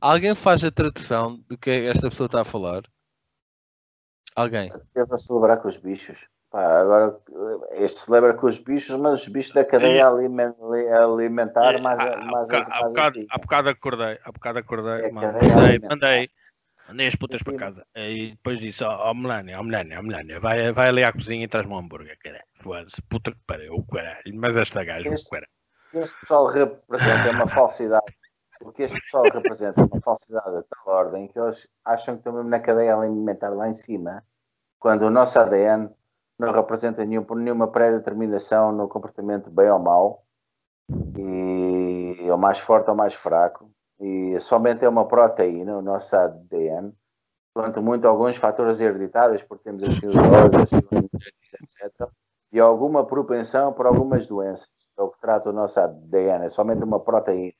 Alguém 0.00 0.34
faz 0.34 0.62
a 0.64 0.70
tradução 0.70 1.38
do 1.48 1.56
que 1.58 1.70
esta 1.70 2.08
pessoa 2.08 2.26
está 2.26 2.40
a 2.42 2.44
falar? 2.44 2.82
Alguém? 4.34 4.70
Eu 4.94 5.06
vou 5.06 5.16
celebrar 5.18 5.58
com 5.58 5.68
os 5.68 5.76
bichos. 5.76 6.18
Pá, 6.50 6.80
agora 6.80 7.18
este 7.72 8.00
celebra 8.00 8.34
com 8.34 8.46
os 8.46 8.58
bichos, 8.58 8.94
mas 8.96 9.22
os 9.22 9.28
bichos 9.28 9.52
da 9.52 9.64
cadeia 9.64 10.06
alimen- 10.06 10.54
alimentar 10.92 11.80
mais, 11.80 11.98
Há- 11.98 12.14
há 12.14 12.16
mais, 12.24 12.50
há 12.50 12.52
mais 12.52 12.66
bocado- 12.88 13.18
assim. 13.18 13.26
há 13.30 13.38
bocado 13.38 13.68
acordei, 13.70 14.18
há 14.22 14.32
bocado 14.32 14.58
acordei, 14.58 15.06
É, 15.06 15.10
mandei, 15.10 15.78
mandei, 15.88 16.30
mandei 16.88 17.08
as 17.08 17.14
putas 17.16 17.42
para 17.42 17.56
casa. 17.56 17.86
E 17.96 18.30
depois 18.32 18.60
disse, 18.60 18.84
ó 18.84 19.10
oh, 19.10 19.14
Melania, 19.14 19.58
ó 19.58 19.62
Melania, 19.62 19.98
ó 19.98 20.02
Melania, 20.02 20.38
vai, 20.38 20.70
vai 20.72 20.88
ali 20.88 21.02
à 21.02 21.12
cozinha 21.12 21.44
e 21.44 21.48
traz-me 21.48 21.72
um 21.72 21.78
hambúrguer, 21.78 22.16
caralho. 22.18 22.44
Puta 23.08 23.32
que 23.32 23.38
pariu, 23.46 23.84
caralho. 23.90 24.22
Mas 24.34 24.54
esta 24.56 24.84
gaja, 24.84 25.08
Este- 25.08 25.28
caralho. 25.30 25.48
O 25.88 25.90
que 25.90 25.98
este 25.98 26.20
pessoal 26.20 26.46
representa 26.46 27.28
é 27.28 27.30
uma 27.30 27.48
falsidade. 27.48 28.04
O 28.60 28.72
que 28.72 28.82
este 28.82 29.00
pessoal 29.00 29.24
representa 29.24 29.84
uma 29.84 30.00
falsidade 30.00 30.56
de 30.56 30.62
tal 30.64 30.94
ordem 30.94 31.28
que 31.28 31.38
eles 31.38 31.68
acham 31.84 32.14
que 32.14 32.20
estão 32.20 32.32
mesmo 32.32 32.48
na 32.48 32.60
cadeia 32.60 32.96
alimentar 32.96 33.50
lá 33.50 33.68
em 33.68 33.74
cima, 33.74 34.24
quando 34.78 35.02
o 35.02 35.10
nosso 35.10 35.38
ADN 35.38 35.90
não 36.38 36.52
representa 36.52 37.04
nenhum, 37.04 37.26
nenhuma 37.34 37.68
pré-determinação 37.68 38.72
no 38.72 38.88
comportamento 38.88 39.50
bem 39.50 39.70
ou 39.70 39.78
mau, 39.78 40.24
e 41.16 42.26
é 42.26 42.32
o 42.32 42.38
mais 42.38 42.58
forte 42.58 42.90
ou 42.90 42.96
mais 42.96 43.14
fraco, 43.14 43.70
e 44.00 44.38
somente 44.40 44.84
é 44.84 44.88
uma 44.88 45.06
proteína, 45.06 45.78
o 45.78 45.82
nosso 45.82 46.16
ADN, 46.16 46.92
quanto 47.54 47.82
muito 47.82 48.06
alguns 48.06 48.36
fatores 48.36 48.80
hereditários, 48.80 49.42
porque 49.42 49.64
temos 49.64 49.82
assim 49.82 50.08
os 50.08 50.16
olhos, 50.16 50.72
assim, 50.72 51.08
etc 51.62 52.10
e 52.52 52.60
alguma 52.60 53.04
propensão 53.04 53.72
por 53.72 53.86
algumas 53.86 54.26
doenças. 54.26 54.68
É 54.98 55.02
o 55.02 55.10
que 55.10 55.20
trata 55.20 55.50
o 55.50 55.52
nosso 55.52 55.78
ADN, 55.78 56.46
é 56.46 56.48
somente 56.48 56.82
uma 56.82 56.98
proteína. 56.98 57.52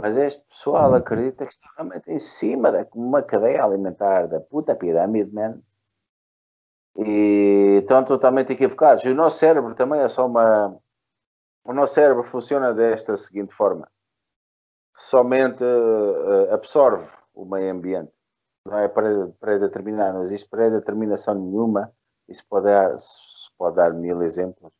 Mas 0.00 0.16
este 0.16 0.42
pessoal 0.46 0.94
acredita 0.94 1.44
que 1.44 1.52
está 1.52 1.68
realmente 1.76 2.08
em 2.08 2.20
cima 2.20 2.70
da 2.70 2.86
uma 2.94 3.20
cadeia 3.20 3.64
alimentar 3.64 4.28
da 4.28 4.40
puta 4.40 4.76
pirâmide, 4.76 5.32
man. 5.34 5.60
E 6.96 7.78
estão 7.82 8.04
totalmente 8.04 8.52
equivocados. 8.52 9.04
E 9.04 9.08
o 9.08 9.14
nosso 9.14 9.38
cérebro 9.38 9.74
também 9.74 10.00
é 10.00 10.08
só 10.08 10.26
uma. 10.26 10.76
O 11.64 11.72
nosso 11.72 11.94
cérebro 11.94 12.22
funciona 12.22 12.72
desta 12.72 13.16
seguinte 13.16 13.52
forma: 13.52 13.90
somente 14.94 15.64
eh, 15.64 16.54
absorve 16.54 17.08
o 17.34 17.44
meio 17.44 17.72
ambiente. 17.72 18.12
Não 18.64 18.78
é 18.78 18.86
pré- 18.88 19.32
pré-determinar, 19.40 20.12
não 20.12 20.22
existe 20.22 20.48
pré-determinação 20.48 21.34
nenhuma. 21.34 21.92
Isso 22.28 22.44
pode 22.48 22.66
dar, 22.66 22.96
se 22.98 23.48
pode 23.58 23.76
dar 23.76 23.92
mil 23.92 24.22
exemplos 24.22 24.72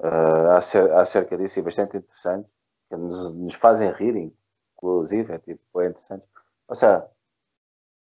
uh, 0.00 0.50
acer- 0.56 0.92
acerca 0.92 1.36
disso 1.36 1.58
e 1.58 1.62
bastante 1.62 1.96
interessante, 1.96 2.48
que 2.94 3.00
nos, 3.00 3.34
nos 3.34 3.54
fazem 3.54 3.90
rir, 3.92 4.32
inclusive, 4.76 5.32
é 5.32 5.38
tipo, 5.38 5.80
é 5.80 5.88
interessante. 5.88 6.24
Ou 6.68 6.74
seja, 6.74 7.08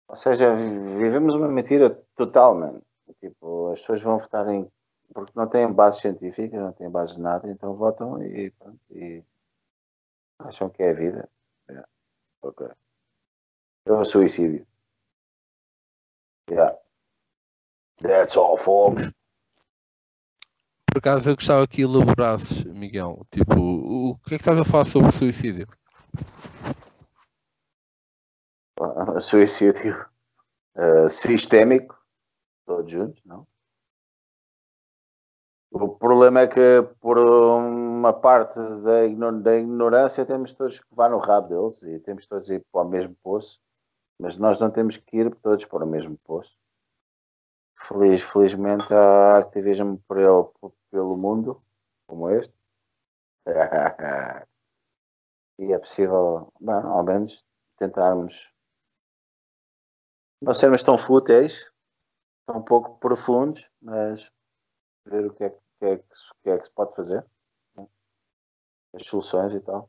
ou 0.09 0.17
seja, 0.17 0.55
vi- 0.55 0.99
vivemos 0.99 1.35
uma 1.35 1.49
mentira 1.49 1.91
total, 2.17 2.55
mano. 2.55 2.83
Tipo, 3.21 3.73
as 3.73 3.81
pessoas 3.81 4.03
vão 4.03 4.19
votar 4.19 4.49
em. 4.49 4.71
Porque 5.15 5.33
não 5.37 5.47
têm 5.49 5.73
bases 5.73 6.01
científicas, 6.01 6.61
não 6.61 6.73
têm 6.73 6.91
bases 6.91 7.17
de 7.17 7.23
nada, 7.23 7.49
então 7.51 7.75
votam 7.75 8.21
e, 8.23 8.51
pronto, 8.51 8.79
e 8.91 9.23
acham 10.41 10.69
que 10.69 10.83
é 10.83 10.91
a 10.91 10.95
vida. 10.95 11.29
É. 11.69 11.85
Ok. 12.43 12.67
É 13.87 13.93
o 13.93 14.05
suicídio. 14.05 14.67
Yeah. 16.51 16.77
That's 18.03 18.37
all, 18.37 18.57
folks. 18.59 19.11
Por 20.97 21.01
acaso 21.01 21.29
eu 21.29 21.35
gostava 21.37 21.69
que 21.69 21.83
elaborasses, 21.83 22.65
Miguel. 22.65 23.21
Tipo, 23.31 23.61
o, 23.61 24.13
o 24.13 24.19
que 24.21 24.35
é 24.35 24.39
que 24.39 24.43
estás 24.43 24.59
a 24.59 24.65
falar 24.65 24.87
sobre 24.87 25.13
suicídio? 25.13 25.69
Uh, 28.81 29.21
suicídio 29.21 30.07
uh, 30.75 31.07
sistémico, 31.11 32.03
todos 32.65 32.91
juntos, 32.91 33.23
não? 33.27 33.47
O 35.71 35.87
problema 35.87 36.41
é 36.41 36.47
que, 36.47 36.81
por 36.99 37.19
uma 37.19 38.15
parte 38.15 38.59
da 38.59 39.05
ignorância, 39.05 40.25
temos 40.25 40.55
todos 40.55 40.79
que 40.79 40.87
vá 40.93 41.11
no 41.11 41.19
rabo 41.19 41.49
deles 41.49 41.83
e 41.83 41.99
temos 41.99 42.27
todos 42.27 42.49
que 42.49 42.55
ir 42.55 42.65
para 42.73 42.81
o 42.81 42.89
mesmo 42.89 43.15
poço, 43.23 43.61
mas 44.19 44.39
nós 44.39 44.59
não 44.59 44.71
temos 44.71 44.97
que 44.97 45.19
ir 45.19 45.35
todos 45.43 45.67
para 45.67 45.85
o 45.85 45.87
mesmo 45.87 46.17
poço. 46.25 46.57
Feliz, 47.79 48.23
felizmente 48.23 48.95
há 48.95 49.37
ativismo 49.37 50.03
por 50.09 50.17
ele, 50.17 50.73
pelo 50.97 51.15
mundo, 51.15 51.63
como 52.07 52.31
este. 52.31 52.55
e 55.59 55.71
é 55.71 55.79
possível, 55.79 56.51
bem, 56.59 56.75
ao 56.75 57.05
menos, 57.05 57.45
tentarmos 57.77 58.51
não 60.41 60.55
sermos 60.55 60.83
tão 60.83 60.97
fúteis, 60.97 61.71
tão 62.47 62.63
pouco 62.63 62.99
profundos, 62.99 63.69
mas 63.83 64.27
ver 65.05 65.27
o 65.27 65.35
que 65.35 65.45
é, 65.45 65.51
que- 65.51 65.85
é 65.85 65.99
que, 65.99 66.05
que 66.43 66.51
é 66.51 66.59
que 66.59 66.65
se 66.67 66.73
pode 66.73 66.97
fazer, 66.97 67.27
né? 67.75 67.87
as 68.95 69.07
soluções 69.07 69.53
e 69.53 69.61
tal. 69.61 69.87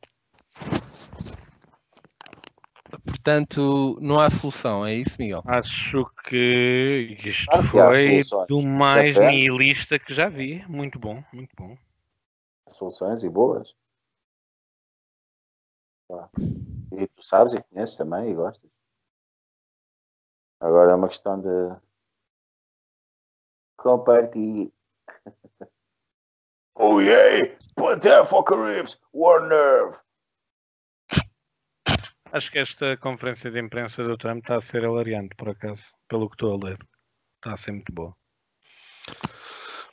Portanto, 3.28 3.98
não 4.00 4.22
há 4.22 4.30
solução, 4.30 4.86
é 4.86 4.96
isso, 4.96 5.18
Miguel? 5.20 5.44
Acho 5.46 6.06
que 6.30 7.20
isto 7.26 7.62
foi 7.64 8.22
do 8.48 8.62
mais 8.62 9.16
Já 9.16 9.22
foi. 9.22 9.32
nihilista 9.32 10.00
que 10.00 10.14
já 10.14 10.30
vi. 10.30 10.66
Muito 10.66 10.98
bom, 10.98 11.22
muito 11.34 11.54
bom. 11.58 11.78
Soluções 12.70 13.26
e 13.26 13.30
boas. 13.30 13.76
E 16.94 17.06
tu 17.06 17.22
sabes 17.22 17.54
e 17.54 17.62
conheces 17.64 17.98
também 17.98 18.32
e 18.32 18.34
gostas. 18.34 18.72
Agora 20.62 20.94
é 20.94 20.96
uma 20.96 21.10
questão 21.10 21.38
de 21.38 21.76
compartilhar. 23.76 24.72
oh 26.76 27.02
yeah! 27.02 27.58
Put 27.76 28.00
there 28.00 28.26
for 28.26 28.46
Caribs! 28.46 28.98
One 29.12 29.50
nerve! 29.50 29.98
Acho 32.38 32.52
que 32.52 32.60
esta 32.60 32.96
conferência 32.98 33.50
de 33.50 33.60
imprensa 33.60 34.04
do 34.04 34.16
Trump 34.16 34.44
está 34.44 34.58
a 34.58 34.62
ser 34.62 34.84
hilariante, 34.84 35.34
por 35.36 35.50
acaso, 35.50 35.82
pelo 36.08 36.30
que 36.30 36.36
estou 36.36 36.54
a 36.54 36.66
ler. 36.66 36.78
Está 37.38 37.54
a 37.54 37.58
ser 37.58 37.72
muito 37.72 37.92
boa. 37.92 38.16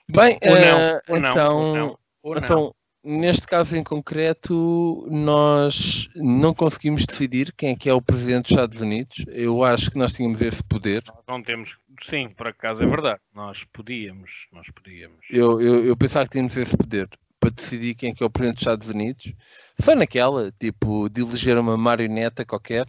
Bem, 0.06 0.38
Ou 0.42 0.54
não, 0.54 0.78
eh, 0.78 1.00
ou 1.08 1.20
não, 1.20 1.30
então, 1.30 1.56
ou 1.56 1.74
não, 1.74 1.98
ou 2.22 2.34
não. 2.34 2.42
então, 2.42 2.74
neste 3.02 3.46
caso 3.46 3.74
em 3.74 3.82
concreto, 3.82 5.08
nós 5.10 6.10
não 6.14 6.52
conseguimos 6.52 7.06
decidir 7.06 7.50
quem 7.56 7.70
é 7.70 7.76
que 7.76 7.88
é 7.88 7.94
o 7.94 8.02
presidente 8.02 8.42
dos 8.42 8.50
Estados 8.50 8.80
Unidos. 8.82 9.24
Eu 9.28 9.64
acho 9.64 9.90
que 9.90 9.98
nós 9.98 10.12
tínhamos 10.12 10.42
esse 10.42 10.62
poder. 10.64 11.02
Nós 11.06 11.24
não 11.26 11.42
temos. 11.42 11.74
Sim, 12.10 12.28
por 12.28 12.48
acaso 12.48 12.82
é 12.82 12.86
verdade. 12.86 13.20
Nós 13.34 13.64
podíamos. 13.72 14.30
Nós 14.52 14.66
podíamos. 14.68 15.16
Eu, 15.30 15.62
eu, 15.62 15.86
eu 15.86 15.96
pensava 15.96 16.26
que 16.26 16.32
tínhamos 16.32 16.54
esse 16.58 16.76
poder 16.76 17.08
para 17.44 17.50
decidir 17.50 17.94
quem 17.94 18.10
é 18.10 18.14
que 18.14 18.22
é 18.22 18.26
o 18.26 18.30
presidente 18.30 18.56
dos 18.56 18.62
Estados 18.62 18.88
Unidos. 18.88 19.32
Foi 19.80 19.94
naquela, 19.94 20.50
tipo, 20.52 21.10
de 21.10 21.20
eleger 21.20 21.58
uma 21.58 21.76
marioneta 21.76 22.44
qualquer. 22.44 22.86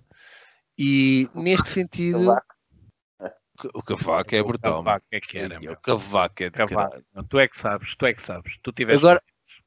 E 0.77 1.29
neste 1.35 1.69
sentido, 1.69 2.33
o 3.73 3.83
cavaco 3.83 4.33
é 4.33 4.41
brutal. 4.41 4.79
O 4.79 4.83
cavaco 4.83 5.05
é 5.11 5.19
que 5.19 5.37
era. 5.37 5.59
O 5.59 5.77
cavaco 5.77 6.43
é 6.43 6.49
de 6.49 6.51
Cavaco. 6.51 7.03
Tu 7.29 7.39
é 7.39 7.47
que 7.47 7.59
sabes, 7.59 7.95
tu 7.97 8.05
é 8.05 8.13
que 8.13 8.21
sabes. 8.21 8.53
Tu 8.61 8.71
tiveste. 8.71 8.97
Agora, 8.97 9.21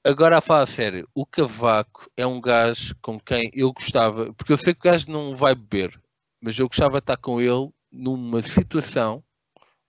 agora 0.04 0.38
a 0.38 0.40
falar 0.40 0.62
a 0.62 0.66
sério, 0.66 1.08
o 1.14 1.26
Cavaco 1.26 2.10
é 2.16 2.26
um 2.26 2.40
gajo 2.40 2.94
com 3.02 3.20
quem 3.20 3.50
eu 3.52 3.72
gostava, 3.72 4.32
porque 4.34 4.52
eu 4.52 4.58
sei 4.58 4.72
que 4.72 4.80
o 4.80 4.90
gajo 4.90 5.10
não 5.10 5.36
vai 5.36 5.54
beber, 5.54 6.00
mas 6.40 6.58
eu 6.58 6.66
gostava 6.66 6.98
de 6.98 7.04
estar 7.04 7.16
com 7.18 7.40
ele 7.40 7.70
numa 7.90 8.42
situação 8.42 9.22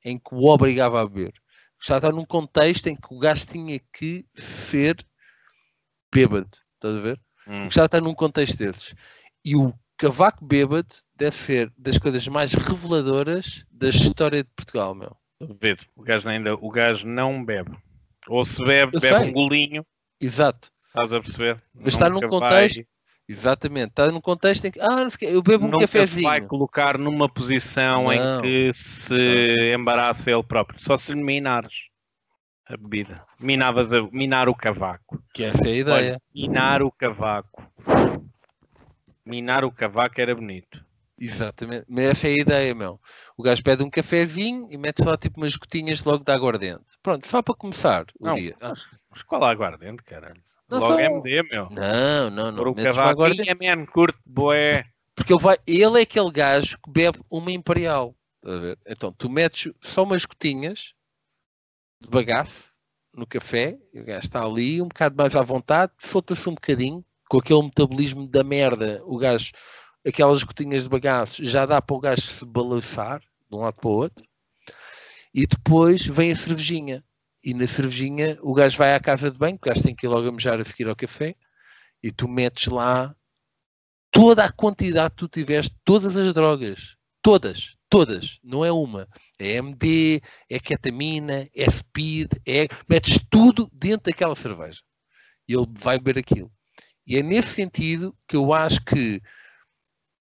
em 0.03 0.17
que 0.17 0.33
o 0.33 0.45
obrigava 0.45 1.01
a 1.01 1.07
beber. 1.07 1.33
De 1.79 1.93
estar 1.93 2.11
num 2.11 2.25
contexto 2.25 2.87
em 2.87 2.95
que 2.95 3.13
o 3.13 3.19
gajo 3.19 3.45
tinha 3.47 3.79
que 3.93 4.25
ser 4.35 4.97
bêbado, 6.13 6.49
estás 6.75 6.95
a 6.95 6.99
ver? 6.99 7.21
Hum. 7.47 7.67
De 7.67 7.79
estar 7.79 8.01
num 8.01 8.13
contexto 8.13 8.57
desses. 8.57 8.93
E 9.43 9.55
o 9.55 9.73
Cavaco 9.97 10.43
bêbado 10.45 10.93
deve 11.15 11.35
ser 11.35 11.71
das 11.77 11.97
coisas 11.97 12.27
mais 12.27 12.53
reveladoras 12.53 13.65
da 13.71 13.89
história 13.89 14.43
de 14.43 14.49
Portugal, 14.55 14.93
meu. 14.95 15.15
Duvido. 15.39 15.85
O 15.95 16.03
gajo 16.03 16.27
ainda, 16.27 16.53
o 16.55 16.69
gajo 16.69 17.07
não 17.07 17.43
bebe. 17.43 17.71
Ou 18.27 18.43
se 18.45 18.63
bebe, 18.63 18.95
Eu 18.97 18.99
bebe 19.01 19.17
sei. 19.17 19.29
um 19.29 19.31
golinho, 19.33 19.85
Exato. 20.19 20.71
estás 20.87 21.13
a 21.13 21.21
perceber? 21.21 21.61
Mas 21.73 21.93
está 21.93 22.09
Nunca 22.09 22.27
num 22.27 22.39
vai- 22.39 22.49
contexto 22.49 22.85
Exatamente, 23.29 23.89
está 23.89 24.11
num 24.11 24.19
contexto 24.19 24.65
em 24.65 24.71
que 24.71 24.79
ah, 24.81 25.07
eu 25.21 25.43
bebo 25.43 25.67
um 25.67 25.69
nunca 25.69 25.85
se 25.85 25.93
vai 25.93 26.07
cafezinho. 26.07 26.47
colocar 26.47 26.97
numa 26.97 27.29
posição 27.29 28.05
Não. 28.05 28.11
em 28.13 28.41
que 28.41 28.73
se 28.73 29.73
embaraça 29.75 30.31
ele 30.31 30.41
próprio. 30.41 30.83
Só 30.83 30.97
se 30.97 31.13
lhe 31.13 31.23
minares 31.23 31.71
a 32.65 32.75
bebida. 32.75 33.21
Minavas 33.39 33.93
a, 33.93 34.01
minar 34.11 34.49
o 34.49 34.55
cavaco. 34.55 35.21
Que 35.31 35.43
essa 35.43 35.67
é 35.67 35.71
a 35.71 35.75
ideia. 35.75 36.11
Olha, 36.13 36.21
minar 36.33 36.81
o 36.81 36.91
cavaco. 36.91 37.63
Minar 39.23 39.63
o 39.63 39.71
cavaco 39.71 40.19
era 40.19 40.33
bonito. 40.33 40.83
Exatamente, 41.19 41.85
mas 41.87 42.05
essa 42.05 42.27
é 42.27 42.31
a 42.31 42.41
ideia, 42.41 42.73
meu. 42.73 42.99
O 43.37 43.43
gajo 43.43 43.61
pede 43.61 43.83
um 43.83 43.89
cafezinho 43.89 44.67
e 44.71 44.77
metes 44.77 45.05
lá 45.05 45.17
tipo 45.17 45.39
umas 45.39 45.55
gotinhas 45.55 46.03
logo 46.03 46.23
de 46.23 46.31
aguardente. 46.31 46.97
Pronto, 47.03 47.27
só 47.27 47.41
para 47.41 47.53
começar 47.55 48.05
o 48.19 48.25
Não, 48.25 48.35
dia. 48.35 48.55
Ah, 48.61 48.73
Mas 49.11 49.21
qual 49.23 49.43
aguardente, 49.43 50.01
caralho? 50.03 50.41
Não 50.69 50.79
Logo 50.79 50.93
só- 50.93 50.99
MD, 50.99 51.43
meu. 51.43 51.69
não, 51.69 52.29
não, 52.29 52.55
Por 52.55 52.65
não. 52.65 52.71
o 52.71 52.75
metes 52.75 52.83
uma 52.85 52.93
cavaco 52.95 53.09
aguardente, 53.09 53.55
man, 53.75 53.85
curto, 53.87 54.19
boé. 54.25 54.85
porque 55.15 55.33
ele, 55.33 55.41
vai, 55.41 55.57
ele 55.65 55.99
é 55.99 56.01
aquele 56.03 56.31
gajo 56.31 56.77
que 56.83 56.91
bebe 56.91 57.19
uma 57.29 57.51
imperial. 57.51 58.15
estás 58.43 58.57
a 58.57 58.61
ver? 58.61 58.79
Então, 58.87 59.11
tu 59.11 59.29
metes 59.29 59.71
só 59.81 60.03
umas 60.03 60.25
gotinhas 60.25 60.93
de 61.99 62.07
bagaço 62.07 62.69
no 63.13 63.25
café, 63.25 63.77
e 63.93 63.99
o 63.99 64.05
gajo 64.05 64.25
está 64.25 64.43
ali, 64.45 64.81
um 64.81 64.87
bocado 64.87 65.15
mais 65.17 65.35
à 65.35 65.41
vontade, 65.41 65.91
solta-se 65.99 66.47
um 66.47 66.53
bocadinho, 66.53 67.03
com 67.27 67.39
aquele 67.39 67.63
metabolismo 67.63 68.27
da 68.27 68.43
merda, 68.43 69.01
o 69.05 69.17
gajo, 69.17 69.51
aquelas 70.07 70.41
gotinhas 70.43 70.83
de 70.83 70.89
bagaço, 70.89 71.43
já 71.43 71.65
dá 71.65 71.81
para 71.81 71.95
o 71.95 71.99
gajo 71.99 72.21
se 72.21 72.45
balançar 72.45 73.19
de 73.19 73.55
um 73.55 73.59
lado 73.61 73.73
para 73.75 73.89
o 73.89 73.93
outro, 73.93 74.23
e 75.33 75.45
depois 75.45 76.05
vem 76.05 76.31
a 76.31 76.35
cervejinha. 76.35 77.03
E 77.43 77.53
na 77.53 77.67
cervejinha 77.67 78.37
o 78.41 78.53
gajo 78.53 78.77
vai 78.77 78.93
à 78.93 78.99
casa 78.99 79.31
de 79.31 79.37
banho, 79.37 79.55
o 79.55 79.59
gajo 79.59 79.83
tem 79.83 79.95
que 79.95 80.05
ir 80.05 80.09
logo 80.09 80.27
a 80.27 80.31
mejar 80.31 80.59
a 80.59 80.65
seguir 80.65 80.87
ao 80.87 80.95
café, 80.95 81.35
e 82.03 82.11
tu 82.11 82.27
metes 82.27 82.67
lá 82.67 83.15
toda 84.11 84.43
a 84.43 84.51
quantidade 84.51 85.11
que 85.11 85.17
tu 85.17 85.27
tiveste, 85.27 85.75
todas 85.83 86.15
as 86.15 86.33
drogas, 86.33 86.95
todas, 87.21 87.77
todas, 87.89 88.39
não 88.43 88.63
é 88.63 88.71
uma. 88.71 89.07
É 89.37 89.53
MD, 89.53 90.21
é 90.49 90.59
ketamina, 90.59 91.47
é 91.55 91.69
speed, 91.69 92.31
é. 92.45 92.67
Metes 92.87 93.19
tudo 93.29 93.69
dentro 93.73 94.11
daquela 94.11 94.35
cerveja. 94.35 94.81
E 95.47 95.53
ele 95.53 95.67
vai 95.71 95.97
beber 95.97 96.19
aquilo. 96.19 96.51
E 97.05 97.17
é 97.17 97.23
nesse 97.23 97.49
sentido 97.49 98.15
que 98.27 98.35
eu 98.35 98.53
acho 98.53 98.83
que 98.83 99.21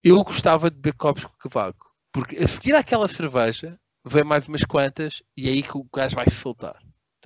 eu 0.03 0.23
gostava 0.25 0.71
de 0.71 0.77
beber 0.77 0.97
copos 0.97 1.25
com 1.25 1.37
cavaco. 1.37 1.87
Porque 2.13 2.37
a 2.37 2.49
seguir 2.49 2.75
àquela 2.75 3.07
cerveja, 3.07 3.79
vem 4.05 4.25
mais 4.25 4.49
umas 4.49 4.65
quantas 4.65 5.23
e 5.37 5.49
é 5.49 5.53
aí 5.53 5.63
que 5.63 5.77
o 5.77 5.87
gajo 5.95 6.17
vai 6.17 6.29
se 6.29 6.37
soltar. 6.37 6.79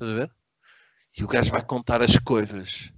Estás 0.02 0.10
a 0.10 0.14
ver? 0.14 0.30
E 1.16 1.24
o 1.24 1.28
gajo 1.28 1.52
vai 1.52 1.64
contar 1.64 2.02
as 2.02 2.18
coisas. 2.18 2.92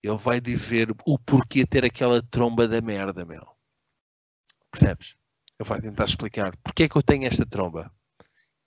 Ele 0.00 0.16
vai 0.16 0.40
dizer 0.40 0.94
o 1.04 1.18
porquê 1.18 1.66
ter 1.66 1.84
aquela 1.84 2.22
tromba 2.22 2.68
da 2.68 2.80
merda, 2.80 3.24
meu. 3.24 3.44
Percebes? 4.70 5.16
Ele 5.58 5.68
vai 5.68 5.80
tentar 5.80 6.04
explicar 6.04 6.56
porque 6.62 6.84
é 6.84 6.88
que 6.88 6.96
eu 6.96 7.02
tenho 7.02 7.26
esta 7.26 7.44
tromba. 7.44 7.90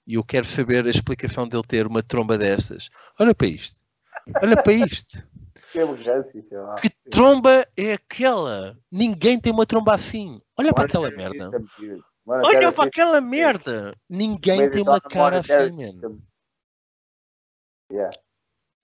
E 0.06 0.16
eu 0.16 0.24
quero 0.26 0.46
saber 0.46 0.86
a 0.86 0.90
explicação 0.90 1.48
dele 1.48 1.64
ter 1.66 1.88
uma 1.88 2.04
tromba 2.04 2.38
destas. 2.38 2.90
Olha 3.18 3.34
para 3.34 3.48
isto. 3.48 3.82
Olha 4.42 4.62
para 4.62 4.74
isto. 4.74 5.24
Que 5.72 5.84
urgência, 5.84 6.42
sei 6.50 6.58
lá. 6.58 6.76
Que 6.82 6.90
tromba 7.12 7.64
é 7.78 7.94
aquela? 7.94 8.76
Ninguém 8.92 9.40
tem 9.40 9.54
uma 9.54 9.68
tromba 9.68 9.94
assim. 9.94 10.42
Olha 10.58 10.74
para 10.74 10.86
aquela 10.86 11.12
merda. 11.12 11.52
Monetary 12.26 12.56
Olha 12.58 12.72
para 12.72 12.86
aquela 12.86 13.22
merda. 13.22 13.96
Ninguém 14.10 14.68
tem 14.72 14.82
on 14.82 14.86
uma 14.86 15.00
cara 15.00 15.42
assim, 15.42 16.02
mano. 16.02 16.24
Yeah. 17.92 18.12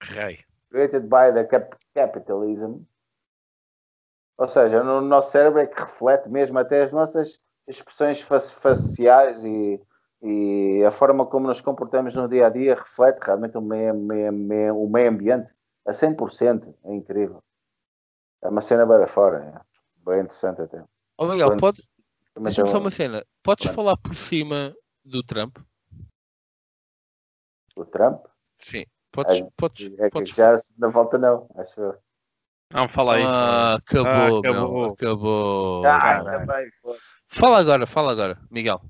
Rei. 0.02 0.44
Created 0.70 1.04
by 1.04 1.32
the 1.34 1.46
cap- 1.46 1.78
capitalism. 1.94 2.80
Ou 4.38 4.48
seja, 4.48 4.84
no 4.84 5.00
nosso 5.02 5.32
cérebro 5.32 5.60
é 5.60 5.68
que 5.68 5.80
reflete 5.80 6.28
mesmo 6.30 6.60
até 6.60 6.84
as 6.84 6.92
nossas 6.92 7.40
expressões 7.68 8.20
fa- 8.22 8.40
faciais 8.40 9.46
e, 9.46 9.82
e 10.22 10.84
a 10.86 10.92
forma 10.92 11.26
como 11.26 11.48
nos 11.48 11.62
comportamos 11.62 12.14
no 12.16 12.28
dia 12.28 12.48
a 12.48 12.50
dia 12.50 12.76
reflete 12.76 13.20
realmente 13.24 13.58
o 13.58 13.62
meio, 13.62 13.94
meio- 13.96 14.34
meio- 14.34 14.78
o 14.78 14.90
meio 14.90 15.10
ambiente 15.10 15.54
a 15.86 15.92
100%. 15.94 16.76
É 16.84 16.94
incrível. 16.94 17.42
É 18.44 18.50
uma 18.50 18.62
cena 18.62 18.86
bem 18.86 19.08
fora. 19.08 19.38
É. 19.46 19.62
Bem 20.06 20.20
interessante 20.20 20.62
até. 20.62 20.84
Ó 21.18 21.26
Miguel, 21.28 21.48
Quando- 21.50 21.60
pode, 21.62 21.78
Deixa-me 22.38 22.70
só 22.70 22.80
uma 22.80 22.92
cena. 22.92 23.26
Podes 23.42 23.68
falar 23.74 23.96
por 23.96 24.14
cima 24.14 24.76
do 25.06 25.24
Trump? 25.24 25.58
O 27.78 27.86
Trump. 27.86 28.26
Sim. 28.60 28.86
Podes, 29.16 29.40
É, 29.42 29.48
podes, 29.56 30.00
É 30.00 30.10
podes 30.10 30.30
já 30.36 30.56
na 30.78 30.90
volta 30.90 31.18
não, 31.18 31.48
acho 31.56 31.80
eu. 31.80 31.98
Não, 32.74 32.90
fala 32.90 33.16
aí. 33.16 33.24
Ah, 33.24 33.76
acabou, 33.76 34.12
Ah, 34.12 34.30
meu. 34.30 34.40
acabou. 34.40 34.94
Acabou. 34.94 35.86
Ah, 35.86 36.24
também. 36.24 36.70
Fala 37.28 37.60
agora, 37.60 37.88
fala 37.88 38.12
agora, 38.12 38.38
Miguel. 38.52 38.82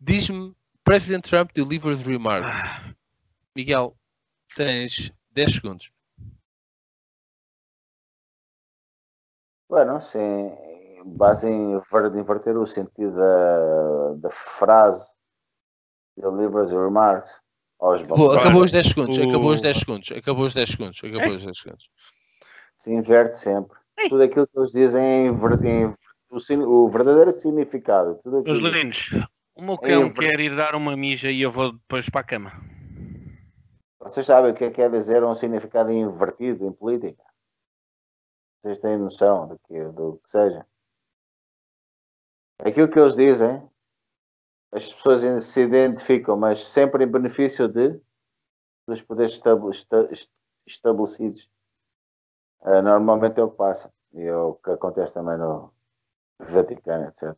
Diz-me, 0.00 0.54
President 0.84 1.24
Trump 1.28 1.52
delivers 1.52 2.02
remarks. 2.02 2.50
Ah, 2.50 2.92
Miguel, 3.54 3.94
tens 4.56 5.12
10 5.30 5.54
segundos. 5.54 5.92
Bueno, 9.68 9.96
assim, 9.96 10.50
base 11.04 11.48
em 11.48 11.78
ver- 11.92 12.16
inverter 12.16 12.56
o 12.56 12.66
sentido 12.66 13.14
da, 13.14 14.14
da 14.14 14.30
frase 14.30 15.14
delivers 16.16 16.70
your 16.72 16.84
remarks 16.84 17.40
Acabou, 17.80 18.32
acabou 18.32 18.62
os 18.62 18.70
10 18.70 18.86
segundos, 18.88 19.16
o- 19.18 19.22
acabou 19.28 19.50
os 19.52 19.60
10 19.62 19.78
segundos, 19.78 20.12
acabou 20.12 20.44
os 20.44 20.52
10 20.54 20.68
segundos, 20.70 21.00
acabou 21.02 21.34
os 21.36 21.44
10 21.44 21.58
segundos. 21.58 21.90
Se 22.76 22.92
inverte 22.92 23.38
sempre. 23.38 23.78
Tudo 24.08 24.22
aquilo 24.22 24.46
que 24.46 24.58
eles 24.58 24.70
dizem 24.72 25.02
é 25.02 25.26
em- 25.26 25.94
o, 26.30 26.38
sin- 26.40 26.62
o 26.62 26.88
verdadeiro 26.88 27.32
significado. 27.32 28.20
Tudo 28.22 28.42
Meus 28.42 28.58
lindos, 28.60 29.10
o 29.54 29.62
meu 29.62 29.78
cão 29.78 30.06
Em- 30.06 30.12
quer 30.12 30.38
ir 30.40 30.54
dar 30.54 30.74
uma 30.74 30.96
mija 30.96 31.30
e 31.30 31.40
eu 31.42 31.50
vou 31.50 31.72
depois 31.72 32.08
para 32.08 32.20
a 32.20 32.24
cama. 32.24 32.52
Vocês 33.98 34.24
sabem 34.26 34.50
o 34.50 34.54
que 34.54 34.64
é 34.64 34.68
que 34.70 34.76
quer 34.76 34.90
dizer 34.90 35.22
um 35.24 35.34
significado 35.34 35.90
invertido 35.90 36.66
em 36.66 36.72
política? 36.72 37.22
Vocês 38.60 38.78
têm 38.78 38.98
noção 38.98 39.48
do 39.48 39.58
que, 39.66 39.82
do 39.92 40.20
que 40.22 40.30
seja? 40.30 40.66
Aquilo 42.62 42.88
que 42.88 42.98
eles 42.98 43.16
dizem, 43.16 43.62
as 44.72 44.92
pessoas 44.92 45.44
se 45.44 45.60
identificam, 45.62 46.36
mas 46.36 46.64
sempre 46.66 47.04
em 47.04 47.08
benefício 47.08 47.68
de 47.68 48.00
dos 48.86 49.00
poderes 49.02 49.32
estabele- 49.32 49.70
esta- 49.70 50.08
est- 50.10 50.30
estabelecidos. 50.66 51.48
Ah, 52.62 52.82
normalmente 52.82 53.38
é 53.40 53.42
o 53.44 53.50
que 53.50 53.56
passa. 53.56 53.92
E 54.12 54.22
é 54.22 54.36
o 54.36 54.54
que 54.54 54.70
acontece 54.70 55.14
também 55.14 55.38
no 55.38 55.72
Vaticano, 56.38 57.06
etc. 57.08 57.36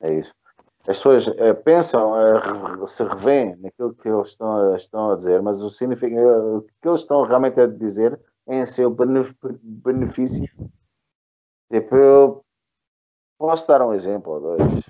É 0.00 0.14
isso. 0.14 0.34
As 0.80 0.98
pessoas 0.98 1.28
eh, 1.28 1.54
pensam, 1.54 2.14
eh, 2.20 2.86
se 2.86 3.02
revêem 3.04 3.56
naquilo 3.56 3.94
que 3.94 4.08
eles 4.08 4.28
estão, 4.28 4.72
a- 4.72 4.76
estão 4.76 5.10
a 5.12 5.16
dizer, 5.16 5.40
mas 5.42 5.62
o, 5.62 5.70
significa, 5.70 6.14
o 6.16 6.62
que 6.62 6.88
eles 6.88 7.00
estão 7.00 7.22
realmente 7.22 7.60
a 7.60 7.66
dizer 7.66 8.18
é 8.46 8.58
em 8.60 8.66
seu 8.66 8.90
benef- 8.90 9.34
benefício. 9.62 10.46
Tipo, 11.70 11.96
eu 11.96 12.44
posso 13.38 13.66
dar 13.66 13.82
um 13.82 13.92
exemplo 13.94 14.32
ou 14.32 14.40
dois. 14.40 14.84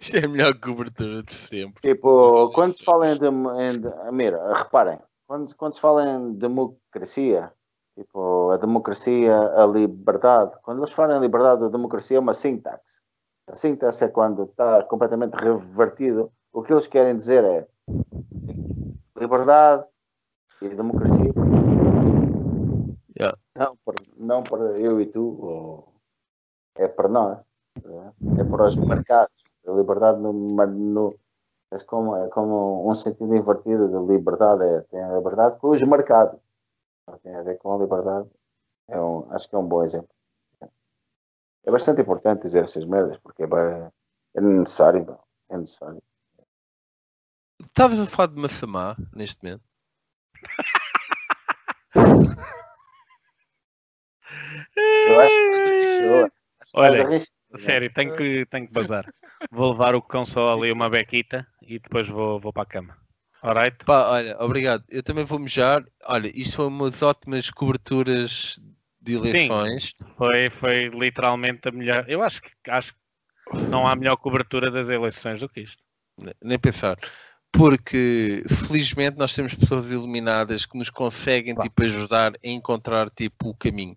Isto 0.00 0.16
é 0.16 0.24
a 0.24 0.28
melhor 0.28 0.54
cobertura 0.60 1.22
de 1.22 1.34
sempre. 1.34 1.80
Tipo, 1.82 2.50
quando 2.52 2.76
se 2.76 2.84
fala 2.84 3.10
em, 3.10 3.18
dem- 3.18 3.60
em 3.60 3.80
de- 3.80 4.12
mira, 4.12 4.52
reparem, 4.54 4.98
quando, 5.26 5.54
quando 5.56 5.74
se 5.74 5.80
fala 5.80 6.08
em 6.08 6.34
democracia, 6.34 7.52
tipo, 7.96 8.50
a 8.50 8.56
democracia, 8.56 9.36
a 9.36 9.66
liberdade, 9.66 10.52
quando 10.62 10.78
eles 10.78 10.92
falam 10.92 11.18
em 11.18 11.20
liberdade, 11.20 11.64
a 11.64 11.68
democracia 11.68 12.16
é 12.16 12.20
uma 12.20 12.32
sintaxe. 12.32 13.00
A 13.48 13.54
sintaxe 13.54 14.04
é 14.04 14.08
quando 14.08 14.44
está 14.44 14.84
completamente 14.84 15.34
revertido. 15.34 16.30
O 16.52 16.62
que 16.62 16.72
eles 16.72 16.86
querem 16.86 17.16
dizer 17.16 17.42
é 17.44 17.66
liberdade 19.18 19.84
e 20.62 20.68
democracia. 20.68 21.32
Yeah. 23.18 23.36
Não, 23.56 23.76
para, 23.84 23.96
não 24.16 24.42
para 24.42 24.80
eu 24.80 25.00
e 25.00 25.06
tu, 25.06 25.84
é 26.76 26.86
para 26.86 27.08
nós. 27.08 27.38
É 28.36 28.44
para 28.44 28.66
os 28.66 28.76
mercados. 28.76 29.44
A 29.68 29.72
liberdade 29.72 30.20
no, 30.20 30.32
no, 30.32 31.18
é, 31.70 31.78
como, 31.84 32.16
é 32.16 32.28
como 32.28 32.90
um 32.90 32.94
sentido 32.94 33.36
invertido 33.36 33.88
de 33.88 34.12
liberdade. 34.12 34.64
É, 34.64 34.80
tem 34.82 35.02
a 35.02 35.16
liberdade 35.16 35.58
com 35.58 35.70
os 35.70 35.82
mercados. 35.82 36.40
Tem 37.22 37.34
a 37.34 37.42
ver 37.42 37.58
com 37.58 37.74
a 37.74 37.78
liberdade. 37.78 38.28
É 38.88 38.98
um, 38.98 39.30
acho 39.32 39.48
que 39.48 39.54
é 39.54 39.58
um 39.58 39.66
bom 39.66 39.84
exemplo. 39.84 40.08
É 41.64 41.70
bastante 41.70 42.00
importante 42.00 42.42
dizer 42.42 42.64
essas 42.64 42.84
merdas, 42.84 43.18
porque 43.18 43.42
é, 43.42 43.92
é 44.34 44.40
necessário. 44.40 45.18
É 45.50 45.56
necessário. 45.56 46.02
Estavas 47.60 47.98
a 47.98 48.06
falar 48.06 48.28
de 48.28 48.40
Massamá 48.40 48.96
neste 49.14 49.44
momento? 49.44 49.62
Eu 54.76 55.20
acho 55.20 55.34
que 55.34 56.30
Olha. 56.74 57.22
Sério, 57.56 57.92
tenho 57.92 58.14
que, 58.16 58.46
tenho 58.46 58.66
que 58.66 58.72
bazar. 58.72 59.06
Vou 59.50 59.72
levar 59.72 59.94
o 59.94 60.02
cão 60.02 60.26
só 60.26 60.52
ali 60.52 60.70
uma 60.70 60.90
bequita 60.90 61.46
e 61.62 61.78
depois 61.78 62.06
vou, 62.06 62.38
vou 62.40 62.52
para 62.52 62.62
a 62.64 62.66
cama. 62.66 62.96
Alright? 63.42 63.84
Pá, 63.84 64.10
olha, 64.10 64.36
obrigado. 64.40 64.84
Eu 64.88 65.02
também 65.02 65.24
vou 65.24 65.38
mejar. 65.38 65.84
Olha, 66.04 66.30
isto 66.34 66.56
foi 66.56 66.66
umas 66.66 67.00
ótimas 67.02 67.50
coberturas 67.50 68.58
de 69.00 69.14
eleições. 69.14 69.94
Foi, 70.16 70.50
foi 70.50 70.88
literalmente 70.88 71.68
a 71.68 71.70
melhor. 71.70 72.04
Eu 72.08 72.22
acho 72.22 72.42
que, 72.42 72.50
acho 72.68 72.92
que 72.92 73.58
não 73.68 73.86
há 73.86 73.94
melhor 73.94 74.16
cobertura 74.16 74.70
das 74.70 74.88
eleições 74.88 75.40
do 75.40 75.48
que 75.48 75.60
isto. 75.60 75.82
Ne- 76.18 76.34
Nem 76.42 76.58
pensar. 76.58 76.98
Porque 77.52 78.44
felizmente 78.66 79.16
nós 79.16 79.32
temos 79.34 79.54
pessoas 79.54 79.90
iluminadas 79.90 80.66
que 80.66 80.76
nos 80.76 80.90
conseguem 80.90 81.54
Pá. 81.54 81.62
tipo, 81.62 81.82
ajudar 81.82 82.32
a 82.34 82.48
encontrar 82.48 83.08
tipo, 83.08 83.50
o 83.50 83.56
caminho. 83.56 83.96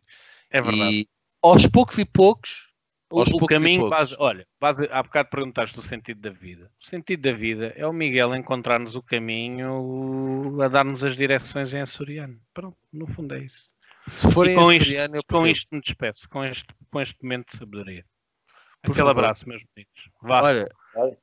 É 0.49 0.61
verdade. 0.61 0.91
E 0.91 1.07
aos 1.41 1.65
poucos 1.65 1.97
e 1.97 2.05
poucos, 2.05 2.70
O, 3.11 3.21
o 3.21 3.23
e 3.43 3.47
caminho, 3.47 3.89
base, 3.89 4.15
olha, 4.19 4.47
base, 4.59 4.87
há 4.91 5.03
bocado 5.03 5.29
perguntaste 5.29 5.77
o 5.77 5.81
sentido 5.81 6.21
da 6.21 6.29
vida. 6.29 6.71
O 6.81 6.85
sentido 6.85 7.21
da 7.21 7.31
vida 7.35 7.73
é 7.75 7.85
o 7.85 7.91
Miguel 7.93 8.33
encontrar-nos 8.35 8.95
o 8.95 9.01
caminho 9.03 10.61
a 10.61 10.67
dar-nos 10.67 11.03
as 11.03 11.15
direções 11.15 11.73
em 11.73 11.81
açoriano. 11.81 12.39
Pronto, 12.53 12.77
no 12.91 13.07
fundo 13.07 13.35
é 13.35 13.39
isso. 13.39 13.69
se 14.07 14.31
forem 14.31 14.55
com 14.55 14.71
isto- 14.71 14.91
eu 14.93 15.23
Com 15.29 15.45
isto 15.45 15.67
me 15.71 15.81
despeço, 15.81 16.27
com 16.29 16.43
este, 16.43 16.65
com 16.91 17.01
este 17.01 17.15
momento 17.21 17.51
de 17.51 17.57
sabedoria. 17.57 18.05
Por 18.81 18.91
Aquele 18.93 19.07
favor. 19.07 19.19
abraço, 19.23 19.47
meus 19.47 19.61
meninos. 19.75 20.09
Vá, 20.23 20.41
Olha, 20.41 20.69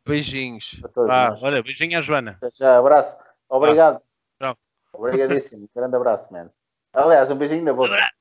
beijinhos. 0.07 0.79
Para 0.81 0.91
todos 0.91 1.09
vá. 1.09 1.39
Olha, 1.43 1.63
beijinho 1.63 1.99
à 1.99 2.03
Joana. 2.03 2.39
Já, 2.55 2.79
abraço. 2.79 3.17
Obrigado. 3.49 4.01
Tchau. 4.41 4.57
Obrigadíssimo. 4.93 5.69
Grande 5.75 5.97
abraço, 5.97 6.33
man. 6.33 6.51
Aliás, 6.93 7.31
um 7.31 7.37
beijinho 7.37 7.65
na 7.65 7.73
boca. 7.73 7.89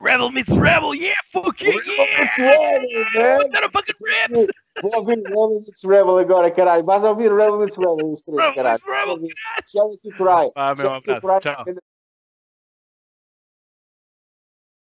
Rebel 0.00 0.30
meets 0.30 0.48
Rebel, 0.50 0.94
yeah, 0.94 1.12
fuck 1.32 1.60
yeah, 1.60 1.72
yeah! 1.72 2.24
It's 2.24 2.38
Rebel, 2.38 2.80
man. 3.14 3.50
That 3.52 3.64
a 3.64 3.70
fucking 3.70 3.94
rap! 4.00 4.48
Vou 4.82 4.94
ouvir 4.94 5.16
Rebel 5.22 5.60
Meets 5.60 5.84
Rebel 5.84 6.18
agora, 6.18 6.50
caralho. 6.50 6.84
Vais 6.84 7.04
ouvir 7.04 7.30
Rebel 7.30 7.58
Meets 7.58 7.76
Rebel, 7.76 8.12
os 8.12 8.22
três, 8.22 8.38
Rebel 8.38 8.54
caralho. 8.54 8.80
meets 9.20 9.34
Rebel, 9.36 9.36
Charity 9.66 10.10
Cry. 10.10 10.50
Vá, 10.54 10.74
meu 10.74 10.86
Charity 10.88 11.10
abraço. 11.10 11.42
Cry. 11.42 11.52
Tchau. 11.54 11.64
Grande 11.64 11.80